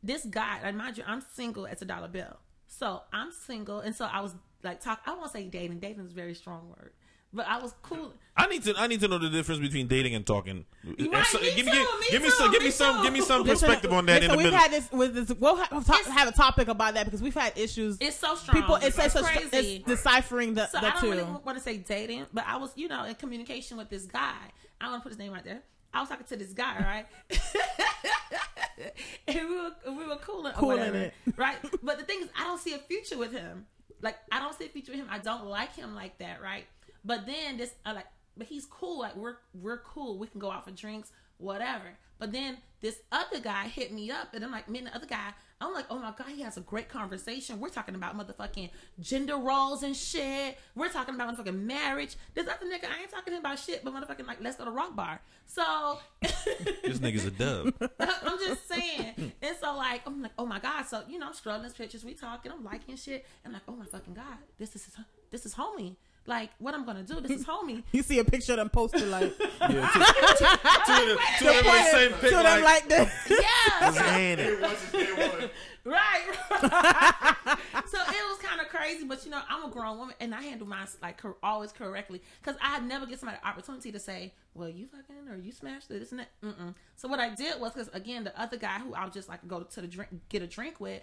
this 0.01 0.23
guy, 0.25 0.59
and 0.63 0.77
mind 0.77 0.97
you, 0.97 1.03
I'm 1.05 1.21
single 1.33 1.67
as 1.67 1.81
a 1.81 1.85
dollar 1.85 2.07
bill. 2.07 2.37
So 2.67 3.01
I'm 3.11 3.31
single, 3.33 3.81
and 3.81 3.93
so 3.93 4.05
I 4.05 4.21
was 4.21 4.33
like, 4.63 4.79
talk. 4.79 5.01
I 5.05 5.13
won't 5.13 5.31
say 5.31 5.43
dating. 5.45 5.79
Dating 5.79 6.05
is 6.05 6.11
a 6.11 6.15
very 6.15 6.33
strong 6.35 6.69
word, 6.69 6.93
but 7.33 7.47
I 7.47 7.59
was 7.59 7.73
cool. 7.81 8.13
I 8.35 8.47
need 8.47 8.63
to 8.63 8.73
I 8.77 8.87
need 8.87 8.99
to 9.01 9.07
know 9.07 9.17
the 9.17 9.29
difference 9.29 9.59
between 9.59 9.87
dating 9.87 10.15
and 10.15 10.25
talking. 10.25 10.65
Right, 10.83 10.95
If 10.99 10.99
me 10.99 11.09
give, 11.09 11.25
too, 11.25 11.39
give, 11.39 11.65
me 11.65 11.73
give 12.11 12.21
me 12.21 12.29
too, 12.29 12.35
some 12.35 12.51
give 12.51 12.61
me 12.61 12.65
me 12.67 12.71
some 12.71 12.97
too. 12.97 13.03
give 13.03 13.13
me 13.13 13.21
some 13.21 13.43
Listen, 13.43 13.67
perspective 13.67 13.93
on 13.93 14.05
that 14.05 14.21
listen, 14.21 14.23
in 14.23 14.31
the 14.31 14.37
we've 14.37 14.45
middle. 14.45 14.59
had 14.59 14.71
this 14.71 14.91
with 14.91 15.13
this. 15.13 15.37
We'll 15.37 15.55
have, 15.57 15.85
talk, 15.85 16.03
have 16.05 16.27
a 16.27 16.31
topic 16.31 16.67
about 16.67 16.93
that 16.95 17.05
because 17.05 17.21
we've 17.21 17.33
had 17.33 17.57
issues. 17.57 17.97
It's 17.99 18.15
so 18.15 18.35
strong. 18.35 18.61
People, 18.61 18.75
it's, 18.75 18.97
it's, 18.97 19.13
such, 19.13 19.23
crazy. 19.23 19.77
it's 19.77 19.85
deciphering 19.85 20.53
the, 20.53 20.67
So 20.67 20.79
the 20.79 20.87
I 20.87 20.89
don't 20.91 21.01
two. 21.01 21.09
really 21.11 21.23
want 21.23 21.57
to 21.57 21.59
say 21.59 21.77
dating, 21.77 22.25
but 22.33 22.45
I 22.47 22.57
was, 22.57 22.71
you 22.75 22.87
know, 22.87 23.03
in 23.05 23.15
communication 23.15 23.77
with 23.77 23.89
this 23.89 24.05
guy. 24.05 24.33
I 24.79 24.89
want 24.89 25.01
to 25.01 25.03
put 25.03 25.11
his 25.11 25.19
name 25.19 25.33
right 25.33 25.43
there. 25.43 25.61
I 25.93 25.99
was 25.99 26.07
talking 26.09 26.25
to 26.25 26.37
this 26.37 26.53
guy, 26.53 26.79
right? 26.79 27.05
and 29.27 29.49
we 29.49 29.55
were 29.55 29.71
we 29.87 30.07
were 30.07 30.15
cooling, 30.17 30.53
Cooling 30.53 30.79
or 30.79 30.85
whatever, 30.85 30.97
it. 30.97 31.13
right? 31.37 31.57
But 31.83 31.99
the 31.99 32.05
thing 32.05 32.21
is, 32.21 32.29
I 32.39 32.45
don't 32.45 32.59
see 32.59 32.73
a 32.73 32.77
future 32.77 33.17
with 33.17 33.33
him. 33.33 33.65
Like 34.01 34.17
I 34.31 34.39
don't 34.39 34.57
see 34.57 34.65
a 34.65 34.69
future 34.69 34.91
with 34.93 35.01
him. 35.01 35.07
I 35.09 35.19
don't 35.19 35.45
like 35.45 35.75
him 35.75 35.93
like 35.95 36.17
that, 36.19 36.41
right? 36.41 36.65
But 37.03 37.25
then 37.25 37.57
this, 37.57 37.73
I 37.85 37.93
like, 37.93 38.07
but 38.37 38.47
he's 38.47 38.65
cool. 38.65 38.99
Like 38.99 39.15
we're 39.15 39.37
we're 39.53 39.79
cool. 39.79 40.17
We 40.17 40.27
can 40.27 40.39
go 40.39 40.51
out 40.51 40.65
for 40.65 40.71
drinks, 40.71 41.11
whatever. 41.37 41.97
But 42.19 42.31
then 42.31 42.57
this 42.81 42.99
other 43.11 43.39
guy 43.39 43.63
hit 43.67 43.91
me 43.91 44.11
up, 44.11 44.33
and 44.33 44.43
I'm 44.43 44.51
like, 44.51 44.69
me 44.69 44.77
and 44.77 44.87
the 44.87 44.95
other 44.95 45.07
guy, 45.07 45.33
I'm 45.59 45.73
like, 45.73 45.85
oh 45.89 45.97
my 45.97 46.13
god, 46.17 46.27
he 46.35 46.41
has 46.43 46.57
a 46.57 46.61
great 46.61 46.87
conversation. 46.87 47.59
We're 47.59 47.69
talking 47.69 47.95
about 47.95 48.17
motherfucking 48.17 48.69
gender 48.99 49.37
roles 49.37 49.81
and 49.83 49.95
shit. 49.95 50.57
We're 50.75 50.89
talking 50.89 51.15
about 51.15 51.35
motherfucking 51.35 51.63
marriage. 51.63 52.15
This 52.35 52.47
other 52.47 52.65
nigga, 52.65 52.85
I 52.85 53.01
ain't 53.01 53.11
talking 53.11 53.31
to 53.31 53.37
him 53.37 53.39
about 53.39 53.57
shit, 53.57 53.83
but 53.83 53.93
motherfucking 53.93 54.27
like, 54.27 54.37
let's 54.41 54.57
go 54.57 54.65
to 54.65 54.71
rock 54.71 54.95
bar. 54.95 55.19
So 55.45 55.99
This 56.21 56.99
nigga's 56.99 57.25
a 57.25 57.31
dub. 57.31 57.73
I'm 57.99 58.39
just 58.39 58.67
saying. 58.67 59.33
And 59.41 59.55
so 59.59 59.75
like 59.75 60.01
I'm 60.05 60.21
like, 60.21 60.31
oh 60.37 60.45
my 60.45 60.59
god. 60.59 60.83
So 60.85 61.01
you 61.09 61.19
know, 61.19 61.27
I'm 61.27 61.33
scrolling 61.33 61.63
his 61.63 61.73
pictures, 61.73 62.03
we 62.05 62.13
talking, 62.13 62.51
I'm 62.51 62.63
liking 62.63 62.95
shit. 62.95 63.25
I'm 63.45 63.51
like, 63.51 63.63
oh 63.67 63.75
my 63.75 63.85
fucking 63.85 64.13
god, 64.13 64.37
this 64.57 64.75
is 64.75 64.87
this 65.31 65.45
is 65.45 65.55
homie. 65.55 65.95
Like, 66.27 66.51
what 66.59 66.75
I'm 66.75 66.85
gonna 66.85 67.03
do? 67.03 67.19
This 67.19 67.41
is 67.41 67.45
homie. 67.45 67.83
You 67.91 68.03
see 68.03 68.19
a 68.19 68.23
picture 68.23 68.53
of 68.53 68.57
them 68.59 68.69
posted 68.69 69.07
like 69.07 69.35
two 69.37 69.45
Yeah, 69.59 69.89
two, 69.89 70.45
two, 70.45 70.45
two, 70.85 71.17
two 71.39 71.47
of 71.47 71.65
them 71.65 71.65
in 71.65 71.65
the 71.65 71.91
same 71.91 72.11
pic, 72.13 72.23
of 72.33 72.43
them 72.43 72.43
like, 72.43 72.63
like 72.63 72.87
this. 72.89 73.11
Yeah. 73.29 73.87
his 73.91 73.97
hand. 73.97 74.39
it 74.41 74.61
was 74.61 74.91
just. 74.91 75.49
Right. 75.83 76.21
so 76.61 77.97
it 77.97 78.23
was 78.29 78.37
kind 78.39 78.61
of 78.61 78.69
crazy, 78.69 79.03
but 79.03 79.25
you 79.25 79.31
know, 79.31 79.41
I'm 79.49 79.63
a 79.65 79.69
grown 79.69 79.97
woman 79.97 80.13
and 80.19 80.33
I 80.35 80.43
handle 80.43 80.67
mine 80.67 80.85
like 81.01 81.19
cor- 81.19 81.37
always 81.41 81.71
correctly 81.71 82.21
because 82.41 82.55
I 82.61 82.79
never 82.81 83.07
get 83.07 83.19
somebody 83.19 83.39
opportunity 83.43 83.91
to 83.91 83.99
say, 83.99 84.33
"Well, 84.53 84.69
you 84.69 84.85
fucking 84.85 85.27
or 85.27 85.37
you 85.37 85.51
smashed 85.51 85.89
it, 85.89 85.99
this 85.99 86.11
and 86.11 86.19
that." 86.19 86.29
Mm-mm. 86.43 86.75
So 86.97 87.07
what 87.07 87.19
I 87.19 87.29
did 87.33 87.59
was 87.59 87.73
because 87.73 87.89
again, 87.93 88.23
the 88.23 88.39
other 88.39 88.57
guy 88.57 88.77
who 88.79 88.93
I'll 88.93 89.09
just 89.09 89.27
like 89.27 89.47
go 89.47 89.61
to 89.63 89.81
the 89.81 89.87
drink, 89.87 90.11
get 90.29 90.43
a 90.43 90.47
drink 90.47 90.79
with. 90.79 91.01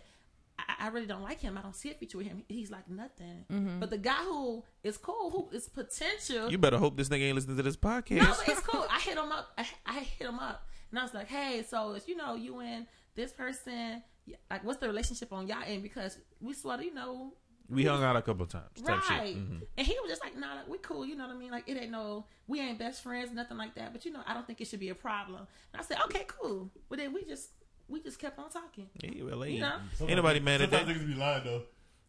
I, 0.58 0.86
I 0.86 0.88
really 0.88 1.06
don't 1.06 1.22
like 1.22 1.40
him. 1.40 1.56
I 1.56 1.62
don't 1.62 1.74
see 1.76 1.90
a 1.90 1.94
future 1.94 2.18
with 2.18 2.26
him. 2.26 2.42
He's 2.48 2.70
like 2.70 2.88
nothing. 2.90 3.44
But 3.80 3.90
the 3.90 3.98
guy 3.98 4.22
who 4.24 4.64
is 4.82 4.96
cool, 4.96 5.30
who 5.30 5.48
is 5.56 5.68
potential, 5.68 6.50
You 6.50 6.58
better 6.58 6.78
hope 6.78 6.96
this 6.96 7.08
nigga 7.08 7.22
ain't 7.22 7.34
listening 7.36 7.56
to 7.56 7.62
this 7.62 7.76
podcast. 7.76 8.16
no, 8.22 8.34
it's 8.46 8.60
cool. 8.60 8.84
I 8.90 8.98
hit 9.00 9.16
him 9.16 9.30
up. 9.32 9.48
I, 9.56 9.66
I 9.86 10.00
hit 10.00 10.26
him 10.28 10.38
up, 10.38 10.66
and 10.90 10.98
I 10.98 11.02
was 11.02 11.14
like, 11.14 11.28
"Hey, 11.28 11.64
so 11.68 11.92
it's 11.92 12.08
you 12.08 12.16
know 12.16 12.34
you 12.34 12.58
and 12.60 12.86
this 13.14 13.32
person, 13.32 14.02
like, 14.50 14.64
what's 14.64 14.78
the 14.78 14.86
relationship 14.88 15.32
on 15.32 15.46
y'all 15.46 15.62
end? 15.66 15.82
Because 15.82 16.18
we 16.40 16.52
sort 16.54 16.80
of, 16.80 16.84
you 16.84 16.94
know, 16.94 17.32
we 17.70 17.84
hung 17.84 18.02
out 18.02 18.16
a 18.16 18.22
couple 18.22 18.46
times. 18.46 18.80
Type 18.84 19.08
right." 19.10 19.28
shit. 19.28 19.36
Mhm. 19.36 19.62
And 19.76 19.86
he 19.86 19.96
was 20.02 20.10
just 20.10 20.22
like, 20.24 20.36
"Nah, 20.36 20.54
like, 20.54 20.68
we 20.68 20.78
cool. 20.78 21.04
You 21.06 21.16
know 21.16 21.26
what 21.26 21.36
I 21.36 21.38
mean? 21.38 21.50
Like, 21.50 21.68
it 21.68 21.76
ain't 21.76 21.90
no, 21.90 22.26
we 22.46 22.60
ain't 22.60 22.78
best 22.78 23.02
friends, 23.02 23.30
nothing 23.32 23.56
like 23.58 23.74
that. 23.76 23.92
But 23.92 24.04
you 24.04 24.12
know, 24.12 24.20
I 24.26 24.34
don't 24.34 24.46
think 24.46 24.60
it 24.60 24.66
should 24.66 24.80
be 24.80 24.88
a 24.88 24.94
problem." 24.94 25.46
And 25.72 25.80
I 25.80 25.84
said, 25.84 25.98
"Okay, 26.06 26.24
cool." 26.26 26.70
But 26.88 26.98
then 26.98 27.12
we 27.12 27.24
just, 27.24 27.50
we 27.88 28.00
just 28.00 28.18
kept 28.18 28.38
on 28.38 28.50
talking. 28.50 28.88
Yeah, 29.02 29.24
well, 29.24 29.44
ain't, 29.44 29.54
You 29.54 29.60
know? 29.60 29.78
ain't 30.00 30.16
nobody 30.16 30.40
mad 30.40 30.62
at 30.62 30.70
that. 30.70 30.86
Sometimes 30.86 31.02
niggas 31.02 31.06
be 31.08 31.14
lying 31.14 31.44
though. 31.44 31.62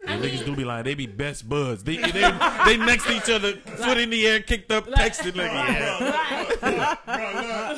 Yeah, 0.03 0.17
niggas 0.17 0.45
do 0.45 0.55
be 0.55 0.63
lying. 0.63 0.85
They 0.85 0.93
be 0.93 1.07
best 1.07 1.49
buds. 1.49 1.83
They 1.83 1.97
they, 1.97 2.31
they 2.65 2.77
next 2.77 3.05
to 3.05 3.17
each 3.17 3.29
other, 3.29 3.53
foot 3.57 3.97
in 3.97 4.09
the 4.09 4.25
air, 4.27 4.39
kicked 4.41 4.71
up, 4.71 4.87
texted 4.87 5.35
like, 5.35 5.51
yeah, 5.51 6.95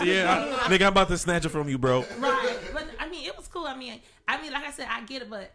yeah, 0.03 0.57
I, 0.61 0.67
nigga, 0.69 0.81
I'm 0.83 0.87
about 0.89 1.07
to 1.09 1.17
snatch 1.17 1.45
it 1.45 1.49
from 1.49 1.69
you, 1.69 1.77
bro. 1.77 2.01
right. 2.19 2.57
But 2.73 2.85
I 2.99 3.09
mean, 3.09 3.25
it 3.25 3.35
was 3.35 3.47
cool. 3.47 3.65
I 3.65 3.75
mean, 3.75 3.99
I 4.27 4.41
mean, 4.41 4.51
like 4.53 4.65
I 4.65 4.71
said, 4.71 4.87
I 4.89 5.01
get 5.05 5.21
it, 5.23 5.29
but 5.29 5.51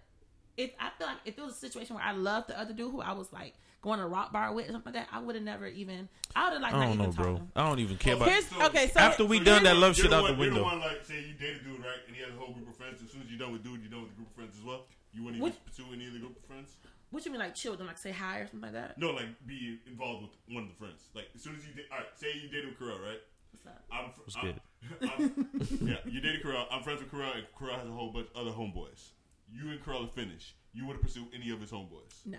if 0.57 0.71
I 0.81 0.91
feel 0.99 1.07
like 1.07 1.19
if 1.25 1.39
it 1.39 1.45
was 1.45 1.55
a 1.55 1.59
situation 1.59 1.97
where 1.97 2.05
I 2.05 2.13
loved 2.13 2.49
the 2.49 2.59
other 2.59 2.73
dude 2.73 2.91
who 2.91 3.01
I 3.01 3.13
was 3.13 3.33
like 3.33 3.55
going 3.87 4.01
to 4.01 4.05
a 4.05 4.09
rock 4.09 4.33
bar 4.33 4.53
with 4.53 4.67
something 4.67 4.93
like 4.93 5.07
that, 5.07 5.09
I 5.15 5.21
would 5.23 5.35
have 5.37 5.45
never 5.45 5.67
even. 5.69 6.09
I 6.35 6.45
would 6.45 6.53
have 6.55 6.63
like 6.63 6.75
I 6.75 6.85
don't 6.85 6.95
even 6.95 7.07
know, 7.07 7.13
bro. 7.13 7.37
talked. 7.39 7.51
I 7.57 7.69
don't 7.69 7.79
even 7.79 7.97
care 7.97 8.15
about. 8.17 8.29
Here's 8.29 8.53
okay. 8.69 8.89
So 8.93 8.99
After 9.01 9.25
we 9.25 9.39
So 9.39 9.45
done 9.45 9.63
that 9.65 9.77
love 9.77 9.95
shit 9.97 10.13
out 10.13 10.23
one, 10.23 10.33
the 10.37 10.45
You're 10.45 10.53
window. 10.53 10.59
the 10.59 10.65
one 10.65 10.81
like 10.81 11.05
say 11.05 11.23
you 11.23 11.35
date 11.35 11.57
a 11.61 11.65
dude 11.65 11.79
right, 11.81 12.03
and 12.07 12.15
he 12.17 12.23
has 12.23 12.35
a 12.35 12.39
whole 12.39 12.53
group 12.53 12.69
of 12.69 12.77
friends. 12.77 13.01
As 13.03 13.11
soon 13.11 13.23
as 13.23 13.29
you're 13.31 13.39
done 13.39 13.53
with 13.53 13.63
dude, 13.65 13.81
you're 13.81 13.91
done 13.91 14.03
with 14.03 14.11
the 14.11 14.17
group 14.17 14.29
of 14.29 14.35
friends 14.35 14.59
as 14.59 14.65
well. 14.65 14.85
You 15.15 15.23
wouldn't 15.23 15.39
even 15.41 15.45
Which- 15.55 15.65
pursue 15.65 15.87
any 15.95 16.07
of 16.07 16.13
the 16.13 16.19
group 16.19 16.37
of 16.37 16.45
friends. 16.45 16.77
What 17.11 17.25
you 17.25 17.31
mean, 17.31 17.39
like 17.41 17.55
chill 17.55 17.73
children, 17.73 17.87
like 17.87 17.97
say 17.99 18.11
hi 18.11 18.41
or 18.41 18.47
something 18.49 18.63
like 18.69 18.73
that? 18.75 18.99
No, 18.99 19.13
like 19.13 19.31
be 19.47 19.79
involved 19.87 20.23
with 20.27 20.33
one 20.53 20.65
of 20.65 20.69
the 20.69 20.75
friends. 20.75 21.07
Like 21.15 21.31
as 21.35 21.43
soon 21.43 21.55
as 21.57 21.63
you 21.65 21.73
date, 21.73 21.87
all 21.93 21.99
right, 21.99 22.07
say 22.17 22.27
you 22.35 22.49
dated 22.49 22.67
with 22.75 22.79
Carell, 22.81 23.01
right? 23.01 23.23
What's 23.53 23.65
up? 23.67 23.83
I'm, 23.93 24.11
What's 24.27 24.37
I'm, 24.37 24.45
good? 24.45 24.61
I'm- 25.09 25.87
yeah, 25.89 26.03
you 26.05 26.21
dated 26.21 26.43
Carell. 26.43 26.67
I'm 26.71 26.83
friends 26.83 27.01
with 27.01 27.11
Carell, 27.13 27.33
and 27.39 27.47
Carell 27.57 27.79
has 27.79 27.87
a 27.89 27.93
whole 27.93 28.11
bunch 28.13 28.27
of 28.35 28.41
other 28.43 28.51
homeboys. 28.51 29.11
You 29.49 29.71
and 29.71 29.81
Carell 29.81 30.05
are 30.05 30.11
finished. 30.13 30.55
You 30.75 30.85
wouldn't 30.87 31.03
pursue 31.03 31.25
any 31.33 31.51
of 31.51 31.61
his 31.61 31.71
homeboys. 31.71 32.27
No. 32.27 32.39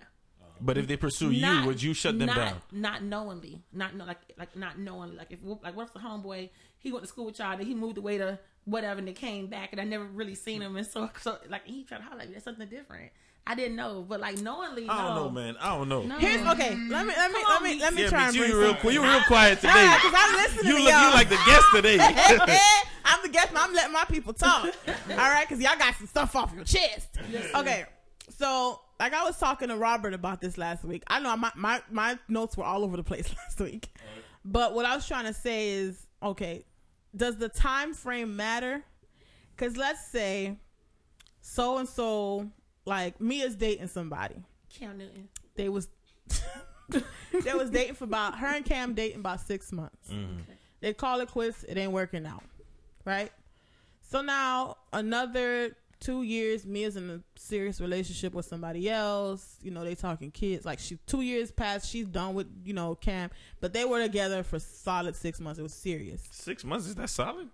But 0.61 0.77
if 0.77 0.87
they 0.87 0.97
pursue 0.97 1.31
you, 1.31 1.65
would 1.65 1.81
you 1.81 1.93
shut 1.93 2.17
them 2.17 2.27
not, 2.27 2.35
down? 2.35 2.61
Not 2.71 3.03
knowingly, 3.03 3.61
not 3.73 3.95
know, 3.95 4.05
like 4.05 4.19
like 4.37 4.55
not 4.55 4.79
knowingly. 4.79 5.17
Like 5.17 5.31
if 5.31 5.39
like 5.63 5.75
what 5.75 5.87
if 5.87 5.93
the 5.93 5.99
homeboy 5.99 6.49
he 6.79 6.91
went 6.91 7.03
to 7.03 7.07
school 7.07 7.25
with 7.25 7.39
y'all, 7.39 7.57
then 7.57 7.65
he 7.65 7.75
moved 7.75 7.97
away 7.97 8.17
to 8.17 8.39
whatever, 8.65 8.99
and 8.99 9.07
they 9.07 9.13
came 9.13 9.47
back, 9.47 9.69
and 9.71 9.81
I 9.81 9.83
never 9.83 10.05
really 10.05 10.35
seen 10.35 10.61
him, 10.61 10.75
and 10.75 10.85
so 10.85 11.09
so 11.21 11.37
like 11.49 11.65
he 11.65 11.83
tried 11.83 11.97
to 11.99 12.03
holler 12.03 12.21
at 12.21 12.27
me. 12.27 12.33
That's 12.33 12.45
something 12.45 12.67
different. 12.67 13.11
I 13.49 13.55
didn't 13.55 13.77
know, 13.77 14.05
but 14.07 14.19
like 14.19 14.39
knowingly, 14.41 14.89
I 14.89 15.03
don't 15.03 15.15
no. 15.15 15.23
know, 15.23 15.29
man. 15.29 15.55
I 15.61 15.69
don't 15.77 15.87
know. 15.87 16.03
No. 16.03 16.17
here's 16.17 16.45
okay. 16.47 16.75
Let 16.89 17.05
me 17.05 17.13
let 17.15 17.31
me 17.31 17.39
let 17.47 17.61
me 17.63 17.79
let 17.79 17.93
me 17.93 18.01
Yeah, 18.03 18.09
try 18.09 18.19
but 18.19 18.27
and 18.27 18.35
you 18.35 18.41
bring 18.41 18.57
real, 18.57 18.71
something. 18.73 18.91
you 18.91 19.03
real 19.03 19.21
quiet 19.21 19.61
today. 19.61 19.85
Nah, 19.85 19.97
cause 19.99 20.13
I'm 20.15 20.35
listening 20.35 20.65
You 20.65 20.77
to 20.79 20.83
look, 20.83 20.91
y'all. 20.91 21.07
you 21.07 21.13
like 21.13 21.29
the 21.29 21.39
guest 21.45 21.65
today. 21.73 21.97
I'm 23.05 23.21
the 23.23 23.29
guest. 23.29 23.51
I'm 23.55 23.73
letting 23.73 23.93
my 23.93 24.03
people 24.03 24.33
talk. 24.33 24.65
All 24.87 25.15
right, 25.15 25.47
because 25.47 25.63
y'all 25.63 25.77
got 25.79 25.95
some 25.95 26.07
stuff 26.07 26.35
off 26.35 26.53
your 26.53 26.65
chest. 26.65 27.17
Okay, 27.55 27.85
so 28.37 28.81
like 28.99 29.13
I 29.13 29.23
was 29.23 29.37
talking 29.37 29.69
to 29.69 29.77
Robert 29.77 30.13
about 30.13 30.41
this 30.41 30.57
last 30.57 30.83
week. 30.83 31.03
I 31.07 31.19
know 31.19 31.35
my 31.37 31.51
my 31.55 31.81
my 31.91 32.17
notes 32.27 32.57
were 32.57 32.63
all 32.63 32.83
over 32.83 32.97
the 32.97 33.03
place 33.03 33.33
last 33.37 33.59
week, 33.59 33.89
but 34.43 34.73
what 34.73 34.85
I 34.85 34.95
was 34.95 35.07
trying 35.07 35.25
to 35.25 35.33
say 35.33 35.69
is, 35.69 36.07
okay, 36.21 36.65
does 37.15 37.37
the 37.37 37.49
time 37.49 37.93
frame 37.93 38.35
matter? 38.35 38.83
Because 39.55 39.77
let's 39.77 40.05
say 40.07 40.57
so 41.41 41.77
and 41.77 41.87
so, 41.87 42.49
like 42.85 43.21
me, 43.21 43.41
is 43.41 43.55
dating 43.55 43.87
somebody. 43.87 44.35
Cam 44.69 44.97
Newton. 44.97 45.29
They 45.55 45.69
was 45.69 45.87
they 46.89 47.53
was 47.53 47.69
dating 47.69 47.95
for 47.95 48.03
about 48.03 48.37
her 48.39 48.47
and 48.47 48.65
Cam 48.65 48.93
dating 48.93 49.19
about 49.19 49.41
six 49.41 49.71
months. 49.71 50.09
Mm-hmm. 50.11 50.41
They 50.81 50.93
call 50.93 51.21
it 51.21 51.29
quits. 51.29 51.63
It 51.63 51.77
ain't 51.77 51.91
working 51.91 52.25
out, 52.25 52.43
right? 53.05 53.31
So 54.01 54.21
now 54.21 54.77
another 54.93 55.75
two 55.99 56.23
years, 56.23 56.65
Mia's 56.65 56.95
in 56.95 57.09
a 57.09 57.21
serious 57.39 57.79
relationship 57.81 58.33
with 58.33 58.45
somebody 58.45 58.89
else. 58.89 59.57
You 59.61 59.71
know, 59.71 59.83
they 59.83 59.95
talking 59.95 60.31
kids. 60.31 60.65
Like 60.65 60.79
she 60.79 60.97
two 61.07 61.21
years 61.21 61.51
past, 61.51 61.89
she's 61.89 62.05
done 62.07 62.33
with 62.33 62.47
you 62.63 62.73
know 62.73 62.95
Cam, 62.95 63.29
but 63.59 63.73
they 63.73 63.85
were 63.85 64.01
together 64.01 64.43
for 64.43 64.59
solid 64.59 65.15
six 65.15 65.39
months. 65.39 65.59
It 65.59 65.63
was 65.63 65.73
serious. 65.73 66.23
Six 66.31 66.63
months 66.63 66.87
is 66.87 66.95
that 66.95 67.09
solid? 67.09 67.49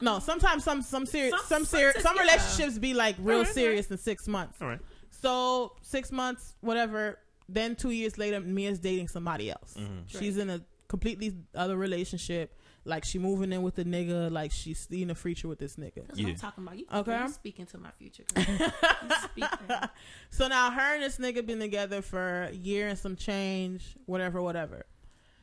No, 0.00 0.18
sometimes 0.18 0.64
some 0.64 0.82
some 0.82 1.06
serious 1.06 1.32
Some- 1.32 1.40
some 1.46 1.64
some 1.64 1.64
serious 1.66 1.94
six- 1.94 2.02
some 2.04 2.16
yeah. 2.16 2.22
relationships 2.22 2.78
be 2.78 2.94
like 2.94 3.16
real 3.18 3.38
Alright, 3.38 3.54
serious 3.54 3.90
in 3.90 3.98
six 3.98 4.26
months. 4.28 4.60
All 4.60 4.68
right. 4.68 4.80
So 5.10 5.76
six 5.82 6.10
months, 6.12 6.54
whatever. 6.60 7.18
Then 7.48 7.76
two 7.76 7.90
years 7.90 8.16
later, 8.18 8.40
Mia's 8.40 8.78
dating 8.78 9.08
somebody 9.08 9.50
else. 9.50 9.74
Mm-hmm. 9.78 10.18
She's 10.18 10.36
in 10.38 10.50
a 10.50 10.60
completely 10.88 11.36
other 11.54 11.76
relationship. 11.76 12.58
Like 12.86 13.04
she 13.04 13.18
moving 13.18 13.52
in 13.52 13.62
with 13.62 13.78
a 13.78 13.84
nigga. 13.84 14.30
Like 14.30 14.52
she's 14.52 14.78
seeing 14.78 15.10
a 15.10 15.14
future 15.14 15.48
with 15.48 15.58
this 15.58 15.76
nigga. 15.76 16.06
That's 16.06 16.18
Yeah. 16.18 16.26
what 16.26 16.32
I'm 16.32 16.38
talking 16.38 16.64
about. 16.64 16.78
You, 16.78 16.84
Okay. 16.92 17.18
you 17.22 17.28
speaking 17.28 17.66
to 17.66 17.78
my 17.78 17.90
future. 17.92 18.24
girl. 18.34 18.44
you 18.48 19.14
speaking. 19.22 19.48
So 20.30 20.48
now 20.48 20.70
her 20.70 20.94
and 20.94 21.02
this 21.02 21.18
nigga 21.18 21.46
been 21.46 21.60
together 21.60 22.02
for 22.02 22.44
a 22.44 22.52
year 22.52 22.88
and 22.88 22.98
some 22.98 23.16
change, 23.16 23.96
whatever, 24.06 24.42
whatever. 24.42 24.84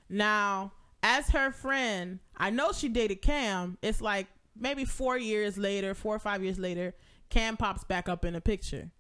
Now, 0.10 0.74
as 1.02 1.30
her 1.30 1.52
friend, 1.52 2.20
I 2.38 2.50
know 2.50 2.72
she 2.74 2.90
dated 2.90 3.22
Cam. 3.22 3.78
It's 3.82 4.02
like 4.02 4.28
maybe 4.60 4.86
four 4.86 5.18
years 5.18 5.58
later, 5.58 5.94
four 5.94 6.16
or 6.16 6.20
five 6.20 6.44
years 6.44 6.60
later, 6.60 6.94
Cam 7.30 7.58
pops 7.58 7.84
back 7.86 8.10
up 8.10 8.26
in 8.26 8.34
the 8.34 8.42
picture. 8.42 8.92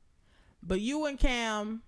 But 0.64 0.80
you 0.80 1.06
and 1.06 1.20
Cam, 1.20 1.82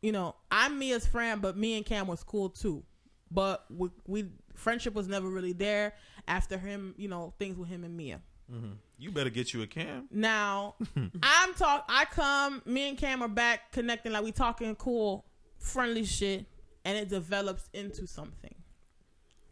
you 0.00 0.10
know, 0.12 0.34
I'm 0.50 0.78
Mia's 0.78 1.06
friend, 1.06 1.42
but 1.42 1.56
me 1.56 1.76
and 1.76 1.84
Cam 1.84 2.06
was 2.06 2.24
cool 2.24 2.48
too. 2.48 2.82
But 3.30 3.64
we, 3.70 3.88
we 4.06 4.26
friendship 4.54 4.94
was 4.94 5.08
never 5.08 5.28
really 5.28 5.52
there 5.52 5.94
after 6.28 6.58
him, 6.58 6.94
you 6.96 7.08
know, 7.08 7.34
things 7.38 7.56
with 7.56 7.68
him 7.68 7.84
and 7.84 7.96
Mia. 7.96 8.20
Mm-hmm. 8.52 8.72
You 8.98 9.10
better 9.10 9.30
get 9.30 9.52
you 9.52 9.62
a 9.62 9.66
cam. 9.66 10.08
Now, 10.10 10.74
I'm 11.22 11.54
talk. 11.54 11.84
I 11.88 12.04
come. 12.04 12.62
Me 12.64 12.88
and 12.88 12.98
Cam 12.98 13.22
are 13.22 13.28
back 13.28 13.72
connecting, 13.72 14.12
like 14.12 14.22
we 14.22 14.32
talking 14.32 14.74
cool, 14.76 15.24
friendly 15.58 16.04
shit, 16.04 16.46
and 16.84 16.96
it 16.96 17.08
develops 17.08 17.68
into 17.72 18.06
something. 18.06 18.54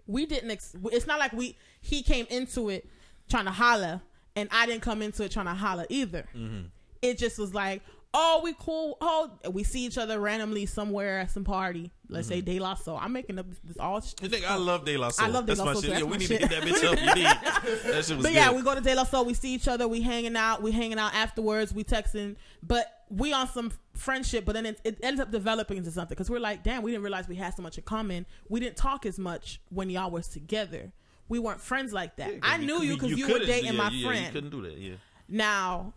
We 0.06 0.26
didn't. 0.26 0.50
Ex- 0.50 0.76
it's 0.92 1.06
not 1.06 1.18
like 1.18 1.32
we. 1.32 1.56
He 1.80 2.02
came 2.02 2.26
into 2.30 2.68
it 2.68 2.88
trying 3.28 3.46
to 3.46 3.50
holler, 3.50 4.02
and 4.36 4.48
I 4.52 4.66
didn't 4.66 4.82
come 4.82 5.02
into 5.02 5.24
it 5.24 5.30
trying 5.32 5.46
to 5.46 5.54
holler 5.54 5.86
either. 5.88 6.28
Mm-hmm. 6.36 6.66
It 7.02 7.18
just 7.18 7.38
was 7.38 7.54
like, 7.54 7.82
oh, 8.12 8.40
we 8.42 8.54
cool. 8.58 8.96
Oh, 9.00 9.30
we 9.50 9.64
see 9.64 9.84
each 9.86 9.98
other 9.98 10.18
randomly 10.18 10.66
somewhere 10.66 11.20
at 11.20 11.30
some 11.30 11.44
party. 11.44 11.90
Let's 12.08 12.26
say 12.26 12.38
mm-hmm. 12.38 12.46
De 12.46 12.58
La 12.58 12.74
Soul. 12.74 12.98
I'm 13.00 13.12
making 13.12 13.38
up 13.38 13.48
this, 13.48 13.58
this 13.62 13.76
all. 13.78 14.02
You 14.20 14.28
think 14.28 14.50
I 14.50 14.56
love 14.56 14.84
De 14.84 14.96
La 14.96 15.10
Soul? 15.10 15.26
I 15.26 15.28
love 15.28 15.46
De 15.46 15.54
That's 15.54 15.60
La 15.60 15.66
my 15.66 15.72
Soul, 15.74 15.82
shit. 15.82 15.98
Yeah, 15.98 16.02
we 16.02 16.16
need 16.18 16.26
shit. 16.26 16.40
to 16.42 16.48
get 16.48 16.60
that 16.60 16.68
bitch 16.68 16.84
up. 16.84 16.98
You 16.98 17.14
need. 17.14 17.24
That 17.92 18.04
shit 18.04 18.16
was 18.16 18.26
But 18.26 18.32
yeah, 18.32 18.52
we 18.52 18.62
go 18.62 18.74
to 18.74 18.80
De 18.80 18.94
La 18.94 19.04
Soul. 19.04 19.24
We 19.24 19.34
see 19.34 19.54
each 19.54 19.68
other. 19.68 19.86
We 19.86 20.00
hanging 20.00 20.36
out. 20.36 20.62
We 20.62 20.72
hanging 20.72 20.98
out 20.98 21.14
afterwards. 21.14 21.72
We 21.72 21.84
texting. 21.84 22.36
But 22.62 23.04
we 23.10 23.32
on 23.32 23.48
some 23.48 23.72
friendship. 23.94 24.44
But 24.44 24.54
then 24.54 24.66
it, 24.66 24.80
it 24.84 24.98
ends 25.02 25.20
up 25.20 25.30
developing 25.30 25.76
into 25.76 25.90
something 25.90 26.14
because 26.14 26.30
we're 26.30 26.40
like, 26.40 26.62
damn, 26.64 26.82
we 26.82 26.90
didn't 26.90 27.04
realize 27.04 27.28
we 27.28 27.36
had 27.36 27.54
so 27.54 27.62
much 27.62 27.78
in 27.78 27.84
common. 27.84 28.26
We 28.48 28.60
didn't 28.60 28.76
talk 28.76 29.06
as 29.06 29.18
much 29.18 29.60
when 29.68 29.88
y'all 29.88 30.10
was 30.10 30.26
together. 30.26 30.92
We 31.28 31.38
weren't 31.38 31.60
friends 31.60 31.92
like 31.92 32.16
that. 32.16 32.32
I 32.42 32.56
knew 32.56 32.82
you 32.82 32.94
because 32.94 33.12
you, 33.12 33.26
were 33.26 33.34
couldn't- 33.34 33.46
dating 33.46 33.72
yeah, 33.74 33.78
my 33.78 33.90
yeah, 33.90 34.06
friend. 34.08 34.26
You 34.26 34.32
couldn't 34.32 34.50
do 34.50 34.62
that. 34.62 34.76
Yeah. 34.76 34.94
Now, 35.28 35.92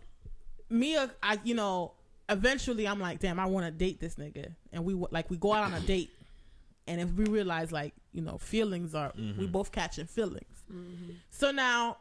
Mia, 0.70 1.10
I 1.20 1.38
you 1.42 1.54
know, 1.54 1.92
eventually 2.28 2.86
I'm 2.86 3.00
like, 3.00 3.20
damn, 3.20 3.38
I 3.38 3.46
want 3.46 3.66
to 3.66 3.70
date 3.70 4.00
this 4.00 4.16
nigga, 4.16 4.54
and 4.72 4.84
we 4.84 4.94
like 5.10 5.30
we 5.30 5.36
go 5.36 5.52
out 5.52 5.64
on 5.64 5.74
a 5.74 5.80
date, 5.80 6.10
and 6.86 7.00
if 7.00 7.12
we 7.12 7.24
realize 7.24 7.72
like 7.72 7.94
you 8.12 8.22
know 8.22 8.38
feelings 8.38 8.94
are 8.94 9.12
we 9.16 9.22
mm-hmm. 9.22 9.46
both 9.46 9.72
catching 9.72 10.06
feelings. 10.06 10.64
Mm-hmm. 10.72 11.12
So 11.30 11.50
now, 11.50 11.98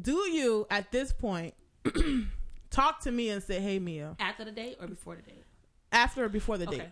do 0.00 0.28
you 0.30 0.66
at 0.70 0.90
this 0.92 1.12
point 1.12 1.54
talk 2.70 3.00
to 3.00 3.12
me 3.12 3.30
and 3.30 3.42
say, 3.42 3.60
hey 3.60 3.78
Mia, 3.78 4.16
After 4.18 4.44
the 4.44 4.52
date 4.52 4.78
or 4.80 4.86
before 4.86 5.16
the 5.16 5.22
date? 5.22 5.44
after 5.92 6.24
or 6.24 6.28
before 6.28 6.58
the 6.58 6.66
Okay. 6.66 6.78
date? 6.78 6.88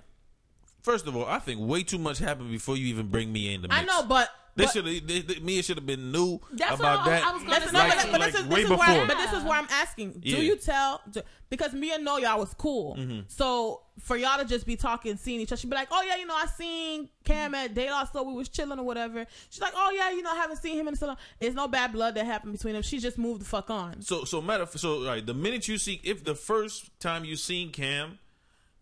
First 0.83 1.07
of 1.07 1.17
all, 1.17 1.25
I 1.25 1.39
think 1.39 1.61
way 1.61 1.83
too 1.83 1.99
much 1.99 2.19
happened 2.19 2.51
before 2.51 2.77
you 2.77 2.87
even 2.87 3.09
bring 3.09 3.33
me 3.33 3.55
in 3.55 3.63
the 3.63 3.69
mix. 3.69 3.81
I 3.81 3.85
know, 3.85 4.05
but. 4.05 4.29
They 4.57 4.65
but- 4.65 4.73
should 4.73 4.87
have. 4.87 5.43
Me 5.43 5.63
should 5.63 5.77
have 5.79 5.87
been 5.87 6.13
new 6.13 6.39
That's 6.53 6.79
about 6.79 7.01
what 7.01 7.07
that. 7.11 7.25
I 7.25 7.33
was 7.33 7.43
gonna 7.43 7.55
That's, 7.59 7.71
say. 7.73 7.77
Like- 7.79 7.97
but, 7.97 8.11
but 8.13 8.21
like 8.21 8.33
this 8.33 8.41
is, 8.43 8.47
way 8.47 8.63
this 8.63 8.71
is 8.71 8.79
where, 8.79 8.89
before. 8.89 9.07
but 9.07 9.17
this 9.17 9.33
is 9.33 9.43
where 9.43 9.59
I'm 9.59 9.67
asking. 9.71 10.13
Do 10.13 10.21
Yeah. 10.31 10.39
you 10.39 10.57
tell? 10.57 11.01
do- 11.11 11.23
because 11.51 11.73
me 11.73 11.93
and 11.93 12.05
know 12.05 12.19
y'all 12.19 12.39
was 12.39 12.55
cool. 12.55 12.97
Mm-hmm. 12.97 13.21
So 13.29 13.83
for 14.01 14.17
y'all 14.17 14.39
to 14.39 14.45
just 14.45 14.67
be 14.67 14.75
talking, 14.77 15.17
seeing 15.17 15.41
each 15.41 15.51
other, 15.53 15.59
she'd 15.61 15.71
be 15.71 15.77
like, 15.77 15.89
"Oh 15.91 16.03
yeah, 16.03 16.17
you 16.17 16.27
know, 16.27 16.35
I 16.35 16.47
seen 16.47 17.09
Cam 17.25 17.55
at 17.55 17.75
De 17.75 17.89
La 17.91 18.05
Soul. 18.05 18.27
We 18.27 18.33
was 18.35 18.49
chilling 18.49 18.79
or 18.79 18.85
whatever." 18.85 19.25
She's 19.51 19.61
like, 19.61 19.73
"Oh 19.77 19.91
yeah, 19.95 20.11
you 20.11 20.23
know, 20.23 20.31
I 20.31 20.37
haven't 20.37 20.57
seen 20.59 20.77
him 20.79 20.87
in 20.89 20.97
so 20.97 21.07
long. 21.09 21.17
There's 21.41 21.55
no 21.55 21.67
bad 21.69 21.93
blood 21.93 22.15
that 22.17 22.25
happened 22.27 22.53
between 22.53 22.75
them. 22.75 22.83
She 22.83 22.99
just 23.01 23.19
moved 23.19 23.41
the 23.41 23.45
fuck 23.47 23.71
on." 23.71 24.03
So 24.03 24.25
so 24.25 24.41
matter 24.41 24.67
so 24.77 25.01
all 25.01 25.05
right, 25.07 25.25
the 25.25 25.35
minute 25.35 25.67
you 25.69 25.79
see 25.79 26.01
if 26.05 26.25
the 26.25 26.35
first 26.37 26.91
time 27.01 27.25
you 27.25 27.37
seen 27.37 27.71
Cam 27.73 28.19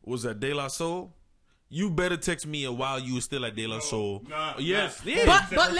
was 0.05 0.25
at 0.27 0.41
De 0.41 0.53
La 0.55 0.68
Soul, 0.68 1.12
you 1.75 1.89
better 1.91 2.18
text 2.18 2.47
me 2.47 2.68
while 2.68 2.99
you 3.01 3.14
were 3.14 3.20
still 3.23 3.45
at 3.47 3.57
De 3.57 3.66
La 3.66 3.79
Soul. 3.81 4.23
Nah, 4.29 4.55
yes, 4.59 5.03
nah. 5.05 5.11
yeah. 5.12 5.25
But- 5.27 5.43
Except 5.43 5.51
but 5.57 5.59
first 5.59 5.66
time. 5.66 5.75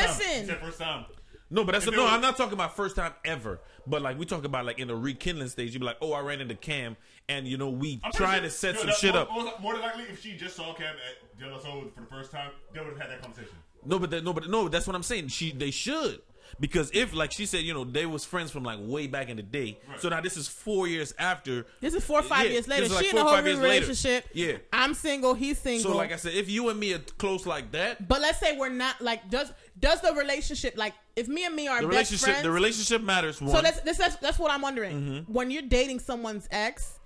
listen. 0.47 0.57
First 0.61 0.79
time. 0.79 1.05
no, 1.51 1.65
but 1.65 1.73
that's 1.73 1.87
a, 1.87 1.91
no. 1.91 2.05
was- 2.05 2.13
I'm 2.13 2.21
not 2.23 2.37
talking 2.39 2.55
about 2.55 2.75
first 2.75 2.97
time 2.97 3.13
ever. 3.27 3.61
But 3.87 4.01
like 4.01 4.19
we 4.19 4.25
talk 4.25 4.45
about 4.45 4.65
like 4.65 4.79
in 4.79 4.89
the 4.89 4.97
rekindling 4.97 5.49
stage, 5.49 5.75
you 5.75 5.81
be 5.81 5.85
like, 5.87 5.99
oh, 6.01 6.13
I 6.13 6.21
ran 6.21 6.41
into 6.41 6.55
Cam, 6.55 6.97
and 7.29 7.47
you 7.47 7.59
know 7.59 7.69
we 7.69 8.01
I'm 8.03 8.13
trying 8.13 8.41
pretty 8.41 8.47
to 8.47 8.51
set 8.51 8.75
sure- 8.75 8.81
some 8.81 8.89
no, 8.89 8.95
shit 8.95 9.13
more, 9.13 9.23
up. 9.23 9.31
More, 9.31 9.53
more 9.61 9.73
than 9.75 9.83
likely, 9.83 10.05
if 10.05 10.23
she 10.23 10.37
just 10.37 10.57
saw 10.57 10.73
Cam 10.73 10.95
at 10.95 11.39
De 11.39 11.51
La 11.51 11.59
Soul 11.59 11.85
for 11.95 12.01
the 12.01 12.07
first 12.07 12.31
time, 12.33 12.51
they 12.73 12.81
would 12.81 12.89
have 12.91 12.99
had 12.99 13.11
that 13.11 13.23
conversation. 13.23 13.55
No, 13.85 13.99
but 13.99 14.11
that, 14.11 14.25
no, 14.25 14.33
but 14.33 14.49
no, 14.49 14.69
that's 14.69 14.87
what 14.87 14.97
I'm 14.97 15.03
saying. 15.03 15.29
She 15.29 15.53
they 15.53 15.71
should 15.73 16.23
because 16.61 16.91
if 16.95 17.15
like 17.15 17.33
she 17.33 17.47
said, 17.47 17.63
you 17.63 17.75
know, 17.75 17.85
they 17.85 18.07
was 18.07 18.25
friends 18.25 18.51
from 18.51 18.63
like 18.65 18.79
way 18.81 19.07
back 19.07 19.29
in 19.29 19.37
the 19.37 19.43
day. 19.43 19.79
So 19.99 20.09
now 20.09 20.21
this 20.21 20.37
is 20.37 20.49
four 20.49 20.87
years 20.87 21.15
after. 21.19 21.67
This 21.81 21.95
is 21.95 22.05
four 22.05 22.21
or 22.21 22.23
five 22.23 22.47
Yeah, 22.47 22.53
years 22.53 22.69
later. 22.69 22.83
this 22.83 22.91
is 22.91 22.97
like 22.97 23.05
she 23.05 23.11
in 23.11 23.17
four 23.17 23.21
a 23.21 23.25
or 23.25 23.27
whole 23.29 23.37
five 23.37 23.47
years 23.47 23.59
later. 23.59 23.87
relationship. 23.87 24.29
Yeah. 24.33 24.57
I'm 24.73 24.95
single. 24.95 25.35
He's 25.35 25.59
single. 25.59 25.93
So 25.93 25.97
like 25.97 26.13
I 26.13 26.17
said, 26.17 26.35
if 26.35 26.51
you 26.51 26.69
and 26.69 26.79
me 26.79 26.95
are 26.95 26.99
close 27.19 27.47
like 27.47 27.73
that, 27.73 28.07
but 28.09 28.21
let's 28.21 28.39
say 28.39 28.57
we're 28.57 28.69
not 28.69 29.01
like 29.01 29.29
does 29.31 29.53
does 29.79 30.01
the 30.01 30.13
relationship 30.15 30.75
like 30.77 30.95
if 31.17 31.29
me 31.29 31.45
and 31.45 31.55
me 31.55 31.69
are 31.69 31.81
the 31.81 31.89
best 31.89 32.11
relationship 32.11 32.25
friends, 32.29 32.43
the 32.43 32.51
relationship 32.51 33.03
matters. 33.03 33.41
One. 33.41 33.51
So 33.51 33.61
that's, 33.63 33.81
that's 33.81 33.99
that's 33.99 34.17
that's 34.17 34.39
what 34.39 34.51
I'm 34.51 34.63
wondering. 34.63 35.01
Mm-hmm. 35.01 35.33
When 35.33 35.51
you're 35.51 35.63
dating 35.63 36.01
someone's 36.01 36.49
ex, 36.51 36.99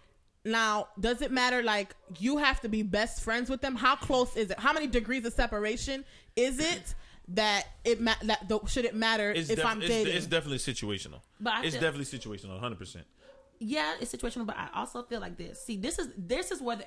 now 0.45 0.89
does 1.01 1.23
it 1.23 1.31
matter? 1.33 1.63
Like 1.63 1.95
you 2.19 2.39
have 2.39 2.61
to 2.61 2.69
be 2.69 2.83
best 2.83 3.23
friends 3.23 3.51
with 3.51 3.61
them. 3.61 3.75
How 3.75 3.97
close 3.97 4.37
is 4.37 4.51
it? 4.51 4.59
How 4.59 4.73
many 4.73 4.87
degrees 4.87 5.25
of 5.25 5.33
separation 5.33 6.05
is 6.37 6.59
it 6.59 6.95
that 7.29 7.67
it 7.85 8.01
ma- 8.01 8.15
that 8.23 8.49
the, 8.49 8.61
should 8.67 8.85
it 8.85 8.95
matter 8.95 9.31
it's, 9.33 9.51
if 9.51 9.57
def- 9.57 9.67
I'm 9.67 9.81
dating? 9.81 10.15
it's 10.15 10.27
definitely 10.27 10.59
situational. 10.59 11.21
But 11.41 11.55
I 11.55 11.65
it's 11.65 11.75
feel- 11.75 11.83
definitely 11.83 12.19
situational, 12.19 12.51
100. 12.53 12.79
percent 12.79 13.07
yeah, 13.59 13.95
it's 14.01 14.15
situational, 14.15 14.45
but 14.47 14.57
I 14.59 14.69
also 14.75 15.03
feel 15.03 15.19
like 15.21 15.39
this. 15.39 15.65
See, 15.65 15.79
this 15.79 15.99
is 15.99 16.09
this 16.17 16.51
is 16.51 16.61
where 16.61 16.77
the 16.77 16.85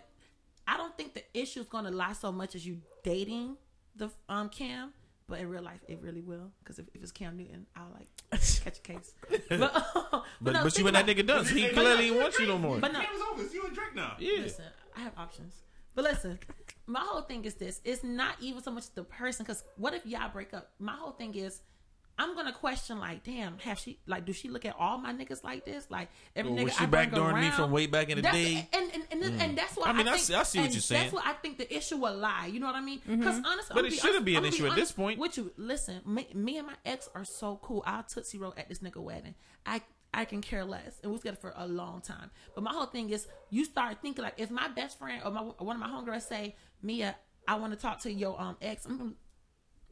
I 0.68 0.78
don't 0.78 0.96
think 0.96 1.16
the 1.16 1.24
issue 1.34 1.62
is 1.62 1.66
going 1.66 1.86
to 1.86 1.90
lie 1.92 2.14
so 2.14 2.32
much 2.32 2.54
as 2.54 2.64
you 2.66 2.78
dating 3.04 3.58
the 3.96 4.10
um 4.30 4.50
Cam, 4.50 4.94
but 5.28 5.40
in 5.40 5.50
real 5.50 5.64
life 5.64 5.80
it 5.88 6.00
really 6.00 6.22
will. 6.22 6.52
Because 6.60 6.78
if, 6.78 6.86
if 6.94 7.02
it's 7.02 7.12
Cam 7.12 7.38
Newton, 7.38 7.66
I'll 7.76 7.92
like 7.94 8.08
catch 8.64 8.78
a 8.78 8.82
case. 8.82 9.14
But 9.28 9.50
but, 9.50 10.24
But 10.42 10.54
no, 10.54 10.64
but 10.64 10.78
you 10.78 10.86
think 10.86 10.88
and 10.90 10.96
that 10.96 11.04
about- 11.10 11.16
nigga 11.18 11.26
done. 11.26 11.46
He 11.46 11.70
clearly 11.70 12.12
wants 12.12 12.38
you 12.40 12.46
no 12.46 12.60
more. 12.60 12.78
But 12.78 12.94
no, 12.94 13.00
Cam 13.00 13.16
is 13.16 13.22
over. 13.32 13.42
It's 13.44 13.54
you 13.56 13.64
and 13.64 13.74
Drake 13.74 13.96
now. 13.96 14.16
Yeah. 14.20 14.42
listen, 14.44 14.66
I 14.96 15.00
have 15.00 15.14
options. 15.18 15.56
But 15.96 16.04
listen, 16.04 16.38
my 16.90 17.02
whole 17.02 17.22
thing 17.22 17.46
is 17.46 17.56
this: 17.56 17.80
it's 17.86 18.04
not 18.04 18.36
even 18.40 18.62
so 18.62 18.72
much 18.72 18.94
the 18.96 19.04
person. 19.04 19.46
Because 19.46 19.64
what 19.78 19.94
if 19.94 20.06
y'all 20.06 20.30
break 20.30 20.54
up? 20.54 20.72
My 20.80 20.94
whole 20.94 21.12
thing 21.12 21.36
is. 21.36 21.62
I'm 22.22 22.36
gonna 22.36 22.52
question 22.52 23.00
like, 23.00 23.24
damn, 23.24 23.58
have 23.60 23.80
she 23.80 23.98
like, 24.06 24.26
do 24.26 24.34
she 24.34 24.50
look 24.50 24.66
at 24.66 24.76
all 24.78 24.98
my 24.98 25.14
niggas 25.14 25.42
like 25.42 25.64
this? 25.64 25.90
Like 25.90 26.10
every 26.36 26.52
Well, 26.52 26.60
nigga 26.60 26.64
was 26.66 26.74
she 26.76 26.84
I 26.84 26.88
bring 26.88 27.12
backdooring 27.12 27.40
me 27.40 27.50
from 27.50 27.72
way 27.72 27.88
back 27.88 28.10
in 28.10 28.18
the 28.18 28.24
day? 28.24 28.68
and 28.74 28.92
and 28.92 29.04
and, 29.10 29.24
and, 29.24 29.42
and 29.42 29.52
mm. 29.54 29.56
that's 29.56 29.78
what 29.78 29.88
I 29.88 29.92
I, 29.92 29.94
mean, 29.94 30.08
I 30.10 30.12
think, 30.16 30.24
see- 30.26 30.36
I 30.36 30.44
see 30.44 30.60
what 30.60 30.72
you're 30.74 30.82
saying. 30.82 31.02
That's 31.04 31.14
what 31.14 31.26
I 31.26 31.32
think 31.32 31.60
the 31.60 31.74
issue 31.74 31.96
will 31.96 32.18
lie. 32.18 32.48
You 32.48 32.60
know 32.60 32.66
what 32.66 32.76
I 32.76 32.82
mean? 32.82 33.00
Mm-hmm. 33.00 33.20
Because 33.20 33.36
honestly, 33.38 33.74
But 33.74 33.80
I'm 33.80 33.86
it 33.86 33.92
be 33.92 33.96
shouldn't 33.96 34.26
be 34.26 34.36
an 34.36 34.44
I'm 34.44 34.50
issue 34.50 34.68
at 34.68 34.76
this 34.76 34.92
point. 34.92 35.18
With 35.18 35.38
you, 35.38 35.54
listen, 35.56 36.02
me, 36.06 36.28
me 36.34 36.58
and 36.58 36.68
my 36.68 36.74
ex 36.86 37.08
are 37.16 37.24
so 37.24 37.58
cool. 37.62 37.86
I'll 37.88 38.04
tootsie 38.04 38.38
roll 38.38 38.54
at 38.58 38.68
this 38.68 38.80
nigga 38.80 38.98
wedding. 38.98 39.36
I 39.66 39.82
I 40.14 40.26
can 40.26 40.42
care 40.42 40.66
less, 40.66 41.00
and 41.04 41.12
we 41.12 41.14
was 41.14 41.22
together 41.22 41.38
for 41.40 41.54
a 41.56 41.68
long 41.68 42.02
time. 42.02 42.32
But 42.56 42.64
my 42.64 42.72
whole 42.72 42.88
thing 42.88 43.10
is, 43.12 43.28
you 43.50 43.64
start 43.66 43.98
thinking 44.02 44.24
like, 44.24 44.36
if 44.38 44.50
my 44.50 44.68
best 44.70 44.98
friend 44.98 45.22
or 45.24 45.32
my 45.32 45.42
one 45.42 45.76
of 45.76 45.82
my 45.82 45.88
homegirls 45.88 46.24
say, 46.28 46.56
Mia, 46.82 47.16
I 47.48 47.56
want 47.56 47.74
to 47.74 47.80
talk 47.80 48.00
to 48.02 48.12
your 48.12 48.40
um 48.42 48.58
ex. 48.62 48.86
I'm 48.86 48.98
gonna- 48.98 49.12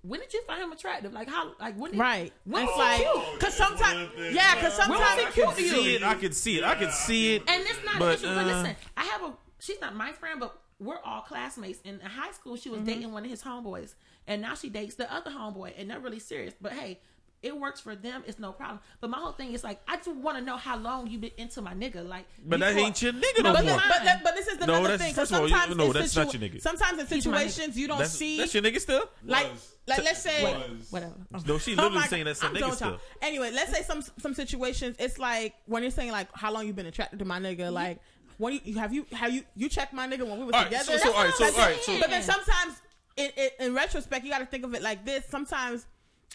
when 0.04 0.20
did 0.22 0.32
you 0.34 0.42
find 0.44 0.62
him 0.62 0.72
attractive? 0.72 1.12
Like 1.12 1.28
how? 1.30 1.54
Like 1.60 1.76
when? 1.78 1.92
Did, 1.92 2.00
right. 2.00 2.32
When 2.46 2.64
it's 2.64 2.78
like 2.78 2.98
he 2.98 3.04
cute? 3.04 3.40
because 3.40 3.54
sometimes 3.56 4.10
yeah, 4.32 4.56
because 4.56 4.78
When 4.80 4.90
was 4.90 5.00
sometimes 5.00 5.34
he 5.36 5.42
cute 5.42 5.56
to 5.56 5.62
you? 5.64 5.70
see 5.84 5.96
it. 5.96 6.04
I 6.04 6.14
can 6.16 6.32
see 6.32 6.58
it. 6.60 6.64
I 6.64 6.76
could 6.76 6.92
see 6.92 7.36
it. 7.36 7.44
And 7.48 7.62
it's 7.64 7.84
not 7.86 8.00
But, 8.00 8.08
an 8.08 8.14
issue. 8.14 8.26
But 8.36 8.38
uh, 8.38 8.46
listen, 8.46 8.76
I 8.96 9.04
have 9.06 9.24
a. 9.24 9.34
She's 9.60 9.82
not 9.82 9.96
my 9.96 10.12
friend, 10.14 10.40
but 10.40 10.58
we're 10.80 11.00
all 11.04 11.22
classmates. 11.22 11.80
And 11.84 12.00
in 12.00 12.06
high 12.08 12.32
school, 12.32 12.56
she 12.56 12.70
was 12.70 12.80
Mm-hmm. 12.80 12.88
dating 12.88 13.12
one 13.12 13.24
of 13.26 13.30
his 13.32 13.42
homeboys, 13.44 13.96
and 14.28 14.42
now 14.42 14.54
she 14.54 14.70
dates 14.70 14.96
the 14.96 15.12
other 15.14 15.32
homeboy, 15.32 15.74
and 15.78 15.90
they're 15.90 16.00
really 16.00 16.20
serious. 16.20 16.54
But 16.62 16.74
hey, 16.74 17.02
it 17.44 17.56
works 17.58 17.80
for 17.80 17.96
them, 17.96 18.24
it's 18.26 18.40
no 18.40 18.52
problem. 18.52 18.80
But 19.00 19.10
my 19.12 19.18
whole 19.20 19.32
thing 19.32 19.54
is 19.54 19.64
like, 19.64 19.80
I 19.88 19.98
just 19.98 20.10
want 20.10 20.38
to 20.40 20.44
know 20.44 20.58
how 20.58 20.76
long 20.78 21.08
you 21.08 21.20
been 21.20 21.32
into 21.38 21.62
my 21.62 21.74
nigga. 21.74 22.08
Like, 22.08 22.26
But 22.46 22.60
that 22.62 22.76
ain't 22.76 23.00
your 23.02 23.14
nigga 23.14 23.44
no 23.44 23.54
But, 23.54 23.66
more. 23.66 23.76
but, 23.88 24.04
the- 24.04 24.20
but 24.24 24.36
this 24.36 24.48
is 24.48 24.58
No, 24.60 24.64
another 24.64 24.84
that's- 24.90 25.00
thing. 25.02 25.10
'cause 25.14 25.30
first 25.30 25.32
of 25.34 25.40
all, 25.42 25.48
you- 25.48 25.54
sometimes 25.54 25.76
no, 25.78 25.86
in 25.86 25.94
that's 25.94 26.16
not 26.16 26.34
your 26.34 26.42
nigga. 26.42 26.62
Sometimes 26.62 27.00
in 27.00 27.08
He's 27.08 27.28
my 27.28 27.44
nigga. 27.44 27.50
situations 27.50 27.78
you 27.78 27.88
don't 27.88 28.00
That's, 28.00 28.12
see 28.12 28.38
that's 28.40 28.54
your 28.54 28.64
nigga 28.64 28.82
still. 28.82 29.10
like 29.24 29.48
like 29.86 30.04
let's 30.04 30.22
say 30.22 30.44
Was. 30.44 30.88
Whatever. 30.92 31.14
No, 31.46 31.58
she 31.60 31.74
Oh 31.74 31.76
literally 31.76 31.96
my 31.96 32.08
saying 32.08 32.24
God, 32.24 32.30
that's 32.30 32.44
a 32.44 32.46
I'm 32.48 32.56
nigga 32.56 32.74
still. 32.76 32.90
y'all. 32.90 33.00
Anyway, 33.22 33.52
let's 33.52 33.72
say 33.72 33.84
some 33.84 34.02
some 34.20 34.34
situations. 34.34 34.96
It's 35.00 35.18
like 35.20 35.54
when 35.68 35.84
you're 35.84 35.92
saying 35.92 36.12
like 36.12 36.28
how 36.34 36.52
long 36.52 36.66
you 36.68 36.74
been 36.74 36.88
attracted 36.88 37.20
to 37.20 37.26
my 37.26 37.40
nigga. 37.40 37.60
Mm-hmm. 37.60 37.74
Like 37.74 38.00
when 38.38 38.54
you, 38.54 38.60
you 38.66 38.76
have 38.80 38.94
you 38.94 39.06
have 39.14 39.32
you 39.34 39.44
you 39.56 39.70
checked 39.70 39.94
my 39.94 40.08
nigga 40.08 40.28
when 40.28 40.40
we 40.40 40.46
were 40.46 40.56
All 40.56 40.62
right, 40.64 40.72
together. 40.72 40.98
so, 40.98 40.98
so 40.98 41.14
all 41.14 41.24
right, 41.24 41.34
so 41.36 41.46
all 41.46 41.52
right, 41.52 41.76
it. 41.78 41.84
so- 41.84 42.00
but 42.00 42.10
then 42.10 42.22
mm. 42.22 42.26
sometimes 42.26 42.82
in, 43.16 43.32
in, 43.38 43.50
in 43.60 43.74
retrospect, 43.74 44.26
you 44.26 44.30
got 44.32 44.40
to 44.40 44.46
think 44.46 44.64
of 44.66 44.74
it 44.76 44.82
like 44.84 45.04
this. 45.06 45.26
Sometimes, 45.28 45.88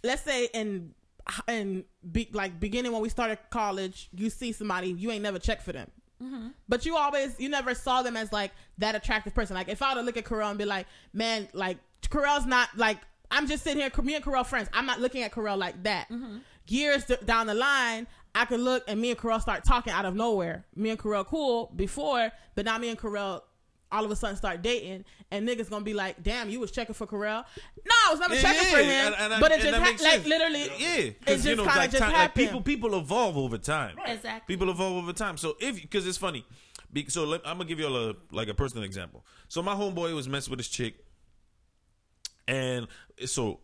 let's 0.02 0.22
say 0.22 0.48
in 0.52 0.94
in 1.48 1.84
be, 2.10 2.28
like 2.32 2.58
beginning 2.58 2.92
when 2.92 3.02
we 3.02 3.08
started 3.08 3.38
college, 3.50 4.08
you 4.14 4.30
see 4.30 4.52
somebody 4.52 4.88
you 4.88 5.10
ain't 5.10 5.22
never 5.22 5.38
checked 5.38 5.62
for 5.62 5.72
them. 5.72 5.90
Mm-hmm. 6.22 6.48
But 6.68 6.86
you 6.86 6.96
always, 6.96 7.38
you 7.38 7.48
never 7.48 7.74
saw 7.74 8.02
them 8.02 8.16
as 8.16 8.32
like 8.32 8.52
that 8.78 8.94
attractive 8.94 9.34
person. 9.34 9.56
Like 9.56 9.68
if 9.68 9.82
I 9.82 9.94
were 9.94 10.00
to 10.00 10.06
look 10.06 10.16
at 10.16 10.24
Carell 10.24 10.50
and 10.50 10.58
be 10.58 10.64
like, 10.64 10.86
man, 11.12 11.48
like 11.52 11.78
Carell's 12.02 12.46
not 12.46 12.68
like, 12.76 12.98
I'm 13.30 13.46
just 13.46 13.64
sitting 13.64 13.80
here, 13.80 13.90
me 14.02 14.14
and 14.14 14.24
Carell 14.24 14.46
friends. 14.46 14.68
I'm 14.72 14.86
not 14.86 15.00
looking 15.00 15.22
at 15.22 15.32
Carell 15.32 15.56
like 15.56 15.82
that. 15.84 16.08
Mm-hmm. 16.10 16.38
Years 16.68 17.04
d- 17.04 17.16
down 17.24 17.46
the 17.46 17.54
line, 17.54 18.06
I 18.34 18.44
could 18.44 18.60
look 18.60 18.84
and 18.86 19.00
me 19.00 19.10
and 19.10 19.18
Carell 19.18 19.40
start 19.40 19.64
talking 19.64 19.92
out 19.92 20.04
of 20.04 20.14
nowhere. 20.14 20.64
Me 20.76 20.90
and 20.90 20.98
Carell 20.98 21.26
cool 21.26 21.72
before, 21.74 22.30
but 22.54 22.64
now 22.64 22.78
me 22.78 22.88
and 22.88 22.98
Carell 22.98 23.42
all 23.92 24.04
of 24.04 24.10
a 24.10 24.16
sudden 24.16 24.36
start 24.36 24.62
dating, 24.62 25.04
and 25.30 25.46
niggas 25.46 25.70
gonna 25.70 25.84
be 25.84 25.94
like, 25.94 26.22
"Damn, 26.22 26.50
you 26.50 26.58
was 26.58 26.70
checking 26.72 26.94
for 26.94 27.06
Carell." 27.06 27.44
No, 27.86 27.94
I 28.08 28.10
was 28.10 28.20
never 28.20 28.34
Yeah, 28.34 28.40
checking 28.42 28.62
yeah, 28.64 28.70
for 28.72 28.78
him, 28.82 29.06
and- 29.06 29.14
and 29.14 29.34
I- 29.34 29.40
but 29.40 29.52
it 29.52 29.60
just 29.60 29.74
ha- 29.76 29.84
like 29.84 29.98
sense. 29.98 30.26
literally, 30.26 30.62
Yeah, 30.78 30.96
it's 30.96 31.14
just 31.26 31.44
you 31.46 31.56
know, 31.56 31.64
kind 31.64 31.76
of 31.76 31.82
like, 31.82 31.90
just 31.92 32.02
time, 32.02 32.12
like 32.12 32.34
people 32.34 32.60
people 32.62 32.98
evolve 32.98 33.36
over 33.36 33.58
time. 33.58 33.96
Exactly. 34.06 34.54
People 34.56 34.70
evolve 34.70 34.96
over 35.04 35.12
time. 35.12 35.36
So 35.36 35.56
if 35.60 35.76
because 35.80 36.06
it's 36.06 36.18
funny, 36.18 36.44
Be- 36.92 37.08
so 37.08 37.24
let, 37.24 37.40
I'm 37.46 37.56
gonna 37.58 37.68
give 37.68 37.78
you 37.78 37.86
all 37.86 38.10
a 38.10 38.14
like 38.32 38.48
a 38.48 38.54
personal 38.54 38.84
example. 38.84 39.24
So 39.48 39.62
my 39.62 39.74
homeboy 39.74 40.14
was 40.14 40.28
messing 40.28 40.50
with 40.50 40.58
his 40.60 40.68
chick, 40.68 40.94
and 42.48 42.88
so 43.24 43.60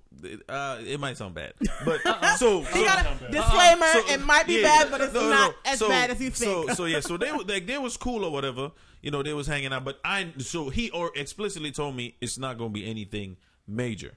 uh, 0.49 0.79
it 0.87 0.99
might 1.01 1.17
sound 1.17 1.35
bad, 1.35 1.53
but 1.85 2.01
so 2.39 2.61
You 2.61 2.85
got 2.85 3.05
a 3.07 3.31
disclaimer. 3.31 3.87
so- 3.93 4.09
it 4.15 4.21
might 4.25 4.47
be 4.47 4.55
yeah, 4.61 4.63
bad, 4.85 4.91
but 4.91 5.01
it's 5.01 5.13
no, 5.15 5.23
no, 5.23 5.29
not 5.31 5.51
no. 5.51 5.57
as 5.73 5.79
So- 5.79 5.89
bad 5.89 6.11
as 6.11 6.21
you 6.21 6.31
think. 6.31 6.69
So, 6.71 6.75
so 6.75 6.85
yeah, 6.87 7.01
so 7.01 7.17
they 7.17 7.33
were 7.33 7.43
like 7.45 7.67
they 7.67 7.79
was 7.79 7.97
cool 7.97 8.25
or 8.25 8.31
whatever. 8.33 8.71
You 9.03 9.11
know, 9.11 9.23
they 9.23 9.33
was 9.33 9.47
hanging 9.47 9.73
out, 9.73 9.85
but 9.85 10.01
I 10.05 10.33
so 10.39 10.71
he 10.71 10.91
or 10.91 11.11
explicitly 11.15 11.71
told 11.71 11.95
me 11.97 12.17
it's 12.21 12.39
not 12.39 12.59
gonna 12.59 12.71
be 12.71 12.89
anything 12.89 13.37
major. 13.67 14.17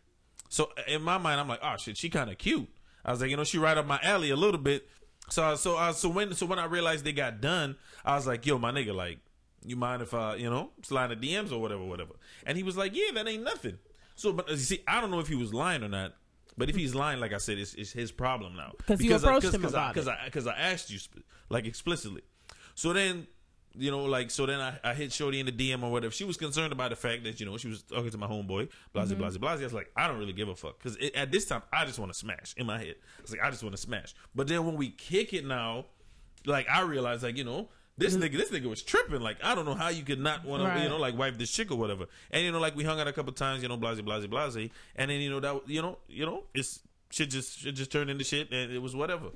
So 0.50 0.70
uh, 0.78 0.82
in 0.88 1.02
my 1.02 1.18
mind, 1.18 1.40
I'm 1.40 1.48
like, 1.48 1.60
oh 1.64 1.76
shit, 1.78 1.98
she 1.98 2.10
kind 2.10 2.30
of 2.30 2.38
cute. 2.38 2.68
I 3.06 3.12
was 3.12 3.22
like, 3.22 3.30
you 3.30 3.38
know, 3.38 3.44
she 3.44 3.58
right 3.58 3.78
up 3.78 3.86
my 3.88 4.00
alley 4.04 4.30
a 4.32 4.36
little 4.36 4.60
bit. 4.60 4.88
So, 5.30 5.56
so, 5.56 5.78
I, 5.78 5.92
so 5.92 6.10
when, 6.10 6.34
so 6.34 6.46
when 6.46 6.60
I 6.60 6.66
realized 6.66 7.06
they 7.06 7.14
got 7.14 7.40
done, 7.42 7.78
I 8.04 8.16
was 8.16 8.28
like, 8.28 8.46
yo, 8.46 8.58
my 8.58 8.72
nigga, 8.72 8.94
like, 8.94 9.20
you 9.66 9.76
mind 9.76 10.02
if 10.02 10.14
I, 10.14 10.36
you 10.36 10.50
know, 10.50 10.72
slide 10.84 11.08
the 11.08 11.16
DMs 11.16 11.52
or 11.54 11.60
whatever, 11.60 11.84
whatever. 11.86 12.14
And 12.46 12.58
he 12.58 12.64
was 12.64 12.76
like, 12.76 12.94
yeah, 12.96 13.12
that 13.16 13.28
ain't 13.28 13.44
nothing. 13.44 13.78
So, 14.16 14.34
but 14.34 14.50
uh, 14.50 14.54
you 14.54 14.58
see, 14.58 14.84
I 14.88 15.00
don't 15.00 15.10
know 15.10 15.20
if 15.20 15.28
he 15.30 15.36
was 15.36 15.54
lying 15.54 15.84
or 15.84 15.88
not. 15.88 16.16
But 16.58 16.70
if 16.70 16.76
he's 16.76 16.94
lying, 16.94 17.20
like 17.22 17.32
I 17.34 17.38
said, 17.38 17.58
it's, 17.60 17.74
it's 17.76 17.92
his 17.94 18.12
problem 18.12 18.56
now. 18.58 18.74
'Cause 18.86 19.02
you 19.02 19.14
I- 19.14 19.18
approached 19.18 19.46
cause, 19.46 19.54
him 19.56 19.62
cause 19.62 19.72
about 19.72 19.86
I, 19.90 19.94
Because 19.94 20.08
I, 20.10 20.30
cause 20.32 20.48
I 20.48 20.54
asked 20.58 20.92
you, 20.92 21.00
like, 21.50 21.66
explicitly. 21.66 22.24
So 22.76 22.92
then, 22.92 23.26
you 23.76 23.91
know, 23.91 24.05
like, 24.05 24.32
so 24.32 24.45
then 24.45 24.59
I, 24.59 24.78
I 24.84 24.93
hit 24.93 25.11
Shorty 25.13 25.39
in 25.39 25.45
the 25.45 25.51
DM 25.51 25.84
or 25.84 25.91
whatever. 25.91 26.11
She 26.11 26.24
was 26.24 26.38
concerned 26.38 26.74
about 26.74 26.89
the 26.89 26.95
fact 26.95 27.24
that, 27.24 27.39
you 27.39 27.45
know, 27.45 27.57
she 27.57 27.67
was 27.67 27.84
talking 27.84 28.09
to 28.09 28.17
my 28.17 28.28
homeboy, 28.28 28.69
blase, 28.93 29.11
Mm-hmm. 29.11 29.45
I 29.45 29.55
was 29.55 29.74
like, 29.74 29.91
I 29.95 30.07
don't 30.07 30.19
really 30.19 30.34
give 30.34 30.49
a 30.49 30.55
fuck. 30.55 30.78
Because 30.82 30.97
at 31.15 31.32
this 31.32 31.45
time, 31.45 31.61
I 31.72 31.86
just 31.86 31.99
want 31.99 32.11
to 32.11 32.17
smash 32.17 32.53
in 32.57 32.65
my 32.65 32.78
head. 32.78 32.95
I 33.19 33.22
was 33.22 33.32
like, 33.32 33.41
I 33.41 33.49
just 33.49 33.63
want 33.63 33.76
to 33.76 33.82
smash. 33.82 34.13
But 34.36 34.47
then 34.47 34.65
when 34.65 34.76
we 34.76 34.89
kick 34.89 35.34
it 35.34 35.45
now, 35.45 35.86
like, 36.45 36.67
I 36.69 36.82
realized, 36.82 37.24
like, 37.24 37.38
you 37.38 37.43
know, 37.43 37.69
this 37.97 38.15
nigga, 38.15 38.34
this 38.34 38.49
nigga 38.49 38.65
was 38.65 38.82
tripping. 38.82 39.22
Like, 39.22 39.38
I 39.43 39.53
don't 39.53 39.65
know 39.65 39.76
how 39.76 39.89
you 39.89 40.03
could 40.03 40.19
not 40.19 40.43
want 40.45 40.63
to, 40.63 40.69
Mm-hmm. 40.69 40.84
You 40.84 40.89
know, 40.89 40.97
like 40.97 41.17
wipe 41.17 41.38
this 41.38 41.51
chick 41.51 41.72
or 41.72 41.78
whatever. 41.78 42.05
And 42.32 42.43
you 42.43 42.51
know, 42.51 42.59
like 42.59 42.76
we 42.76 42.84
hung 42.84 42.99
out 42.99 43.07
a 43.07 43.13
couple 43.13 43.34
times, 43.34 43.61
you 43.61 43.69
know, 43.69 43.78
blase, 43.78 44.01
blase, 44.01 44.26
blase. 44.26 44.69
And 44.95 45.11
then 45.11 45.19
you 45.19 45.30
know 45.30 45.39
that, 45.39 45.67
you 45.67 45.82
know, 45.82 45.97
you 46.07 46.26
know, 46.26 46.43
it's 46.53 46.80
shit 47.09 47.30
just 47.30 47.59
shit 47.59 47.76
just 47.76 47.91
turned 47.91 48.09
into 48.09 48.24
shit, 48.24 48.51
and 48.51 48.72
it 48.72 48.82
was 48.82 48.95
whatever. 48.95 49.28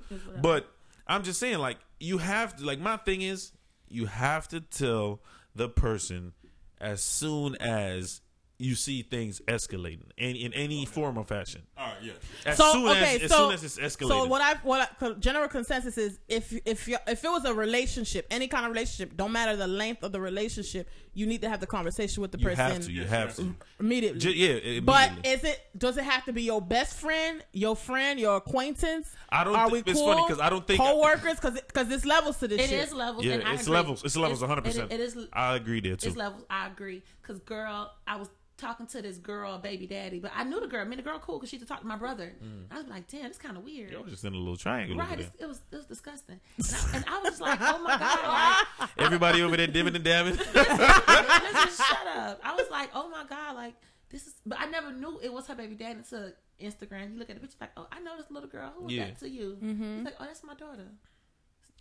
But 0.41 0.67
I'm 1.07 1.23
just 1.23 1.39
saying, 1.39 1.59
like, 1.59 1.77
you 1.99 2.17
have 2.17 2.55
to, 2.57 2.65
like, 2.65 2.79
my 2.79 2.97
thing 2.97 3.21
is, 3.21 3.51
you 3.87 4.05
have 4.05 4.47
to 4.49 4.61
tell 4.61 5.21
the 5.55 5.69
person 5.69 6.33
as 6.79 7.01
soon 7.01 7.55
as 7.55 8.21
you 8.57 8.75
see 8.75 9.01
things 9.01 9.41
escalating 9.47 10.11
in, 10.17 10.35
in 10.35 10.53
any 10.53 10.85
form 10.85 11.17
or 11.17 11.25
fashion. 11.25 11.61
All 11.77 11.87
right, 11.87 11.95
yeah. 12.01 12.13
As 12.45 12.57
so 12.57 12.71
soon 12.71 12.87
okay, 12.87 13.15
as, 13.15 13.23
as 13.23 13.31
so 13.31 13.37
soon 13.37 13.53
as 13.53 13.63
it's 13.63 13.77
escalating. 13.77 14.07
so 14.07 14.25
what 14.25 14.41
I 14.41 14.53
what 14.63 14.89
I, 15.01 15.13
general 15.19 15.47
consensus 15.49 15.97
is 15.97 16.19
if 16.29 16.57
if 16.65 16.87
you 16.87 16.97
if 17.07 17.23
it 17.23 17.29
was 17.29 17.43
a 17.45 17.53
relationship, 17.53 18.25
any 18.31 18.47
kind 18.47 18.65
of 18.65 18.71
relationship, 18.71 19.17
don't 19.17 19.33
matter 19.33 19.55
the 19.57 19.67
length 19.67 20.03
of 20.03 20.13
the 20.13 20.21
relationship, 20.21 20.89
you 21.15 21.25
need 21.25 21.41
to 21.41 21.49
have 21.49 21.59
the 21.59 21.65
conversation 21.67 22.21
with 22.21 22.31
the 22.31 22.37
you 22.37 22.43
person 22.43 22.65
have 22.65 22.85
to, 22.85 22.91
you 22.91 23.05
have 23.05 23.35
to. 23.37 23.55
immediately. 23.79 24.19
Ju- 24.19 24.31
yeah, 24.31 24.49
immediately. 24.49 24.79
But 24.81 25.11
is 25.23 25.43
it 25.43 25.59
does 25.77 25.97
it 25.97 26.03
have 26.03 26.25
to 26.25 26.33
be 26.33 26.43
your 26.43 26.61
best 26.61 26.97
friend, 26.99 27.43
your 27.53 27.75
friend, 27.75 28.19
your 28.19 28.35
acquaintance? 28.35 29.15
I 29.29 29.43
don't 29.43 29.55
Are 29.55 29.67
thi- 29.67 29.71
we 29.73 29.79
it's 29.79 29.93
cool? 29.99 30.13
funny 30.13 30.27
'cause 30.27 30.39
I 30.39 30.49
don't 30.49 30.67
think- 30.67 30.79
coworkers 30.79 31.35
because 31.35 31.53
because 31.61 31.87
there's 31.87 32.05
levels 32.05 32.37
to 32.39 32.47
this 32.47 32.61
It 32.61 32.69
shit. 32.69 32.83
is 32.87 32.93
levels. 32.93 33.25
yeah, 33.25 33.35
and 33.35 33.43
I 33.43 33.53
it's 33.53 33.63
agree. 33.63 33.73
levels. 33.73 34.03
It's 34.03 34.15
levels, 34.17 34.41
100. 34.41 34.63
percent 34.63 34.91
It, 34.91 34.99
it 34.99 35.03
is. 35.03 35.17
I 35.33 35.55
agree 35.55 35.79
there 35.79 35.95
too. 35.95 36.09
It's 36.09 36.17
levels. 36.17 36.43
I 36.49 36.67
agree. 36.67 37.01
Cause 37.23 37.39
girl, 37.39 37.91
I 38.05 38.17
was 38.17 38.29
talking 38.57 38.87
to 38.87 39.01
this 39.01 39.17
girl, 39.17 39.57
baby 39.57 39.85
daddy, 39.87 40.19
but 40.19 40.31
I 40.35 40.43
knew 40.45 40.59
the 40.61 40.67
girl. 40.67 40.81
I 40.81 40.85
mean, 40.85 40.97
the 40.97 41.03
girl 41.03 41.19
cool 41.19 41.37
because 41.37 41.49
she 41.49 41.57
used 41.57 41.67
to 41.67 41.71
talk 41.73 41.81
to 41.81 41.87
my 41.87 41.97
brother. 41.97 42.33
I 42.71 42.77
was 42.77 42.87
like, 42.87 43.07
damn, 43.09 43.25
it's 43.25 43.37
kind 43.37 43.57
of 43.57 43.63
weird. 43.63 43.91
Yo, 43.91 44.03
just 44.03 44.23
in 44.23 44.33
a 44.33 44.37
little 44.37 44.55
triangle. 44.57 44.97
Right, 44.97 45.11
over 45.11 45.21
there. 45.21 45.31
it 45.39 45.45
was 45.47 45.61
it 45.71 45.75
was 45.75 45.85
disgusting, 45.85 46.39
and 46.57 46.65
I, 46.75 46.95
and 46.97 47.05
I 47.07 47.19
was 47.19 47.29
just 47.31 47.41
like, 47.41 47.59
"Oh 47.61 47.79
my 47.83 47.97
god!" 47.97 48.65
Like, 48.79 48.89
Everybody 48.97 49.41
over 49.41 49.57
there 49.57 49.67
dipping 49.67 49.95
and 49.95 50.03
dabbing. 50.03 50.35
listen, 50.37 51.85
shut 51.85 52.07
up. 52.15 52.39
I 52.43 52.53
was 52.55 52.69
like, 52.71 52.89
"Oh 52.93 53.09
my 53.09 53.25
god!" 53.27 53.55
Like 53.55 53.75
this 54.09 54.27
is, 54.27 54.33
but 54.45 54.59
I 54.59 54.65
never 54.67 54.91
knew 54.91 55.19
it 55.21 55.31
was 55.33 55.47
her 55.47 55.55
baby 55.55 55.75
daddy 55.75 55.99
until 55.99 56.31
Instagram. 56.61 57.13
You 57.13 57.19
look 57.19 57.29
at 57.29 57.35
the 57.35 57.41
picture, 57.41 57.57
like, 57.61 57.71
"Oh, 57.77 57.87
I 57.91 57.99
know 57.99 58.15
this 58.17 58.29
little 58.31 58.49
girl. 58.49 58.71
Who 58.77 58.85
was 58.85 58.93
Yeah. 58.93 59.05
that 59.05 59.19
to 59.19 59.29
you?" 59.29 59.57
Mm-hmm. 59.61 59.95
He's 59.97 60.05
like, 60.05 60.15
"Oh, 60.19 60.25
that's 60.25 60.43
my 60.43 60.53
daughter." 60.55 60.87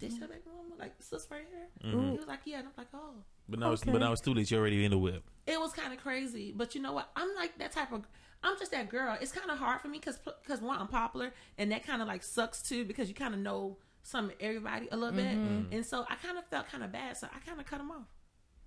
This 0.09 0.19
your 0.19 0.29
baby 0.29 0.41
mama, 0.47 0.75
like 0.79 0.93
sis 1.01 1.27
right 1.31 1.47
here. 1.51 1.93
Mm-hmm. 1.93 2.11
He 2.13 2.17
was 2.19 2.27
like, 2.27 2.41
"Yeah," 2.45 2.59
and 2.59 2.69
I'm 2.69 2.73
like, 2.77 2.89
"Oh." 2.95 3.15
But 3.49 3.59
now, 3.59 3.73
it's, 3.73 3.85
but 3.85 3.99
now 3.99 4.13
it's 4.13 4.21
too 4.23 4.33
late. 4.35 4.51
You're 4.51 4.61
already 4.61 4.85
in 4.85 4.91
the 4.91 4.99
whip. 4.99 5.23
it 5.47 5.61
was 5.61 5.73
kind 5.73 5.93
of 5.93 5.99
crazy. 6.01 6.53
But 6.57 6.75
you 6.75 6.81
know 6.81 6.93
what? 6.93 7.11
I'm 7.17 7.29
like 7.37 7.59
that 7.59 7.73
type 7.73 7.93
of. 7.93 8.07
I'm 8.43 8.59
just 8.59 8.73
that 8.73 8.89
girl. 8.91 9.17
It's 9.21 9.33
kind 9.33 9.51
of 9.51 9.59
hard 9.59 9.81
for 9.81 9.89
me 9.89 9.99
because 9.99 10.19
because 10.43 10.61
one, 10.61 10.79
I'm 10.79 10.89
popular, 10.89 11.33
and 11.59 11.71
that 11.73 11.87
kind 11.87 12.01
of 12.03 12.09
like 12.09 12.23
sucks 12.23 12.63
too 12.63 12.85
because 12.85 13.09
you 13.09 13.15
kind 13.15 13.35
of 13.35 13.41
know 13.41 13.77
some 14.03 14.31
everybody 14.41 14.89
a 14.93 14.97
little 14.97 15.19
Mm-hmm. 15.19 15.63
bit, 15.71 15.77
and 15.77 15.87
so 15.87 16.05
I 16.09 16.15
kind 16.17 16.37
of 16.39 16.45
felt 16.47 16.69
kind 16.69 16.83
of 16.85 16.93
bad. 16.93 17.17
So 17.17 17.27
I 17.35 17.39
kind 17.47 17.59
of 17.61 17.67
cut 17.67 17.81
him 17.81 17.91
off. 17.91 18.07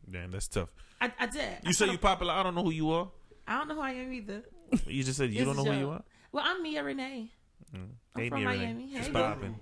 Damn, 0.10 0.32
that's 0.32 0.48
tough. 0.48 0.70
I, 1.02 1.12
I 1.20 1.26
did. 1.28 1.42
I 1.42 1.60
You 1.68 1.74
say 1.74 1.86
you 1.86 1.92
him- 1.92 1.98
popular. 2.00 2.34
I 2.34 2.42
don't 2.44 2.56
know 2.56 2.64
who 2.64 2.72
you 2.72 2.90
are. 2.92 3.10
I 3.48 3.58
don't 3.60 3.68
know 3.68 3.76
who 3.76 3.82
I 3.82 3.92
am 3.92 4.14
either. 4.14 4.44
You 4.88 5.04
just 5.04 5.18
said 5.18 5.32
you 5.32 5.46
don't 5.46 5.58
a 5.60 5.64
know 5.64 5.72
who 5.72 5.80
you 5.80 5.90
are. 5.92 6.04
Well, 6.32 6.44
I'm 6.46 6.62
Mia 6.64 6.84
Renee. 6.84 7.32
I'm 7.74 7.92
Hey, 8.16 8.30
from 8.30 8.40
Mia 8.40 8.50
Renee. 8.50 8.66
Miami. 8.66 8.88
Hey, 8.90 9.00
It's 9.00 9.08
boo. 9.10 9.14
popping. 9.14 9.60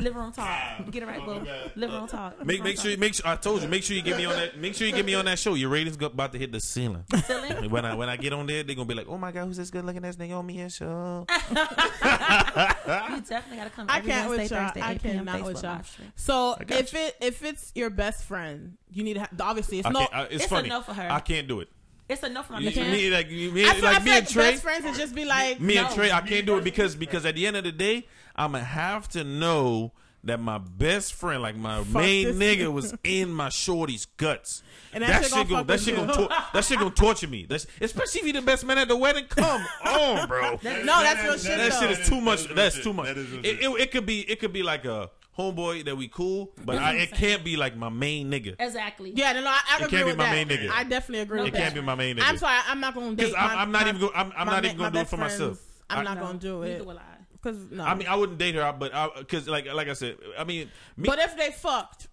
Liver 0.00 0.20
on 0.20 0.32
talk. 0.32 0.90
Get 0.90 1.02
it 1.02 1.06
right, 1.06 1.24
boo. 1.24 1.44
Liver 1.74 1.96
on 1.96 2.08
talk. 2.08 2.44
Make 2.46 2.62
make 2.62 2.78
sure 2.78 2.96
make 2.96 3.14
sure 3.14 3.26
I 3.26 3.34
told 3.34 3.62
you 3.62 3.68
make 3.68 3.82
sure 3.82 3.96
you 3.96 4.02
get 4.02 4.16
me 4.16 4.26
on 4.26 4.36
that 4.36 4.56
make 4.56 4.74
sure 4.74 4.86
you 4.86 4.92
get 4.92 5.04
me 5.04 5.14
on 5.14 5.24
that 5.24 5.38
show. 5.38 5.54
Your 5.54 5.70
ratings 5.70 5.96
about 6.00 6.32
to 6.32 6.38
hit 6.38 6.52
the 6.52 6.60
ceiling. 6.60 7.04
Silly. 7.24 7.68
when 7.68 7.84
I 7.84 7.94
when 7.94 8.08
I 8.08 8.16
get 8.16 8.32
on 8.32 8.46
there, 8.46 8.62
they're 8.62 8.76
gonna 8.76 8.86
be 8.86 8.94
like, 8.94 9.08
oh 9.08 9.18
my 9.18 9.32
god, 9.32 9.46
who's 9.46 9.56
this 9.56 9.70
good 9.70 9.84
looking 9.84 10.04
ass 10.04 10.16
nigga 10.16 10.38
on 10.38 10.46
me 10.46 10.60
and 10.60 10.72
show? 10.72 11.26
You 12.88 13.20
definitely 13.20 13.56
got 13.58 13.64
to 13.64 13.70
come. 13.70 13.86
I 13.88 14.00
can't 14.00 14.30
with 14.30 14.50
y'all. 14.50 14.68
Thursday, 14.68 14.80
I 14.80 14.92
8 14.92 15.02
p.m. 15.02 15.26
cannot 15.26 15.44
with 15.44 15.62
y'all. 15.62 15.80
So 16.16 16.56
got 16.66 16.70
if 16.78 16.94
it 16.94 17.16
if 17.20 17.42
it's 17.42 17.72
your 17.74 17.90
best 17.90 18.24
friend, 18.24 18.76
you 18.90 19.04
need 19.04 19.14
to 19.14 19.20
have 19.20 19.30
obviously 19.40 19.78
it's 19.78 19.86
I 19.86 19.90
no. 19.90 19.98
can't, 20.00 20.14
I, 20.14 20.22
it's, 20.24 20.34
it's 20.36 20.44
a 20.46 20.48
funny. 20.48 20.68
no 20.68 20.80
for 20.80 20.94
her. 20.94 21.08
I 21.10 21.20
can't 21.20 21.48
do 21.48 21.60
it. 21.60 21.68
It's 22.08 22.22
a 22.22 22.28
no 22.28 22.42
for 22.42 22.54
my 22.54 22.60
You- 22.60 22.82
me 22.84 23.10
like 23.10 23.30
you- 23.30 23.50
me, 23.52 23.66
I 23.68 23.74
feel, 23.74 23.84
like 23.84 23.96
I 23.96 23.98
me 23.98 24.04
feel 24.06 24.14
and 24.14 24.24
like 24.26 24.28
Trey. 24.32 24.50
best 24.52 24.62
friends 24.62 24.84
would 24.84 24.94
just 24.94 25.14
be 25.14 25.24
like 25.24 25.60
Me 25.60 25.76
and 25.76 25.88
Trey, 25.94 26.10
I 26.10 26.20
can't 26.22 26.46
do 26.46 26.56
it 26.58 26.64
because 26.64 26.94
because 26.96 27.24
at 27.26 27.34
the 27.34 27.46
end 27.46 27.56
of 27.56 27.64
the 27.64 27.72
day, 27.72 28.06
I'm 28.34 28.52
gonna 28.52 28.64
have 28.64 29.08
to 29.10 29.24
know 29.24 29.92
that 30.24 30.40
my 30.40 30.58
best 30.58 31.14
friend, 31.14 31.42
like 31.42 31.56
my 31.56 31.82
main 31.84 32.26
this 32.26 32.36
nigga, 32.36 32.72
was 32.72 32.94
in 33.04 33.30
my 33.32 33.50
shorty's 33.50 34.06
guts. 34.16 34.62
And 34.92 35.04
that 35.04 35.22
shit 35.22 35.30
gonna 35.32 35.44
gon- 35.44 35.58
fuck 35.58 35.66
that 35.68 35.80
shit 35.80 35.96
gonna 35.96 36.12
tor- 36.12 36.28
that 36.54 36.64
shit 36.64 36.78
gonna 36.78 36.90
torture 36.90 37.28
me. 37.28 37.46
That's 37.48 37.66
especially 37.80 38.22
if 38.22 38.26
you 38.28 38.32
the 38.32 38.42
best 38.42 38.64
man 38.64 38.78
at 38.78 38.88
the 38.88 38.96
wedding. 38.96 39.26
Come 39.26 39.62
on, 39.84 40.26
bro. 40.28 40.58
no, 40.62 40.84
that's 40.84 41.22
real 41.22 41.32
shit. 41.38 41.58
that 41.58 41.72
though. 41.72 41.80
shit 41.88 41.98
is 42.00 42.08
too 42.08 42.20
much. 42.22 42.44
That 42.44 42.44
is 42.44 42.48
real 42.48 42.56
That's 42.56 42.74
shit. 42.76 42.84
too 42.84 42.92
much. 42.94 43.06
That 43.08 43.18
is 43.18 43.32
It, 43.34 43.44
it, 43.64 43.80
it 43.80 43.90
could 43.90 44.06
be 44.06 44.20
it 44.22 44.40
could 44.40 44.52
be 44.52 44.62
like 44.62 44.86
a 44.86 45.10
homeboy 45.38 45.84
that 45.84 45.96
we 45.96 46.08
cool, 46.08 46.50
but 46.64 46.78
I, 46.78 46.94
it 46.96 47.12
can't 47.12 47.44
be 47.44 47.56
like 47.56 47.76
my 47.76 47.88
main 47.88 48.30
nigga. 48.30 48.56
Exactly. 48.58 49.12
Yeah, 49.14 49.32
no, 49.34 49.42
no, 49.42 49.50
I, 49.50 49.60
I 49.70 49.76
It 49.76 49.86
agree 49.86 49.90
can't 49.90 50.06
be 50.06 50.10
with 50.12 50.16
my 50.18 50.24
that. 50.24 50.32
main 50.32 50.48
nigga. 50.48 50.70
I 50.70 50.84
definitely 50.84 51.20
agree 51.20 51.36
No 51.38 51.44
with 51.44 51.54
It 51.54 51.56
that. 51.56 51.62
can't 51.62 51.74
be 51.74 51.80
my 51.80 51.94
main 51.94 52.16
nigga. 52.16 52.22
I'm 52.26 52.38
sorry, 52.38 52.58
I'm 52.66 52.80
not 52.80 52.94
gonna 52.94 53.14
date. 53.14 53.34
I'm- 53.36 53.48
my- 53.54 53.62
I'm 53.62 53.72
not 53.72 53.82
my- 53.82 53.88
even 53.88 54.00
go- 54.00 54.08
I'm- 54.14 54.32
I'm 54.36 54.46
my 54.46 54.52
not 54.54 54.62
ma- 54.62 54.66
even 54.68 54.78
gonna 54.78 54.90
do 54.90 54.98
it 54.98 55.00
best 55.02 55.10
for 55.10 55.16
myself. 55.16 55.58
friends. 55.58 55.82
I'm 55.90 55.98
I- 56.00 56.02
not 56.02 56.14
No, 56.18 56.22
gonna 56.24 56.38
do 56.38 56.60
neither 56.64 56.74
it 56.76 56.86
will 56.86 56.98
I. 56.98 57.02
because 57.32 57.56
no. 57.70 57.84
I 57.84 57.94
mean, 57.94 58.08
I 58.08 58.14
wouldn't 58.16 58.38
date 58.38 58.54
her, 58.56 58.62
out, 58.62 58.78
but 58.80 58.92
because 59.18 59.46
like 59.48 59.72
like 59.72 59.88
I 59.88 59.92
said, 59.94 60.16
I 60.38 60.44
mean, 60.44 60.70
me, 60.96 61.08
but 61.08 61.18
if 61.20 61.36
they 61.36 61.50
fucked, 61.52 62.08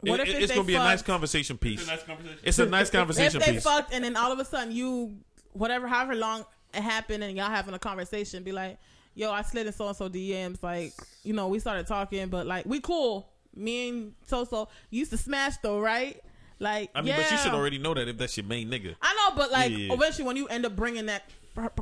what 0.00 0.20
it- 0.20 0.28
if, 0.28 0.34
it's 0.36 0.48
they 0.48 0.54
gonna 0.54 0.66
be 0.66 0.74
a 0.74 0.78
nice 0.78 1.02
conversation 1.02 1.56
piece. 1.56 1.80
It's 1.80 1.88
a 1.88 1.92
nice 1.92 2.02
conversation. 2.04 2.38
It's 2.42 2.58
a 2.58 2.66
nice 2.66 2.86
If 2.88 2.92
conversation 2.92 3.40
they 3.40 3.52
piece. 3.54 3.62
fucked 3.64 3.92
and 3.94 4.04
then 4.04 4.16
all 4.16 4.30
of 4.32 4.38
a 4.38 4.44
sudden 4.44 4.70
you, 4.72 5.16
whatever, 5.52 5.88
however 5.88 6.14
long 6.14 6.44
it 6.74 6.82
happened, 6.82 7.24
and 7.24 7.36
y'all 7.36 7.50
having 7.50 7.74
a 7.74 7.78
conversation, 7.78 8.42
be 8.44 8.52
like, 8.52 8.78
yo, 9.20 9.30
I 9.30 9.42
slid 9.42 9.66
in 9.66 9.72
so 9.72 9.86
and 9.86 9.96
so 9.96 10.08
DMs. 10.08 10.62
Like, 10.62 10.94
you 11.22 11.34
know, 11.34 11.48
we 11.48 11.58
started 11.58 11.86
talking, 11.86 12.28
but 12.28 12.46
like, 12.46 12.64
we 12.64 12.80
cool. 12.80 13.28
Me 13.54 13.88
and 13.88 14.14
so 14.26 14.44
so 14.44 14.68
used 14.90 15.10
to 15.10 15.18
smash 15.18 15.56
though, 15.58 15.80
right? 15.80 16.20
Like, 16.58 16.90
I 16.94 17.00
mean, 17.00 17.08
yeah. 17.08 17.16
but 17.16 17.30
you 17.30 17.36
should 17.38 17.52
already 17.52 17.78
know 17.78 17.94
that 17.94 18.08
if 18.08 18.16
that's 18.16 18.36
your 18.36 18.46
main 18.46 18.70
nigga. 18.70 18.94
I 19.00 19.14
know, 19.14 19.36
but 19.36 19.50
like, 19.50 19.70
Yeah, 19.72 19.92
eventually, 19.92 20.24
when 20.24 20.36
you 20.36 20.46
end 20.46 20.64
up 20.64 20.76
bringing 20.76 21.06
that 21.06 21.24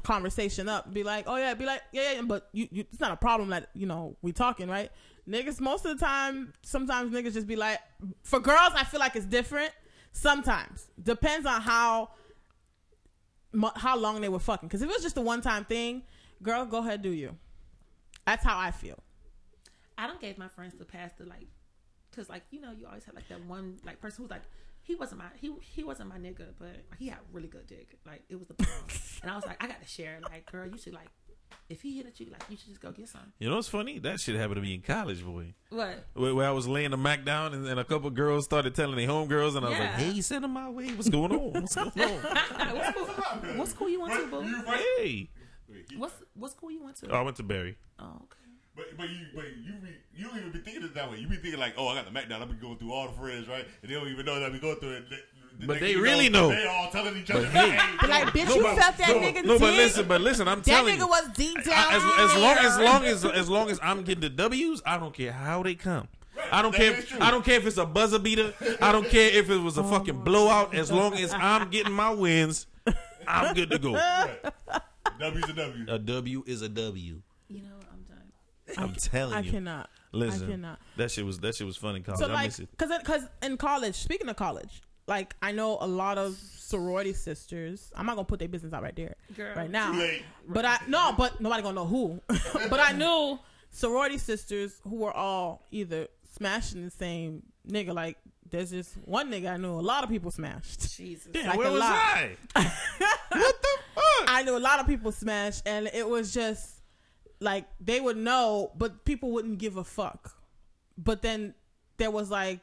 conversation 0.03 0.69
up, 0.69 0.93
be 0.93 1.03
like, 1.05 1.25
oh 1.29 1.37
yeah, 1.37 1.55
be 1.55 1.67
like, 1.67 1.83
yeah, 1.93 2.15
yeah, 2.15 2.23
but 2.23 2.49
you, 2.53 2.69
you, 2.71 2.85
it's 2.91 3.01
not 3.01 3.13
a 3.13 3.17
problem 3.17 3.51
that 3.51 3.69
you 3.75 3.87
know 3.87 4.17
we 4.23 4.33
talking, 4.33 4.69
right? 4.69 4.91
Niggas, 5.29 5.61
most 5.61 5.85
of 5.85 5.99
the 5.99 6.05
time, 6.05 6.53
sometimes 6.63 7.13
niggas 7.13 7.35
just 7.35 7.47
be 7.47 7.57
like, 7.57 7.79
for 8.23 8.41
girls, 8.41 8.73
I 8.75 8.85
feel 8.85 8.99
like 8.99 9.15
it's 9.15 9.27
different. 9.27 9.73
Sometimes 10.13 10.89
depends 11.01 11.47
on 11.47 11.61
how 11.61 12.11
how 13.77 13.97
long 13.97 14.21
they 14.21 14.29
were 14.29 14.39
fucking. 14.39 14.69
Because 14.69 14.83
if 14.83 14.89
it 14.89 14.93
was 14.93 15.03
just 15.03 15.17
a 15.17 15.21
one 15.21 15.41
time 15.41 15.65
thing, 15.65 16.03
girl, 16.43 16.65
go 16.67 16.79
ahead, 16.79 17.03
do 17.03 17.11
you. 17.11 17.37
That's 18.27 18.45
how 18.45 18.59
I 18.59 18.71
feel. 18.71 18.99
I 19.97 20.07
don't 20.07 20.21
gave 20.21 20.39
my 20.39 20.49
friends 20.49 20.75
the 20.79 20.85
pass 20.85 21.13
to 21.15 21.25
like, 21.25 21.49
cause 22.15 22.29
like 22.29 22.43
you 22.51 22.61
know 22.61 22.73
you 22.73 22.87
always 22.87 23.05
have 23.05 23.15
like 23.15 23.29
that 23.29 23.45
one 23.47 23.79
like 23.85 24.01
person 24.01 24.25
who's 24.25 24.31
like 24.31 24.43
he 24.83 24.95
wasn't 24.95 25.19
my 25.19 25.27
he 25.41 25.53
he 25.61 25.83
wasn't 25.83 26.09
my 26.09 26.19
nigga, 26.19 26.47
but 26.59 26.85
he 26.99 27.09
had 27.09 27.19
really 27.33 27.49
good 27.49 27.67
dick. 27.67 27.99
Like 28.07 28.23
it 28.29 28.39
was 28.39 28.49
the 28.49 28.55
bomb. 28.55 28.69
and 29.23 29.31
I 29.31 29.35
was 29.35 29.47
like 29.47 29.63
I 29.63 29.67
got 29.67 29.81
to 29.81 29.89
share. 29.89 30.19
Like 30.23 30.51
girl, 30.51 30.67
you 30.67 30.79
should 30.79 30.95
like 30.95 31.09
if 31.69 31.83
he 31.83 31.97
hit 31.97 32.07
at 32.07 32.19
you, 32.19 32.27
like 32.31 32.43
you 32.49 32.57
should 32.57 32.69
just 32.69 32.81
go 32.81 32.91
get 32.91 33.09
some. 33.09 33.33
You 33.39 33.51
know 33.51 33.57
what's 33.57 33.69
funny? 33.69 33.99
That 33.99 34.21
shit 34.21 34.37
happened 34.37 34.57
to 34.57 34.63
me 34.63 34.75
in 34.75 34.81
college, 34.81 35.25
boy. 35.25 35.53
What? 35.69 36.07
Where, 36.15 36.35
where 36.35 36.49
I 36.49 36.51
was 36.51 36.67
laying 36.67 36.93
the 36.93 36.97
Mac 36.97 37.25
down 37.25 37.53
and, 37.53 37.67
and 37.67 37.79
a 37.79 37.85
couple 37.85 38.09
girls 38.11 38.45
started 38.45 38.75
telling 38.75 38.97
their 38.97 39.07
homegirls, 39.07 39.57
and 39.57 39.67
I 39.67 39.71
was 39.71 39.79
like, 39.79 39.91
hey, 39.91 40.21
send 40.23 40.45
them 40.45 40.53
my 40.53 40.71
way. 40.71 40.89
What's 40.89 41.11
going 41.11 41.33
on? 41.33 41.61
What's 41.61 41.75
going 41.75 41.91
on? 41.91 42.23
what, 42.75 42.95
school, 42.95 43.07
what 43.57 43.69
school 43.69 43.89
you 43.91 44.01
went 44.01 44.15
to, 44.15 44.27
boo? 44.27 44.73
hey. 44.99 45.29
What's 45.97 46.15
what 46.35 46.51
school 46.53 46.71
you 46.71 46.83
went 46.83 46.97
to? 46.99 47.11
Oh, 47.11 47.17
I 47.17 47.23
went 47.23 47.37
to 47.37 47.43
Barry. 47.43 47.77
Oh, 47.99 48.05
okay. 48.05 48.37
But, 48.77 48.97
but 48.97 49.09
you 49.11 49.27
but 49.35 49.45
you 49.45 49.73
be, 49.83 49.89
you 50.15 50.25
don't 50.29 50.37
even 50.39 50.53
be 50.53 50.61
thinking 50.61 50.85
it 50.85 50.95
that 50.95 51.11
way. 51.11 51.19
You 51.19 51.27
be 51.27 51.37
thinking 51.37 51.59
like, 51.59 51.75
oh, 51.77 51.89
I 51.89 51.97
got 51.97 52.05
the 52.05 52.13
Mac 52.13 52.29
down. 52.29 52.41
I've 52.43 52.49
been 52.49 52.61
going 52.61 52.79
through 52.79 52.93
all 52.93 53.09
the 53.09 53.13
friends, 53.15 53.49
right? 53.49 53.67
And 53.83 53.91
they 53.91 53.95
don't 53.95 54.09
even 54.09 54.25
know 54.25 54.39
that 54.39 54.53
we 54.53 54.59
go 54.61 54.75
through 54.77 54.93
it. 54.99 55.11
The- 55.11 55.17
the 55.61 55.67
But 55.67 55.81
they 55.81 55.97
really 55.97 56.29
know. 56.29 56.51
They 56.51 56.67
all 56.69 56.89
telling 56.93 57.17
each 57.17 57.33
other, 57.33 57.43
But 57.43 57.51
hey. 57.51 57.97
But 58.01 58.11
like, 58.11 58.27
bitch, 58.29 58.55
you 58.55 58.63
felt 58.63 58.97
that 58.97 59.09
no, 59.09 59.15
nigga 59.15 59.45
no, 59.45 59.59
but 59.59 59.75
listen, 59.75 60.07
but 60.07 60.21
listen, 60.21 60.47
I'm 60.47 60.59
that 60.61 60.65
telling 60.67 60.95
you, 60.95 61.01
that 61.01 61.05
nigga 61.11 61.23
you. 61.23 61.29
was 61.29 61.37
deep 61.37 61.65
down. 61.65 61.75
I- 61.75 61.97
as, 61.97 62.31
as 62.31 62.41
long 62.41 62.57
as 62.59 62.77
there. 62.77 62.85
long 62.85 63.05
as 63.05 63.25
as 63.25 63.51
long 63.51 63.71
as 63.71 63.81
I'm 63.83 64.03
getting 64.05 64.21
the 64.21 64.29
W's, 64.29 64.81
I 64.87 64.99
don't 64.99 65.13
care 65.13 65.33
how 65.33 65.65
they 65.65 65.75
come. 65.75 66.07
I 66.53 66.63
don't 66.63 66.71
That 66.71 66.79
care. 66.81 66.93
is 66.93 67.07
true. 67.07 67.19
I 67.21 67.33
don't 67.33 67.45
care 67.45 67.57
if 67.57 67.67
it's 67.67 67.77
a 67.79 67.87
buzzer 67.87 68.21
beater. 68.21 68.55
I 68.81 68.93
don't 68.93 69.09
care 69.09 69.33
if 69.33 69.51
it 69.51 69.57
was 69.59 69.77
a 69.79 69.81
oh, 69.85 69.85
fucking 69.91 70.21
blowout. 70.23 70.77
As 70.77 70.93
long 70.93 71.15
as 71.15 71.35
I'm 71.35 71.69
getting 71.71 71.93
my 71.93 72.11
wins, 72.11 72.69
I'm 73.27 73.53
good 73.57 73.71
to 73.73 73.79
go. 73.81 73.95
W's 75.19 75.45
and 75.45 75.57
W's. 75.57 75.89
A 75.89 75.99
W 75.99 76.45
is 76.47 76.63
a 76.63 76.69
W. 76.69 77.23
You 77.49 77.63
know 77.63 77.77
what 77.77 77.87
I'm 77.93 78.03
done. 78.03 78.85
I'm 78.89 78.95
telling 78.95 79.33
you. 79.33 79.39
I 79.39 79.41
you. 79.41 79.51
cannot. 79.51 79.91
Listen, 80.13 80.49
I 80.49 80.51
cannot. 80.51 80.81
that 80.97 81.11
shit 81.11 81.25
was 81.25 81.39
that 81.41 81.55
shit 81.55 81.67
was 81.67 81.77
fun 81.77 81.97
in 81.97 82.03
college. 82.03 82.21
So 82.21 82.27
I 82.27 82.33
like, 82.33 82.45
miss 82.47 82.61
it. 82.61 82.69
cause, 82.79 82.91
cause 83.05 83.23
in 83.43 83.57
college, 83.57 83.95
speaking 83.95 84.29
of 84.29 84.37
college, 84.37 84.83
like 85.07 85.35
I 85.43 85.53
know 85.53 85.79
a 85.81 85.87
lot 85.87 86.19
of 86.19 86.37
sorority 86.37 87.13
sisters. 87.13 87.91
I'm 87.97 88.07
not 88.07 88.17
gonna 88.17 88.27
put 88.27 88.39
their 88.39 88.49
business 88.49 88.73
out 88.73 88.83
right 88.83 88.95
there, 88.95 89.17
Girl. 89.37 89.55
right 89.57 89.71
now. 89.71 89.93
Too 89.93 89.99
late. 89.99 90.23
But 90.47 90.65
I 90.65 90.79
no, 90.87 91.15
but 91.17 91.41
nobody 91.41 91.63
gonna 91.63 91.75
know 91.75 91.87
who. 91.87 92.21
but 92.29 92.81
I 92.81 92.93
knew 92.93 93.39
sorority 93.71 94.19
sisters 94.19 94.81
who 94.85 94.97
were 94.97 95.13
all 95.13 95.67
either 95.71 96.09
smashing 96.37 96.85
the 96.85 96.91
same 96.91 97.43
nigga. 97.67 97.95
Like 97.95 98.19
there's 98.51 98.71
just 98.71 98.95
one 99.05 99.31
nigga 99.31 99.53
I 99.53 99.57
knew. 99.57 99.73
A 99.73 99.81
lot 99.81 100.05
of 100.05 100.11
people 100.11 100.31
smashed. 100.31 100.97
Jesus. 100.97 101.29
Damn, 101.33 101.49
like 101.49 101.59
where 101.59 101.69
a 101.69 101.73
was 101.73 101.81
lot. 101.81 101.93
I? 101.95 102.37
what 103.31 103.63
the 103.63 103.79
fuck? 103.95 104.05
I 104.27 104.43
knew 104.45 104.57
a 104.57 104.59
lot 104.59 104.81
of 104.81 104.87
people 104.87 105.13
smashed, 105.13 105.63
and 105.67 105.91
it 105.93 106.09
was 106.09 106.33
just 106.33 106.81
like 107.41 107.67
they 107.81 108.01
would 108.01 108.17
know, 108.17 108.73
but 108.77 109.05
people 109.05 109.31
wouldn't 109.31 109.59
give 109.59 109.77
a 109.77 109.85
fuck. 109.85 110.33
But 110.97 111.23
then 111.23 111.55
there 111.97 112.11
was 112.11 112.31
like, 112.31 112.61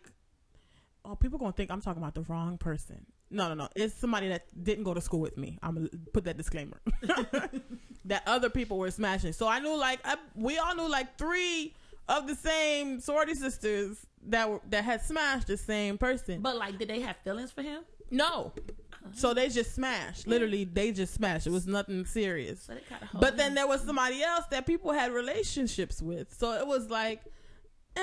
oh, 1.03 1.15
people 1.15 1.39
gonna 1.39 1.51
think 1.51 1.71
I'm 1.71 1.81
talking 1.81 2.01
about 2.01 2.15
the 2.15 2.21
wrong 2.21 2.57
person. 2.57 3.05
No, 3.31 3.49
no, 3.49 3.55
no. 3.55 3.69
It's 3.75 3.93
somebody 3.95 4.29
that 4.29 4.45
didn't 4.63 4.83
go 4.83 4.93
to 4.93 5.01
school 5.01 5.19
with 5.19 5.37
me. 5.37 5.57
I'm 5.63 5.75
gonna 5.75 5.89
put 6.13 6.25
that 6.25 6.37
disclaimer. 6.37 6.79
that 8.05 8.23
other 8.27 8.49
people 8.49 8.77
were 8.77 8.91
smashing. 8.91 9.33
So 9.33 9.47
I 9.47 9.59
knew 9.59 9.77
like 9.77 9.99
I, 10.05 10.15
we 10.35 10.57
all 10.57 10.75
knew 10.75 10.89
like 10.89 11.17
three 11.17 11.73
of 12.07 12.27
the 12.27 12.35
same 12.35 12.99
sorority 12.99 13.35
sisters 13.35 14.05
that 14.27 14.49
were 14.49 14.61
that 14.69 14.83
had 14.83 15.01
smashed 15.01 15.47
the 15.47 15.57
same 15.57 15.97
person. 15.97 16.41
But 16.41 16.57
like, 16.57 16.77
did 16.77 16.89
they 16.89 17.01
have 17.01 17.17
feelings 17.17 17.51
for 17.51 17.61
him? 17.61 17.83
No. 18.11 18.53
So 19.13 19.33
they 19.33 19.49
just 19.49 19.75
smashed. 19.75 20.27
Literally, 20.27 20.63
they 20.65 20.91
just 20.91 21.13
smashed. 21.13 21.45
It 21.45 21.51
was 21.51 21.67
nothing 21.67 22.05
serious. 22.05 22.63
So 22.63 22.73
they 22.73 22.81
kind 22.81 23.03
of. 23.03 23.19
But 23.19 23.37
then 23.37 23.53
there 23.53 23.67
was 23.67 23.81
somebody 23.81 24.23
else 24.23 24.45
that 24.51 24.65
people 24.65 24.91
had 24.93 25.11
relationships 25.11 26.01
with. 26.01 26.33
So 26.33 26.53
it 26.53 26.65
was 26.65 26.89
like, 26.89 27.21
eh, 27.95 28.01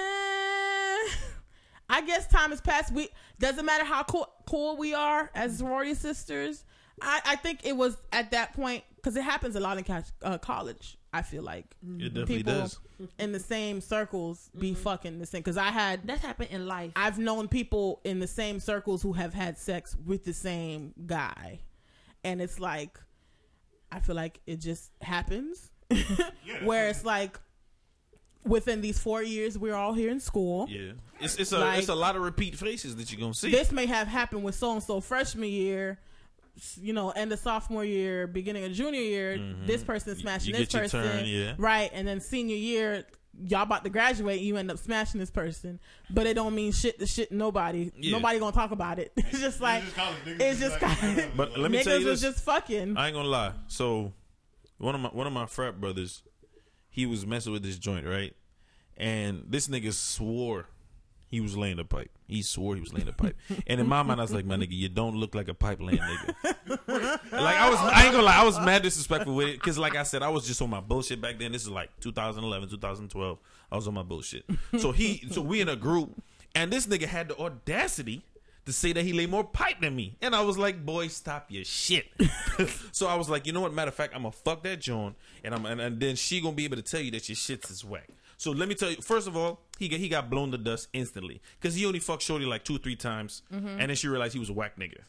I 1.89 2.03
guess 2.07 2.27
time 2.29 2.51
has 2.51 2.61
passed. 2.61 2.93
We 2.93 3.09
doesn't 3.39 3.65
matter 3.65 3.85
how 3.85 4.05
cool 4.05 4.29
cool 4.47 4.77
we 4.77 4.95
are 4.95 5.31
as 5.35 5.59
sorority 5.59 5.95
sisters. 5.95 6.65
I, 7.01 7.21
I 7.25 7.37
think 7.37 7.61
it 7.65 7.77
was 7.77 7.97
at 8.13 8.31
that 8.31 8.53
point 8.55 8.85
because 8.97 9.17
it 9.17 9.23
happens 9.25 9.57
a 9.57 9.61
lot 9.61 9.79
in 9.79 9.85
ca- 9.85 10.03
uh, 10.23 10.39
college. 10.39 10.99
I 11.13 11.23
feel 11.23 11.43
like 11.43 11.67
It 11.83 11.87
mm-hmm. 11.87 12.05
definitely 12.07 12.37
people 12.37 12.53
does. 12.55 12.79
in 13.19 13.33
the 13.33 13.41
same 13.41 13.81
circles 13.81 14.51
be 14.59 14.73
mm-hmm. 14.73 14.83
fucking 14.83 15.19
the 15.19 15.27
same. 15.27 15.41
Because 15.41 15.59
I 15.59 15.71
had 15.71 16.07
that 16.07 16.21
happened 16.21 16.51
in 16.51 16.67
life. 16.67 16.93
I've 16.97 17.19
known 17.19 17.49
people 17.49 18.01
in 18.05 18.19
the 18.19 18.27
same 18.27 18.61
circles 18.61 19.03
who 19.03 19.13
have 19.13 19.35
had 19.35 19.59
sex 19.59 19.97
with 20.07 20.25
the 20.25 20.33
same 20.33 20.95
guy. 21.07 21.61
And 22.25 22.41
it's 22.41 22.59
like 22.59 22.99
I 23.91 24.01
feel 24.01 24.17
like 24.17 24.41
it 24.47 24.61
just 24.61 24.91
happens. 25.03 25.71
Where 26.65 26.89
it's 26.89 27.05
like 27.05 27.39
within 28.45 28.81
these 28.81 28.99
four 28.99 29.23
years 29.23 29.57
we're 29.59 29.75
all 29.75 29.93
here 29.93 30.11
in 30.11 30.19
school. 30.19 30.67
Yeah, 30.69 30.93
it's 31.21 31.37
it's 31.37 31.53
a 31.53 31.59
Like- 31.59 31.79
it's 31.79 31.89
a 31.89 31.95
lot 31.95 32.17
of 32.17 32.23
repeat 32.23 32.57
faces 32.57 32.97
that 32.97 33.13
you're 33.13 33.21
gonna 33.21 33.35
see. 33.35 33.51
This 33.51 33.71
may 33.71 33.87
have 33.87 34.09
happened 34.09 34.45
with 34.45 34.55
so 34.55 34.73
and 34.73 34.83
so 34.83 35.01
freshman 35.01 35.51
year, 35.51 35.99
you 36.81 36.93
know, 36.93 37.11
end 37.11 37.33
of 37.33 37.39
sophomore 37.39 37.85
year, 37.85 38.27
beginning 38.27 38.65
of 38.65 38.73
junior 38.73 39.01
year, 39.01 39.41
this 39.67 39.83
person 39.83 40.15
smashing 40.17 40.53
Mm-hmm. 40.55 40.61
you 40.61 40.67
this 40.67 40.73
get 40.73 40.93
your 40.93 41.03
person. 41.03 41.19
turn, 41.19 41.27
yeah. 41.27 41.55
Right. 41.59 41.91
And 41.93 42.07
then 42.07 42.21
senior 42.21 42.57
year, 42.57 43.05
y'all 43.47 43.63
about 43.63 43.85
to 43.85 43.91
graduate, 43.91 44.41
you 44.41 44.57
end 44.59 44.71
up 44.71 44.79
smashing 44.79 45.19
this 45.19 45.31
person. 45.31 45.81
But 46.11 46.27
it 46.27 46.35
don't 46.35 46.55
mean 46.55 46.73
shit 46.73 46.99
to 46.99 47.07
shit 47.07 47.33
nobody. 47.33 47.91
Yeah. 47.97 48.13
Nobody 48.13 48.39
gonna 48.39 48.53
talk 48.53 48.71
about 48.71 48.99
it. 48.99 49.13
It's 49.17 49.41
just 49.41 49.61
like 49.61 49.83
just 49.85 49.97
college. 49.97 50.17
It's 50.27 50.61
just 50.61 50.79
just 50.81 50.83
like, 50.83 50.99
kind 50.99 51.19
of 51.19 51.31
But 51.37 51.59
let 51.59 51.71
me 51.71 51.83
tell 51.83 51.97
niggas 51.97 52.01
you 52.03 52.07
was 52.09 52.21
this. 52.21 52.33
just 52.35 52.45
fucking. 52.45 52.97
I 52.97 53.07
ain't 53.07 53.15
gonna 53.17 53.29
lie. 53.29 53.53
So 53.69 54.13
one 54.79 54.95
of 54.95 55.01
my 55.01 55.09
one 55.09 55.27
of 55.27 55.33
my 55.33 55.47
frat 55.47 55.81
brothers, 55.81 56.23
he 56.91 57.07
was 57.07 57.27
messing 57.27 57.53
with 57.53 57.63
this 57.63 57.79
joint, 57.79 58.07
right? 58.07 58.35
And 58.99 59.45
this 59.49 59.69
nigga 59.69 59.93
swore 59.95 60.67
he 61.33 61.41
was 61.41 61.57
laying 61.57 61.79
a 61.79 61.85
pipe. 61.85 62.11
He 62.29 62.43
swore 62.43 62.75
he 62.75 62.83
was 62.83 62.93
laying 62.93 63.09
a 63.09 63.13
pipe. 63.13 63.35
And 63.67 63.81
in 63.81 63.89
my 63.89 64.03
mind, 64.03 64.21
I 64.21 64.23
was 64.23 64.35
like, 64.35 64.45
my 64.45 64.57
nigga, 64.57 64.73
you 64.73 64.91
don't 64.91 65.17
look 65.17 65.35
like 65.35 65.49
a 65.49 65.55
pipe 65.55 65.81
laying 65.81 65.99
nigga. 65.99 66.35
like 67.33 67.57
I 67.57 67.71
was, 67.71 67.79
I 67.81 68.05
ain't 68.05 68.13
gonna 68.13 68.23
lie, 68.23 68.37
I 68.37 68.45
was 68.45 68.61
mad 68.61 68.83
disrespectful 68.83 69.35
with 69.35 69.49
it 69.49 69.55
because, 69.55 69.79
like 69.79 69.97
I 69.97 70.03
said, 70.03 70.23
I 70.23 70.29
was 70.29 70.47
just 70.47 70.61
on 70.61 70.69
my 70.69 70.81
bullshit 70.81 71.23
back 71.23 71.39
then. 71.39 71.53
This 71.53 71.63
is 71.63 71.71
like 71.71 71.89
2011, 72.01 72.69
2012. 72.69 73.39
I 73.73 73.77
was 73.77 73.89
on 73.89 73.95
my 73.95 74.03
bullshit. 74.03 74.45
So 74.79 74.93
he, 74.93 75.27
so 75.31 75.41
we 75.41 75.63
in 75.63 75.71
a 75.71 75.77
group, 75.77 76.23
and 76.55 76.71
this 76.71 76.87
nigga 76.87 77.07
had 77.07 77.29
the 77.29 77.39
audacity 77.39 78.23
to 78.67 78.75
say 78.75 78.93
that 78.93 79.03
he 79.03 79.15
lay 79.15 79.25
more 79.25 79.43
pipe 79.43 79.81
than 79.81 79.97
me. 79.97 80.17
And 80.21 80.37
I 80.37 80.43
was 80.43 80.59
like, 80.59 80.85
boy, 80.85 81.09
stop 81.09 81.47
your 81.49 81.65
shit. 81.65 82.09
so 82.93 83.07
I 83.07 83.15
was 83.15 83.31
like, 83.31 83.47
you 83.47 83.55
know 83.55 83.63
what? 83.63 83.73
Matter 83.73 83.89
of 83.89 83.95
fact, 83.95 84.15
I'm 84.15 84.23
gonna 84.23 84.33
fuck 84.33 84.63
that 84.65 84.81
John, 84.81 85.15
and 85.43 85.55
I'm 85.55 85.65
and, 85.65 85.81
and 85.81 85.99
then 85.99 86.15
she 86.15 86.43
gonna 86.43 86.55
be 86.55 86.65
able 86.65 86.77
to 86.77 86.83
tell 86.83 87.01
you 87.01 87.11
that 87.13 87.27
your 87.31 87.37
shits 87.37 87.71
is 87.71 87.87
whack. 87.87 88.11
So 88.43 88.51
let 88.51 88.69
me 88.69 88.75
tell 88.75 88.91
you. 88.91 88.97
First 88.97 89.29
of 89.29 89.37
all, 89.37 89.61
he 89.83 89.89
got, 89.89 90.01
he 90.01 90.09
got 90.09 90.31
blown 90.31 90.53
to 90.53 90.59
dust 90.59 90.89
instantly 90.93 91.43
because 91.61 91.75
he 91.75 91.85
only 91.85 91.99
fucked 91.99 92.23
Shorty 92.23 92.45
like 92.45 92.65
two 92.65 92.79
three 92.79 92.97
times, 92.97 93.43
mm-hmm. 93.53 93.67
and 93.67 93.91
then 93.91 93.97
she 93.97 94.09
realized 94.09 94.33
he 94.33 94.39
was 94.39 94.49
a 94.49 94.53
whack 94.53 94.79
nigga. 94.79 95.01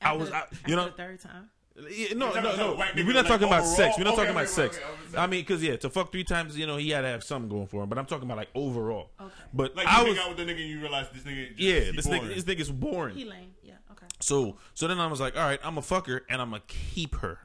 I 0.00 0.12
was, 0.12 0.30
I, 0.30 0.44
you 0.66 0.76
know, 0.76 0.84
the 0.84 0.90
third 0.92 1.20
time. 1.20 1.50
yeah, 1.90 2.14
no, 2.14 2.32
no, 2.32 2.56
no. 2.56 2.74
We're 2.76 2.84
nigga, 2.84 3.14
not 3.14 3.26
talking 3.26 3.48
like, 3.48 3.60
about 3.60 3.66
sex. 3.66 3.96
We're 3.98 4.04
not 4.04 4.12
overall? 4.12 4.16
talking 4.16 4.30
about 4.30 4.48
sex. 4.48 4.76
okay, 4.76 4.86
okay. 5.08 5.18
I 5.18 5.26
mean, 5.26 5.40
because 5.40 5.62
yeah, 5.62 5.76
to 5.76 5.90
fuck 5.90 6.12
three 6.12 6.24
times, 6.24 6.56
you 6.56 6.66
know, 6.66 6.76
he 6.76 6.90
had 6.90 7.00
to 7.00 7.08
have 7.08 7.24
something 7.24 7.48
going 7.48 7.66
for 7.66 7.82
him. 7.82 7.88
But 7.88 7.98
I'm 7.98 8.06
talking 8.06 8.24
about 8.24 8.36
like 8.36 8.50
overall. 8.54 9.10
Okay. 9.20 9.32
But 9.52 9.74
Like 9.74 9.86
you 9.86 9.92
I 9.92 10.02
was, 10.02 10.18
out 10.18 10.28
with 10.28 10.38
the 10.38 10.44
nigga 10.44 10.60
and 10.60 10.70
you 10.70 10.80
realize 10.80 11.06
this 11.12 11.22
nigga. 11.22 11.48
Just, 11.56 11.60
yeah, 11.60 11.92
this 11.94 12.06
boring. 12.06 12.22
nigga, 12.22 12.34
this 12.34 12.44
nigga's 12.44 12.70
boring. 12.70 13.16
He 13.16 13.24
lame. 13.24 13.54
Yeah. 13.62 13.74
Okay. 13.92 14.06
So 14.20 14.56
so 14.74 14.86
then 14.86 15.00
I 15.00 15.06
was 15.06 15.20
like, 15.20 15.36
all 15.36 15.42
right, 15.42 15.60
I'm 15.64 15.78
a 15.78 15.82
fucker 15.82 16.20
and 16.28 16.40
I'm 16.40 16.50
gonna 16.50 16.62
keep 16.66 17.16
her, 17.16 17.38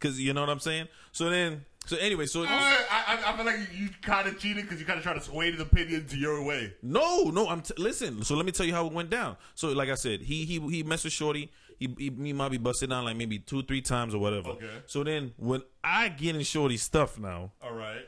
cause 0.00 0.18
you 0.18 0.32
know 0.32 0.40
what 0.40 0.50
I'm 0.50 0.60
saying. 0.60 0.88
So 1.12 1.28
then 1.28 1.64
so 1.86 1.96
anyway, 1.96 2.26
so 2.26 2.44
I, 2.46 2.84
I, 2.90 3.32
I 3.32 3.36
feel 3.36 3.46
like 3.46 3.56
you, 3.72 3.84
you 3.84 3.88
kind 4.02 4.28
of 4.28 4.38
cheated 4.38 4.64
because 4.64 4.78
you 4.80 4.86
kind 4.86 4.98
of 4.98 5.02
tried 5.04 5.14
to 5.14 5.20
sway 5.20 5.50
his 5.50 5.60
opinion 5.60 6.06
to 6.08 6.16
your 6.18 6.42
way. 6.44 6.74
no 6.82 7.24
no 7.30 7.48
I'm 7.48 7.62
t- 7.62 7.74
listen. 7.78 8.22
So 8.22 8.34
let 8.36 8.44
me 8.44 8.52
tell 8.52 8.66
you 8.66 8.74
how 8.74 8.86
it 8.86 8.92
went 8.92 9.08
down. 9.10 9.36
So 9.54 9.68
like 9.68 9.88
I 9.88 9.94
said, 9.94 10.20
he 10.22 10.44
he 10.44 10.58
he 10.70 10.82
messed 10.82 11.04
with 11.04 11.12
Shorty. 11.12 11.50
He, 11.78 11.94
he, 11.98 12.10
he 12.22 12.32
might 12.32 12.50
be 12.50 12.56
busted 12.58 12.88
down 12.90 13.04
like 13.04 13.16
maybe 13.16 13.38
two 13.38 13.62
three 13.62 13.82
times 13.82 14.14
or 14.14 14.18
whatever. 14.18 14.50
Okay. 14.50 14.68
So 14.86 15.04
then 15.04 15.32
when 15.36 15.62
I 15.84 16.08
get 16.08 16.34
in 16.34 16.42
Shorty's 16.42 16.82
stuff 16.82 17.18
now, 17.18 17.52
All 17.62 17.74
right. 17.74 18.00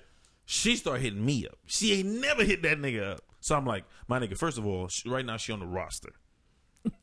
she 0.46 0.74
start 0.76 1.00
hitting 1.00 1.24
me 1.24 1.46
up. 1.46 1.58
She 1.66 1.92
ain't 2.00 2.20
never 2.20 2.44
hit 2.44 2.62
that 2.62 2.78
nigga 2.78 3.12
up. 3.12 3.20
So 3.40 3.54
I'm 3.56 3.66
like, 3.66 3.84
my 4.08 4.18
nigga. 4.18 4.36
First 4.38 4.56
of 4.58 4.66
all, 4.66 4.88
she, 4.88 5.08
right 5.08 5.24
now 5.24 5.36
she 5.36 5.52
on 5.52 5.60
the 5.60 5.66
roster. 5.66 6.12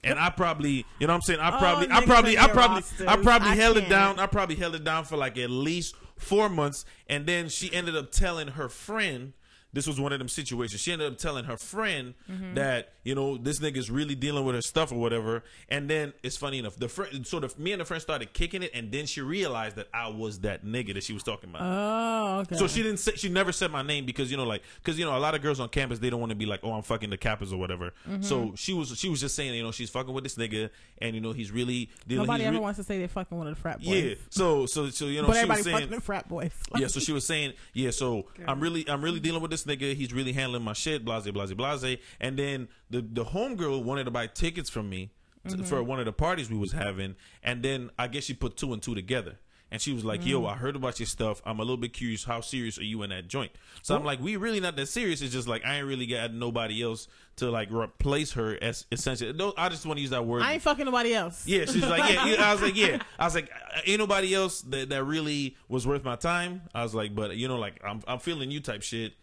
And 0.03 0.17
I 0.17 0.29
probably, 0.31 0.85
you 0.99 1.05
know 1.05 1.13
what 1.13 1.15
I'm 1.17 1.21
saying? 1.21 1.39
I 1.39 1.49
Oh, 1.55 1.59
probably, 1.59 1.91
I 1.91 2.05
probably, 2.05 2.37
I 2.39 2.47
probably. 2.47 2.83
I 3.07 3.17
probably 3.17 3.49
held 3.55 3.77
it 3.77 3.81
can't. 3.81 3.89
down. 3.91 4.19
I 4.19 4.25
probably 4.25 4.55
held 4.55 4.73
it 4.73 4.83
down 4.83 5.05
for 5.05 5.15
like 5.17 5.37
at 5.37 5.49
least 5.51 5.95
four 6.17 6.49
months. 6.49 6.85
And 7.07 7.25
then 7.25 7.49
she 7.49 7.71
ended 7.73 7.95
up 7.95 8.11
telling 8.11 8.49
her 8.49 8.69
friend, 8.69 9.33
this 9.73 9.85
was 9.87 9.99
one 9.99 10.13
of 10.13 10.19
them 10.19 10.29
situations. 10.29 10.81
She 10.81 10.91
ended 10.91 11.11
up 11.11 11.17
telling 11.17 11.45
her 11.45 11.57
friend 11.57 12.13
Mm-hmm. 12.29 12.55
that, 12.55 12.93
you 13.05 13.15
know, 13.15 13.37
this 13.37 13.59
nigga's 13.59 13.89
really 13.89 14.15
dealing 14.15 14.43
with 14.43 14.55
her 14.55 14.61
stuff 14.61 14.91
or 14.91 14.95
whatever. 14.95 15.43
And 15.69 15.89
then 15.89 16.11
it's 16.23 16.35
funny 16.35 16.59
enough, 16.59 16.75
the 16.75 16.89
friend, 16.89 17.25
sort 17.25 17.43
of, 17.43 17.57
me 17.57 17.71
and 17.71 17.79
the 17.79 17.85
friend 17.85 18.01
started 18.01 18.33
kicking 18.33 18.63
it. 18.63 18.71
And 18.73 18.91
then 18.91 19.05
she 19.05 19.21
realized 19.21 19.77
that 19.77 19.87
I 19.93 20.09
was 20.09 20.39
that 20.39 20.65
nigga 20.65 20.95
that 20.95 21.03
she 21.03 21.13
was 21.13 21.21
talking 21.21 21.51
about. 21.51 21.61
Oh, 21.61 22.39
okay. 22.39 22.57
So 22.57 22.67
she 22.67 22.81
didn't 22.81 22.97
say 22.97 23.13
she 23.15 23.29
never 23.29 23.51
said 23.51 23.71
my 23.71 23.83
name 23.83 24.05
because 24.05 24.31
you 24.31 24.37
know 24.37 24.43
like 24.43 24.63
because 24.83 24.97
you 24.97 25.05
know 25.05 25.15
a 25.15 25.19
lot 25.19 25.35
of 25.35 25.41
girls 25.41 25.59
on 25.59 25.69
campus 25.69 25.99
they 25.99 26.09
don't 26.09 26.19
want 26.19 26.31
to 26.31 26.35
be 26.35 26.45
like 26.45 26.61
oh 26.63 26.73
I'm 26.73 26.81
fucking 26.81 27.11
the 27.11 27.17
Kappas 27.17 27.53
or 27.53 27.57
whatever. 27.57 27.93
Mm-hmm. 28.09 28.23
So 28.23 28.53
she 28.55 28.73
was 28.73 28.97
she 28.97 29.07
was 29.07 29.21
just 29.21 29.35
saying 29.35 29.53
you 29.53 29.63
know 29.63 29.71
she's 29.71 29.91
fucking 29.91 30.13
with 30.13 30.23
this 30.23 30.35
nigga 30.35 30.71
and 30.97 31.15
you 31.15 31.21
know 31.21 31.31
he's 31.31 31.51
really 31.51 31.91
dealing. 32.07 32.25
Nobody 32.25 32.45
ever 32.45 32.57
re- 32.57 32.61
wants 32.61 32.77
to 32.77 32.83
say 32.83 32.97
they're 32.97 33.07
fucking 33.07 33.37
one 33.37 33.47
of 33.47 33.55
the 33.55 33.61
frat 33.61 33.79
boys. 33.79 33.87
yeah. 33.87 34.15
So 34.29 34.65
so 34.65 34.89
so 34.89 35.05
you 35.05 35.21
know 35.21 35.27
but 35.27 35.33
she 35.33 35.39
everybody 35.39 35.59
was 35.59 35.67
fucking 35.67 35.79
saying 35.79 35.91
the 35.91 36.01
frat 36.01 36.27
boys. 36.27 36.51
yeah. 36.75 36.87
So 36.87 36.99
she 36.99 37.11
was 37.11 37.25
saying 37.25 37.53
yeah. 37.73 37.91
So 37.91 38.25
I'm 38.47 38.59
really 38.59 38.89
I'm 38.89 39.03
really 39.03 39.19
dealing 39.19 39.41
with 39.41 39.51
this 39.51 39.65
nigga. 39.65 39.93
He's 39.93 40.13
really 40.13 40.33
handling 40.33 40.63
my 40.63 40.73
shit. 40.73 41.05
Blase 41.05 41.29
blase 41.29 41.53
blase. 41.53 41.97
And 42.19 42.37
then 42.39 42.67
the 42.89 43.01
the 43.01 43.25
homegirl 43.25 43.83
wanted 43.83 44.05
to 44.05 44.11
buy 44.11 44.27
tickets 44.27 44.69
from 44.69 44.89
me 44.89 45.11
to, 45.47 45.55
mm-hmm. 45.55 45.63
for 45.63 45.83
one 45.83 45.99
of 45.99 46.05
the 46.05 46.13
parties 46.13 46.49
we 46.49 46.57
was 46.57 46.71
having, 46.71 47.15
and 47.43 47.63
then 47.63 47.89
I 47.97 48.07
guess 48.07 48.23
she 48.23 48.33
put 48.33 48.57
two 48.57 48.73
and 48.73 48.81
two 48.81 48.95
together. 48.95 49.39
And 49.71 49.81
she 49.81 49.91
was 49.91 50.05
like, 50.05 50.25
"Yo, 50.25 50.41
mm. 50.41 50.49
I 50.49 50.55
heard 50.55 50.75
about 50.75 50.99
your 50.99 51.07
stuff. 51.07 51.41
I'm 51.43 51.59
a 51.59 51.63
little 51.63 51.75
bit 51.75 51.91
curious. 51.91 52.23
How 52.23 52.39
serious 52.39 52.77
are 52.77 52.83
you 52.83 53.01
in 53.01 53.09
that 53.09 53.27
joint?" 53.27 53.51
So 53.81 53.95
I'm 53.95 54.05
like, 54.05 54.21
"We 54.21 54.37
really 54.37 54.59
not 54.59 54.75
that 54.75 54.85
serious. 54.85 55.21
It's 55.21 55.33
just 55.33 55.47
like 55.47 55.65
I 55.65 55.77
ain't 55.77 55.87
really 55.87 56.05
got 56.05 56.31
nobody 56.31 56.83
else 56.83 57.07
to 57.37 57.49
like 57.49 57.71
replace 57.71 58.33
her 58.33 58.57
as 58.61 58.85
essentially. 58.91 59.33
No, 59.33 59.53
I 59.57 59.69
just 59.69 59.85
want 59.85 59.97
to 59.97 60.01
use 60.01 60.11
that 60.11 60.25
word. 60.25 60.43
I 60.43 60.53
ain't 60.53 60.61
fucking 60.61 60.85
nobody 60.85 61.13
else. 61.15 61.47
Yeah, 61.47 61.65
she's 61.65 61.85
like, 61.85 62.13
yeah, 62.13 62.25
yeah. 62.25 62.49
I 62.49 62.53
was 62.53 62.61
like, 62.61 62.75
yeah. 62.75 63.01
I 63.19 63.25
was 63.25 63.35
like, 63.35 63.49
uh, 63.51 63.81
ain't 63.85 63.99
nobody 63.99 64.33
else 64.35 64.61
that, 64.61 64.89
that 64.89 65.03
really 65.03 65.57
was 65.67 65.85
worth 65.85 66.03
my 66.03 66.15
time. 66.15 66.61
I 66.73 66.83
was 66.83 66.93
like, 66.93 67.15
but 67.15 67.35
you 67.35 67.47
know, 67.47 67.57
like 67.57 67.81
I'm 67.83 68.01
I'm 68.07 68.19
feeling 68.19 68.51
you 68.51 68.59
type 68.59 68.83
shit. 68.83 69.13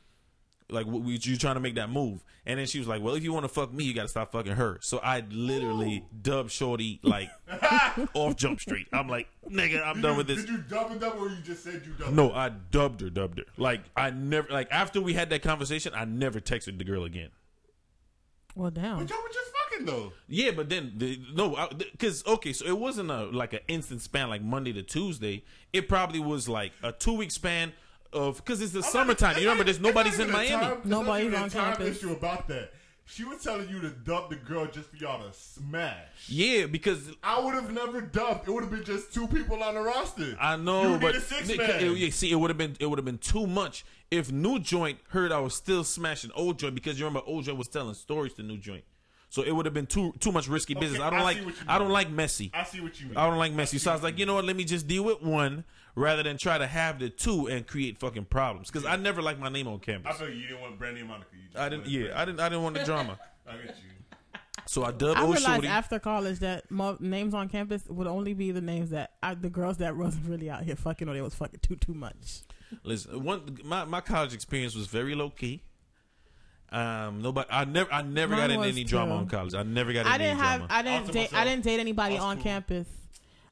Like 0.73 0.87
what 0.87 1.03
we, 1.03 1.19
you 1.21 1.37
trying 1.37 1.55
to 1.55 1.61
make 1.61 1.75
that 1.77 1.91
move, 1.91 2.25
and 2.45 2.59
then 2.59 2.67
she 2.67 2.79
was 2.79 2.89
like, 2.89 3.03
"Well, 3.03 3.15
if 3.15 3.23
you 3.23 3.33
want 3.33 3.45
to 3.45 3.49
fuck 3.49 3.73
me, 3.73 3.85
you 3.85 3.95
got 3.95 4.03
to 4.03 4.09
stop 4.09 4.33
fucking 4.33 4.53
her." 4.53 4.79
So 4.83 4.99
I 4.99 5.23
literally 5.31 6.05
dubbed 6.21 6.51
Shorty 6.51 7.01
like 7.03 7.31
off 8.15 8.37
Jump 8.37 8.61
Street. 8.61 8.87
I'm 8.93 9.09
like, 9.09 9.29
"Nigga, 9.49 9.87
I'm 9.87 10.01
done 10.01 10.17
with 10.17 10.27
this." 10.27 10.41
Did 10.41 10.49
you 10.49 10.59
double 10.59 10.97
double 10.97 11.21
or 11.21 11.29
you 11.29 11.37
just 11.45 11.63
said 11.63 11.83
you 11.87 11.93
double? 11.93 12.13
No, 12.13 12.33
I 12.33 12.49
dubbed 12.49 13.01
her, 13.01 13.11
dubbed 13.11 13.39
her. 13.39 13.45
Like 13.57 13.83
I 13.97 14.11
never, 14.11 14.49
like 14.53 14.69
after 14.71 15.01
we 15.01 15.15
had 15.15 15.31
that 15.31 15.43
conversation, 15.43 15.93
I 15.95 16.05
never 16.05 16.41
texted 16.41 16.79
the 16.79 16.85
girl 16.85 17.05
again. 17.05 17.31
Well, 18.55 18.71
damn. 18.71 18.99
But 18.99 19.09
y'all 19.09 19.23
were 19.23 19.29
just 19.29 19.51
fucking 19.71 19.87
though. 19.87 20.13
Yeah, 20.29 20.51
but 20.51 20.69
then 20.69 20.93
the, 20.97 21.21
no, 21.35 21.69
because 21.77 22.27
okay, 22.27 22.53
so 22.53 22.67
it 22.67 22.79
wasn't 22.79 23.11
a 23.11 23.25
like 23.25 23.53
an 23.53 23.61
instant 23.69 24.03
span 24.03 24.29
like 24.29 24.43
Monday 24.43 24.73
to 24.75 24.83
Tuesday. 24.83 25.45
It 25.73 25.89
probably 25.89 26.21
was 26.21 26.49
like 26.49 26.73
a 26.83 26.93
two 26.93 27.15
week 27.15 27.31
span 27.31 27.73
of 28.13 28.37
because 28.37 28.61
it's 28.63 28.73
the 28.73 28.83
summertime. 28.83 29.37
You 29.37 29.43
remember, 29.43 29.65
there's 29.65 29.81
nobody's 29.81 30.19
in 30.19 30.31
Miami. 30.31 30.77
Nobody's 30.85 31.35
on 31.35 31.43
on 31.45 31.51
time 31.51 31.77
campus. 31.77 31.99
issue 31.99 32.13
about 32.13 32.49
that. 32.49 32.73
She 33.05 33.25
was 33.25 33.43
telling 33.43 33.69
you 33.69 33.81
to 33.81 33.91
dub 33.91 34.31
the 34.31 34.37
girl 34.37 34.67
just 34.67 34.89
for 34.91 34.97
y'all 34.97 35.23
to 35.27 35.37
smash. 35.37 35.97
Yeah, 36.29 36.67
because 36.67 37.11
I 37.23 37.41
would 37.41 37.53
have 37.55 37.71
never 37.73 38.01
dubbed. 38.01 38.47
It 38.49 38.53
would 38.53 38.63
have 38.63 38.71
been 38.71 38.85
just 38.85 39.13
two 39.13 39.27
people 39.27 39.61
on 39.63 39.75
the 39.75 39.81
roster. 39.81 40.37
I 40.41 40.57
know, 40.57 40.93
would 40.93 41.01
but 41.01 41.13
be 41.15 41.19
the 41.19 41.25
six 41.25 41.49
it- 41.51 41.59
man. 41.59 41.81
it- 41.97 42.13
see, 42.15 42.31
it 42.31 42.37
would 42.37 42.49
have 42.51 42.57
been 42.59 42.77
it 42.81 42.87
would 42.87 42.99
have 42.99 43.05
been 43.05 43.19
too 43.19 43.47
much 43.47 43.85
if 44.11 44.31
New 44.31 44.61
Joint 44.61 44.99
heard 45.09 45.33
I 45.33 45.41
was 45.41 45.55
still 45.55 45.83
smashing 45.85 46.31
Old 46.35 46.59
Joint 46.61 46.75
because 46.75 46.99
you 46.99 47.05
remember 47.05 47.27
Old 47.29 47.45
Joint 47.45 47.59
was 47.59 47.69
telling 47.69 47.95
stories 47.95 48.35
to 48.35 48.43
New 48.45 48.57
Joint, 48.59 48.85
so 49.29 49.43
it 49.43 49.51
would 49.51 49.67
have 49.67 49.75
been 49.75 49.87
too 49.87 50.15
too 50.21 50.31
much 50.33 50.47
risky 50.49 50.75
business. 50.75 51.01
I 51.01 51.11
don't 51.11 51.19
I 51.19 51.23
like 51.25 51.39
see 51.39 51.45
what 51.45 51.55
you 51.57 51.65
I 51.69 51.79
don't 51.79 51.91
like 51.91 52.09
messy. 52.11 52.51
I 52.55 52.63
see 52.65 52.81
what 52.81 52.99
you 53.01 53.09
mean. 53.09 53.17
I 53.17 53.27
don't 53.29 53.39
like 53.39 53.53
messy. 53.53 53.79
So 53.79 53.91
I 53.91 53.95
was 53.95 54.03
like, 54.05 54.17
you 54.19 54.27
know 54.27 54.35
what? 54.37 54.45
Let 54.45 54.55
me 54.57 54.65
just 54.65 54.87
deal 54.87 55.03
with 55.03 55.21
one 55.23 55.65
rather 55.95 56.23
than 56.23 56.37
try 56.39 56.59
to 56.59 56.67
have 56.67 56.99
the 56.99 57.11
two 57.11 57.49
and 57.49 57.67
create 57.67 57.99
fucking 57.99 58.25
problems. 58.27 58.71
Because 58.71 58.87
I 58.87 58.97
never 58.97 59.21
liked 59.23 59.41
my 59.41 59.49
name 59.49 59.69
on 59.69 59.79
campus. 59.81 60.07
I 60.07 60.11
campus. 60.19 60.27
feel 60.29 60.37
you 60.37 60.47
didn't 60.49 60.61
want 60.63 60.79
Brandy 60.79 61.01
and 61.01 61.09
Monica. 61.09 61.29
You 61.35 61.47
just 61.49 61.59
I 61.59 61.69
didn't. 61.69 61.81
wanted 61.85 61.93
Yeah, 61.93 62.01
Brandy. 62.01 62.15
I 62.21 62.25
didn't. 62.25 62.41
I 62.41 62.49
didn't 62.49 62.63
want 62.65 62.75
the 62.79 62.85
drama. 62.85 63.19
I 63.47 63.57
get 63.57 63.67
you. 63.67 63.73
So 64.67 64.85
I 64.85 64.93
dubbed 64.93 65.19
I 65.19 65.23
old 65.23 65.35
realized 65.35 65.47
shorty. 65.55 65.69
after 65.69 65.99
college 65.99 66.39
that 66.39 66.71
mo- 66.71 66.97
names 67.01 67.35
on 67.35 67.49
campus 67.49 67.85
would 67.89 68.07
only 68.07 68.33
be 68.33 68.53
the 68.53 68.61
names 68.61 68.91
that 68.91 69.13
I, 69.23 69.35
the 69.35 69.51
girls 69.51 69.79
that 69.79 69.97
wasn't 69.97 70.27
really 70.29 70.49
out 70.49 70.63
here 70.63 70.77
fucking 70.77 71.09
or 71.09 71.15
they 71.15 71.21
was 71.21 71.35
fucking 71.35 71.61
too 71.61 71.75
too 71.77 71.95
much. 71.95 72.43
Listen, 72.85 73.23
one 73.25 73.59
my 73.65 73.85
my 73.85 74.01
college 74.01 74.33
experience 74.33 74.75
was 74.77 74.87
very 74.87 75.15
low 75.15 75.31
key. 75.31 75.63
Um, 76.71 77.21
nobody. 77.21 77.49
I 77.51 77.65
never. 77.67 77.93
I 77.93 78.03
never 78.03 78.31
Mine 78.33 78.41
got 78.41 78.51
into 78.51 78.61
was 78.67 78.71
any 78.77 78.85
drama 78.85 79.17
on 79.17 79.27
college. 79.29 79.55
I 79.55 79.63
never 79.63 79.93
got 79.93 80.01
into 80.01 80.13
I 80.13 80.19
didn't 80.19 80.31
any 80.31 80.41
have 80.41 80.59
drama. 80.61 80.73
I 80.75 80.83
didn't 80.83 81.01
Also 81.01 81.13
date 81.13 81.35
I 81.35 81.45
didn't 81.45 81.65
date 81.65 81.81
anybody 81.81 82.17
on 82.17 82.37
too. 82.39 82.43
campus. 82.45 82.87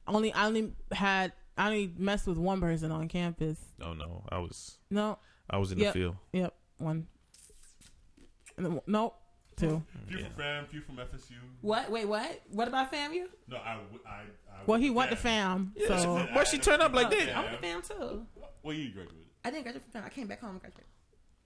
Only 0.07 0.33
I 0.33 0.47
only 0.47 0.73
had 0.91 1.33
I 1.57 1.67
only 1.67 1.93
messed 1.97 2.27
with 2.27 2.37
one 2.37 2.59
person 2.61 2.91
on 2.91 3.07
campus. 3.07 3.59
oh 3.81 3.93
no, 3.93 4.23
I 4.29 4.39
was. 4.39 4.77
No, 4.89 5.19
I 5.49 5.57
was 5.57 5.71
in 5.71 5.79
Yep. 5.79 5.93
the 5.93 5.99
field. 5.99 6.15
yep, 6.33 6.53
one. 6.77 7.07
And 8.57 8.65
then, 8.65 8.81
no, 8.87 9.13
two. 9.57 9.81
Few 10.07 10.17
Yeah. 10.19 10.25
from 10.27 10.33
fam, 10.35 10.65
few 10.67 10.81
from 10.81 10.95
FSU. 10.97 11.35
What? 11.61 11.89
Wait, 11.91 12.05
what? 12.05 12.41
What 12.49 12.67
about 12.67 12.91
FAMU? 12.91 13.25
No, 13.47 13.57
I, 13.57 13.75
w- 13.75 13.99
I, 14.05 14.09
I 14.11 14.63
Well, 14.65 14.79
he 14.79 14.89
went 14.89 15.09
to 15.11 15.15
fam, 15.17 15.73
Yeah, 15.75 15.87
so 15.99 16.15
Why 16.33 16.43
she 16.45 16.57
turn 16.57 16.81
up 16.81 16.93
like 16.93 17.07
Oh, 17.07 17.09
that? 17.11 17.35
I 17.35 17.41
went 17.43 17.51
to 17.53 17.67
FAM 17.67 17.81
too. 17.81 18.25
Well, 18.63 18.75
you 18.75 18.89
graduated. 18.91 19.25
I 19.43 19.49
didn't 19.51 19.63
graduate 19.63 19.83
from 19.83 19.91
FAM. 19.91 20.03
I 20.05 20.09
came 20.09 20.27
back 20.27 20.41
home 20.41 20.51
and 20.51 20.59
graduated. 20.61 20.85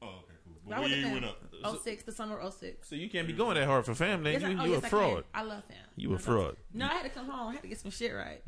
Oh, 0.02 0.08
okay, 0.08 0.34
cool. 0.44 0.54
I 0.55 0.55
But 0.68 0.80
went 0.80 0.92
where 0.92 1.02
to 1.04 1.12
went 1.12 1.26
up? 1.26 1.82
06, 1.84 2.04
the 2.04 2.12
summer 2.12 2.38
of 2.40 2.54
06. 2.54 2.90
So 2.90 2.96
you 2.96 3.10
can't 3.10 3.28
be 3.28 3.34
going 3.34 3.56
that 3.56 3.66
hard 3.66 3.86
for 3.86 3.94
fam. 3.96 4.24
Then 4.24 4.34
Yes, 4.34 4.42
you 4.44 4.48
I- 4.58 4.62
oh, 4.62 4.66
you 4.66 4.72
yes, 4.74 4.84
a 4.84 4.86
I 4.86 4.90
fraud. 4.90 5.14
can. 5.16 5.24
I 5.34 5.44
love 5.44 5.64
FAM. 5.68 5.78
You 5.96 6.08
a 6.10 6.12
I 6.12 6.14
love 6.16 6.22
fraud. 6.22 6.56
No, 6.74 6.86
I 6.86 6.94
had 6.94 7.04
to 7.04 7.10
come 7.10 7.28
home. 7.30 7.50
I 7.50 7.54
had 7.54 7.62
to 7.62 7.68
get 7.68 7.80
some 7.80 7.92
shit 7.92 8.14
right. 8.14 8.42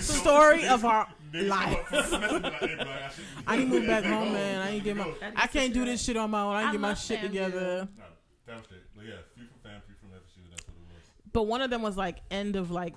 Story 0.00 0.66
of 0.66 0.84
our 0.84 1.08
life. 1.34 1.92
life. 1.92 3.20
I 3.46 3.56
need 3.56 3.64
to 3.64 3.68
move 3.70 3.86
back 3.86 4.04
home, 4.04 4.32
man. 4.32 4.60
I 4.62 4.70
ain't 4.70 4.84
get 4.84 4.96
my. 4.96 5.12
I 5.36 5.46
can't 5.46 5.72
do 5.74 5.84
this 5.84 6.02
shit 6.02 6.16
on 6.16 6.30
my 6.30 6.42
own. 6.42 6.54
I 6.54 6.60
ain't 6.60 6.68
I 6.68 6.72
get 6.72 6.80
my 6.80 6.88
love 6.88 6.98
shit 7.00 7.18
FAMU. 7.20 7.22
together. 7.22 7.88
No, 7.96 8.04
damn 8.46 8.64
straight. 8.64 8.80
But 8.94 9.04
yeah, 9.04 9.14
few 9.34 9.46
from 9.46 9.58
fam, 9.70 9.80
few 9.86 9.94
from 10.00 10.08
FSU. 10.10 10.50
That's 10.50 10.66
what 10.66 10.76
it 10.76 10.94
was. 10.94 11.02
But 11.32 11.42
one 11.44 11.62
of 11.62 11.70
them 11.70 11.82
was 11.82 11.96
like 11.96 12.18
end 12.30 12.56
of 12.56 12.70
like 12.70 12.94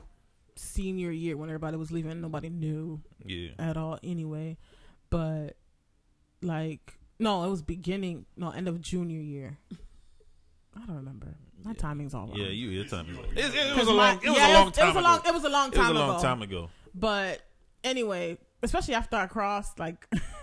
senior 0.55 1.11
year 1.11 1.35
when 1.37 1.49
everybody 1.49 1.77
was 1.77 1.91
leaving. 1.91 2.21
Nobody 2.21 2.49
knew 2.49 3.01
Yeah. 3.25 3.49
at 3.59 3.77
all 3.77 3.99
anyway. 4.03 4.57
But 5.09 5.55
like 6.41 6.93
no, 7.19 7.43
it 7.45 7.49
was 7.49 7.61
beginning 7.61 8.25
no 8.37 8.49
end 8.51 8.67
of 8.67 8.81
junior 8.81 9.19
year. 9.21 9.57
I 10.75 10.85
don't 10.85 10.97
remember. 10.97 11.35
My 11.63 11.73
timing's 11.73 12.13
all 12.13 12.27
wrong. 12.27 12.37
Yeah, 12.37 12.47
you. 12.47 12.67
Your 12.69 12.85
time. 12.85 13.07
you- 13.07 13.19
It, 13.31 13.45
it, 13.45 13.55
it 13.55 13.67
'Cause 13.69 13.77
was 13.79 13.87
a 13.87 13.93
long. 13.93 14.19
It 14.21 14.29
was 14.29 14.37
yeah, 14.37 14.47
a 14.47 14.53
long 14.53 14.67
it 14.67 14.73
time 14.73 14.87
was 14.87 14.95
a 14.95 14.99
ago. 14.99 15.21
It 15.29 15.33
was 15.33 15.43
a 15.45 15.49
long 15.49 15.67
It 15.73 15.77
was 15.77 15.89
a 15.89 15.93
long 15.93 16.09
ago. 16.11 16.21
time 16.21 16.41
ago. 16.41 16.69
But 16.93 17.41
anyway, 17.83 18.37
especially 18.61 18.93
after 18.95 19.15
I 19.15 19.27
crossed, 19.27 19.79
like 19.79 20.07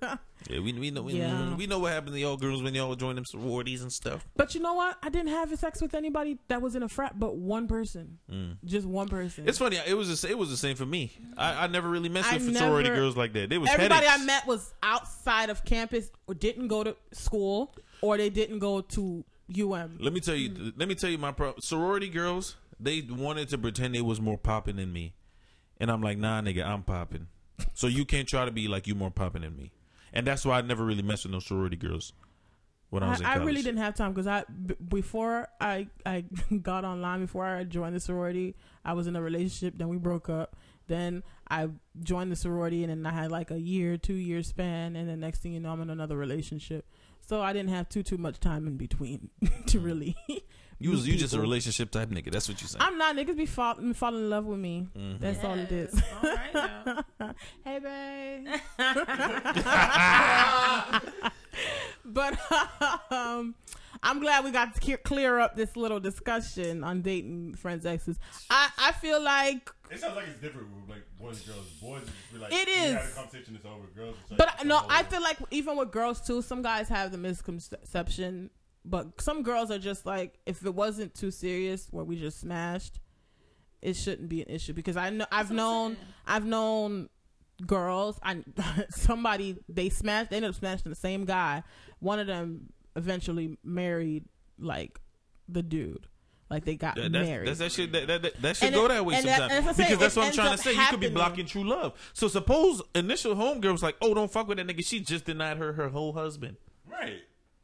Yeah, 0.48 0.60
we 0.60 0.72
we 0.72 0.90
know 0.92 1.02
we, 1.02 1.14
Yeah. 1.14 1.54
we 1.56 1.66
know 1.66 1.80
what 1.80 1.92
happened 1.92 2.14
to 2.14 2.20
y'all 2.20 2.36
girls 2.36 2.62
when 2.62 2.72
y'all 2.72 2.94
joined 2.94 3.18
them 3.18 3.24
sororities 3.26 3.82
and 3.82 3.92
stuff. 3.92 4.24
But 4.36 4.54
you 4.54 4.60
know 4.60 4.72
what? 4.72 4.96
I 5.02 5.08
didn't 5.08 5.28
have 5.32 5.52
sex 5.58 5.82
with 5.82 5.94
anybody 5.94 6.38
that 6.46 6.62
was 6.62 6.76
in 6.76 6.84
a 6.84 6.88
frat, 6.88 7.18
but 7.18 7.36
one 7.36 7.66
person, 7.66 8.18
Mm. 8.32 8.56
just 8.64 8.86
one 8.86 9.08
person. 9.08 9.48
It's 9.48 9.58
funny. 9.58 9.78
It 9.86 9.94
was 9.94 10.22
the, 10.22 10.30
it 10.30 10.38
was 10.38 10.48
the 10.48 10.56
same 10.56 10.76
for 10.76 10.86
me. 10.86 11.12
I, 11.36 11.64
I 11.64 11.66
never 11.66 11.88
really 11.90 12.08
messed 12.08 12.32
I 12.32 12.34
with 12.36 12.56
sorority 12.56 12.88
never- 12.88 13.00
girls 13.00 13.16
like 13.16 13.32
that. 13.32 13.50
They 13.50 13.58
was 13.58 13.68
Everybody 13.68 14.06
headaches. 14.06 14.22
I 14.22 14.26
met 14.26 14.46
was 14.46 14.72
outside 14.82 15.50
of 15.50 15.64
campus 15.64 16.08
or 16.28 16.34
didn't 16.34 16.68
go 16.68 16.84
to 16.84 16.96
school 17.12 17.74
or 18.00 18.16
they 18.16 18.30
didn't 18.30 18.60
go 18.60 18.80
to 18.80 19.24
UM. 19.50 19.98
Let 20.00 20.12
me 20.12 20.20
tell 20.20 20.36
you. 20.36 20.72
Let 20.76 20.88
me 20.88 20.94
tell 20.94 21.10
you 21.10 21.18
my 21.18 21.32
pro- 21.32 21.56
sorority 21.60 22.08
girls. 22.08 22.56
They 22.80 23.00
wanted 23.02 23.48
to 23.48 23.58
pretend 23.58 23.96
they 23.96 24.02
was 24.02 24.20
more 24.20 24.38
popping 24.38 24.76
than 24.76 24.92
me, 24.92 25.14
and 25.80 25.90
I'm 25.90 26.00
like, 26.00 26.16
nah, 26.16 26.40
nigga, 26.40 26.64
I'm 26.64 26.84
popping. 26.84 27.26
So 27.74 27.88
you 27.88 28.04
can't 28.04 28.28
try 28.28 28.44
to 28.44 28.52
be 28.52 28.68
like 28.68 28.86
you 28.86 28.94
more 28.94 29.10
popping 29.10 29.42
than 29.42 29.56
me, 29.56 29.72
and 30.12 30.26
that's 30.26 30.44
why 30.44 30.58
I 30.58 30.60
never 30.62 30.84
really 30.84 31.02
messed 31.02 31.24
with 31.24 31.32
no 31.32 31.38
sorority 31.40 31.76
girls 31.76 32.12
when 32.90 33.02
I 33.02 33.06
I, 33.06 33.10
was 33.10 33.20
in 33.20 33.26
I 33.26 33.32
college. 33.34 33.46
really 33.46 33.62
didn't 33.62 33.80
have 33.80 33.94
time 33.94 34.12
because 34.12 34.26
I 34.26 34.44
b- 34.66 34.74
before 34.88 35.48
I 35.60 35.88
I 36.06 36.24
got 36.62 36.84
online 36.84 37.20
before 37.20 37.44
I 37.44 37.64
joined 37.64 37.94
the 37.94 38.00
sorority 38.00 38.54
I 38.84 38.92
was 38.94 39.06
in 39.06 39.16
a 39.16 39.22
relationship 39.22 39.74
then 39.76 39.88
we 39.88 39.98
broke 39.98 40.28
up 40.28 40.56
then 40.86 41.22
I 41.50 41.68
joined 42.02 42.32
the 42.32 42.36
sorority 42.36 42.82
and 42.82 42.90
then 42.90 43.04
I 43.04 43.14
had 43.14 43.30
like 43.30 43.50
a 43.50 43.58
year 43.60 43.96
two 43.98 44.14
year 44.14 44.42
span 44.42 44.96
and 44.96 45.08
the 45.08 45.16
next 45.16 45.42
thing 45.42 45.52
you 45.52 45.60
know 45.60 45.70
I'm 45.70 45.82
in 45.82 45.90
another 45.90 46.16
relationship 46.16 46.86
so 47.20 47.42
I 47.42 47.52
didn't 47.52 47.70
have 47.70 47.88
too 47.90 48.02
too 48.02 48.16
much 48.16 48.40
time 48.40 48.66
in 48.66 48.76
between 48.78 49.28
to 49.66 49.80
really 49.80 50.16
You 50.80 50.90
was 50.90 51.02
meet 51.04 51.14
you 51.14 51.18
just 51.18 51.34
a 51.34 51.40
relationship 51.40 51.90
type 51.90 52.08
nigga. 52.10 52.30
That's 52.30 52.48
what 52.48 52.60
you 52.62 52.68
saying. 52.68 52.80
I'm 52.82 52.96
not 52.98 53.16
niggas 53.16 53.36
be 53.36 53.46
fall, 53.46 53.74
fall 53.94 54.14
in 54.14 54.30
love 54.30 54.44
with 54.46 54.60
me 54.60 54.86
Mhm. 54.96 55.18
that's 55.18 55.42
all 55.44 55.58
it 55.58 55.72
is. 55.72 56.00
All 56.22 56.22
right, 56.22 57.34
hey 57.64 57.78
babe 57.80 58.46
but 62.04 62.38
um, 63.12 63.54
I'm 64.02 64.20
glad 64.20 64.44
we 64.44 64.50
got 64.52 64.74
to 64.80 64.96
clear 64.98 65.38
up 65.40 65.56
this 65.56 65.76
little 65.76 65.98
discussion 66.00 66.84
on 66.84 67.02
dating 67.02 67.54
friends 67.56 67.84
exes. 67.84 68.18
I, 68.48 68.68
I 68.78 68.92
feel 68.92 69.20
like, 69.22 69.68
It 69.90 69.98
sounds 70.00 70.14
like 70.16 70.28
it's 70.28 70.40
different 70.40 70.68
with 70.74 70.88
like 70.88 71.02
boys 71.20 71.38
and 71.38 71.46
girls. 71.54 71.66
Boys 71.82 72.02
just 72.02 72.32
be 72.32 72.38
like, 72.38 72.52
It 72.52 72.66
we 72.68 72.72
had 72.74 73.02
is. 73.02 73.12
a 73.12 73.16
conversation, 73.16 73.56
it's 73.56 73.66
over. 73.66 73.84
Girls, 73.96 74.14
it's 74.22 74.30
like, 74.30 74.38
but 74.38 74.48
it's 74.54 74.64
no, 74.64 74.76
over. 74.78 74.86
I 74.88 75.02
feel 75.02 75.22
like 75.22 75.38
even 75.50 75.76
with 75.76 75.90
girls 75.90 76.20
too, 76.24 76.40
some 76.42 76.62
guys 76.62 76.88
have 76.88 77.10
the 77.10 77.18
misconception 77.18 78.50
But 78.88 79.20
some 79.20 79.42
girls 79.42 79.70
are 79.70 79.78
just 79.78 80.06
like, 80.06 80.38
if 80.46 80.64
it 80.64 80.74
wasn't 80.74 81.14
too 81.14 81.30
serious, 81.30 81.88
where 81.90 82.04
we 82.04 82.18
just 82.18 82.40
smashed, 82.40 83.00
it 83.82 83.94
shouldn't 83.94 84.28
be 84.30 84.40
an 84.42 84.48
issue 84.48 84.72
because 84.72 84.96
I 84.96 85.10
know 85.10 85.26
I've 85.30 85.50
what 85.50 85.56
known. 85.56 85.96
I've 86.26 86.46
known 86.46 87.08
girls. 87.66 88.18
I 88.22 88.42
somebody 88.90 89.56
they 89.68 89.88
smashed. 89.90 90.30
They 90.30 90.36
ended 90.36 90.50
up 90.50 90.54
smashing 90.56 90.88
the 90.90 90.96
same 90.96 91.24
guy. 91.26 91.62
One 92.00 92.18
of 92.18 92.26
them 92.26 92.72
eventually 92.96 93.58
married 93.62 94.24
like 94.58 94.98
the 95.48 95.62
dude. 95.62 96.06
Like 96.50 96.64
they 96.64 96.76
got 96.76 96.96
That, 96.96 97.10
married. 97.12 97.46
that's 97.46 97.58
that 97.58 97.72
shit. 97.72 97.92
That, 97.92 98.06
that, 98.06 98.22
that, 98.22 98.40
that 98.42 98.56
should 98.56 98.66
And 98.68 98.74
go 98.74 98.86
it- 98.86 98.88
that 98.88 99.04
way 99.04 99.16
and 99.16 99.26
that- 99.26 99.38
sometimes 99.38 99.52
and 99.58 99.66
that's 99.66 99.66
what 99.66 99.68
I'm 99.68 99.74
saying, 99.74 99.88
because 99.98 100.00
that's 100.00 100.16
what 100.16 100.26
I'm 100.26 100.32
trying 100.32 100.56
to 100.56 100.62
say. 100.62 100.72
You 100.72 100.86
could 100.88 101.00
be 101.00 101.08
blocking 101.10 101.44
true 101.46 101.64
love. 101.68 102.10
So 102.14 102.26
suppose 102.26 102.80
initial 102.94 103.34
homegirl 103.34 103.72
was 103.72 103.82
like, 103.82 103.96
"Oh, 104.00 104.14
don't 104.14 104.32
fuck 104.32 104.48
with 104.48 104.56
that 104.56 104.66
nigga." 104.66 104.82
She 104.84 105.00
just 105.00 105.26
denied 105.26 105.58
her 105.58 105.74
her 105.74 105.90
whole 105.90 106.14
husband. 106.14 106.56
Right. 106.90 107.20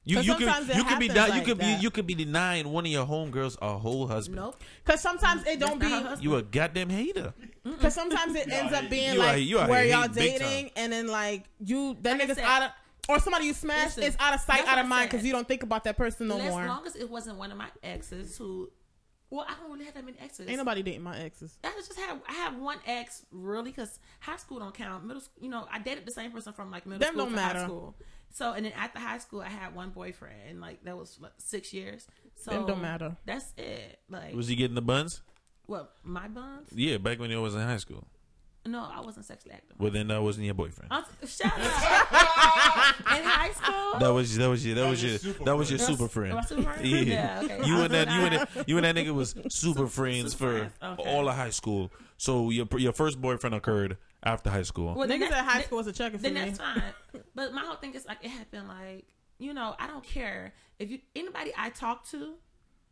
You 0.07 0.17
'Cause 0.17 0.27
you 0.27 0.35
could 0.35 0.49
it 0.49 0.77
you 0.77 0.85
could 0.85 0.99
be 0.99 1.09
happens 1.09 1.15
di- 1.15 1.27
you 1.27 1.33
like 1.33 1.45
could 1.47 1.59
be 1.59 1.77
you 1.81 1.91
could 1.91 2.07
be 2.07 2.15
denying 2.15 2.69
one 2.71 2.85
of 2.85 2.93
your 2.93 3.07
homegirls 3.07 3.57
a 3.63 3.79
whole 3.79 4.07
husband. 4.07 4.37
Nope. 4.37 4.63
Because 4.85 5.01
sometimes 5.01 5.47
it 5.47 5.59
don't 5.59 5.79
be. 5.79 5.89
not 5.89 6.19
her. 6.19 6.23
You 6.23 6.35
a 6.37 6.43
goddamn 6.43 6.91
hater. 6.91 7.33
Because 7.63 7.95
sometimes 7.95 8.35
it 8.37 8.49
ends 8.53 8.73
up 8.75 8.91
being 8.91 9.15
You 9.15 9.19
like 9.19 9.37
here- 9.39 9.47
you 9.47 9.59
out 9.61 9.71
where 9.71 9.87
y'all 9.87 10.09
dating, 10.09 10.71
and 10.77 10.93
then 10.93 11.07
like 11.09 11.45
you 11.59 11.97
that 12.03 12.19
Like 12.19 12.29
nigga's 12.29 12.37
said- 12.37 12.45
out 12.45 12.63
of, 12.65 12.71
or 13.09 13.19
somebody 13.19 13.47
you 13.47 13.55
smashed 13.55 13.97
Listen, 13.97 14.03
is 14.05 14.17
out 14.21 14.35
of 14.35 14.41
sight, 14.41 14.67
out 14.69 14.79
of 14.79 14.87
mind 14.87 15.11
because 15.11 15.25
you 15.25 15.33
don't 15.33 15.49
think 15.49 15.63
about 15.63 15.85
that 15.85 15.97
person 15.97 16.29
no 16.29 16.39
as 16.39 16.51
more. 16.51 16.63
As 16.63 16.69
long 16.69 16.87
as 16.87 16.97
it 16.97 17.09
wasn't 17.11 17.39
one 17.39 17.51
of 17.51 17.57
my 17.57 17.69
exes 17.83 18.37
who, 18.37 18.71
well, 19.35 19.44
I 19.48 19.55
don't 19.61 19.73
really 19.73 19.85
have 19.86 19.94
that 19.94 20.05
many 20.05 20.16
exes. 20.20 20.48
Ain't 20.48 20.59
nobody 20.59 20.82
dating 20.82 21.02
my 21.02 21.19
exes. 21.19 21.59
I 21.65 21.73
just 21.74 21.98
have 21.98 22.20
I 22.28 22.32
have 22.35 22.56
one 22.56 22.78
ex 22.86 23.27
really 23.32 23.70
because 23.73 23.98
high 24.20 24.36
school 24.36 24.61
don't 24.61 24.73
count. 24.74 25.05
Middle 25.05 25.20
school, 25.20 25.43
you 25.43 25.48
know, 25.51 25.66
I 25.73 25.81
dated 25.81 26.06
the 26.06 26.12
same 26.12 26.31
person 26.31 26.52
from 26.52 26.70
like 26.70 26.86
middle 26.86 27.01
Them 27.01 27.15
school 27.15 27.24
don't 27.24 27.31
to 27.32 27.36
matter. 27.36 27.59
high 27.59 27.65
school. 27.65 27.97
So 28.31 28.52
and 28.52 28.65
then 28.65 28.73
after 28.73 29.01
high 29.01 29.19
school, 29.19 29.40
I 29.40 29.48
had 29.48 29.74
one 29.74 29.90
boyfriend, 29.90 30.36
and 30.48 30.61
like 30.61 30.85
that 30.85 30.97
was 30.97 31.19
like, 31.20 31.32
six 31.39 31.73
years. 31.73 32.06
So 32.36 32.52
Them 32.52 32.66
don't 32.66 32.82
matter. 32.82 33.16
That's 33.27 33.52
it. 33.56 33.98
Like 34.09 34.35
Was 34.35 34.47
he 34.47 34.55
getting 34.55 34.77
the 34.77 34.82
buns? 34.82 35.23
what 35.66 35.94
my 36.05 36.28
buns? 36.28 36.69
Yeah, 36.73 36.98
back 36.98 37.19
when 37.19 37.31
you 37.31 37.40
was 37.43 37.55
in 37.55 37.61
high 37.62 37.78
school. 37.78 38.06
No, 38.66 38.89
I 38.91 39.01
wasn't 39.01 39.27
sexually 39.27 39.55
active. 39.55 39.77
Well, 39.78 39.91
then 39.91 40.09
that 40.09 40.23
wasn't 40.23 40.47
your 40.47 40.55
boyfriend. 40.55 40.91
I'm- 40.93 41.05
Shut 41.27 41.47
up. 41.47 41.55
In 43.16 43.23
high 43.24 43.51
school, 43.53 43.99
That 44.01 44.09
was 44.12 44.36
that 44.36 44.49
was 44.49 44.65
your 44.66 44.74
that 44.77 44.89
was 44.89 45.03
your 45.03 45.19
super 45.19 45.45
that 45.45 45.57
was 45.57 45.70
your 45.70 45.78
super 45.78 46.09
friend. 46.09 46.39
super 46.47 46.62
friend? 46.62 46.86
Yeah, 46.86 47.03
Yeah, 47.03 47.41
okay. 47.45 47.66
you 47.66 47.81
and 47.82 47.93
that 47.95 48.09
you 48.11 48.20
and 48.20 48.35
that, 48.35 48.69
you 48.69 48.77
and 48.78 48.85
that 48.86 48.95
nigga 48.97 49.12
was 49.15 49.35
super 49.51 49.86
friends 49.86 50.32
super 50.32 50.53
for 50.53 50.59
friends, 50.81 51.01
okay. 51.01 51.11
all 51.11 51.28
of 51.28 51.35
high 51.36 51.51
school. 51.51 51.91
So 52.16 52.51
your 52.51 52.66
your 52.78 52.93
first 52.93 53.20
boyfriend 53.20 53.55
occurred 53.55 53.99
after 54.23 54.49
high 54.51 54.62
school. 54.62 54.95
Niggas 54.95 54.97
Well, 54.97 55.09
then 55.09 55.23
at 55.23 55.45
high 55.45 55.62
school 55.62 55.78
was 55.78 55.86
a 55.86 55.93
checker 55.93 56.16
for 56.16 56.23
then 56.23 56.35
me. 56.35 56.41
that's 56.41 56.59
fine. 56.59 56.82
But 57.35 57.53
my 57.53 57.62
whole 57.62 57.77
thing 57.77 57.95
is 57.95 58.07
like 58.07 58.19
it 58.24 58.31
happened 58.31 58.69
like 58.69 59.05
you 59.39 59.53
know 59.53 59.74
I 59.78 59.86
don't 59.86 60.05
care 60.05 60.55
if 60.78 60.91
you 60.91 61.01
anybody 61.15 61.53
I 61.57 61.70
talk 61.70 62.09
to, 62.11 62.35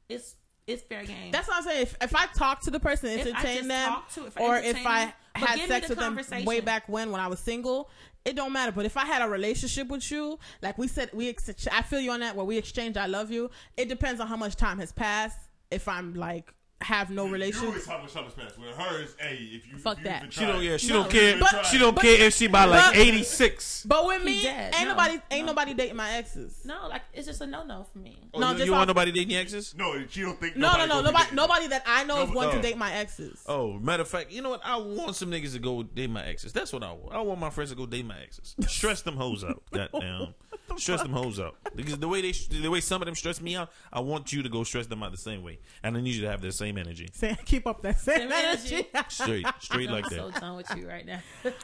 it's 0.09 0.37
it's 0.67 0.83
fair 0.83 1.05
game. 1.05 1.33
That's 1.33 1.49
what 1.49 1.59
I'm 1.59 1.63
saying. 1.65 1.83
If, 1.83 1.97
if 2.01 2.15
I 2.15 2.27
talk 2.27 2.61
to 2.63 2.71
the 2.71 2.81
person, 2.81 3.09
entertain 3.11 3.69
them, 3.69 3.97
to- 4.15 4.27
if 4.27 4.39
or 4.39 4.57
entertain 4.57 4.77
if 4.81 4.87
I 4.87 5.05
them, 5.07 5.13
had 5.35 5.59
sex 5.69 5.89
the 5.89 5.95
with 5.95 6.29
them 6.29 6.45
way 6.45 6.61
back 6.61 6.89
when, 6.89 7.11
when 7.11 7.21
I 7.21 7.27
was 7.27 7.41
single, 7.41 7.91
it 8.25 8.37
don't 8.37 8.53
matter. 8.53 8.71
But 8.73 8.87
if 8.87 8.97
I 8.97 9.05
had 9.05 9.23
a 9.23 9.29
relationship 9.29 9.89
with 9.89 10.09
you, 10.11 10.39
like 10.63 10.79
we 10.79 10.87
said, 10.89 11.11
we 11.13 11.29
ex- 11.29 11.51
I 11.71 11.83
feel 11.83 12.01
you 12.01 12.13
on 12.13 12.21
that. 12.21 12.37
Where 12.37 12.45
we 12.45 12.57
exchange, 12.59 12.97
I 12.97 13.07
love 13.07 13.31
you. 13.31 13.51
It 13.77 13.89
depends 13.89 14.21
on 14.21 14.29
how 14.29 14.37
much 14.37 14.55
time 14.57 14.79
has 14.79 14.93
passed. 14.93 15.39
If 15.71 15.89
I'm 15.89 16.15
like 16.15 16.53
have 16.83 17.11
no 17.11 17.27
You 17.27 17.33
relationship, 17.33 17.69
always 17.69 17.87
talk 17.87 17.99
about 18.01 18.11
summer's 18.11 18.33
past. 18.35 18.59
With 18.59 18.75
hers, 18.77 19.15
hey, 19.19 19.35
if 19.53 19.67
you 19.71 19.79
Fuck 19.79 19.99
if 19.99 20.05
you 20.05 20.11
that. 20.11 20.33
She 20.33 20.41
don't 20.47 20.63
yeah 20.63 20.77
she 20.77 20.89
No. 20.89 20.95
don't 21.03 21.11
care 21.11 21.39
But- 21.39 21.67
she 21.67 21.79
don't 21.79 21.95
but- 21.95 22.03
care 22.03 22.25
if 22.27 22.35
she 22.35 22.47
by 22.49 22.65
like 22.65 22.97
eighty 22.97 23.23
six. 23.23 23.85
but 23.87 24.07
with 24.07 24.23
me, 24.23 24.43
dead. 24.43 24.75
ain't 24.75 24.85
No. 24.89 24.91
nobody 24.95 25.21
ain't 25.31 25.47
No. 25.47 25.53
nobody 25.53 25.75
dating 25.75 25.97
my 25.97 26.11
exes. 26.13 26.61
no, 26.65 26.87
like 26.89 27.03
it's 27.13 27.27
just 27.27 27.41
a 27.41 27.47
no 27.47 27.65
no 27.65 27.87
for 27.93 27.99
me. 27.99 28.19
Oh, 28.35 28.41
No, 28.41 28.49
you, 28.51 28.55
just 28.59 28.67
you 28.67 28.73
want 28.73 28.89
nobody 28.89 29.13
dating 29.13 29.31
your 29.31 29.41
exes? 29.41 29.75
No, 29.77 29.95
she 30.09 30.21
don't 30.23 30.39
think. 30.41 30.57
No, 30.57 30.77
no, 30.77 30.87
no, 30.87 31.01
nobody, 31.03 31.35
nobody 31.35 31.67
that 31.69 31.83
I 31.87 32.05
know 32.05 32.23
is 32.23 32.29
No, 32.29 32.35
going 32.35 32.49
oh. 32.49 32.53
to 32.53 32.61
date 32.63 32.77
my 32.77 32.93
exes. 32.93 33.43
Oh, 33.47 33.75
matter 33.79 34.03
of 34.03 34.09
fact, 34.09 34.31
you 34.33 34.43
know 34.43 34.51
what? 34.51 34.61
I 34.65 34.77
want 34.77 35.17
some 35.17 35.31
niggas 35.31 35.53
to 35.53 35.59
go 35.59 35.83
date 35.83 36.11
my 36.11 36.25
exes. 36.25 36.53
That's 36.53 36.73
what 36.73 36.83
I 36.83 36.93
want. 36.93 37.15
I 37.15 37.21
want 37.21 37.41
my 37.41 37.51
friends 37.51 37.71
to 37.71 37.77
go 37.77 37.87
date 37.87 38.05
my 38.07 38.19
exes. 38.21 38.55
Stress 38.67 39.03
them 39.03 39.17
hoes 39.17 39.45
out. 39.45 39.63
Goddamn. 39.73 40.35
Stress 40.77 41.03
them 41.03 41.13
hoes 41.13 41.39
out. 41.39 41.57
Because 41.75 41.99
the 41.99 42.09
way 42.09 42.23
they, 42.23 42.33
the 42.33 42.69
way 42.69 42.81
some 42.81 43.03
of 43.03 43.07
them 43.07 43.15
stress 43.15 43.41
me 43.41 43.57
out, 43.57 43.71
I 43.93 44.01
want 44.01 44.33
you 44.33 44.43
to 44.43 44.49
go 44.49 44.65
stress 44.65 44.87
them 44.87 45.03
out 45.03 45.11
the 45.11 45.19
same 45.19 45.43
way, 45.43 45.59
and 45.83 45.97
I 45.97 46.01
need 46.01 46.15
you 46.15 46.23
to 46.23 46.31
have 46.31 46.41
the 46.41 46.53
same 46.53 46.79
energy. 46.79 47.09
Say, 47.13 47.37
keep 47.45 47.67
up 47.67 47.83
that 47.83 48.01
same 48.01 48.31
Same 48.31 48.33
energy. 48.33 48.75
energy. 48.75 48.89
Straight, 49.09 49.47
straight 49.61 49.91
like 49.91 50.05
I'm 50.07 50.11
so 50.11 50.31
that. 50.31 50.41
done 50.41 50.57
with 50.57 50.75
you 50.77 50.89
right 50.89 51.05
now. 51.05 51.21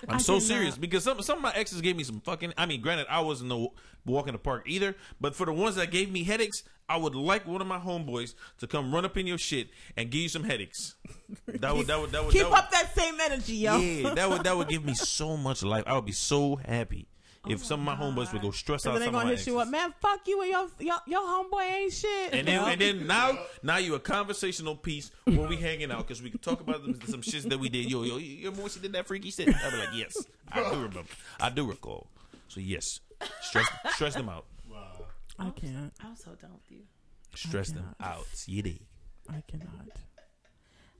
I'm 0.08 0.18
so 0.20 0.34
cannot. 0.34 0.42
serious 0.42 0.78
because 0.78 1.04
some 1.04 1.20
some 1.22 1.38
of 1.38 1.42
my 1.42 1.52
exes 1.54 1.80
gave 1.80 1.96
me 1.96 2.04
some 2.04 2.20
fucking. 2.20 2.52
I 2.56 2.66
mean, 2.66 2.80
granted, 2.80 3.06
I 3.08 3.20
wasn't 3.20 3.48
no 3.50 3.72
walk 4.04 4.26
in 4.28 4.32
the 4.32 4.38
park 4.38 4.64
either, 4.66 4.94
but 5.20 5.34
for 5.34 5.46
the 5.46 5.52
ones 5.52 5.76
that 5.76 5.90
gave 5.90 6.10
me 6.10 6.24
headaches, 6.24 6.62
I 6.88 6.96
would 6.96 7.14
like 7.14 7.46
one 7.46 7.60
of 7.60 7.66
my 7.66 7.78
homeboys 7.78 8.34
to 8.58 8.66
come 8.66 8.94
run 8.94 9.04
up 9.04 9.16
in 9.16 9.26
your 9.26 9.38
shit 9.38 9.68
and 9.96 10.10
give 10.10 10.22
you 10.22 10.28
some 10.28 10.44
headaches. 10.44 10.94
That 11.46 11.74
would 11.76 11.86
that 11.88 12.00
would 12.00 12.10
that 12.12 12.24
would 12.24 12.32
keep 12.32 12.42
that 12.42 12.50
would, 12.50 12.58
up 12.58 12.70
that 12.70 12.94
same 12.94 13.18
energy, 13.20 13.54
yo. 13.54 13.76
Yeah, 13.78 14.14
that 14.14 14.28
would 14.30 14.44
that 14.44 14.56
would 14.56 14.68
give 14.68 14.84
me 14.84 14.94
so 14.94 15.36
much 15.36 15.62
life. 15.62 15.84
I 15.86 15.94
would 15.94 16.06
be 16.06 16.12
so 16.12 16.56
happy 16.56 17.06
if 17.48 17.64
some 17.64 17.80
of 17.80 17.86
my 17.86 17.94
homeboys 17.94 18.32
would 18.32 18.42
go 18.42 18.50
stress 18.50 18.84
And 18.84 18.90
out 18.90 18.94
then 18.94 19.00
they 19.00 19.06
some 19.06 19.14
of 19.14 19.22
gonna 19.22 19.36
hit 19.36 19.46
you 19.46 19.58
up, 19.58 19.68
man. 19.68 19.94
Fuck 20.00 20.26
you 20.26 20.40
and 20.42 20.50
your 20.50 20.68
your, 20.78 20.96
your 21.06 21.20
homeboy 21.20 21.62
ain't 21.62 21.92
shit. 21.92 22.34
And 22.34 22.48
then, 22.48 22.64
and 22.64 22.80
then 22.80 23.06
now, 23.06 23.38
now 23.62 23.76
you 23.76 23.94
a 23.94 24.00
conversational 24.00 24.76
piece 24.76 25.10
when 25.24 25.48
we 25.48 25.56
hanging 25.56 25.90
out 25.90 26.06
because 26.06 26.22
we 26.22 26.30
can 26.30 26.40
talk 26.40 26.60
about 26.60 26.82
some, 26.82 27.00
some 27.06 27.22
shits 27.22 27.48
that 27.48 27.58
we 27.58 27.68
did. 27.68 27.90
Yo, 27.90 28.02
yo, 28.02 28.16
you 28.16 28.38
remember 28.38 28.62
when 28.62 28.70
she 28.70 28.80
did 28.80 28.92
that 28.92 29.06
freaky 29.06 29.30
shit? 29.30 29.48
I'd 29.48 29.70
be 29.72 29.78
like, 29.78 29.88
yes, 29.94 30.16
I 30.52 30.62
do 30.70 30.76
remember. 30.76 31.04
I 31.40 31.50
do 31.50 31.66
recall. 31.66 32.06
So 32.48 32.60
yes, 32.60 33.00
stress, 33.40 33.66
stress 33.90 34.14
them 34.14 34.28
out. 34.28 34.46
I 35.38 35.50
can't. 35.50 35.92
I'm 36.04 36.16
so 36.16 36.32
done 36.40 36.52
with 36.52 36.70
you. 36.70 36.80
Stress 37.34 37.70
them 37.70 37.94
out. 38.00 38.26
You 38.46 38.62
dig? 38.62 38.80
I 39.28 39.42
cannot. 39.46 39.88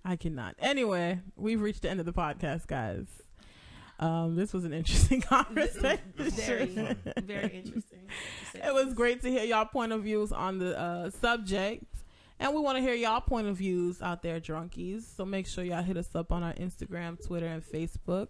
I 0.05 0.17
cannot. 0.17 0.55
Anyway, 0.61 1.21
we've 1.37 1.61
reached 1.61 1.83
the 1.83 1.91
end 1.91 1.99
of 2.01 2.07
the 2.07 2.13
podcast, 2.13 2.67
guys. 2.67 3.07
Um, 3.99 4.37
this 4.37 4.53
was 4.53 4.65
an 4.65 4.73
interesting 4.73 5.21
conversation. 5.23 5.99
Very, 6.17 6.67
very 7.23 7.57
interesting. 7.57 8.01
it 8.55 8.73
was 8.75 8.95
great 8.95 9.23
to 9.23 9.31
hear 9.31 9.45
y'all 9.45 9.65
point 9.65 9.93
of 9.93 10.03
views 10.05 10.31
on 10.33 10.59
the 10.59 10.79
uh, 10.79 11.11
subject. 11.11 11.85
And 12.41 12.55
we 12.55 12.61
want 12.61 12.77
to 12.77 12.83
hear 12.83 12.95
y'all 12.95 13.21
point 13.21 13.49
of 13.49 13.57
views 13.57 14.01
out 14.01 14.23
there, 14.23 14.41
drunkies. 14.41 15.03
So 15.17 15.25
make 15.25 15.47
sure 15.49 15.65
y'all 15.65 15.83
hit 15.83 15.97
us 15.97 16.15
up 16.15 16.31
on 16.31 16.45
our 16.45 16.53
Instagram, 16.55 17.25
Twitter, 17.25 17.47
and 17.47 17.63
Facebook. 17.65 18.29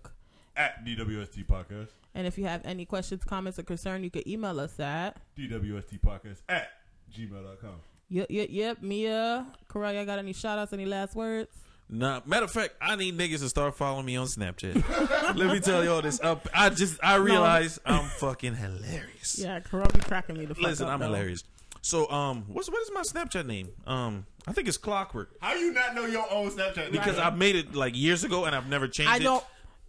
at 0.57 0.85
DWST 0.87 1.45
podcast. 1.47 1.89
And 2.15 2.27
if 2.27 2.39
you 2.39 2.45
have 2.47 2.63
any 2.65 2.87
questions, 2.87 3.23
comments, 3.25 3.59
or 3.59 3.63
concern, 3.65 4.03
you 4.03 4.11
can 4.11 4.27
email 4.27 4.59
us 4.61 4.81
at 4.81 5.19
DWST 5.37 6.01
podcast 6.01 6.39
at 6.49 6.71
gmail.com. 7.15 7.75
yep, 8.09 8.27
yep, 8.31 8.49
yep. 8.51 8.83
Mia, 8.83 9.47
Correa, 9.69 10.05
got 10.07 10.19
any 10.19 10.33
shout 10.33 10.59
outs, 10.59 10.73
any 10.73 10.87
last 10.87 11.15
words? 11.15 11.51
Nah, 11.91 12.21
matter 12.27 12.45
of 12.45 12.51
fact, 12.51 12.75
I 12.83 12.97
need 12.97 13.17
niggas 13.17 13.39
to 13.39 13.49
start 13.49 13.75
following 13.75 14.05
me 14.05 14.17
on 14.17 14.27
Snapchat. 14.27 15.35
Let 15.37 15.53
me 15.53 15.59
tell 15.61 15.83
you 15.83 15.91
all 15.91 16.03
this. 16.03 16.21
Up, 16.21 16.47
I 16.55 16.69
just 16.69 17.03
I 17.03 17.17
realize 17.17 17.81
I'm 17.87 18.05
fucking 18.05 18.55
hilarious. 18.57 19.39
Yeah, 19.39 19.61
Correa 19.61 19.89
be 19.89 20.01
cracking 20.01 20.37
me 20.39 20.45
the 20.45 20.55
fuck 20.55 20.65
Listen, 20.65 20.87
up, 20.87 20.93
I'm 20.93 21.01
though. 21.01 21.07
hilarious. 21.07 21.45
So, 21.81 22.11
um, 22.11 22.45
what's 22.49 22.69
what 22.71 22.83
is 22.83 22.91
my 22.93 23.03
Snapchat 23.03 23.47
name? 23.47 23.71
Um, 23.87 24.27
I 24.47 24.53
think 24.53 24.69
it's 24.69 24.77
Klockwork 24.77 25.29
How 25.41 25.55
you 25.55 25.73
not 25.73 25.95
know 25.95 26.05
your 26.07 26.31
own 26.31 26.51
Snapchat? 26.51 26.93
because 26.93 27.17
nigga? 27.17 27.27
I 27.27 27.31
made 27.31 27.57
it 27.57 27.75
like 27.75 27.97
years 27.97 28.23
ago 28.25 28.45
and 28.45 28.55
I've 28.55 28.69
never 28.69 28.87
changed 28.89 29.13
it. 29.13 29.15
I 29.15 29.19
don't. 29.21 29.45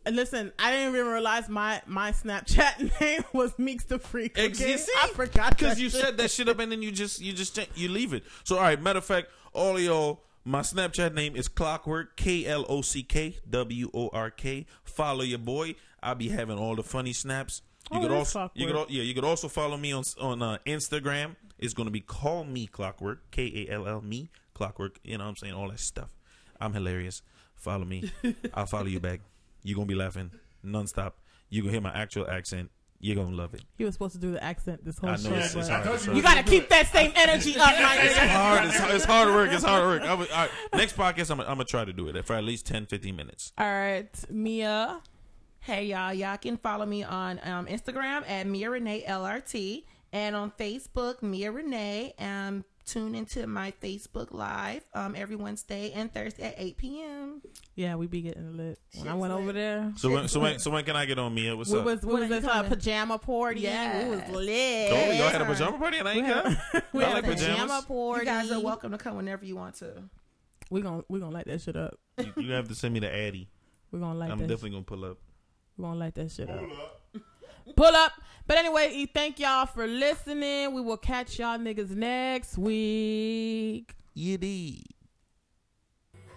and 0.05 0.15
Listen, 0.15 0.53
I 0.57 0.71
didn't 0.71 0.95
even 0.95 1.07
realize 1.07 1.49
my 1.49 1.81
my 1.85 2.11
Snapchat 2.13 2.99
name 3.01 3.23
was 3.33 3.57
Meeks 3.59 3.83
the 3.85 3.99
Freak. 3.99 4.37
Ex- 4.37 4.61
okay? 4.61 4.71
you 4.71 4.77
see? 4.77 4.93
I 5.03 5.09
forgot 5.09 5.57
because 5.57 5.81
you 5.81 5.89
shit. 5.89 5.99
set 5.99 6.17
that 6.17 6.31
shit 6.31 6.47
up 6.47 6.59
and 6.59 6.71
then 6.71 6.81
you 6.81 6.91
just 6.91 7.19
you 7.19 7.33
just 7.33 7.59
you 7.75 7.89
leave 7.89 8.13
it. 8.13 8.23
So 8.45 8.55
all 8.55 8.61
right, 8.61 8.81
matter 8.81 8.99
of 8.99 9.05
fact, 9.05 9.27
all 9.51 9.75
of 9.75 9.81
y'all, 9.83 10.21
my 10.45 10.61
Snapchat 10.61 11.13
name 11.13 11.35
is 11.35 11.47
Klockwork 11.49 12.15
K 12.15 12.45
L 12.45 12.65
O 12.69 12.81
C 12.81 13.03
K 13.03 13.37
W 13.49 13.89
O 13.93 14.09
R 14.13 14.31
K. 14.31 14.65
Follow 14.83 15.21
your 15.23 15.39
boy. 15.39 15.75
I'll 16.01 16.15
be 16.15 16.29
having 16.29 16.57
all 16.57 16.75
the 16.75 16.83
funny 16.83 17.13
snaps. 17.13 17.61
You 17.91 17.99
Oh, 17.99 18.01
could 18.01 18.11
also 18.11 18.51
you 18.53 18.67
could 18.67 18.75
al- 18.75 18.85
yeah 18.89 19.03
you 19.03 19.13
could 19.13 19.23
also 19.23 19.47
follow 19.47 19.77
me 19.77 19.91
on 19.91 20.03
on 20.19 20.41
uh, 20.41 20.57
Instagram. 20.65 21.35
It's 21.57 21.73
gonna 21.73 21.91
be 21.91 22.01
call 22.01 22.43
me 22.43 22.67
Klockwork 22.67 23.17
K 23.31 23.67
A 23.69 23.73
L 23.73 23.87
L 23.87 24.01
me 24.01 24.29
Klockwork. 24.55 24.97
You 25.03 25.17
know 25.17 25.23
what 25.25 25.29
I'm 25.31 25.35
saying 25.35 25.53
all 25.53 25.69
that 25.69 25.79
stuff. 25.79 26.09
I'm 26.59 26.73
hilarious. 26.73 27.21
Follow 27.55 27.85
me. 27.85 28.11
I'll 28.53 28.65
follow 28.65 28.85
you 28.87 28.99
back. 28.99 29.21
You're 29.63 29.75
gonna 29.75 29.85
be 29.87 29.95
laughing 29.95 30.31
nonstop. 30.65 31.13
You 31.49 31.61
gonna 31.61 31.71
hear 31.71 31.81
my 31.81 31.93
actual 31.93 32.29
accent. 32.29 32.69
You're 33.01 33.15
gonna 33.15 33.35
love 33.35 33.53
it. 33.53 33.61
He 33.77 33.85
was 33.85 33.93
supposed 33.95 34.13
to 34.15 34.19
do 34.19 34.31
the 34.31 34.43
accent 34.43 34.83
this 34.83 34.97
whole 34.97 35.09
I 35.11 35.13
know 35.13 35.19
show. 35.21 35.33
it's, 35.35 35.55
it's 35.55 35.69
hard. 35.69 35.87
It's 35.87 36.05
you 36.05 36.11
hard. 36.11 36.17
you 36.17 36.21
got 36.23 36.35
to 36.37 36.43
keep 36.43 36.67
that 36.69 36.87
same 36.87 37.13
energy 37.15 37.55
up, 37.57 37.71
my 37.81 37.97
It's 38.01 38.17
hard. 38.17 38.65
It's, 38.67 38.79
it's 38.95 39.05
hard 39.05 39.29
work. 39.29 39.51
It's 39.53 39.63
hard 39.63 39.83
work. 39.85 40.01
I 40.01 40.13
would- 40.13 40.29
all 40.31 40.37
right, 40.37 40.51
next 40.73 40.97
podcast, 40.97 41.31
I'm, 41.31 41.37
gonna- 41.37 41.49
I'm 41.49 41.55
gonna 41.55 41.63
try 41.65 41.85
to 41.85 41.93
do 41.93 42.09
it 42.09 42.25
for 42.25 42.33
at 42.35 42.43
least 42.43 42.65
10, 42.67 42.87
15 42.87 43.15
minutes. 43.15 43.53
All 43.57 43.65
right, 43.65 44.09
Mia. 44.29 45.01
Hey 45.61 45.85
y'all, 45.85 46.13
y'all 46.13 46.37
can 46.37 46.57
follow 46.57 46.85
me 46.85 47.03
on 47.03 47.39
um, 47.43 47.65
Instagram 47.67 48.27
at 48.29 48.47
Mia 48.47 48.69
Renee 48.69 49.03
LRT 49.07 49.83
and 50.11 50.35
on 50.35 50.51
Facebook 50.59 51.21
Mia 51.21 51.51
Renee 51.51 52.13
and 52.17 52.63
tune 52.89 53.15
into 53.15 53.45
my 53.47 53.71
Facebook 53.81 54.27
Live 54.31 54.83
um, 54.93 55.15
every 55.15 55.35
Wednesday 55.35 55.91
and 55.93 56.11
Thursday 56.13 56.43
at 56.43 56.55
8 56.57 56.77
p.m. 56.77 57.41
Yeah, 57.75 57.95
we 57.95 58.07
be 58.07 58.21
getting 58.21 58.57
lit. 58.57 58.79
When 58.97 59.07
I 59.07 59.13
went 59.13 59.33
lit. 59.33 59.41
over 59.41 59.53
there, 59.53 59.93
So 59.95 60.09
when, 60.11 60.27
so 60.27 60.39
when, 60.39 60.59
so 60.59 60.71
when 60.71 60.83
can 60.83 60.95
I 60.95 61.05
get 61.05 61.19
on 61.19 61.33
Mia? 61.33 61.55
What's 61.55 61.69
we 61.69 61.79
up? 61.79 61.85
was 61.85 62.01
we 62.03 62.13
When 62.13 62.29
was 62.29 62.43
are 62.45 62.49
at 62.51 62.65
a 62.65 62.69
pajama 62.69 63.17
party. 63.19 63.61
Yes. 63.61 64.03
We 64.03 64.09
was 64.15 64.29
lit. 64.29 64.91
oh, 64.91 65.11
y'all 65.11 65.29
had 65.29 65.41
a 65.41 65.45
pajama 65.45 65.77
party 65.77 65.97
and 65.97 66.07
I 66.07 66.13
ain't 66.13 66.27
come. 66.27 66.57
we 66.93 67.03
I 67.03 67.07
had 67.09 67.13
like 67.15 67.23
a 67.25 67.35
pajama 67.35 67.83
party. 67.87 68.19
You 68.21 68.25
guys 68.25 68.51
are 68.51 68.59
welcome 68.61 68.91
to 68.91 68.97
come 68.97 69.15
whenever 69.15 69.45
you 69.45 69.55
want 69.55 69.75
to. 69.75 70.03
We're 70.71 70.83
gonna 70.83 71.03
we 71.07 71.19
gonna 71.19 71.33
light 71.33 71.45
that 71.47 71.61
shit 71.61 71.75
up. 71.75 71.97
You, 72.17 72.33
you 72.43 72.51
have 72.53 72.67
to 72.69 72.75
send 72.75 72.93
me 72.93 72.99
the 72.99 73.13
Addy. 73.13 73.49
We're 73.91 73.99
gonna 73.99 74.17
light 74.17 74.31
I'm 74.31 74.39
that. 74.39 74.47
definitely 74.47 74.71
gonna 74.71 74.83
pull 74.83 75.05
up. 75.05 75.17
We're 75.77 75.85
gonna 75.87 75.99
light 75.99 76.15
that 76.15 76.31
shit 76.31 76.49
up. 76.49 76.63
Pull 77.75 77.85
up. 77.95 78.13
But 78.49 78.57
anyway, 78.57 78.89
e- 78.91 79.05
thank 79.05 79.39
y'all 79.39 79.67
for 79.67 79.85
listening. 79.85 80.73
We 80.73 80.81
will 80.81 80.97
catch 80.97 81.37
y'all 81.37 81.59
niggas 81.59 81.91
next 81.91 82.57
week. 82.57 83.93
You 84.15 84.39
did. 84.39 84.87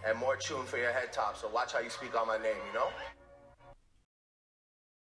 and 0.06 0.18
more 0.18 0.36
tune 0.36 0.66
for 0.66 0.76
your 0.76 0.92
head 0.92 1.10
top. 1.10 1.38
So 1.38 1.48
watch 1.48 1.72
how 1.72 1.78
you 1.78 1.88
speak 1.88 2.14
on 2.14 2.26
my 2.26 2.36
name, 2.36 2.56
you 2.68 2.74
know? 2.78 2.88